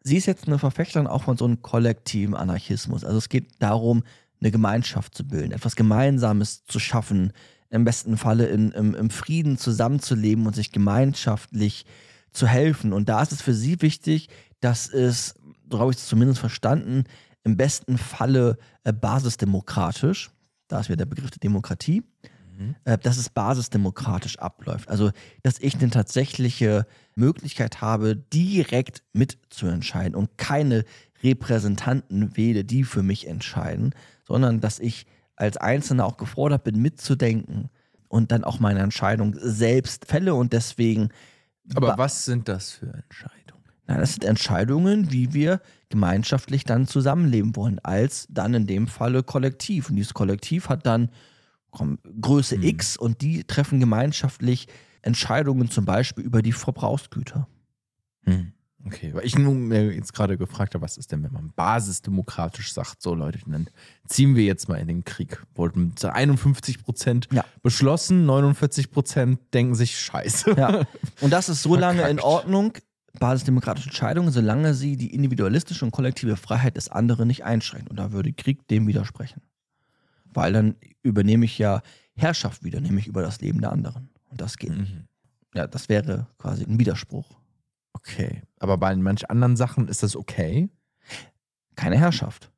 Sie 0.02 0.16
ist 0.16 0.26
jetzt 0.26 0.46
eine 0.46 0.58
Verfechterin 0.58 1.06
auch 1.06 1.24
von 1.24 1.36
so 1.36 1.44
einem 1.44 1.60
kollektiven 1.60 2.34
Anarchismus. 2.34 3.04
Also 3.04 3.18
es 3.18 3.28
geht 3.28 3.50
darum, 3.58 4.02
eine 4.40 4.50
Gemeinschaft 4.50 5.14
zu 5.14 5.26
bilden, 5.26 5.52
etwas 5.52 5.76
Gemeinsames 5.76 6.64
zu 6.64 6.78
schaffen, 6.78 7.32
im 7.74 7.84
besten 7.84 8.16
Falle 8.16 8.46
in, 8.46 8.70
im, 8.70 8.94
im 8.94 9.10
Frieden 9.10 9.58
zusammenzuleben 9.58 10.46
und 10.46 10.54
sich 10.54 10.70
gemeinschaftlich 10.70 11.84
zu 12.32 12.46
helfen. 12.46 12.92
Und 12.92 13.08
da 13.08 13.20
ist 13.22 13.32
es 13.32 13.42
für 13.42 13.54
sie 13.54 13.82
wichtig, 13.82 14.28
dass 14.60 14.88
es, 14.88 15.34
so 15.70 15.80
habe 15.80 15.90
ich 15.90 15.98
es 15.98 16.06
zumindest 16.06 16.40
verstanden, 16.40 17.04
im 17.42 17.56
besten 17.56 17.98
Falle 17.98 18.58
äh, 18.84 18.92
basisdemokratisch, 18.92 20.30
da 20.68 20.80
ist 20.80 20.88
wieder 20.88 20.98
der 20.98 21.06
Begriff 21.06 21.30
der 21.30 21.40
Demokratie, 21.40 22.02
äh, 22.84 22.96
dass 22.96 23.18
es 23.18 23.28
basisdemokratisch 23.28 24.38
abläuft. 24.38 24.88
Also, 24.88 25.10
dass 25.42 25.58
ich 25.58 25.74
eine 25.74 25.90
tatsächliche 25.90 26.86
Möglichkeit 27.16 27.80
habe, 27.80 28.14
direkt 28.16 29.02
mitzuentscheiden 29.12 30.14
und 30.14 30.38
keine 30.38 30.84
Repräsentanten 31.24 32.36
wähle, 32.36 32.64
die 32.64 32.84
für 32.84 33.02
mich 33.02 33.26
entscheiden, 33.26 33.94
sondern 34.26 34.60
dass 34.60 34.78
ich 34.78 35.06
als 35.36 35.56
Einzelner 35.56 36.06
auch 36.06 36.16
gefordert 36.16 36.64
bin, 36.64 36.80
mitzudenken 36.80 37.70
und 38.08 38.32
dann 38.32 38.44
auch 38.44 38.60
meine 38.60 38.80
Entscheidung 38.80 39.34
selbst 39.38 40.06
fälle 40.06 40.34
und 40.34 40.52
deswegen 40.52 41.10
Aber 41.74 41.98
was 41.98 42.24
sind 42.24 42.48
das 42.48 42.72
für 42.72 42.92
Entscheidungen? 42.92 43.64
Nein, 43.86 44.00
das 44.00 44.12
sind 44.12 44.24
Entscheidungen, 44.24 45.12
wie 45.12 45.34
wir 45.34 45.60
gemeinschaftlich 45.90 46.64
dann 46.64 46.86
zusammenleben 46.86 47.54
wollen, 47.56 47.78
als 47.80 48.26
dann 48.30 48.54
in 48.54 48.66
dem 48.66 48.88
Falle 48.88 49.22
Kollektiv. 49.22 49.90
Und 49.90 49.96
dieses 49.96 50.14
Kollektiv 50.14 50.68
hat 50.68 50.86
dann 50.86 51.10
komm, 51.70 51.98
Größe 52.20 52.56
X 52.56 52.96
und 52.96 53.20
die 53.20 53.44
treffen 53.44 53.80
gemeinschaftlich 53.80 54.68
Entscheidungen 55.02 55.70
zum 55.70 55.84
Beispiel 55.84 56.24
über 56.24 56.40
die 56.40 56.52
Verbrauchsgüter. 56.52 57.46
Hm. 58.24 58.53
Okay, 58.86 59.14
weil 59.14 59.24
ich 59.24 59.38
mir 59.38 59.94
jetzt 59.94 60.12
gerade 60.12 60.36
gefragt 60.36 60.74
habe, 60.74 60.82
was 60.82 60.98
ist 60.98 61.10
denn, 61.10 61.22
wenn 61.22 61.32
man 61.32 61.52
basisdemokratisch 61.56 62.72
sagt, 62.74 63.00
so 63.00 63.14
Leute, 63.14 63.38
dann 63.46 63.68
ziehen 64.06 64.36
wir 64.36 64.44
jetzt 64.44 64.68
mal 64.68 64.76
in 64.76 64.88
den 64.88 65.04
Krieg. 65.04 65.42
Wollten 65.54 65.94
51 66.02 66.82
Prozent 66.82 67.28
Ja. 67.32 67.44
beschlossen, 67.62 68.26
49 68.26 68.90
Prozent 68.90 69.40
denken 69.54 69.74
sich 69.74 69.98
Scheiße. 69.98 70.54
Ja. 70.58 70.82
Und 71.22 71.30
das 71.32 71.48
ist 71.48 71.62
so 71.62 71.74
lange 71.76 72.06
in. 72.08 72.20
Ordnung, 72.20 72.74
basisdemokratische 73.18 73.88
Entscheidungen, 73.88 74.30
solange 74.30 74.74
sie 74.74 74.96
die 74.98 75.14
individualistische 75.14 75.84
und 75.84 75.90
kollektive 75.90 76.36
Freiheit 76.36 76.76
des 76.76 76.90
anderen 76.90 77.28
nicht 77.28 77.44
einschränken. 77.44 77.88
Und 77.88 77.96
da 77.96 78.12
würde 78.12 78.32
Krieg 78.34 78.68
dem 78.68 78.86
widersprechen. 78.86 79.40
Weil 80.26 80.52
dann 80.52 80.76
übernehme 81.02 81.44
ich 81.46 81.56
ja 81.58 81.80
Herrschaft 82.16 82.64
wieder, 82.64 82.80
nämlich 82.80 83.06
über 83.06 83.22
das 83.22 83.40
Leben 83.40 83.60
der 83.60 83.72
anderen. 83.72 84.10
Und 84.30 84.40
das 84.40 84.58
geht 84.58 84.76
nicht. 84.76 84.94
Mhm. 84.94 85.04
Ja, 85.54 85.66
das 85.66 85.88
wäre 85.88 86.26
quasi 86.38 86.64
ein 86.64 86.78
Widerspruch. 86.78 87.38
Okay, 87.92 88.42
aber 88.64 88.78
bei 88.78 88.96
manchen 88.96 89.28
anderen 89.28 89.56
Sachen 89.56 89.88
ist 89.88 90.02
das 90.02 90.16
okay. 90.16 90.70
Keine 91.76 91.98
Herrschaft. 91.98 92.50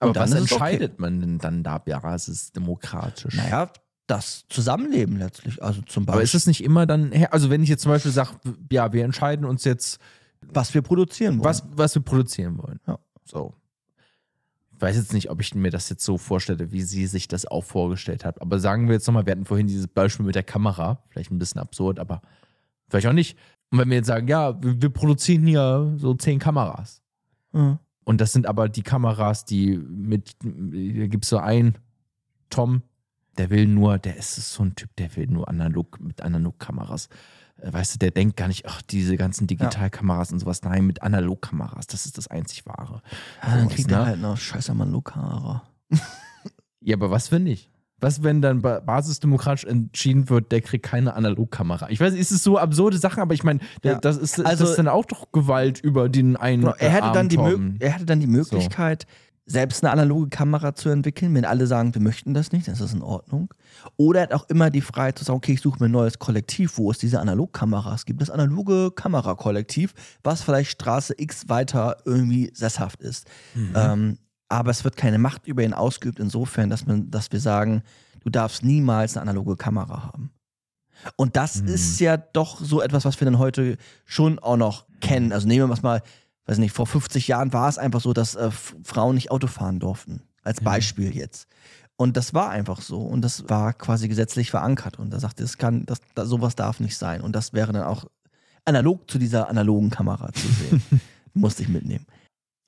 Aber 0.00 0.14
was 0.16 0.30
ist 0.30 0.36
es 0.36 0.42
okay. 0.42 0.54
entscheidet 0.54 0.98
man 0.98 1.20
denn 1.20 1.38
dann 1.38 1.62
da 1.62 1.78
basisdemokratisch? 1.78 3.36
Naja, 3.36 3.70
das 4.08 4.44
Zusammenleben 4.48 5.16
letztlich. 5.16 5.62
Also 5.62 5.82
zum 5.82 6.02
Aber 6.02 6.18
Beispiel, 6.18 6.24
ist 6.24 6.34
es 6.34 6.46
nicht 6.48 6.64
immer 6.64 6.84
dann, 6.84 7.12
also 7.30 7.48
wenn 7.48 7.62
ich 7.62 7.68
jetzt 7.68 7.82
zum 7.82 7.92
Beispiel 7.92 8.10
sage, 8.10 8.30
ja, 8.72 8.92
wir 8.92 9.04
entscheiden 9.04 9.46
uns 9.46 9.64
jetzt, 9.64 10.00
was 10.42 10.74
wir 10.74 10.82
produzieren 10.82 11.34
wollen. 11.38 11.44
was, 11.44 11.62
was 11.70 11.94
wir 11.94 12.02
produzieren 12.02 12.58
wollen. 12.58 12.80
Ja. 12.88 12.98
So. 13.24 13.54
Ich 14.74 14.82
weiß 14.82 14.96
jetzt 14.96 15.12
nicht, 15.12 15.30
ob 15.30 15.40
ich 15.40 15.54
mir 15.54 15.70
das 15.70 15.88
jetzt 15.90 16.04
so 16.04 16.18
vorstelle, 16.18 16.72
wie 16.72 16.82
sie 16.82 17.06
sich 17.06 17.28
das 17.28 17.46
auch 17.46 17.62
vorgestellt 17.62 18.24
hat. 18.24 18.42
Aber 18.42 18.58
sagen 18.58 18.88
wir 18.88 18.94
jetzt 18.94 19.06
nochmal, 19.06 19.26
wir 19.26 19.30
hatten 19.30 19.44
vorhin 19.44 19.68
dieses 19.68 19.86
Beispiel 19.86 20.26
mit 20.26 20.34
der 20.34 20.42
Kamera, 20.42 21.04
vielleicht 21.08 21.30
ein 21.30 21.38
bisschen 21.38 21.60
absurd, 21.60 22.00
aber 22.00 22.20
vielleicht 22.88 23.06
auch 23.06 23.12
nicht. 23.12 23.38
Und 23.74 23.80
wenn 23.80 23.90
wir 23.90 23.96
jetzt 23.96 24.06
sagen, 24.06 24.28
ja, 24.28 24.56
wir, 24.62 24.88
produzieren 24.88 25.44
hier 25.48 25.94
so 25.96 26.14
zehn 26.14 26.38
Kameras. 26.38 27.02
Mhm. 27.50 27.80
Und 28.04 28.20
das 28.20 28.32
sind 28.32 28.46
aber 28.46 28.68
die 28.68 28.84
Kameras, 28.84 29.44
die 29.44 29.76
mit, 29.76 30.36
da 30.44 31.06
gibt 31.08 31.24
es 31.24 31.30
so 31.30 31.38
einen, 31.38 31.78
Tom, 32.50 32.82
der 33.36 33.50
will 33.50 33.66
nur, 33.66 33.98
der 33.98 34.16
ist 34.16 34.36
so 34.36 34.62
ein 34.62 34.76
Typ, 34.76 34.94
der 34.94 35.16
will 35.16 35.26
nur 35.26 35.48
analog, 35.48 35.98
mit 35.98 36.22
Analogkameras 36.22 37.08
äh, 37.56 37.72
weißt 37.72 37.96
du, 37.96 37.98
der 37.98 38.12
denkt 38.12 38.36
gar 38.36 38.46
nicht, 38.46 38.64
ach, 38.64 38.80
diese 38.80 39.16
ganzen 39.16 39.48
Digitalkameras 39.48 40.30
und 40.30 40.38
sowas. 40.38 40.62
Nein, 40.62 40.86
mit 40.86 41.02
Analogkameras, 41.02 41.88
das 41.88 42.06
ist 42.06 42.16
das 42.16 42.28
einzig 42.28 42.66
wahre. 42.66 43.02
Ja, 43.42 43.56
dann 43.56 43.62
Sowas, 43.62 43.74
kriegt 43.74 43.90
ne? 43.90 43.96
er 43.96 44.06
halt 44.06 44.20
noch 44.20 44.36
scheiße 44.36 44.72
Mann-Lokara. 44.72 45.64
Ja, 46.80 46.94
aber 46.94 47.10
was 47.10 47.32
wenn 47.32 47.42
nicht? 47.42 47.73
Was, 48.04 48.22
wenn 48.22 48.42
dann 48.42 48.60
ba- 48.62 48.80
basisdemokratisch 48.80 49.64
entschieden 49.64 50.28
wird, 50.28 50.52
der 50.52 50.60
kriegt 50.60 50.84
keine 50.84 51.14
Analogkamera? 51.14 51.88
Ich 51.90 51.98
weiß, 52.00 52.12
es 52.14 52.30
ist 52.30 52.42
so 52.44 52.58
absurde 52.58 52.98
Sachen, 52.98 53.20
aber 53.20 53.34
ich 53.34 53.44
meine, 53.44 53.60
Ja. 53.82 53.94
das 53.98 54.16
ist, 54.18 54.38
Also- 54.44 54.62
das 54.64 54.70
ist 54.70 54.76
dann 54.78 54.88
auch 54.88 55.06
doch 55.06 55.32
Gewalt 55.32 55.80
über 55.80 56.08
den 56.08 56.36
einen. 56.36 56.62
Genau, 56.62 56.74
er, 56.78 56.90
hätte 56.90 57.12
dann 57.12 57.28
die 57.28 57.38
er 57.80 57.90
hätte 57.90 58.04
dann 58.06 58.20
die 58.20 58.26
Möglichkeit, 58.26 59.06
selbst 59.46 59.84
eine 59.84 59.92
analoge 59.92 60.28
Kamera 60.30 60.74
zu 60.74 60.88
entwickeln, 60.88 61.34
wenn 61.34 61.44
alle 61.44 61.66
sagen, 61.66 61.92
wir 61.94 62.00
möchten 62.00 62.32
das 62.32 62.50
nicht, 62.52 62.66
dann 62.66 62.72
ist 62.74 62.80
das 62.80 62.94
in 62.94 63.02
Ordnung. 63.02 63.52
Oder 63.98 64.20
er 64.20 64.22
hat 64.24 64.32
auch 64.32 64.48
immer 64.48 64.70
die 64.70 64.80
Freiheit 64.80 65.18
zu 65.18 65.24
sagen, 65.24 65.36
okay, 65.36 65.52
ich 65.52 65.60
suche 65.60 65.78
mir 65.80 65.86
ein 65.86 65.92
neues 65.92 66.18
Kollektiv, 66.18 66.78
wo 66.78 66.90
es 66.90 66.96
diese 66.98 67.20
Analogkameras 67.20 68.06
gibt. 68.06 68.22
Das 68.22 68.30
analoge 68.30 68.90
Kamerakollektiv, 68.92 69.92
was 70.22 70.42
vielleicht 70.42 70.70
Straße 70.70 71.14
X 71.18 71.48
weiter 71.48 71.98
irgendwie 72.06 72.50
sesshaft 72.54 73.02
ist. 73.02 73.26
Ähm, 73.74 74.16
aber 74.54 74.70
es 74.70 74.84
wird 74.84 74.96
keine 74.96 75.18
Macht 75.18 75.46
über 75.46 75.62
ihn 75.62 75.74
ausgeübt, 75.74 76.18
insofern, 76.18 76.70
dass, 76.70 76.86
man, 76.86 77.10
dass 77.10 77.32
wir 77.32 77.40
sagen, 77.40 77.82
du 78.22 78.30
darfst 78.30 78.62
niemals 78.64 79.16
eine 79.16 79.22
analoge 79.22 79.56
Kamera 79.56 80.04
haben. 80.04 80.30
Und 81.16 81.36
das 81.36 81.62
Mhm. 81.62 81.68
ist 81.68 82.00
ja 82.00 82.16
doch 82.16 82.60
so 82.60 82.80
etwas, 82.80 83.04
was 83.04 83.20
wir 83.20 83.24
dann 83.26 83.38
heute 83.38 83.76
schon 84.04 84.38
auch 84.38 84.56
noch 84.56 84.86
kennen. 85.00 85.32
Also 85.32 85.46
nehmen 85.46 85.68
wir 85.68 85.78
mal, 85.82 86.02
weiß 86.46 86.58
nicht, 86.58 86.72
vor 86.72 86.86
50 86.86 87.28
Jahren 87.28 87.52
war 87.52 87.68
es 87.68 87.78
einfach 87.78 88.00
so, 88.00 88.12
dass 88.12 88.34
äh, 88.36 88.50
Frauen 88.50 89.14
nicht 89.16 89.30
Auto 89.30 89.46
fahren 89.46 89.80
durften. 89.80 90.22
Als 90.42 90.60
Beispiel 90.60 91.14
jetzt. 91.14 91.48
Und 91.96 92.16
das 92.16 92.34
war 92.34 92.50
einfach 92.50 92.80
so. 92.82 93.00
Und 93.00 93.22
das 93.22 93.48
war 93.48 93.72
quasi 93.72 94.08
gesetzlich 94.08 94.50
verankert. 94.50 94.98
Und 94.98 95.10
da 95.10 95.20
sagte 95.20 95.42
es 95.42 95.58
kann, 95.58 95.86
das, 95.86 95.98
da, 96.14 96.26
sowas 96.26 96.54
darf 96.54 96.80
nicht 96.80 96.96
sein. 96.98 97.20
Und 97.22 97.34
das 97.34 97.52
wäre 97.54 97.72
dann 97.72 97.82
auch 97.82 98.04
analog 98.64 99.10
zu 99.10 99.18
dieser 99.18 99.48
analogen 99.48 99.90
Kamera 99.90 100.32
zu 100.32 100.46
sehen. 100.46 100.82
Musste 101.34 101.62
ich 101.62 101.68
mitnehmen. 101.68 102.06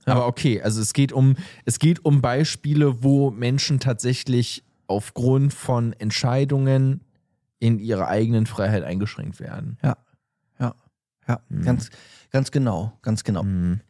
Aber 0.06 0.26
okay, 0.28 0.62
also 0.62 0.80
es 0.80 0.92
geht 0.92 1.12
um, 1.12 1.34
es 1.64 1.78
geht 1.78 2.04
um 2.04 2.20
Beispiele, 2.22 3.02
wo 3.02 3.30
Menschen 3.30 3.80
tatsächlich 3.80 4.62
aufgrund 4.86 5.52
von 5.52 5.92
Entscheidungen 5.94 7.00
in 7.58 7.78
ihrer 7.78 8.06
eigenen 8.08 8.46
Freiheit 8.46 8.84
eingeschränkt 8.84 9.40
werden. 9.40 9.78
Ja. 9.82 9.96
Ja. 10.60 10.74
Ja. 11.26 11.40
Ganz, 11.64 11.90
ganz 12.30 12.50
genau. 12.52 12.92
Ganz 13.02 13.24
genau. 13.24 13.42
Mhm. 13.42 13.80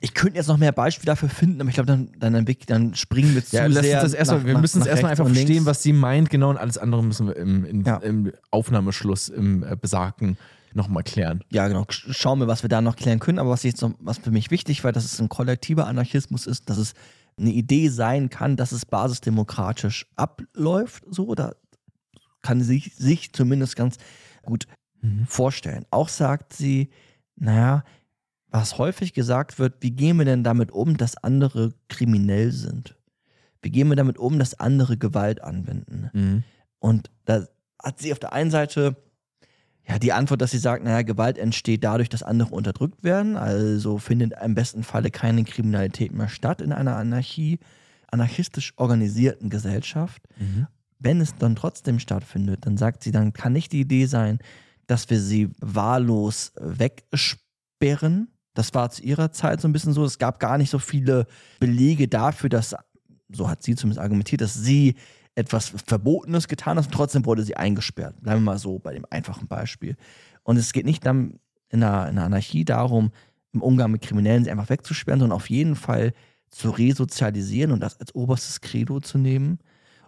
Ich 0.00 0.12
könnte 0.12 0.36
jetzt 0.36 0.46
noch 0.46 0.58
mehr 0.58 0.72
Beispiele 0.72 1.06
dafür 1.06 1.30
finden, 1.30 1.60
aber 1.60 1.70
ich 1.70 1.74
glaube, 1.74 1.86
dann, 1.86 2.12
dann, 2.18 2.34
entwick- 2.36 2.66
dann 2.66 2.94
springen 2.94 3.34
wir 3.34 3.42
zu 3.44 3.56
Ja, 3.56 3.68
sehr 3.70 4.02
das 4.02 4.12
erstmal, 4.12 4.40
nach- 4.40 4.46
wir 4.46 4.58
müssen 4.58 4.82
es 4.82 4.86
erstmal 4.86 5.12
einfach 5.12 5.24
links. 5.24 5.38
verstehen, 5.40 5.64
was 5.66 5.82
sie 5.82 5.94
meint, 5.94 6.28
genau, 6.28 6.50
und 6.50 6.58
alles 6.58 6.76
andere 6.76 7.02
müssen 7.02 7.26
wir 7.28 7.36
im, 7.36 7.64
in, 7.64 7.84
Ja. 7.84 7.96
im 7.96 8.30
Aufnahmeschluss, 8.50 9.30
im 9.30 9.62
äh, 9.64 9.74
Besagten 9.80 10.36
nochmal 10.74 11.02
klären. 11.02 11.42
Ja, 11.50 11.68
genau. 11.68 11.82
Sch- 11.82 12.12
Schauen 12.12 12.38
wir, 12.40 12.46
was 12.48 12.62
wir 12.62 12.68
da 12.68 12.80
noch 12.80 12.96
klären 12.96 13.18
können. 13.18 13.38
Aber 13.38 13.50
was 13.50 13.62
jetzt 13.62 13.82
noch, 13.82 13.92
was 13.98 14.18
für 14.18 14.30
mich 14.30 14.50
wichtig 14.50 14.84
war, 14.84 14.92
dass 14.92 15.04
es 15.04 15.20
ein 15.20 15.28
kollektiver 15.28 15.86
Anarchismus 15.86 16.46
ist, 16.46 16.70
dass 16.70 16.78
es 16.78 16.94
eine 17.38 17.50
Idee 17.50 17.88
sein 17.88 18.28
kann, 18.30 18.56
dass 18.56 18.72
es 18.72 18.84
basisdemokratisch 18.86 20.06
abläuft. 20.16 21.04
So, 21.10 21.34
da 21.34 21.54
kann 22.42 22.60
sie 22.60 22.66
sich, 22.66 22.94
sich 22.96 23.32
zumindest 23.32 23.76
ganz 23.76 23.96
gut 24.42 24.66
vorstellen. 25.26 25.86
Auch 25.90 26.08
sagt 26.08 26.52
sie, 26.52 26.90
naja, 27.36 27.84
was 28.48 28.76
häufig 28.78 29.14
gesagt 29.14 29.58
wird, 29.58 29.76
wie 29.80 29.92
gehen 29.92 30.18
wir 30.18 30.24
denn 30.24 30.44
damit 30.44 30.72
um, 30.72 30.96
dass 30.96 31.16
andere 31.16 31.72
kriminell 31.88 32.52
sind? 32.52 32.96
Wie 33.62 33.70
gehen 33.70 33.88
wir 33.88 33.96
damit 33.96 34.18
um, 34.18 34.38
dass 34.38 34.58
andere 34.58 34.98
Gewalt 34.98 35.42
anwenden? 35.42 36.10
Mhm. 36.12 36.44
Und 36.78 37.10
da 37.24 37.46
hat 37.82 37.98
sie 38.00 38.12
auf 38.12 38.18
der 38.18 38.32
einen 38.32 38.50
Seite 38.50 38.96
ja 39.90 39.98
die 39.98 40.12
Antwort, 40.12 40.40
dass 40.40 40.52
sie 40.52 40.58
sagt, 40.58 40.84
naja, 40.84 41.02
Gewalt 41.02 41.36
entsteht 41.36 41.82
dadurch, 41.84 42.08
dass 42.08 42.22
andere 42.22 42.50
unterdrückt 42.50 43.02
werden. 43.02 43.36
Also 43.36 43.98
findet 43.98 44.32
im 44.42 44.54
besten 44.54 44.84
Falle 44.84 45.10
keine 45.10 45.44
Kriminalität 45.44 46.12
mehr 46.12 46.28
statt 46.28 46.60
in 46.60 46.72
einer 46.72 46.96
Anarchie, 46.96 47.58
anarchistisch 48.08 48.72
organisierten 48.76 49.50
Gesellschaft. 49.50 50.22
Mhm. 50.38 50.66
Wenn 50.98 51.20
es 51.20 51.34
dann 51.34 51.56
trotzdem 51.56 51.98
stattfindet, 51.98 52.66
dann 52.66 52.76
sagt 52.76 53.02
sie, 53.02 53.10
dann 53.10 53.32
kann 53.32 53.52
nicht 53.52 53.72
die 53.72 53.80
Idee 53.80 54.06
sein, 54.06 54.38
dass 54.86 55.10
wir 55.10 55.20
sie 55.20 55.50
wahllos 55.60 56.52
wegsperren. 56.60 58.28
Das 58.54 58.74
war 58.74 58.90
zu 58.90 59.02
ihrer 59.02 59.32
Zeit 59.32 59.60
so 59.60 59.68
ein 59.68 59.72
bisschen 59.72 59.92
so. 59.92 60.04
Es 60.04 60.18
gab 60.18 60.38
gar 60.38 60.58
nicht 60.58 60.70
so 60.70 60.78
viele 60.78 61.26
Belege 61.58 62.06
dafür, 62.06 62.48
dass, 62.48 62.76
so 63.32 63.48
hat 63.48 63.62
sie 63.62 63.74
zumindest 63.74 64.00
argumentiert, 64.00 64.40
dass 64.40 64.54
sie 64.54 64.94
etwas 65.34 65.72
Verbotenes 65.86 66.48
getan 66.48 66.76
hat 66.76 66.86
und 66.86 66.92
trotzdem 66.92 67.24
wurde 67.24 67.44
sie 67.44 67.56
eingesperrt. 67.56 68.20
Bleiben 68.20 68.42
wir 68.42 68.52
mal 68.52 68.58
so 68.58 68.78
bei 68.78 68.92
dem 68.92 69.06
einfachen 69.10 69.46
Beispiel. 69.46 69.96
Und 70.42 70.56
es 70.56 70.72
geht 70.72 70.84
nicht 70.84 71.06
dann 71.06 71.38
in 71.68 71.82
einer, 71.82 72.08
in 72.08 72.18
einer 72.18 72.26
Anarchie 72.26 72.64
darum, 72.64 73.12
im 73.52 73.62
Umgang 73.62 73.90
mit 73.90 74.02
Kriminellen 74.02 74.44
sie 74.44 74.50
einfach 74.50 74.68
wegzusperren, 74.68 75.20
sondern 75.20 75.36
auf 75.36 75.50
jeden 75.50 75.76
Fall 75.76 76.12
zu 76.50 76.70
resozialisieren 76.70 77.72
und 77.72 77.80
das 77.80 77.98
als 77.98 78.14
oberstes 78.14 78.60
Credo 78.60 79.00
zu 79.00 79.18
nehmen 79.18 79.58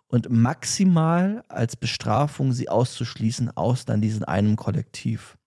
und 0.09 0.29
maximal 0.31 1.43
als 1.49 1.77
Bestrafung 1.77 2.53
sie 2.53 2.69
auszuschließen 2.69 3.57
aus 3.57 3.85
dann 3.85 4.01
diesem 4.01 4.25
einen 4.25 4.57
Kollektiv. 4.57 5.39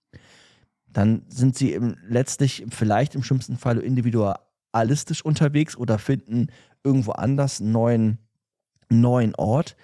Dann 0.88 1.24
sind 1.28 1.56
sie 1.58 1.74
im, 1.74 1.98
letztlich 2.08 2.66
vielleicht 2.70 3.16
im 3.16 3.24
schlimmsten 3.24 3.58
Fall 3.58 3.78
individualistisch 3.78 5.24
unterwegs 5.24 5.76
oder 5.76 6.00
finden 6.00 6.48
irgendwo 6.84 7.12
anders 7.12 7.62
einen 7.62 7.74
neuen, 7.74 8.18
neuen 8.90 9.36
Ort. 9.36 9.76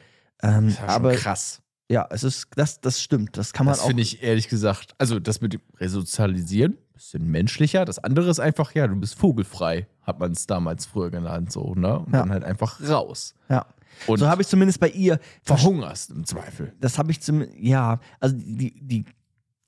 Ähm, 0.44 0.65
Das 0.65 0.73
ist 0.73 0.80
ja 0.80 0.88
aber 0.88 1.15
krass. 1.15 1.61
ja, 1.90 2.07
es 2.11 2.23
ist, 2.23 2.48
das, 2.56 2.82
das 2.82 3.02
stimmt. 3.02 3.38
Das 3.38 3.53
kann 3.53 3.65
man 3.65 3.73
Das 3.73 3.82
auch. 3.84 3.88
finde 3.88 4.03
ich 4.03 4.22
ehrlich 4.23 4.48
gesagt, 4.49 4.95
also 4.98 5.19
das 5.19 5.41
mit 5.41 5.53
dem 5.53 5.61
Resozialisieren, 5.78 6.78
bisschen 6.94 7.30
menschlicher. 7.30 7.86
Das 7.86 7.99
andere 7.99 8.30
ist 8.30 8.40
einfach, 8.40 8.73
ja, 8.76 8.88
du 8.88 8.95
bist 8.95 9.15
vogelfrei, 9.15 9.88
hat 10.02 10.19
man 10.19 10.32
es 10.32 10.45
damals 10.48 10.86
früher 10.86 11.10
genannt, 11.11 11.52
so, 11.52 11.73
ne? 11.76 11.99
Und 11.99 12.14
Ja. 12.14 12.19
dann 12.19 12.32
halt 12.32 12.44
einfach 12.44 12.80
raus. 12.88 13.34
ja. 13.49 13.65
Und 14.07 14.19
So 14.19 14.28
habe 14.28 14.41
ich 14.41 14.48
zumindest 14.48 14.80
bei 14.80 14.90
ihr 14.90 15.19
verhungerst 15.44 16.11
im 16.11 16.26
Zweifel. 16.26 16.73
das 16.80 16.98
habe 16.98 17.11
ich 17.11 17.22
zum, 17.22 17.45
ja, 17.60 17.99
also 18.19 18.36
die, 18.38 18.73
die, 18.82 19.06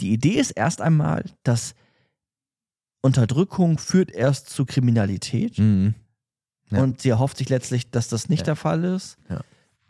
die 0.01 0.13
Idee 0.13 0.39
ist 0.39 0.51
erst 0.51 0.79
einmal, 0.81 1.25
dass 1.43 1.75
Unterdrückung 3.01 3.77
führt 3.77 4.11
erst 4.11 4.49
zu 4.49 4.65
Kriminalität 4.65 5.59
Mhm. 5.59 5.93
Ja. 6.73 6.81
und 6.83 7.01
sie 7.01 7.09
erhofft 7.09 7.37
sich 7.37 7.49
letztlich, 7.49 7.89
dass 7.91 8.07
das 8.07 8.29
nicht 8.29 8.41
Ja. 8.41 8.45
der 8.45 8.55
Fall 8.55 8.83
ist. 8.83 9.17
Ja. 9.29 9.41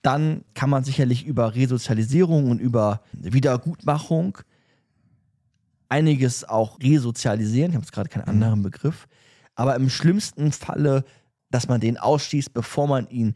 Dann 0.02 0.44
kann 0.54 0.70
man 0.70 0.84
sicherlich 0.84 1.26
über 1.26 1.56
Resozialisierung 1.56 2.50
und 2.52 2.60
über 2.60 3.02
Wiedergutmachung 3.14 4.38
einiges 5.90 6.44
auch 6.44 6.80
resozialisieren. 6.82 7.72
Ich 7.72 7.76
habe 7.76 7.86
jetzt 7.86 7.92
gerade 7.94 8.10
keinen 8.10 8.24
Mhm. 8.24 8.30
anderen 8.30 8.64
Begriff. 8.64 9.08
Aber 9.56 9.76
im 9.76 9.90
schlimmsten 9.90 10.52
Falle, 10.52 11.04
dass 11.52 11.68
man 11.68 11.80
den 11.80 11.98
ausschließt, 11.98 12.54
bevor 12.54 12.88
man 12.88 13.08
ihn 13.10 13.36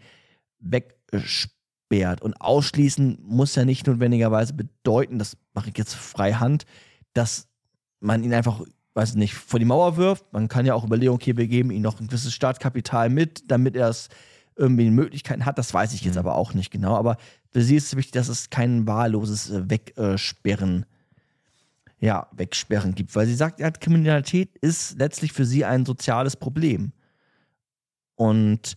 wegsperrt. 0.60 2.22
Und 2.22 2.34
ausschließen 2.42 3.20
muss 3.22 3.56
ja 3.56 3.64
nicht 3.66 3.86
notwendigerweise 3.88 4.54
bedeuten, 4.54 5.20
das 5.20 5.38
mache 5.54 5.70
ich 5.70 5.78
jetzt 5.78 5.94
frei 5.94 6.34
Hand, 6.34 6.66
dass 7.14 7.48
man 8.00 8.24
ihn 8.24 8.34
einfach, 8.34 8.62
weiß 8.98 9.16
nicht, 9.16 9.36
vor 9.36 9.60
die 9.60 9.66
Mauer 9.66 9.96
wirft. 9.96 10.34
Man 10.34 10.48
kann 10.48 10.66
ja 10.66 10.74
auch 10.74 10.84
überlegen, 10.84 11.14
okay, 11.14 11.38
wir 11.38 11.48
geben 11.48 11.72
ihm 11.72 11.82
noch 11.84 12.00
ein 12.00 12.08
gewisses 12.08 12.34
Startkapital 12.34 13.10
mit, 13.10 13.50
damit 13.50 13.76
er 13.76 13.90
es 13.90 14.10
irgendwie 14.56 14.90
Möglichkeiten 14.90 15.46
hat. 15.46 15.58
Das 15.58 15.74
weiß 15.74 15.94
ich 15.94 16.02
jetzt 16.02 16.16
Mhm. 16.16 16.20
aber 16.20 16.36
auch 16.36 16.54
nicht 16.54 16.72
genau. 16.72 16.96
Aber 16.96 17.18
für 17.52 17.62
sie 17.62 17.76
ist 17.76 17.86
es 17.88 17.96
wichtig, 17.96 18.14
dass 18.14 18.28
es 18.28 18.50
kein 18.50 18.88
wahlloses 18.88 19.52
äh, 19.52 19.70
Wegsperren 19.70 20.86
ja, 22.00 22.28
wegsperren 22.32 22.94
gibt, 22.94 23.16
weil 23.16 23.26
sie 23.26 23.34
sagt, 23.34 23.60
ja, 23.60 23.72
Kriminalität 23.72 24.56
ist 24.60 25.00
letztlich 25.00 25.34
für 25.34 25.46
sie 25.46 25.66
ein 25.66 25.86
soziales 25.86 26.36
Problem. 26.36 26.92
Und 28.16 28.76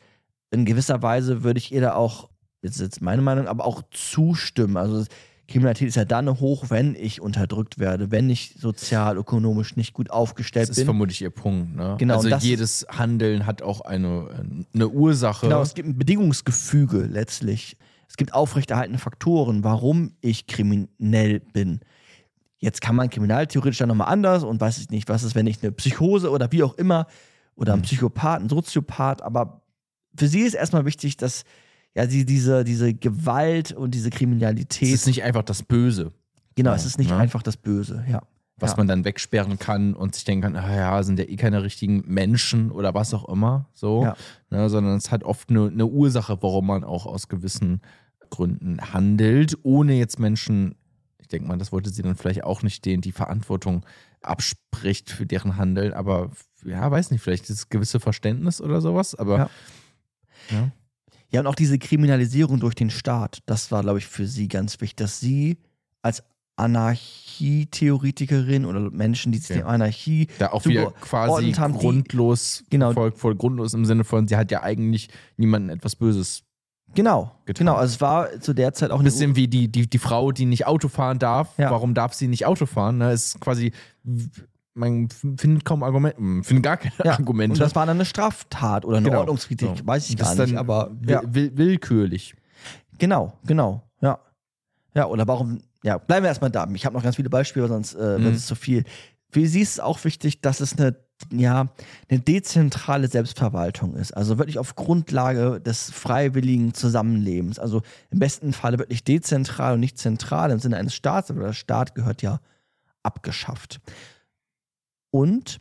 in 0.51 0.65
gewisser 0.65 1.03
Weise 1.03 1.43
würde 1.43 1.59
ich 1.59 1.73
ihr 1.73 1.81
da 1.83 1.95
auch, 1.95 2.31
jetzt 2.63 2.77
ist 2.77 2.83
jetzt 2.83 3.03
meine 3.03 3.23
Meinung, 3.23 3.47
aber 3.47 3.67
auch 3.67 3.83
zustimmen. 3.91 4.77
Also 4.77 5.05
Kriminalität 5.51 5.89
ist 5.89 5.97
ja 5.97 6.05
dann 6.05 6.41
hoch, 6.41 6.67
wenn 6.69 6.95
ich 6.95 7.21
unterdrückt 7.21 7.79
werde, 7.79 8.11
wenn 8.11 8.31
ich 8.31 8.55
sozial, 8.59 9.17
ökonomisch 9.17 9.77
nicht 9.77 9.93
gut 9.93 10.11
aufgestellt 10.11 10.65
Das 10.65 10.71
ist 10.71 10.77
bin. 10.77 10.85
vermutlich 10.87 11.21
ihr 11.21 11.31
Punkt, 11.31 11.77
ne? 11.77 11.97
Genau, 11.99 12.15
Also 12.17 12.29
jedes 12.37 12.87
Handeln 12.89 13.45
hat 13.47 13.61
auch 13.61 13.81
eine, 13.83 14.65
eine 14.73 14.89
Ursache. 14.89 15.47
Genau, 15.47 15.61
es 15.61 15.75
gibt 15.75 15.89
ein 15.89 15.99
Bedingungsgefüge 15.99 17.03
letztlich. 17.03 17.77
Es 18.09 18.17
gibt 18.17 18.33
aufrechterhaltende 18.33 18.99
Faktoren, 18.99 19.63
warum 19.63 20.15
ich 20.21 20.47
kriminell 20.47 21.41
bin. 21.41 21.81
Jetzt 22.59 22.81
kann 22.81 22.95
man 22.97 23.09
kriminaltheoretisch 23.11 23.79
dann 23.79 23.89
nochmal 23.89 24.09
anders 24.09 24.45
und 24.45 24.61
weiß 24.61 24.79
ich 24.79 24.91
nicht, 24.91 25.09
was 25.09 25.23
ist, 25.23 25.35
wenn 25.35 25.47
ich 25.47 25.63
eine 25.63 25.73
Psychose 25.73 26.31
oder 26.31 26.51
wie 26.53 26.63
auch 26.63 26.75
immer 26.75 27.07
oder 27.55 27.75
ein 27.75 27.83
Psychopath, 27.83 28.41
ein 28.41 28.49
Soziopath, 28.49 29.23
aber 29.23 29.63
für 30.17 30.29
sie 30.29 30.41
ist 30.41 30.55
erstmal 30.55 30.85
wichtig, 30.85 31.17
dass 31.17 31.45
ja 31.95 32.07
sie 32.09 32.25
diese, 32.25 32.65
diese 32.65 32.95
Gewalt 32.95 33.73
und 33.73 33.95
diese 33.95 34.09
es 34.09 34.15
Kriminalität, 34.17 34.93
ist 34.93 35.07
nicht 35.07 35.23
einfach 35.23 35.43
das 35.43 35.63
Böse, 35.63 36.13
genau, 36.55 36.73
es 36.73 36.85
ist 36.85 36.99
nicht 36.99 37.11
Ja. 37.11 37.19
einfach 37.19 37.43
das 37.43 37.57
Böse, 37.57 38.05
ja. 38.09 38.23
was 38.57 38.73
ja. 38.73 38.77
man 38.77 38.89
dann 38.89 39.05
wegsperren 39.05 39.59
kann 39.59 39.95
und 39.95 40.15
sich 40.15 40.25
denken 40.25 40.43
kann, 40.43 40.57
ah 40.57 40.75
ja, 40.75 41.03
sind 41.03 41.19
ja 41.19 41.25
eh 41.27 41.37
keine 41.37 41.63
richtigen 41.63 42.03
Menschen 42.07 42.71
oder 42.71 42.95
was 42.95 43.13
auch 43.15 43.29
immer, 43.29 43.67
so, 43.75 44.05
Ja. 44.05 44.17
ne, 44.51 44.69
sondern 44.71 44.97
es 44.97 45.11
hat 45.11 45.25
oft 45.25 45.51
eine, 45.51 45.69
eine 45.69 45.87
Ursache, 45.87 46.39
warum 46.43 46.67
man 46.67 46.85
auch 46.85 47.07
aus 47.07 47.29
gewissen 47.29 47.81
Gründen 48.31 48.81
handelt, 48.93 49.59
ohne 49.65 49.95
jetzt 49.95 50.19
Menschen 50.21 50.77
Ich 51.19 51.29
denke 51.29 51.47
mal, 51.49 51.59
das 51.59 51.71
wollte 51.73 51.91
sie 51.91 52.03
dann 52.03 52.17
vielleicht 52.17 52.43
auch 52.45 52.63
nicht, 52.63 52.85
denen 52.85 53.03
die 53.03 53.13
Verantwortung 53.13 53.85
abspricht 54.21 55.11
für 55.11 55.27
deren 55.27 55.57
Handeln, 55.57 55.93
aber 55.93 56.31
ja, 56.65 56.91
weiß 56.91 57.11
nicht, 57.13 57.23
vielleicht 57.23 57.49
ist 57.51 57.71
gewisse 57.71 58.01
Verständnis 58.01 58.61
oder 58.61 58.81
sowas, 58.81 59.15
aber 59.15 59.39
Ja. 59.39 59.51
ja. 60.51 60.71
Ja, 61.33 61.41
und 61.41 61.47
auch 61.47 61.55
diese 61.55 61.79
Kriminalisierung 61.79 62.59
durch 62.61 62.75
den 62.75 62.91
Staat, 62.91 63.39
das 63.47 63.71
war, 63.71 63.83
glaube 63.83 63.99
ich, 63.99 64.07
für 64.07 64.27
sie 64.27 64.49
ganz 64.49 64.81
wichtig, 64.81 64.97
dass 64.97 65.21
sie 65.21 65.59
als 66.03 66.23
Anarchietheoretikerin 66.57 68.65
oder 68.67 68.91
Menschen, 68.91 69.33
die 69.33 69.39
sich 69.39 69.51
Okay. 69.51 69.61
der 69.61 69.69
Anarchie 69.69 70.27
da 70.39 70.49
auch 70.53 70.65
wieder 70.67 70.91
quasi 71.01 71.53
haben, 71.53 71.75
grundlos, 71.75 72.65
Genau. 72.71 72.93
voll, 72.93 73.13
voll 73.13 73.35
grundlos 73.37 73.75
im 73.75 73.85
Sinne 73.85 74.05
von, 74.05 74.27
sie 74.29 74.37
hat 74.37 74.51
ja 74.51 74.63
eigentlich 74.63 75.09
niemandem 75.37 75.77
etwas 75.77 75.97
Böses. 75.97 76.43
Genau, 76.95 77.31
getan. 77.45 77.67
genau. 77.67 77.77
Also 77.77 77.95
es 77.95 78.01
war 78.01 78.41
zu 78.41 78.53
der 78.53 78.75
Zeit 78.75 78.91
auch 78.91 78.99
Ein 78.99 79.05
bisschen 79.05 79.37
wie 79.37 79.47
die, 79.47 79.69
die, 79.69 79.89
die 79.89 79.99
Frau, 79.99 80.33
die 80.33 80.45
nicht 80.45 80.67
Auto 80.67 80.89
fahren 80.89 81.21
darf. 81.21 81.57
Ja. 81.57 81.71
Warum 81.71 81.95
darf 81.95 82.15
sie 82.15 82.27
nicht 82.27 82.47
Auto 82.47 82.67
fahren? 82.67 82.99
Ne? 82.99 83.13
Es 83.13 83.27
ist 83.27 83.41
quasi, 83.41 83.71
man 84.75 85.09
findet 85.11 85.65
kaum 85.65 85.83
Argumente, 85.83 86.21
man 86.21 86.45
findet 86.45 86.65
gar 86.65 86.77
keine 86.77 86.95
ja, 87.05 87.13
Argumente. 87.13 87.55
Und 87.55 87.61
das 87.61 87.75
war 87.75 87.87
dann 87.87 87.97
eine 87.97 88.05
Straftat 88.05 88.85
oder 88.85 88.99
eine 88.99 89.07
Genau. 89.09 89.21
Ordnungskritik, 89.21 89.69
So. 89.79 89.87
weiß 89.87 90.09
ich 90.09 90.17
Das 90.17 90.29
gar 90.29 90.33
ist 90.35 90.39
nicht, 90.41 90.51
dann 90.53 90.59
aber 90.59 90.91
will, 91.01 91.11
ja. 91.11 91.23
will, 91.27 91.53
willkürlich. 91.57 92.35
Genau, 92.99 93.33
genau, 93.45 93.83
ja. 94.01 94.19
Ja, 94.95 95.07
oder 95.07 95.27
warum, 95.27 95.61
ja, 95.83 95.99
bleiben 95.99 96.25
wir 96.25 96.29
erstmal 96.29 96.51
da. 96.51 96.69
Ich 96.75 96.85
habe 96.85 96.95
noch 96.95 97.03
ganz 97.03 97.17
viele 97.17 97.31
Beispiele, 97.31 97.67
sonst 97.69 97.95
äh, 97.95 97.99
wird 97.99 98.21
Mhm. 98.21 98.27
es 98.35 98.47
zu 98.47 98.55
viel. 98.55 98.85
Für 99.31 99.47
sie 99.47 99.61
ist 99.61 99.71
es 99.75 99.81
auch 99.81 100.03
wichtig, 100.05 100.41
dass 100.41 100.61
es 100.61 100.77
eine, 100.79 100.97
ja, 101.33 101.69
eine 102.09 102.21
dezentrale 102.21 103.07
Selbstverwaltung 103.09 103.95
ist. 103.95 104.13
Also 104.17 104.39
wirklich 104.39 104.59
auf 104.59 104.75
Grundlage 104.75 105.61
des 105.61 105.91
freiwilligen 105.91 106.75
Zusammenlebens. 106.75 107.59
Also 107.61 107.83
im 108.11 108.19
besten 108.19 108.53
Falle 108.53 108.79
wirklich 108.79 109.05
dezentral 109.05 109.75
und 109.75 109.81
nicht 109.81 109.99
zentral 109.99 110.51
im 110.51 110.59
Sinne 110.59 110.77
eines 110.77 110.95
Staats, 110.95 111.31
aber 111.31 111.41
der 111.43 111.53
Staat 111.53 111.95
gehört 111.95 112.23
ja 112.23 112.41
abgeschafft. 113.05 113.81
Und 115.11 115.61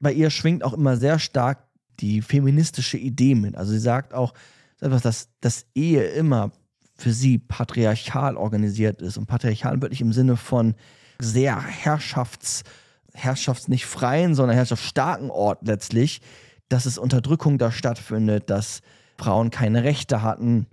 bei 0.00 0.12
ihr 0.12 0.30
schwingt 0.30 0.62
auch 0.64 0.74
immer 0.74 0.96
sehr 0.96 1.18
stark 1.18 1.64
die 2.00 2.22
feministische 2.22 2.96
Idee 2.96 3.34
mit. 3.34 3.56
Also 3.56 3.72
sie 3.72 3.78
sagt 3.78 4.14
auch, 4.14 4.34
etwas, 4.80 5.02
dass, 5.02 5.28
dass 5.40 5.66
Ehe 5.74 6.04
immer 6.04 6.52
für 6.94 7.12
sie 7.12 7.38
patriarchal 7.38 8.36
organisiert 8.36 9.02
ist. 9.02 9.16
Und 9.16 9.26
patriarchal 9.26 9.80
wirklich 9.80 10.00
im 10.00 10.12
Sinne 10.12 10.36
von 10.36 10.74
sehr 11.20 11.60
Herrschafts, 11.60 12.62
Herrschafts 13.14 13.68
nicht 13.68 13.86
freien, 13.86 14.34
sondern 14.34 14.56
herrschaftsstarken 14.56 15.30
Ort 15.30 15.66
letztlich, 15.66 16.20
dass 16.68 16.86
es 16.86 16.98
Unterdrückung 16.98 17.58
da 17.58 17.72
stattfindet, 17.72 18.50
dass 18.50 18.82
Frauen 19.16 19.50
keine 19.50 19.82
Rechte 19.84 20.22
hatten. 20.22 20.66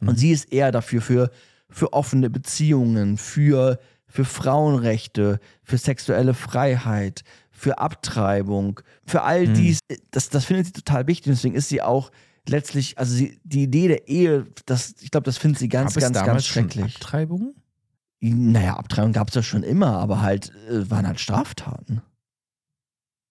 Und 0.00 0.18
sie 0.18 0.30
ist 0.30 0.52
eher 0.52 0.70
dafür, 0.70 1.00
für, 1.00 1.30
für 1.70 1.92
offene 1.92 2.30
Beziehungen, 2.30 3.16
für, 3.16 3.80
für 4.08 4.24
Frauenrechte, 4.24 5.38
für 5.62 5.78
sexuelle 5.78 6.34
Freiheit, 6.34 7.22
für 7.50 7.78
Abtreibung, 7.78 8.80
für 9.06 9.22
all 9.22 9.46
Mhm. 9.48 9.54
dies. 9.54 9.78
Das, 10.10 10.28
das 10.30 10.44
findet 10.44 10.66
sie 10.66 10.72
total 10.72 11.06
wichtig. 11.06 11.32
Deswegen 11.32 11.54
ist 11.54 11.68
sie 11.68 11.82
auch 11.82 12.10
letztlich, 12.48 12.96
also 12.98 13.14
sie, 13.14 13.38
die 13.44 13.64
Idee 13.64 13.88
der 13.88 14.08
Ehe, 14.08 14.46
das, 14.66 14.94
ich 15.00 15.10
glaube, 15.10 15.24
das 15.24 15.36
findet 15.38 15.58
sie 15.58 15.68
ganz, 15.68 15.94
Gab 15.94 15.98
es 15.98 16.02
ganz, 16.04 16.14
damals 16.14 16.32
ganz 16.34 16.46
schon 16.46 16.62
schrecklich. 16.70 16.94
Abtreibung? 16.96 17.54
Naja, 18.20 18.74
Abtreibung 18.76 19.12
gab 19.12 19.28
es 19.28 19.34
ja 19.34 19.42
schon 19.42 19.62
immer, 19.62 19.98
aber 19.98 20.22
halt 20.22 20.52
äh, 20.70 20.90
waren 20.90 21.06
halt 21.06 21.20
Straftaten. 21.20 22.02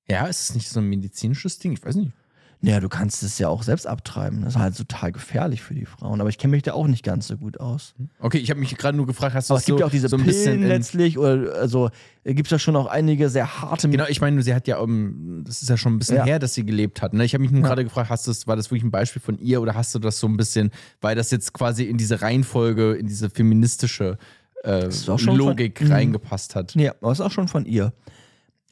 Ja, 0.10 0.28
ist 0.28 0.42
es 0.42 0.56
nicht 0.56 0.70
so 0.70 0.80
ein 0.80 0.88
medizinisches 0.88 1.60
Ding? 1.60 1.74
Ich 1.74 1.84
weiß 1.84 1.96
nicht. 1.96 2.14
Naja, 2.60 2.80
du 2.80 2.90
kannst 2.90 3.22
es 3.22 3.38
ja 3.38 3.50
auch 3.50 3.62
selbst 3.62 3.86
abtreiben. 3.86 4.42
Das 4.42 4.56
ist 4.56 4.60
halt 4.60 4.76
total 4.76 5.12
gefährlich 5.12 5.62
für 5.62 5.76
die 5.76 5.86
Frauen. 5.86 6.20
Aber 6.22 6.30
ich 6.32 6.40
kenne 6.40 6.52
mich 6.52 6.64
da 6.64 6.74
auch 6.74 6.88
nicht 6.88 7.04
ganz 7.04 7.28
so 7.28 7.38
gut 7.38 7.60
aus. 7.60 7.94
Okay, 8.20 8.40
ich 8.40 8.50
habe 8.50 8.60
mich 8.60 8.76
gerade 8.76 8.98
nur 8.98 9.06
gefragt, 9.06 9.36
hast 9.36 9.50
du 9.50 9.54
Aber 9.54 9.60
es 9.60 9.66
gibt 9.66 9.78
so, 9.78 9.80
ja 9.82 9.86
auch 9.86 9.92
diese 9.92 10.10
so 10.10 10.18
Pillen 10.18 10.68
letztlich. 10.68 11.20
Oder 11.20 11.54
also 11.54 11.92
gibt 12.26 12.48
es 12.48 12.52
ja 12.52 12.58
schon 12.58 12.76
auch 12.76 12.88
einige 12.88 13.30
sehr 13.30 13.62
harte 13.62 13.88
Genau, 13.90 14.06
ich 14.10 14.22
meine, 14.22 14.42
sie 14.42 14.56
hat 14.56 14.68
ja, 14.68 14.80
um, 14.80 15.44
das 15.46 15.62
ist 15.62 15.70
ja 15.70 15.78
schon 15.78 15.94
ein 15.94 16.00
bisschen 16.00 16.18
Ja. 16.18 16.26
her, 16.26 16.40
dass 16.40 16.56
sie 16.56 16.66
gelebt 16.66 17.04
hat. 17.04 17.14
Ne? 17.14 17.24
Ich 17.26 17.34
habe 17.36 17.44
mich 17.44 17.52
nur 17.52 17.62
Ja. 17.62 17.68
gerade 17.68 17.84
gefragt, 17.84 18.10
hast 18.10 18.26
du 18.26 18.32
das, 18.32 18.48
war 18.48 18.56
das 18.56 18.72
wirklich 18.72 18.84
ein 18.84 18.92
Beispiel 18.92 19.22
von 19.22 19.38
ihr 19.38 19.62
oder 19.62 19.76
hast 19.76 19.94
du 19.94 20.00
das 20.00 20.20
so 20.20 20.28
ein 20.28 20.36
bisschen, 20.36 20.72
weil 21.00 21.16
das 21.16 21.30
jetzt 21.30 21.54
quasi 21.54 21.84
in 21.84 21.98
diese 21.98 22.24
Reihenfolge, 22.24 22.94
in 22.96 23.06
diese 23.06 23.30
feministische 23.30 24.18
äh, 24.64 24.90
Logik 25.28 25.78
von- 25.78 25.88
Mhm. 25.90 25.94
reingepasst 25.94 26.56
hat? 26.56 26.74
Ja, 26.74 26.96
aber 27.02 27.12
ist 27.12 27.22
auch 27.22 27.32
schon 27.32 27.48
von 27.48 27.66
ihr. 27.68 27.94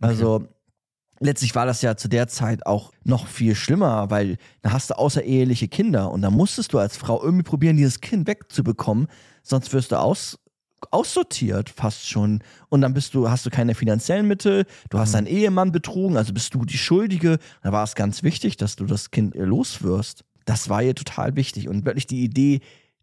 Also 0.01 0.47
letztlich 1.19 1.55
war 1.55 1.65
das 1.65 1.81
ja 1.81 1.95
zu 1.95 2.07
der 2.07 2.27
Zeit 2.27 2.65
auch 2.65 2.91
noch 3.03 3.27
viel 3.27 3.55
schlimmer, 3.55 4.09
weil 4.09 4.37
da 4.61 4.71
hast 4.71 4.89
du 4.89 4.97
außereheliche 4.97 5.67
Kinder 5.67 6.11
und 6.11 6.21
da 6.21 6.29
musstest 6.29 6.73
du 6.73 6.79
als 6.79 6.97
Frau 6.97 7.21
irgendwie 7.21 7.43
probieren, 7.43 7.77
dieses 7.77 8.01
Kind 8.01 8.27
wegzubekommen, 8.27 9.07
sonst 9.43 9.73
wirst 9.73 9.91
du 9.91 9.99
aus, 9.99 10.37
aussortiert 10.91 11.69
fast 11.69 12.07
schon. 12.07 12.43
Und 12.69 12.81
dann 12.81 12.93
bist 12.93 13.13
du, 13.13 13.29
hast 13.29 13.45
du 13.45 13.49
keine 13.49 13.75
finanziellen 13.75 14.27
Mittel, 14.27 14.65
du 14.89 14.99
hast 14.99 15.13
deinen 15.13 15.27
Ehemann 15.27 15.71
betrogen, 15.71 16.17
also 16.17 16.33
bist 16.33 16.53
du 16.53 16.65
die 16.65 16.77
Schuldige. 16.77 17.39
Da 17.63 17.71
war 17.71 17.83
es 17.83 17.95
ganz 17.95 18.23
wichtig, 18.23 18.57
dass 18.57 18.75
du 18.75 18.85
das 18.85 19.11
Kind 19.11 19.35
loswirst. 19.35 20.23
Das 20.45 20.69
war 20.69 20.83
ihr 20.83 20.95
total 20.95 21.35
wichtig. 21.35 21.69
Und 21.69 21.85
wirklich 21.85 22.07
die 22.07 22.23
Idee 22.23 22.61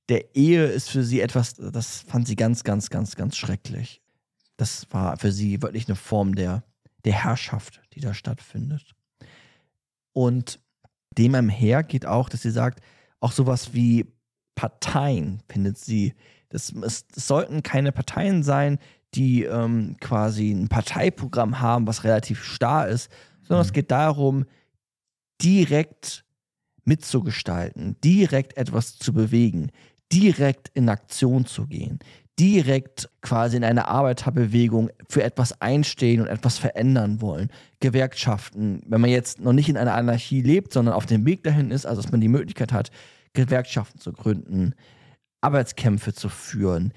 der 0.08 0.34
Ehe 0.34 0.66
ist 0.66 0.90
für 0.90 1.02
sie 1.02 1.20
etwas, 1.20 1.54
das 1.54 2.04
fand 2.06 2.26
sie 2.26 2.36
ganz, 2.36 2.64
ganz, 2.64 2.90
ganz, 2.90 3.16
ganz 3.16 3.36
schrecklich. 3.36 4.00
Das 4.56 4.86
war 4.90 5.16
für 5.16 5.32
sie 5.32 5.62
wirklich 5.62 5.88
eine 5.88 5.96
Form 5.96 6.34
der, 6.34 6.62
der 7.04 7.24
Herrschaft, 7.24 7.82
die 7.94 8.00
da 8.00 8.14
stattfindet. 8.14 8.94
Und 10.12 10.60
dem 11.18 11.34
einher 11.34 11.82
geht 11.82 12.06
auch, 12.06 12.28
dass 12.28 12.42
sie 12.42 12.50
sagt, 12.50 12.80
auch 13.20 13.32
sowas 13.32 13.74
wie 13.74 14.06
Parteien 14.54 15.42
findet 15.48 15.78
sie. 15.78 16.14
Das, 16.48 16.72
es, 16.72 17.06
es 17.14 17.26
sollten 17.26 17.62
keine 17.62 17.92
Parteien 17.92 18.42
sein, 18.42 18.78
die 19.14 19.44
ähm, 19.44 19.96
quasi 20.00 20.50
ein 20.50 20.68
Parteiprogramm 20.68 21.60
haben, 21.60 21.86
was 21.86 22.04
relativ 22.04 22.42
starr 22.42 22.88
ist, 22.88 23.10
sondern 23.42 23.64
es 23.64 23.72
geht 23.72 23.90
darum, 23.90 24.46
direkt 25.42 26.24
mitzugestalten, 26.84 27.96
direkt 28.02 28.56
etwas 28.56 28.98
zu 28.98 29.12
bewegen, 29.12 29.70
direkt 30.12 30.68
in 30.74 30.88
Aktion 30.88 31.46
zu 31.46 31.66
gehen, 31.66 31.98
direkt 32.38 33.08
quasi 33.20 33.56
in 33.56 33.64
einer 33.64 33.88
Arbeiterbewegung 33.88 34.90
für 35.08 35.22
etwas 35.22 35.60
einstehen 35.60 36.20
und 36.20 36.26
etwas 36.28 36.58
verändern 36.58 37.20
wollen. 37.20 37.50
Gewerkschaften, 37.80 38.82
wenn 38.86 39.00
man 39.00 39.10
jetzt 39.10 39.40
noch 39.40 39.52
nicht 39.52 39.68
in 39.68 39.76
einer 39.76 39.94
Anarchie 39.94 40.42
lebt, 40.42 40.72
sondern 40.72 40.94
auf 40.94 41.06
dem 41.06 41.24
Weg 41.26 41.42
dahin 41.44 41.70
ist, 41.70 41.86
also 41.86 42.02
dass 42.02 42.10
man 42.10 42.20
die 42.20 42.28
Möglichkeit 42.28 42.72
hat, 42.72 42.90
Gewerkschaften 43.34 43.98
zu 44.00 44.12
gründen, 44.12 44.74
Arbeitskämpfe 45.40 46.12
zu 46.12 46.28
führen 46.28 46.92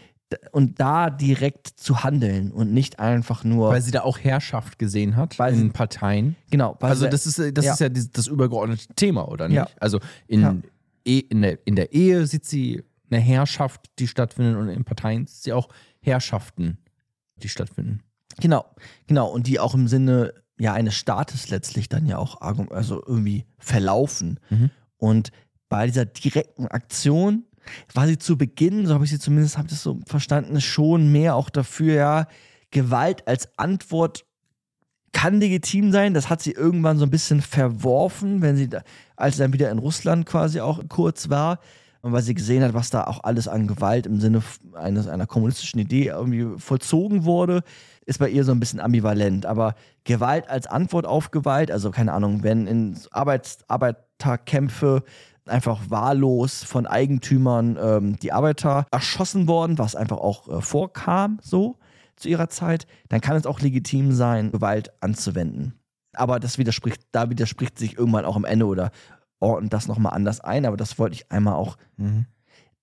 und 0.52 0.80
da 0.80 1.10
direkt 1.10 1.68
zu 1.68 2.04
handeln 2.04 2.52
und 2.52 2.74
nicht 2.74 3.00
einfach 3.00 3.44
nur 3.44 3.70
Weil 3.70 3.82
sie 3.82 3.92
da 3.92 4.02
auch 4.02 4.20
Herrschaft 4.20 4.80
gesehen 4.80 5.16
hat 5.16 5.40
in 5.40 5.56
sie- 5.56 5.70
Parteien. 5.70 6.36
genau, 6.50 6.76
weil 6.80 6.90
Also 6.92 7.08
das 7.08 7.26
ist, 7.26 7.40
das 7.58 7.66
ja. 7.66 7.74
ist 7.74 7.80
ja 7.80 7.90
das 7.90 8.28
übergeordnete 8.28 8.88
Thema, 8.96 9.28
oder 9.30 9.48
nicht? 9.48 9.58
Ja. 9.58 9.68
Also 9.80 10.00
in, 10.28 10.42
Ja. 10.42 10.56
eh- 11.06 11.20
in, 11.20 11.42
der, 11.44 11.60
in 11.66 11.76
der 11.76 11.94
Ehe 11.94 12.26
sieht 12.28 12.46
sie 12.46 12.84
eine 13.10 13.22
Herrschaft, 13.22 13.82
die 14.00 14.08
stattfindet 14.08 14.56
und 14.58 14.70
in 14.70 14.84
Parteien 14.84 15.28
sieht 15.28 15.44
sie 15.44 15.54
auch 15.54 15.70
Herrschaften, 16.02 16.78
die 17.38 17.50
stattfinden. 17.50 18.02
Genau, 18.40 18.66
genau. 19.08 19.28
Und 19.30 19.48
die 19.48 19.60
auch 19.60 19.74
im 19.74 19.88
Sinne 19.88 20.34
ja 20.58 20.74
eines 20.74 20.96
Staates 20.96 21.50
letztlich 21.50 21.90
dann 21.90 22.06
ja 22.06 22.18
auch 22.18 22.42
also 22.42 23.04
irgendwie 23.06 23.46
verlaufen. 23.58 24.40
Mhm. 24.50 24.72
Und 24.98 25.32
bei 25.70 25.88
dieser 25.88 26.06
direkten 26.06 26.68
Aktion 26.68 27.46
war 27.94 28.08
sie 28.08 28.18
zu 28.18 28.38
Beginn, 28.38 28.86
so 28.86 28.94
habe 28.94 29.06
ich 29.06 29.12
sie 29.12 29.20
zumindest, 29.20 29.58
habe 29.58 29.68
ich 29.68 29.74
das 29.74 29.84
so 29.84 30.00
verstanden, 30.06 30.62
schon 30.62 31.12
mehr 31.12 31.36
auch 31.36 31.50
dafür, 31.50 31.96
ja, 31.96 32.28
Gewalt 32.72 33.28
als 33.28 33.58
Antwort 33.58 34.26
kann 35.12 35.40
legitim 35.40 35.92
sein. 35.92 36.14
Das 36.14 36.30
hat 36.30 36.42
sie 36.42 36.52
irgendwann 36.52 36.98
so 36.98 37.06
ein 37.06 37.10
bisschen 37.10 37.42
verworfen, 37.42 38.42
wenn 38.42 38.58
sie, 38.58 38.68
da, 38.68 38.82
als 39.16 39.38
sie 39.38 39.44
dann 39.44 39.54
wieder 39.54 39.72
in 39.72 39.80
Russland 39.80 40.26
quasi 40.26 40.60
auch 40.60 40.82
kurz 40.90 41.30
war. 41.30 41.60
Und 42.06 42.14
weil 42.14 42.22
sie 42.22 42.36
gesehen 42.36 42.62
hat, 42.62 42.76
was 42.76 42.92
da 42.92 43.06
auch 43.06 43.24
alles 43.24 43.48
an 43.48 43.66
Gewalt 43.66 44.06
im 44.06 44.20
Sinne 44.20 44.44
eines, 44.76 45.08
einer 45.08 45.26
kommunistischen 45.26 45.80
Idee 45.80 46.10
irgendwie 46.10 46.46
vollzogen 46.60 47.26
wurde, 47.26 47.64
ist 48.06 48.20
bei 48.20 48.30
ihr 48.30 48.44
so 48.44 48.52
ein 48.52 48.60
bisschen 48.60 48.80
ambivalent. 48.80 49.48
Aber 49.48 49.74
Gewalt 50.04 50.48
als 50.48 50.68
Antwort 50.68 51.08
auf 51.08 51.32
Gewalt, 51.32 51.72
also 51.72 51.90
keine 51.90 52.14
Ahnung, 52.14 52.44
wenn 52.44 52.68
in 52.68 52.96
Arbeits 53.10 53.58
Arbeiterkämpfe 53.68 55.02
einfach 55.48 55.90
wahllos 55.90 56.64
von 56.64 56.86
Eigentümern 56.86 57.76
ähm, 57.82 58.20
die 58.20 58.32
Arbeiter 58.32 58.86
erschossen 58.92 59.48
worden, 59.48 59.80
was 59.80 59.96
einfach 59.96 60.18
auch 60.18 60.48
äh, 60.48 60.62
vorkam 60.62 61.40
so 61.42 61.80
zu 62.18 62.30
ihrer 62.30 62.50
Zeit, 62.50 62.86
dann 63.10 63.20
kann 63.20 63.36
es 63.36 63.48
auch 63.48 63.62
legitim 63.62 64.12
sein, 64.12 64.52
Gewalt 64.52 64.92
anzuwenden. 65.02 65.74
Aber 66.14 66.40
das 66.40 66.60
widerspricht, 66.60 67.02
da 67.12 67.32
widerspricht 67.32 67.80
sich 67.80 67.98
irgendwann 67.98 68.26
auch 68.26 68.36
am 68.36 68.46
Ende 68.46 68.68
oder 68.68 68.92
ordnet 69.46 69.72
das 69.74 69.88
nochmal 69.88 70.14
anders 70.14 70.42
ein. 70.42 70.66
Aber 70.66 70.78
das 70.78 70.98
wollte 70.98 71.16
ich 71.16 71.32
einmal 71.32 71.54
auch 71.54 71.78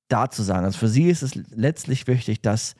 dazu 0.08 0.42
sagen. 0.42 0.64
Also 0.64 0.78
für 0.78 0.88
sie 0.88 1.08
ist 1.08 1.22
es 1.22 1.34
letztlich 1.34 2.06
wichtig, 2.06 2.40
dass 2.42 2.74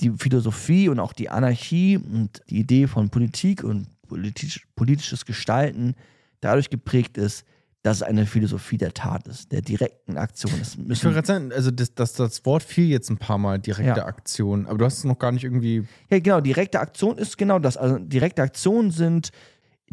die 0.00 0.10
Philosophie 0.10 0.88
und 0.88 0.98
auch 1.00 1.12
die 1.12 1.30
Anarchie 1.30 1.96
und 1.98 2.42
die 2.50 2.58
Idee 2.58 2.86
von 2.86 3.10
Politik 3.10 3.62
und 3.64 3.86
politisch, 4.06 4.66
politisches 4.76 5.24
Gestalten 5.24 5.94
dadurch 6.40 6.68
geprägt 6.68 7.16
ist, 7.16 7.44
dass 7.82 7.98
es 7.98 8.02
eine 8.02 8.24
Philosophie 8.26 8.78
der 8.78 8.94
Tat 8.94 9.28
ist, 9.28 9.52
der 9.52 9.60
direkten 9.60 10.16
Aktion. 10.16 10.52
Das 10.58 10.74
Ich 10.74 11.04
wollte 11.04 11.14
gerade 11.16 11.26
sagen, 11.26 11.52
also 11.52 11.70
das, 11.70 11.94
das, 11.94 12.14
das 12.14 12.44
Wort 12.46 12.62
fiel 12.62 12.86
jetzt 12.88 13.10
ein 13.10 13.18
paar 13.18 13.36
Mal, 13.36 13.58
direkte 13.58 14.00
Ja. 14.00 14.06
Aktion, 14.06 14.66
aber 14.66 14.78
du 14.78 14.84
hast 14.86 14.98
es 14.98 15.04
noch 15.04 15.18
gar 15.18 15.32
nicht 15.32 15.44
irgendwie. 15.44 15.84
ja, 16.10 16.18
genau, 16.18 16.40
direkte 16.40 16.80
Aktion 16.80 17.18
ist 17.18 17.36
genau 17.36 17.58
das. 17.58 17.76
Also 17.76 17.98
direkte 17.98 18.42
Aktionen 18.42 18.90
sind 18.90 19.30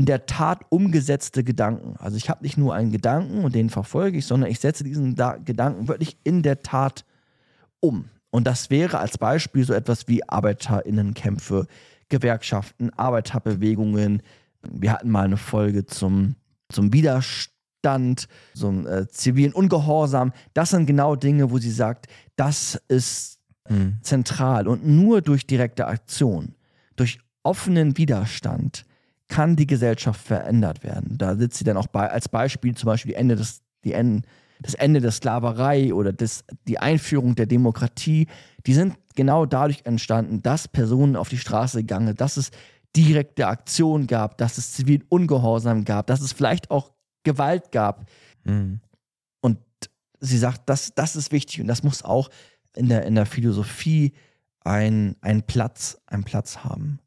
in 0.02 0.08
der 0.08 0.26
Tat 0.26 0.66
umgesetzte 0.70 1.44
Gedanken. 1.44 1.96
Also 2.00 2.18
ich 2.18 2.28
habe 2.28 2.42
nicht 2.42 2.58
nur 2.58 2.74
einen 2.74 2.92
Gedanken 2.92 3.44
und 3.44 3.54
den 3.54 3.70
verfolge 3.70 4.18
ich, 4.18 4.26
sondern 4.26 4.50
ich 4.50 4.60
setze 4.60 4.84
diesen 4.84 5.16
da 5.16 5.38
Gedanken 5.38 5.88
wirklich 5.88 6.18
in 6.24 6.42
der 6.42 6.64
Tat 6.64 7.06
um. 7.82 8.10
Und 8.32 8.48
das 8.48 8.72
wäre 8.72 8.98
als 8.98 9.20
Beispiel 9.20 9.64
so 9.64 9.74
etwas 9.74 10.08
wie 10.08 10.28
Arbeiterinnenkämpfe, 10.28 11.68
Gewerkschaften, 12.10 12.90
Arbeiterbewegungen. 12.98 14.24
Wir 14.68 14.94
hatten 14.94 15.12
mal 15.12 15.26
eine 15.26 15.38
Folge 15.38 15.86
zum, 15.86 16.34
zum 16.70 16.92
Widerstand, 16.94 18.28
zum 18.56 18.88
äh, 18.88 19.08
zivilen 19.08 19.54
Ungehorsam. 19.54 20.34
Das 20.56 20.72
sind 20.72 20.88
genau 20.88 21.16
Dinge, 21.16 21.52
wo 21.52 21.60
sie 21.60 21.70
sagt, 21.70 22.08
das 22.36 22.82
ist 22.88 23.40
zentral. 24.02 24.68
Und 24.68 24.84
nur 24.84 25.22
durch 25.22 25.46
direkte 25.46 25.86
Aktion, 25.86 26.56
durch 26.96 27.20
offenen 27.44 27.98
Widerstand 27.98 28.84
kann 29.32 29.56
die 29.56 29.66
Gesellschaft 29.66 30.22
verändert 30.22 30.84
werden. 30.84 31.18
Da 31.18 31.36
sitzt 31.38 31.58
sie 31.58 31.64
dann 31.64 31.78
auch 31.78 31.88
bei, 31.88 32.10
als 32.12 32.28
Beispiel 32.28 32.76
zum 32.76 32.88
Beispiel 32.88 33.14
die 33.14 33.18
Ende 33.18 33.36
des, 33.38 33.62
die 33.86 33.94
Ende, 33.94 34.28
das 34.60 34.74
Ende 34.76 35.00
der 35.00 35.12
Sklaverei 35.12 35.94
oder 35.94 36.12
das, 36.12 36.44
die 36.68 36.78
Einführung 36.80 37.36
der 37.36 37.46
Demokratie. 37.46 38.28
Die 38.68 38.74
sind 38.74 38.96
genau 39.16 39.46
dadurch 39.46 39.82
entstanden, 39.86 40.42
dass 40.42 40.68
Personen 40.68 41.16
auf 41.16 41.30
die 41.30 41.38
Straße 41.38 41.78
gegangen 41.80 42.08
sind, 42.08 42.22
dass 42.22 42.36
es 42.36 42.52
direkte 42.96 43.48
Aktion 43.48 44.06
gab, 44.06 44.38
dass 44.38 44.58
es 44.58 44.74
zivilen 44.74 45.04
Ungehorsam 45.08 45.86
gab, 45.86 46.08
dass 46.08 46.20
es 46.20 46.34
vielleicht 46.34 46.70
auch 46.70 46.92
Gewalt 47.24 47.72
gab. 47.72 48.06
Und 49.42 49.58
sie 50.20 50.38
sagt, 50.38 50.64
das, 50.68 50.94
das 50.94 51.16
ist 51.16 51.32
wichtig 51.32 51.62
und 51.62 51.68
das 51.68 51.84
muss 51.84 52.04
auch 52.04 52.30
in 52.76 52.90
der, 52.90 53.06
in 53.06 53.16
der 53.16 53.26
Philosophie 53.26 54.12
ein- 54.64 55.16
einen 55.22 55.44
Platz, 55.44 55.98
einen 56.06 56.24
Platz 56.24 56.58
haben. 56.60 57.00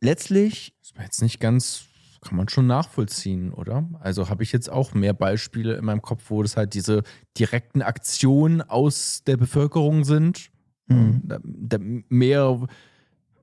Letztlich, 0.00 0.74
Das 0.82 0.96
war 0.96 1.04
jetzt 1.04 1.22
nicht 1.22 1.40
ganz, 1.40 1.86
kann 2.20 2.36
man 2.36 2.48
schon 2.48 2.66
nachvollziehen, 2.66 3.52
oder? 3.52 3.88
Also 4.00 4.28
habe 4.28 4.42
ich 4.42 4.52
jetzt 4.52 4.70
auch 4.70 4.94
mehr 4.94 5.14
Beispiele 5.14 5.76
in 5.76 5.84
meinem 5.84 6.02
Kopf, 6.02 6.24
wo 6.28 6.42
das 6.42 6.56
halt 6.56 6.74
diese 6.74 7.02
direkten 7.38 7.82
Aktionen 7.82 8.62
aus 8.62 9.22
der 9.26 9.36
Bevölkerung 9.36 10.04
sind. 10.04 10.50
Mhm. 10.86 11.22
Da, 11.24 11.38
da 11.42 11.78
mehr, 11.80 12.66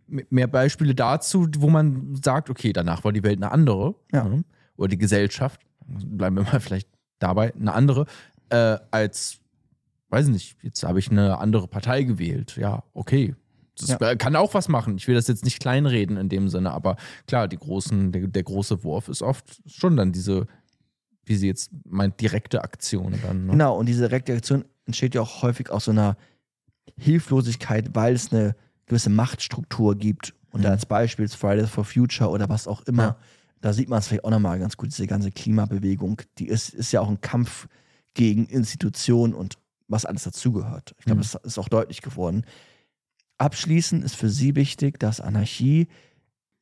mehr 0.08 0.48
Beispiele 0.48 0.96
dazu, 0.96 1.48
wo 1.58 1.70
man 1.70 2.16
sagt, 2.22 2.50
okay, 2.50 2.74
danach 2.74 3.04
war 3.04 3.12
die 3.12 3.24
Welt 3.24 3.38
eine 3.38 3.52
andere. 3.52 3.96
Ja. 4.12 4.24
ne? 4.24 4.44
Oder 4.76 4.90
die 4.90 4.98
Gesellschaft, 4.98 5.62
bleiben 5.86 6.36
wir 6.38 6.44
mal 6.44 6.60
vielleicht 6.60 6.90
dabei, 7.20 7.54
eine 7.56 7.74
andere, 7.74 8.06
äh, 8.50 8.78
als, 8.92 9.40
weiß 10.10 10.28
nicht, 10.28 10.58
jetzt 10.62 10.84
habe 10.84 11.00
ich 11.00 11.10
eine 11.10 11.40
andere 11.40 11.68
Partei 11.68 12.04
gewählt. 12.04 12.58
Ja, 12.58 12.84
okay. 12.94 13.36
Das 13.78 13.90
Ja. 13.90 14.16
kann 14.16 14.36
auch 14.36 14.54
was 14.54 14.68
machen. 14.70 14.98
Ich 14.98 15.08
will 15.08 15.16
das 15.16 15.28
jetzt 15.28 15.44
nicht 15.44 15.60
kleinreden 15.60 16.18
in 16.18 16.30
dem 16.30 16.48
Sinne, 16.50 16.72
aber 16.72 16.96
klar, 17.28 17.48
die 17.48 17.58
großen, 17.58 18.12
der, 18.12 18.28
der 18.28 18.44
große 18.44 18.84
Wurf 18.84 19.08
ist 19.10 19.22
oft 19.24 19.62
schon 19.66 19.98
dann 19.98 20.12
diese, 20.12 20.46
wie 21.26 21.36
sie 21.36 21.48
jetzt 21.48 21.72
meint, 21.86 22.22
direkte 22.22 22.64
Aktion 22.64 23.16
dann. 23.24 23.46
Ne? 23.46 23.52
genau, 23.52 23.78
und 23.78 23.88
diese 23.88 24.02
direkte 24.08 24.34
Aktion 24.36 24.66
entsteht 24.86 25.16
ja 25.16 25.22
auch 25.22 25.42
häufig 25.42 25.70
aus 25.72 25.86
so 25.86 25.92
einer 25.92 26.18
Hilflosigkeit, 26.98 27.96
weil 27.96 28.14
es 28.14 28.32
eine 28.32 28.56
gewisse 28.86 29.10
Machtstruktur 29.10 29.96
gibt. 29.96 30.34
Und 30.52 30.64
da 30.64 30.70
als 30.70 30.86
Beispiel 30.86 31.26
ist 31.26 31.36
Fridays 31.36 31.70
for 31.70 31.84
Future 31.86 32.30
oder 32.30 32.48
was 32.50 32.68
auch 32.68 32.82
immer. 32.84 33.04
Ja. 33.04 33.18
Da 33.62 33.74
sieht 33.74 33.90
man 33.90 34.00
es 34.00 34.08
vielleicht 34.08 34.26
auch 34.26 34.30
nochmal 34.30 34.60
ganz 34.60 34.78
gut, 34.78 34.90
diese 34.90 35.08
ganze 35.08 35.32
Klimabewegung, 35.32 36.22
die 36.38 36.48
ist, 36.48 36.70
ist 36.74 36.92
ja 36.92 37.02
auch 37.02 37.10
ein 37.10 37.22
Kampf 37.22 37.68
gegen 38.14 38.46
Institutionen 38.46 39.34
und 39.34 39.56
was 39.88 40.06
alles 40.06 40.24
dazugehört. 40.24 40.94
Ich 41.00 41.06
glaube, 41.06 41.20
Mhm. 41.20 41.24
das 41.24 41.36
ist 41.44 41.58
auch 41.58 41.70
deutlich 41.70 42.02
geworden. 42.02 42.46
Abschließend 43.38 44.04
ist 44.04 44.16
für 44.16 44.30
sie 44.30 44.56
wichtig, 44.56 45.00
dass 45.00 45.20
Anarchie 45.20 45.88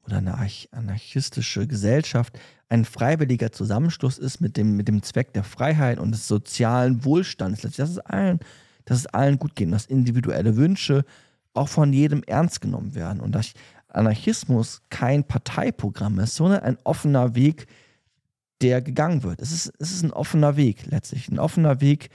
oder 0.06 0.18
eine 0.18 0.38
arch- 0.38 0.70
anarchistische 0.72 1.68
Gesellschaft 1.68 2.40
ein 2.70 2.86
freiwilliger 2.86 3.52
Zusammenschluss 3.52 4.18
ist 4.18 4.40
mit 4.40 4.58
dem, 4.58 4.78
mit 4.78 4.88
dem 4.88 5.04
Zweck 5.04 5.34
der 5.34 5.44
Freiheit 5.44 6.00
und 6.00 6.12
des 6.12 6.28
sozialen 6.28 7.04
Wohlstands. 7.04 7.62
Dass 7.62 7.78
es 7.78 8.00
allen, 8.00 8.40
dass 8.86 9.00
es 9.00 9.08
allen 9.08 9.38
gut 9.38 9.56
geht 9.56 9.68
und 9.68 9.74
dass 9.74 9.86
individuelle 9.86 10.56
Wünsche 10.56 11.06
auch 11.54 11.68
von 11.68 11.92
jedem 11.92 12.24
ernst 12.24 12.62
genommen 12.62 12.96
werden 12.96 13.20
und 13.20 13.34
dass 13.34 13.54
Anarchismus 13.90 14.82
kein 14.90 15.26
Parteiprogramm 15.26 16.20
ist, 16.20 16.36
sondern 16.36 16.62
ein 16.62 16.78
offener 16.84 17.36
Weg, 17.36 17.68
der 18.62 18.82
gegangen 18.82 19.24
wird. 19.24 19.42
Es 19.42 19.52
ist, 19.52 19.74
es 19.80 19.92
ist 19.92 20.04
ein 20.04 20.14
offener 20.14 20.56
Weg 20.56 20.86
letztlich, 20.86 21.28
ein 21.30 21.40
offener 21.40 21.82
Weg 21.82 22.10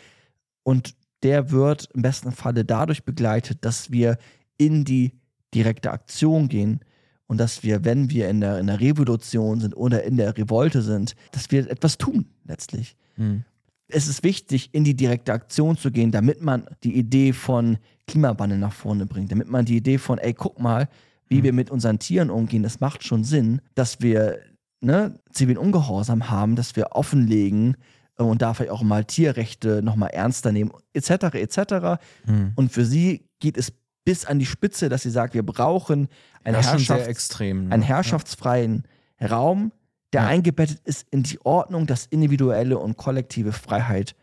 und 0.63 0.95
der 1.23 1.51
wird 1.51 1.89
im 1.93 2.03
besten 2.03 2.33
Falle 2.33 2.65
dadurch 2.65 3.05
begleitet, 3.05 3.59
dass 3.65 3.91
wir 3.91 4.17
in 4.59 4.85
die 4.85 5.13
direkte 5.55 5.91
Aktion 5.91 6.49
gehen 6.49 6.81
und 7.27 7.39
dass 7.39 7.63
wir, 7.63 7.85
wenn 7.85 8.11
wir 8.11 8.29
in 8.29 8.41
der, 8.41 8.59
in 8.59 8.67
der 8.67 8.81
Revolution 8.81 9.61
sind 9.61 9.77
oder 9.77 10.05
in 10.05 10.17
der 10.17 10.37
Revolte 10.37 10.83
sind, 10.83 11.15
dass 11.33 11.51
wir 11.51 11.71
etwas 11.71 11.99
tun 11.99 12.27
letztlich. 12.45 12.97
Mhm. 13.17 13.45
Es 13.89 14.09
ist 14.09 14.25
wichtig, 14.25 14.71
in 14.73 14.85
die 14.85 14.95
direkte 14.95 15.33
Aktion 15.33 15.77
zu 15.77 15.91
gehen, 15.93 16.11
damit 16.11 16.43
man 16.43 16.67
die 16.83 16.97
Idee 16.97 17.33
von 17.33 17.79
Klimawandel 18.07 18.59
nach 18.59 18.73
vorne 18.73 19.07
bringt, 19.07 19.31
damit 19.31 19.49
man 19.49 19.65
die 19.65 19.77
Idee 19.77 19.99
von, 19.99 20.19
ey, 20.19 20.35
guck 20.35 20.59
mal, 20.59 20.89
wie 21.29 21.43
wir 21.43 21.53
mit 21.53 21.71
unseren 21.71 21.99
Tieren 21.99 22.31
umgehen, 22.31 22.63
das 22.63 22.81
macht 22.81 23.05
schon 23.05 23.25
Sinn, 23.25 23.61
dass 23.75 24.01
wir 24.01 24.41
ne, 24.81 25.19
zivilen 25.33 25.59
Ungehorsam 25.59 26.31
haben, 26.31 26.57
dass 26.57 26.77
wir 26.77 26.93
offenlegen 26.93 27.77
äh, 28.19 28.23
und 28.23 28.43
da 28.43 28.55
vielleicht 28.55 28.73
auch 28.73 28.83
mal 28.83 29.05
Tierrechte 29.05 29.83
nochmal 29.83 30.11
ernster 30.11 30.53
nehmen, 30.53 30.71
etc., 30.93 31.35
etc. 31.35 32.01
Mhm. 32.27 32.53
Und 32.55 32.73
für 32.73 32.85
sie 32.85 33.29
geht 33.41 33.57
es 33.57 33.73
bis 34.07 34.25
an 34.25 34.39
die 34.39 34.47
Spitze, 34.47 34.89
dass 34.89 35.03
sie 35.03 35.11
sagt, 35.11 35.35
wir 35.35 35.45
brauchen 35.45 36.09
einen, 36.45 36.63
Herrschafts 36.63 37.09
extrem. 37.09 37.67
ne? 37.67 37.75
einen 37.75 37.83
herrschaftsfreien 37.83 38.85
Raum, 39.21 39.73
der 40.13 40.23
Ja. 40.23 40.29
eingebettet 40.29 40.79
ist 40.85 41.09
in 41.11 41.25
die 41.25 41.45
Ordnung, 41.45 41.87
dass 41.89 42.07
individuelle 42.07 42.79
und 42.79 42.97
kollektive 42.97 43.51
Freiheit 43.53 44.15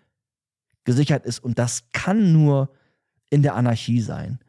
gesichert 0.85 1.25
ist. 1.25 1.39
Und 1.43 1.59
das 1.59 1.83
kann 1.91 2.31
nur 2.31 2.69
in 3.29 3.43
der 3.43 3.55
Anarchie 3.55 3.99
sein. 3.99 4.39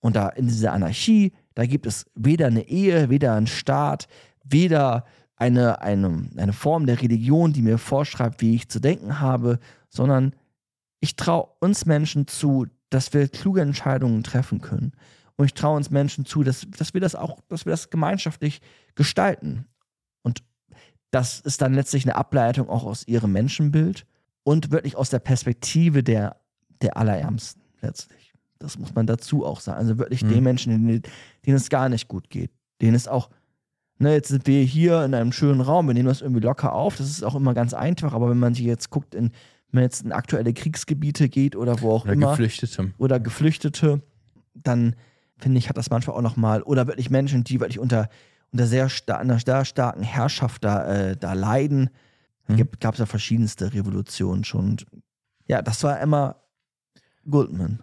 Und 0.00 0.14
da 0.14 0.28
in 0.28 0.46
dieser 0.48 0.72
Anarchie, 0.72 1.32
da 1.54 1.64
gibt 1.64 1.86
es 1.86 2.04
weder 2.14 2.48
eine 2.48 2.68
Ehe, 2.68 3.08
weder 3.08 3.34
einen 3.34 3.46
Staat, 3.46 4.08
weder 4.44 5.06
eine, 5.36 5.80
eine, 5.80 6.28
eine 6.36 6.52
Form 6.52 6.84
der 6.84 7.00
Religion, 7.00 7.54
die 7.54 7.62
mir 7.62 7.78
vorschreibt, 7.78 8.42
wie 8.42 8.54
ich 8.56 8.68
zu 8.68 8.78
denken 8.78 9.20
habe, 9.20 9.58
sondern 9.88 10.34
ich 11.00 11.16
traue 11.16 11.48
uns 11.60 11.86
Menschen 11.86 12.26
zu, 12.26 12.66
dass 12.92 13.12
wir 13.12 13.28
kluge 13.28 13.62
Entscheidungen 13.62 14.22
treffen 14.22 14.60
können. 14.60 14.92
Und 15.36 15.46
ich 15.46 15.54
traue 15.54 15.76
uns 15.76 15.90
Menschen 15.90 16.24
zu, 16.24 16.42
dass, 16.42 16.66
dass 16.76 16.92
wir 16.94 17.00
das 17.00 17.14
auch, 17.14 17.40
dass 17.48 17.64
wir 17.64 17.70
das 17.70 17.90
gemeinschaftlich 17.90 18.60
gestalten. 18.94 19.66
Und 20.22 20.42
das 21.10 21.40
ist 21.40 21.62
dann 21.62 21.74
letztlich 21.74 22.04
eine 22.04 22.16
Ableitung 22.16 22.68
auch 22.68 22.84
aus 22.84 23.08
ihrem 23.08 23.32
Menschenbild 23.32 24.06
und 24.44 24.70
wirklich 24.70 24.96
aus 24.96 25.10
der 25.10 25.20
Perspektive 25.20 26.02
der, 26.02 26.36
der 26.82 26.96
Allerärmsten 26.96 27.62
letztlich. 27.80 28.34
Das 28.58 28.78
muss 28.78 28.94
man 28.94 29.06
dazu 29.06 29.44
auch 29.44 29.60
sagen. 29.60 29.78
Also 29.78 29.98
wirklich 29.98 30.22
Mhm. 30.22 30.28
den 30.28 30.44
Menschen, 30.44 30.70
denen, 30.86 31.02
denen 31.46 31.56
es 31.56 31.70
gar 31.70 31.88
nicht 31.88 32.08
gut 32.08 32.28
geht. 32.28 32.50
Denen 32.82 32.94
es 32.94 33.08
auch, 33.08 33.30
ne, 33.98 34.12
jetzt 34.12 34.28
sind 34.28 34.46
wir 34.46 34.62
hier 34.62 35.02
in 35.04 35.14
einem 35.14 35.32
schönen 35.32 35.62
Raum, 35.62 35.86
wir 35.86 35.94
nehmen 35.94 36.08
das 36.08 36.20
irgendwie 36.20 36.42
locker 36.42 36.74
auf. 36.74 36.96
Das 36.96 37.08
ist 37.08 37.24
auch 37.24 37.34
immer 37.34 37.54
ganz 37.54 37.72
einfach, 37.72 38.12
aber 38.12 38.28
wenn 38.28 38.38
man 38.38 38.54
sich 38.54 38.66
jetzt 38.66 38.90
guckt, 38.90 39.14
in, 39.14 39.32
wenn 39.72 39.82
jetzt 39.82 40.02
in 40.04 40.12
aktuelle 40.12 40.52
Kriegsgebiete 40.52 41.28
geht 41.28 41.56
oder 41.56 41.80
wo 41.80 41.92
auch 41.92 42.04
Oder 42.04 42.12
immer 42.12 42.30
Geflüchtete. 42.30 42.92
oder 42.98 43.18
Geflüchtete, 43.18 44.02
dann 44.54 44.94
finde 45.38 45.58
ich, 45.58 45.68
hat 45.68 45.78
das 45.78 45.90
manchmal 45.90 46.16
auch 46.16 46.22
nochmal, 46.22 46.62
oder 46.62 46.86
wirklich 46.86 47.10
Menschen, 47.10 47.42
die 47.42 47.58
wirklich 47.58 47.78
unter, 47.78 48.08
unter 48.52 48.66
sehr, 48.66 48.88
sta 48.88 49.16
einer 49.16 49.38
sehr 49.38 49.64
starken 49.64 50.02
Herrschaft 50.02 50.62
da, 50.64 50.86
äh, 50.86 51.16
da 51.16 51.32
leiden. 51.32 51.90
Hm. 52.44 52.68
Gab 52.80 52.94
es 52.94 53.00
ja 53.00 53.06
verschiedenste 53.06 53.72
Revolutionen 53.72 54.44
schon. 54.44 54.70
Und 54.70 54.86
ja, 55.48 55.62
das 55.62 55.82
war 55.82 56.00
Emma 56.00 56.36
Goldman. 57.28 57.80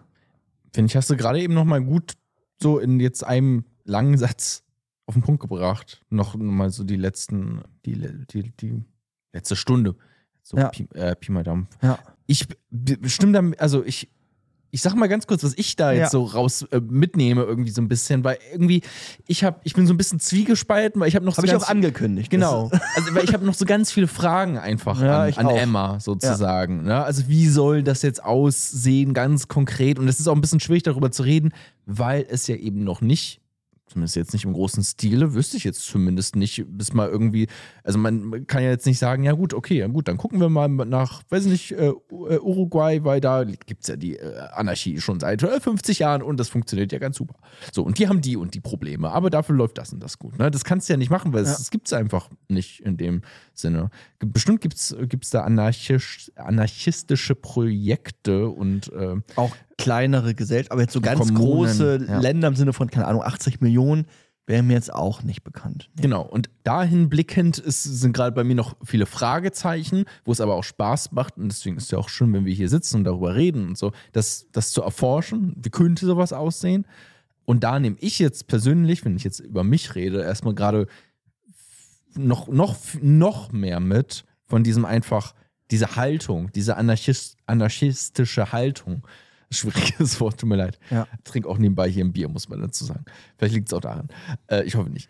Finde 0.72 0.86
ich, 0.86 0.96
hast 0.96 1.10
du 1.10 1.16
gerade 1.16 1.40
eben 1.40 1.54
nochmal 1.54 1.82
gut 1.82 2.14
so 2.62 2.78
in 2.78 3.00
jetzt 3.00 3.24
einem 3.24 3.64
langen 3.84 4.16
Satz 4.16 4.62
auf 5.06 5.14
den 5.14 5.22
Punkt 5.22 5.40
gebracht. 5.40 6.04
Noch 6.08 6.36
mal 6.36 6.70
so 6.70 6.84
die 6.84 6.96
letzten, 6.96 7.62
die, 7.84 7.98
die, 8.30 8.52
die 8.56 8.84
letzte 9.32 9.56
Stunde. 9.56 9.96
So 10.50 10.56
Ja. 10.56 10.68
Pi, 10.68 10.88
äh, 10.94 11.14
Pi 11.14 11.30
mal 11.30 11.44
Daumen. 11.44 11.68
Ja. 11.80 11.98
Ich 12.26 12.46
stimme 13.06 13.32
damit, 13.32 13.60
also 13.60 13.84
ich, 13.84 14.08
ich 14.72 14.82
sag 14.82 14.94
mal 14.96 15.08
ganz 15.08 15.28
kurz, 15.28 15.44
was 15.44 15.54
ich 15.56 15.76
da 15.76 15.92
jetzt 15.92 16.00
Ja. 16.00 16.08
so 16.10 16.24
raus 16.24 16.62
äh, 16.72 16.80
mitnehme, 16.80 17.42
irgendwie 17.42 17.70
so 17.70 17.80
ein 17.80 17.86
bisschen, 17.86 18.24
weil 18.24 18.38
irgendwie, 18.52 18.82
ich 19.28 19.44
hab, 19.44 19.60
ich 19.64 19.74
bin 19.74 19.86
so 19.86 19.94
ein 19.94 19.96
bisschen 19.96 20.18
zwiegespalten, 20.18 21.00
weil 21.00 21.06
ich 21.06 21.14
habe 21.14 21.24
noch 21.24 21.34
so 21.34 21.38
Habe 21.38 21.46
ich 21.46 21.54
auch 21.54 21.68
angekündigt. 21.68 22.30
Genau. 22.30 22.68
Also, 22.96 23.14
weil 23.14 23.22
ich 23.24 23.32
habe 23.32 23.46
noch 23.46 23.54
so 23.54 23.64
ganz 23.64 23.92
viele 23.92 24.08
Fragen 24.08 24.58
einfach 24.58 25.00
Ja, 25.00 25.22
an, 25.22 25.46
an. 25.46 25.54
Emma 25.56 26.00
sozusagen. 26.00 26.82
Ne? 26.82 27.04
Also, 27.04 27.28
wie 27.28 27.46
soll 27.46 27.84
das 27.84 28.02
jetzt 28.02 28.24
aussehen, 28.24 29.14
ganz 29.14 29.46
konkret? 29.46 30.00
Und 30.00 30.08
es 30.08 30.18
ist 30.18 30.26
auch 30.26 30.34
ein 30.34 30.40
bisschen 30.40 30.58
schwierig, 30.60 30.82
darüber 30.82 31.12
zu 31.12 31.22
reden, 31.22 31.52
weil 31.86 32.26
es 32.28 32.48
ja 32.48 32.56
eben 32.56 32.82
noch 32.82 33.00
nicht 33.00 33.39
Zumindest 33.90 34.14
jetzt 34.14 34.32
nicht 34.32 34.44
im 34.44 34.52
großen 34.52 34.84
Stile, 34.84 35.34
wüsste 35.34 35.56
ich 35.56 35.64
jetzt 35.64 35.82
zumindest 35.82 36.36
nicht, 36.36 36.64
bis 36.68 36.92
mal 36.92 37.08
irgendwie, 37.08 37.48
also 37.82 37.98
man 37.98 38.46
kann 38.46 38.62
ja 38.62 38.70
jetzt 38.70 38.86
nicht 38.86 39.00
sagen, 39.00 39.24
ja 39.24 39.32
gut, 39.32 39.52
okay, 39.52 39.78
ja 39.78 39.88
gut, 39.88 40.06
dann 40.06 40.16
gucken 40.16 40.38
wir 40.40 40.48
mal 40.48 40.68
nach, 40.68 41.22
weiß 41.28 41.46
ich 41.46 41.50
nicht, 41.50 41.72
äh, 41.72 41.90
Uruguay, 42.10 43.02
weil 43.02 43.20
da 43.20 43.42
gibt 43.42 43.82
es 43.82 43.88
ja 43.88 43.96
die 43.96 44.16
äh, 44.16 44.38
Anarchie 44.52 45.00
schon 45.00 45.18
seit 45.18 45.42
äh, 45.42 45.58
50 45.60 45.98
Jahren 45.98 46.22
und 46.22 46.38
das 46.38 46.48
funktioniert 46.48 46.92
ja 46.92 47.00
ganz 47.00 47.16
super. 47.16 47.34
So, 47.72 47.82
und 47.82 47.98
die 47.98 48.06
haben 48.06 48.20
die 48.20 48.36
und 48.36 48.54
die 48.54 48.60
Probleme, 48.60 49.10
aber 49.10 49.28
dafür 49.28 49.56
läuft 49.56 49.78
das 49.78 49.92
und 49.92 50.00
das 50.00 50.20
gut. 50.20 50.38
Ne? 50.38 50.52
Das 50.52 50.62
kannst 50.62 50.88
du 50.88 50.92
ja 50.92 50.96
nicht 50.96 51.10
machen, 51.10 51.32
weil 51.32 51.42
es, 51.42 51.50
Ja. 51.50 51.56
das 51.58 51.70
gibt 51.70 51.88
es 51.88 51.92
einfach 51.92 52.30
nicht 52.48 52.80
in 52.80 52.96
dem 52.96 53.22
Sinne. 53.54 53.90
Bestimmt 54.20 54.60
gibt 54.60 54.74
es 54.74 55.30
da 55.30 55.42
anarchisch, 55.42 56.30
anarchistische 56.36 57.34
Projekte 57.34 58.48
und 58.48 58.92
äh, 58.92 59.16
Auch 59.36 59.54
kleinere 59.80 60.34
Gesellschaften, 60.34 60.72
aber 60.72 60.82
jetzt 60.82 60.92
so 60.92 61.00
ganz 61.00 61.28
Kommunen, 61.28 61.38
große 61.38 62.06
ja. 62.06 62.20
Länder 62.20 62.48
im 62.48 62.56
Sinne 62.56 62.72
von, 62.72 62.90
keine 62.90 63.06
Ahnung, 63.06 63.22
80 63.22 63.60
Millionen, 63.60 64.06
wäre 64.46 64.62
mir 64.62 64.74
jetzt 64.74 64.92
auch 64.92 65.22
nicht 65.22 65.44
bekannt. 65.44 65.90
Genau, 66.00 66.22
und 66.22 66.50
dahin 66.64 67.08
blickend 67.08 67.58
ist, 67.58 67.84
sind 67.84 68.12
gerade 68.12 68.32
bei 68.32 68.42
mir 68.42 68.56
noch 68.56 68.76
viele 68.84 69.06
Fragezeichen, 69.06 70.04
wo 70.24 70.32
es 70.32 70.40
aber 70.40 70.54
auch 70.56 70.64
Spaß 70.64 71.12
macht. 71.12 71.38
Und 71.38 71.48
deswegen 71.48 71.76
ist 71.76 71.84
es 71.84 71.90
ja 71.92 71.98
auch 71.98 72.08
schön, 72.08 72.32
wenn 72.32 72.44
wir 72.44 72.54
hier 72.54 72.68
sitzen 72.68 72.96
und 72.96 73.04
darüber 73.04 73.36
reden 73.36 73.68
und 73.68 73.78
so, 73.78 73.92
das, 74.12 74.48
das 74.52 74.72
zu 74.72 74.82
erforschen. 74.82 75.54
Wie 75.56 75.70
könnte 75.70 76.04
sowas 76.04 76.32
aussehen? 76.32 76.84
Und 77.44 77.64
da 77.64 77.78
nehme 77.78 77.96
ich 78.00 78.18
jetzt 78.18 78.48
persönlich, 78.48 79.04
wenn 79.04 79.16
ich 79.16 79.24
jetzt 79.24 79.40
über 79.40 79.62
mich 79.62 79.94
rede, 79.94 80.22
erstmal 80.22 80.54
gerade 80.54 80.88
noch, 82.14 82.48
noch, 82.48 82.76
noch 83.00 83.52
mehr 83.52 83.80
mit 83.80 84.24
von 84.46 84.64
diesem 84.64 84.84
einfach, 84.84 85.34
diese 85.70 85.94
Haltung, 85.96 86.50
diese 86.52 86.76
Anarchist, 86.76 87.36
anarchistische 87.46 88.52
Haltung. 88.52 89.06
Schwieriges 89.52 90.20
Wort, 90.20 90.38
tut 90.40 90.48
mir 90.48 90.56
leid. 90.56 90.78
Ja. 90.90 91.06
Trink 91.24 91.46
auch 91.46 91.58
nebenbei 91.58 91.88
hier 91.90 92.04
ein 92.04 92.12
Bier, 92.12 92.28
muss 92.28 92.48
man 92.48 92.60
dazu 92.60 92.84
sagen. 92.84 93.04
Vielleicht 93.36 93.54
liegt 93.54 93.68
es 93.68 93.74
auch 93.74 93.80
daran. 93.80 94.08
Äh, 94.48 94.62
ich 94.64 94.76
hoffe 94.76 94.90
nicht. 94.90 95.08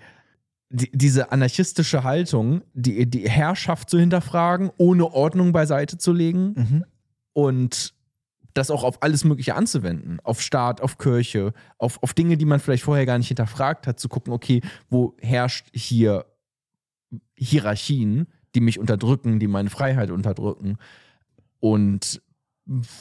Die, 0.70 0.90
diese 0.92 1.32
anarchistische 1.32 2.04
Haltung, 2.04 2.62
die, 2.74 3.08
die 3.10 3.28
Herrschaft 3.28 3.90
zu 3.90 3.98
hinterfragen, 3.98 4.70
ohne 4.76 5.12
Ordnung 5.12 5.52
beiseite 5.52 5.98
zu 5.98 6.12
legen 6.12 6.54
Mhm. 6.56 6.84
und 7.32 7.94
das 8.54 8.70
auch 8.70 8.82
auf 8.82 9.02
alles 9.02 9.24
Mögliche 9.24 9.54
anzuwenden. 9.54 10.18
Auf 10.24 10.40
Staat, 10.40 10.80
auf 10.80 10.96
Kirche, 10.98 11.52
auf, 11.78 12.02
auf 12.02 12.14
Dinge, 12.14 12.36
die 12.36 12.44
man 12.46 12.60
vielleicht 12.60 12.82
vorher 12.84 13.06
gar 13.06 13.18
nicht 13.18 13.28
hinterfragt 13.28 13.86
hat, 13.86 14.00
zu 14.00 14.08
gucken, 14.08 14.32
okay, 14.32 14.60
wo 14.88 15.14
herrscht 15.20 15.68
hier 15.72 16.24
Hierarchien, 17.36 18.26
die 18.54 18.60
mich 18.60 18.78
unterdrücken, 18.78 19.38
die 19.38 19.46
meine 19.48 19.70
Freiheit 19.70 20.10
unterdrücken 20.10 20.78
und 21.60 22.22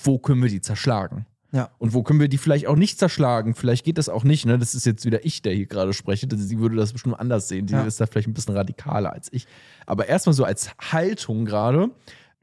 wo 0.04 0.18
können 0.20 0.42
wir 0.42 0.50
die 0.50 0.62
zerschlagen? 0.62 1.26
Ja. 1.52 1.72
Und 1.80 1.94
wo 1.94 2.04
können 2.04 2.20
wir 2.20 2.28
die 2.28 2.38
vielleicht 2.38 2.68
auch 2.68 2.76
nicht 2.76 3.00
zerschlagen? 3.00 3.56
Vielleicht 3.56 3.84
geht 3.84 3.98
das 3.98 4.08
auch 4.08 4.24
nicht. 4.24 4.46
Ne? 4.46 4.60
Das 4.60 4.76
ist 4.76 4.86
jetzt 4.86 5.04
wieder 5.06 5.26
ich, 5.26 5.42
der 5.42 5.54
hier 5.54 5.66
gerade 5.66 5.94
spreche. 5.94 6.28
Sie 6.32 6.60
würde 6.60 6.76
das 6.76 6.94
bestimmt 6.94 7.20
anders 7.20 7.48
sehen. 7.48 7.66
Die 7.66 7.74
Ja. 7.74 7.82
ist 7.84 8.00
da 8.00 8.06
vielleicht 8.06 8.28
ein 8.28 8.34
bisschen 8.36 8.56
radikaler 8.56 9.12
als 9.14 9.34
ich. 9.34 9.48
Aber 9.88 10.08
erstmal 10.08 10.34
so 10.34 10.44
als 10.44 10.70
Haltung 10.78 11.46
gerade 11.46 11.90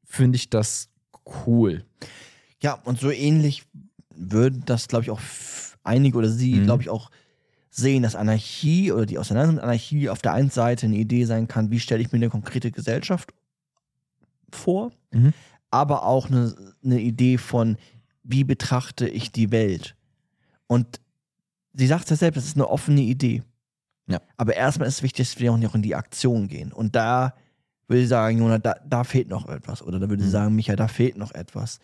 finde 0.04 0.36
ich 0.36 0.50
das 0.50 0.88
cool. 1.46 1.84
Ja, 2.62 2.74
und 2.84 2.98
so 2.98 3.10
ähnlich 3.10 3.62
würden 4.14 4.62
das, 4.66 4.88
glaube 4.88 5.04
ich, 5.04 5.10
auch 5.10 5.20
einige 5.84 6.18
oder 6.18 6.28
sie, 6.28 6.54
Mhm. 6.56 6.64
glaube 6.64 6.82
ich, 6.82 6.88
auch 6.90 7.10
sehen, 7.70 8.02
dass 8.02 8.16
Anarchie 8.16 8.90
oder 8.90 9.06
die 9.06 9.18
Auseinandersetzung 9.18 9.56
mit 9.56 9.64
Anarchie 9.64 10.08
auf 10.08 10.22
der 10.22 10.32
einen 10.32 10.50
Seite 10.50 10.86
eine 10.86 10.96
Idee 10.96 11.26
sein 11.26 11.46
kann, 11.46 11.70
wie 11.70 11.78
stelle 11.78 12.00
ich 12.02 12.10
mir 12.10 12.16
eine 12.16 12.30
konkrete 12.30 12.72
Gesellschaft 12.72 13.32
vor, 14.50 14.90
Mhm. 15.12 15.32
aber 15.70 16.04
auch 16.06 16.28
eine, 16.28 16.54
eine 16.84 17.00
Idee 17.00 17.38
von, 17.38 17.76
wie 18.28 18.44
betrachte 18.44 19.08
ich 19.08 19.30
die 19.32 19.50
Welt. 19.52 19.94
Und 20.66 21.00
sie 21.74 21.86
sagt 21.86 22.10
ja 22.10 22.16
selbst, 22.16 22.36
das 22.38 22.46
ist 22.46 22.56
eine 22.56 22.68
offene 22.68 23.02
Idee. 23.02 23.42
Ja. 24.08 24.20
Aber 24.36 24.54
erstmal 24.54 24.88
ist 24.88 24.96
es 24.96 25.02
wichtig, 25.02 25.28
dass 25.28 25.38
wir 25.40 25.52
auch 25.52 25.58
noch 25.58 25.74
in 25.74 25.82
die 25.82 25.94
Aktion 25.94 26.48
gehen. 26.48 26.72
Und 26.72 26.94
da 26.96 27.34
würde 27.88 28.02
ich 28.02 28.08
sagen, 28.08 28.38
Jona, 28.38 28.58
da, 28.58 28.74
da 28.86 29.04
fehlt 29.04 29.28
noch 29.28 29.48
etwas. 29.48 29.82
Oder 29.82 29.98
da 30.00 30.08
würde 30.08 30.22
ich 30.22 30.28
Mhm. 30.28 30.32
sagen, 30.32 30.54
Micha, 30.56 30.74
da 30.76 30.88
fehlt 30.88 31.16
noch 31.16 31.32
etwas. 31.32 31.78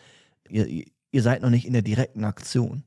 Ihr, 0.49 0.67
ihr- 0.67 1.23
seid 1.23 1.43
noch 1.43 1.51
nicht 1.51 1.67
in 1.67 1.75
der 1.75 1.83
direkten 1.83 2.25
Aktion. 2.25 2.85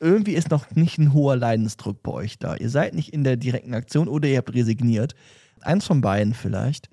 Irgendwie 0.00 0.34
ist 0.34 0.50
noch 0.50 0.70
nicht 0.72 0.98
ein 0.98 1.12
hoher 1.12 1.36
Leidensdruck 1.36 2.02
bei 2.02 2.12
euch 2.12 2.38
da. 2.38 2.56
Ihr 2.56 2.68
seid 2.70 2.94
nicht 2.94 3.12
in 3.12 3.24
der 3.24 3.36
direkten 3.36 3.74
Aktion 3.74 4.08
oder 4.08 4.28
ihr 4.28 4.38
habt 4.38 4.52
resigniert. 4.54 5.14
Eins 5.60 5.86
von 5.86 6.00
beiden 6.00 6.34
vielleicht. 6.34 6.88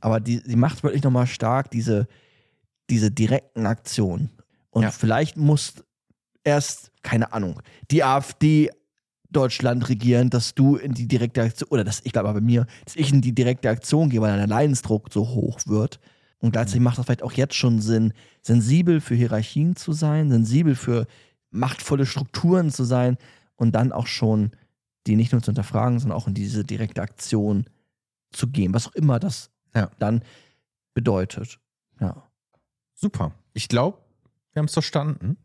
Aber 0.00 0.20
die, 0.20 0.38
sie 0.44 0.56
macht 0.56 0.82
wirklich 0.82 1.02
nochmal 1.02 1.26
stark 1.26 1.70
diese, 1.70 2.06
diese 2.90 3.10
direkten 3.10 3.64
Aktionen. 3.66 4.28
Und 4.72 4.82
Ja. 4.82 4.90
vielleicht 4.90 5.36
muss 5.36 5.74
erst, 6.42 6.90
keine 7.02 7.32
Ahnung, 7.32 7.62
die 7.92 8.02
AfD 8.02 8.70
Deutschland 9.30 9.88
regieren, 9.88 10.28
dass 10.28 10.54
du 10.54 10.76
in 10.76 10.92
die 10.92 11.06
direkte 11.06 11.42
Aktion, 11.42 11.68
oder 11.70 11.84
dass 11.84 12.00
ich 12.04 12.12
glaube 12.12 12.32
bei 12.34 12.40
mir, 12.40 12.66
dass 12.84 12.96
ich 12.96 13.12
in 13.12 13.22
die 13.22 13.34
direkte 13.34 13.70
Aktion 13.70 14.10
gehe, 14.10 14.20
weil 14.20 14.36
der 14.36 14.46
Leidensdruck 14.46 15.08
so 15.12 15.28
hoch 15.28 15.60
wird. 15.66 16.00
Und 16.38 16.50
gleichzeitig 16.52 16.82
macht 16.82 16.98
das 16.98 17.06
vielleicht 17.06 17.22
auch 17.22 17.32
jetzt 17.32 17.54
schon 17.54 17.80
Sinn, 17.80 18.12
sensibel 18.42 19.00
für 19.00 19.14
Hierarchien 19.14 19.76
zu 19.76 19.92
sein, 19.92 20.28
sensibel 20.30 20.74
für 20.74 21.06
machtvolle 21.50 22.04
Strukturen 22.04 22.70
zu 22.70 22.84
sein 22.84 23.16
und 23.56 23.72
dann 23.72 23.92
auch 23.92 24.06
schon 24.08 24.50
die 25.06 25.16
nicht 25.16 25.32
nur 25.32 25.40
zu 25.42 25.46
hinterfragen, 25.46 25.98
sondern 25.98 26.18
auch 26.18 26.26
in 26.28 26.34
diese 26.34 26.64
direkte 26.64 27.00
Aktion 27.02 27.64
zu 28.32 28.48
gehen, 28.48 28.74
was 28.74 28.86
auch 28.88 28.94
immer 28.94 29.18
das 29.20 29.50
Ja. 29.74 29.90
dann 29.98 30.22
bedeutet. 30.94 31.58
Ja. 32.00 32.22
Super. 32.94 33.32
Ich 33.54 33.68
glaube, 33.68 33.98
wir 34.52 34.60
haben 34.60 34.66
es 34.66 34.72
verstanden 34.72 35.36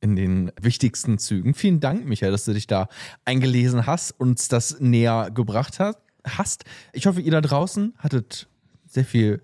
in 0.00 0.16
den 0.16 0.52
wichtigsten 0.60 1.18
Zügen. 1.18 1.54
Vielen 1.54 1.80
Dank, 1.80 2.06
Michael, 2.06 2.32
dass 2.32 2.44
du 2.44 2.54
dich 2.54 2.66
da 2.66 2.88
eingelesen 3.24 3.86
hast, 3.86 4.12
uns 4.12 4.48
das 4.48 4.80
näher 4.80 5.30
gebracht 5.30 5.78
hast. 5.78 5.98
hast. 6.24 6.64
Ich 6.92 7.06
hoffe, 7.06 7.20
ihr 7.20 7.32
da 7.32 7.40
draußen 7.40 7.94
hattet 7.98 8.48
sehr 8.86 9.04
viel 9.04 9.42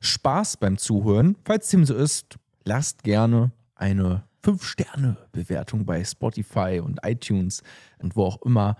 Spaß 0.00 0.58
beim 0.58 0.76
Zuhören. 0.78 1.36
Falls 1.44 1.68
dem 1.70 1.84
so 1.84 1.94
ist, 1.94 2.36
lasst 2.64 3.02
gerne 3.02 3.52
eine 3.74 4.24
5-Sterne-Bewertung 4.44 5.86
bei 5.86 6.04
Spotify 6.04 6.80
und 6.84 7.00
iTunes 7.02 7.62
und 7.98 8.14
wo 8.14 8.24
auch 8.24 8.42
immer 8.42 8.76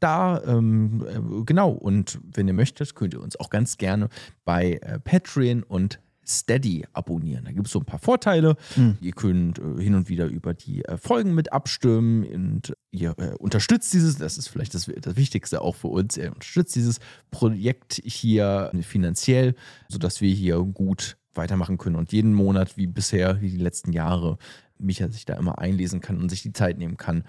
da, 0.00 0.42
ähm, 0.44 1.06
äh, 1.08 1.44
genau. 1.44 1.70
Und 1.70 2.20
wenn 2.22 2.46
ihr 2.46 2.54
möchtet, 2.54 2.94
könnt 2.94 3.14
ihr 3.14 3.22
uns 3.22 3.40
auch 3.40 3.48
ganz 3.48 3.78
gerne 3.78 4.10
bei 4.44 4.74
äh, 4.74 4.98
Patreon 5.00 5.62
und 5.62 6.00
Steady 6.26 6.84
abonnieren. 6.92 7.44
Da 7.44 7.52
gibt 7.52 7.66
es 7.66 7.72
so 7.72 7.78
ein 7.78 7.84
paar 7.84 7.98
Vorteile. 7.98 8.56
Ihr 9.00 9.12
könnt 9.12 9.58
äh, 9.58 9.82
hin 9.82 9.94
und 9.94 10.08
wieder 10.08 10.26
über 10.26 10.54
die 10.54 10.84
äh, 10.84 10.96
Folgen 10.96 11.34
mit 11.34 11.52
abstimmen 11.52 12.24
und 12.24 12.76
ihr 12.90 13.14
äh, 13.18 13.34
unterstützt 13.34 13.92
dieses, 13.92 14.18
das 14.18 14.38
ist 14.38 14.48
vielleicht 14.48 14.74
das, 14.74 14.90
das 15.00 15.16
Wichtigste 15.16 15.60
auch 15.60 15.76
für 15.76 15.88
uns, 15.88 16.16
ihr 16.16 16.32
unterstützt 16.32 16.74
dieses 16.74 16.98
Projekt 17.30 18.00
hier 18.04 18.72
finanziell, 18.82 19.54
sodass 19.88 20.20
wir 20.20 20.32
hier 20.32 20.58
gut 20.58 21.16
weitermachen 21.34 21.78
können 21.78 21.96
und 21.96 22.12
jeden 22.12 22.32
Monat 22.32 22.76
wie 22.76 22.86
bisher, 22.86 23.40
wie 23.40 23.50
die 23.50 23.58
letzten 23.58 23.92
Jahre, 23.92 24.38
Micha 24.78 25.08
sich 25.08 25.24
da 25.24 25.34
immer 25.34 25.58
einlesen 25.58 26.00
kann 26.00 26.18
und 26.18 26.28
sich 26.28 26.42
die 26.42 26.52
Zeit 26.52 26.78
nehmen 26.78 26.96
kann, 26.96 27.24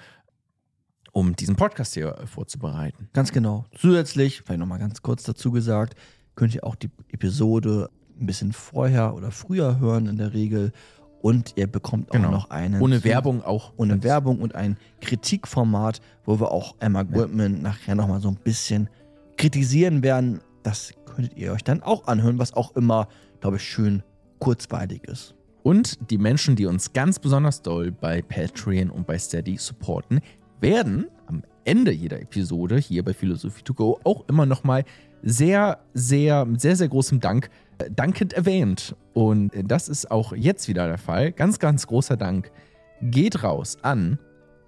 um 1.12 1.36
diesen 1.36 1.56
Podcast 1.56 1.94
hier 1.94 2.16
vorzubereiten. 2.26 3.10
Ganz 3.14 3.32
genau. 3.32 3.66
Zusätzlich, 3.78 4.42
vielleicht 4.46 4.60
nochmal 4.60 4.80
ganz 4.80 5.02
kurz 5.02 5.24
dazu 5.24 5.52
gesagt, 5.52 5.96
könnt 6.36 6.54
ihr 6.54 6.64
auch 6.64 6.76
die 6.76 6.92
Episode 7.12 7.90
ein 8.20 8.26
bisschen 8.26 8.54
vorher 8.54 9.16
oder 9.16 9.32
früher 9.32 9.80
hören 9.80 10.08
in 10.08 10.18
der 10.18 10.34
Regel. 10.34 10.72
Und 11.22 11.54
ihr 11.56 11.68
bekommt 11.68 12.10
auch 12.12 12.14
Genau. 12.16 12.32
noch 12.32 12.50
einen. 12.52 12.80
Ohne 12.82 13.04
Werbung 13.04 13.44
auch. 13.44 13.74
Ohne 13.78 14.04
Werbung 14.04 14.40
und 14.40 14.56
ein 14.56 14.78
Kritikformat, 15.02 16.00
wo 16.26 16.40
wir 16.40 16.52
auch 16.52 16.76
Emma 16.80 17.04
Goodman 17.04 17.62
nachher 17.62 17.96
nochmal 17.96 18.22
so 18.22 18.30
ein 18.30 18.38
bisschen 18.44 18.90
kritisieren 19.36 20.04
werden. 20.04 20.42
Das 20.64 20.94
könntet 21.06 21.36
ihr 21.38 21.52
euch 21.54 21.64
dann 21.64 21.82
auch 21.82 22.08
anhören, 22.08 22.38
was 22.40 22.54
auch 22.54 22.76
immer, 22.76 23.08
glaube 23.42 23.58
ich, 23.58 23.64
schön 23.64 24.04
kurzweilig 24.40 25.04
ist. 25.06 25.34
Und 25.64 26.12
die 26.12 26.18
Menschen, 26.18 26.56
die 26.56 26.66
uns 26.66 26.94
ganz 26.94 27.20
besonders 27.20 27.62
doll 27.62 27.92
bei 27.92 28.22
Patreon 28.22 28.90
und 28.90 29.06
bei 29.08 29.18
Steady 29.18 29.58
supporten, 29.58 30.22
werden 30.62 31.08
am 31.26 31.44
Ende 31.66 31.92
jeder 31.92 32.22
Episode 32.22 32.78
hier 32.78 33.04
bei 33.04 33.14
Philosophie 33.14 33.64
to 33.64 33.74
go 33.74 34.00
auch 34.04 34.24
immer 34.30 34.46
nochmal 34.46 34.86
sehr, 35.24 35.80
sehr, 35.94 36.46
mit 36.46 36.62
sehr, 36.62 36.76
sehr 36.76 36.88
großem 36.88 37.20
Dank 37.20 37.50
dankend 37.92 38.34
erwähnt. 38.34 38.96
Und 39.14 39.52
das 39.64 39.90
ist 39.90 40.12
auch 40.12 40.34
jetzt 40.34 40.68
wieder 40.68 40.88
der 40.88 40.98
Fall. 40.98 41.32
Ganz, 41.32 41.60
ganz 41.60 41.88
großer 41.88 42.18
Dank 42.18 42.52
geht 43.02 43.44
raus 43.44 43.78
an 43.82 44.20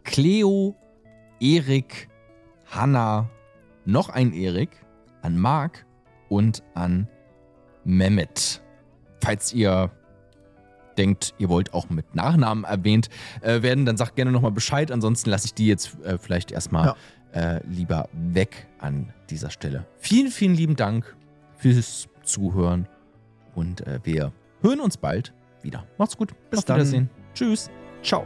Cleo, 0.04 0.76
Erik, 1.40 2.10
Hanna, 2.68 3.30
noch 3.86 4.10
ein 4.10 4.34
Erik, 4.34 4.70
an 5.22 5.38
Marc 5.38 5.86
und 6.30 6.64
an 6.74 7.08
Mehmet. 7.84 8.62
Falls 9.22 9.54
ihr 9.54 9.92
denkt, 10.98 11.34
ihr 11.38 11.50
wollt 11.50 11.74
auch 11.74 11.90
mit 11.90 12.16
Nachnamen 12.16 12.64
erwähnt 12.64 13.10
äh, 13.42 13.62
werden, 13.62 13.86
dann 13.86 13.98
sagt 13.98 14.16
gerne 14.16 14.32
nochmal 14.32 14.52
Bescheid. 14.52 14.92
Ansonsten 14.92 15.30
lasse 15.30 15.48
ich 15.48 15.54
die 15.54 15.68
jetzt 15.68 15.98
äh, 16.04 16.18
vielleicht 16.18 16.52
erstmal 16.52 16.96
äh, 17.34 17.66
lieber 17.68 18.10
weg 18.14 18.68
an 18.80 19.14
dieser 19.30 19.50
Stelle. 19.50 19.86
Vielen, 19.98 20.32
vielen 20.32 20.56
lieben 20.56 20.76
Dank 20.76 21.16
fürs 21.56 22.08
Zuhören 22.24 22.88
und 23.60 23.86
äh, 23.86 24.00
wir 24.04 24.32
hören 24.62 24.80
uns 24.80 24.98
bald 24.98 25.34
wieder. 25.62 25.86
Macht's 25.98 26.16
gut. 26.18 26.34
Bis 26.50 26.60
Auf 26.60 26.66
dann. 26.66 26.78
Wiedersehen. 26.78 27.10
Tschüss. 27.34 27.70
Ciao. 28.02 28.26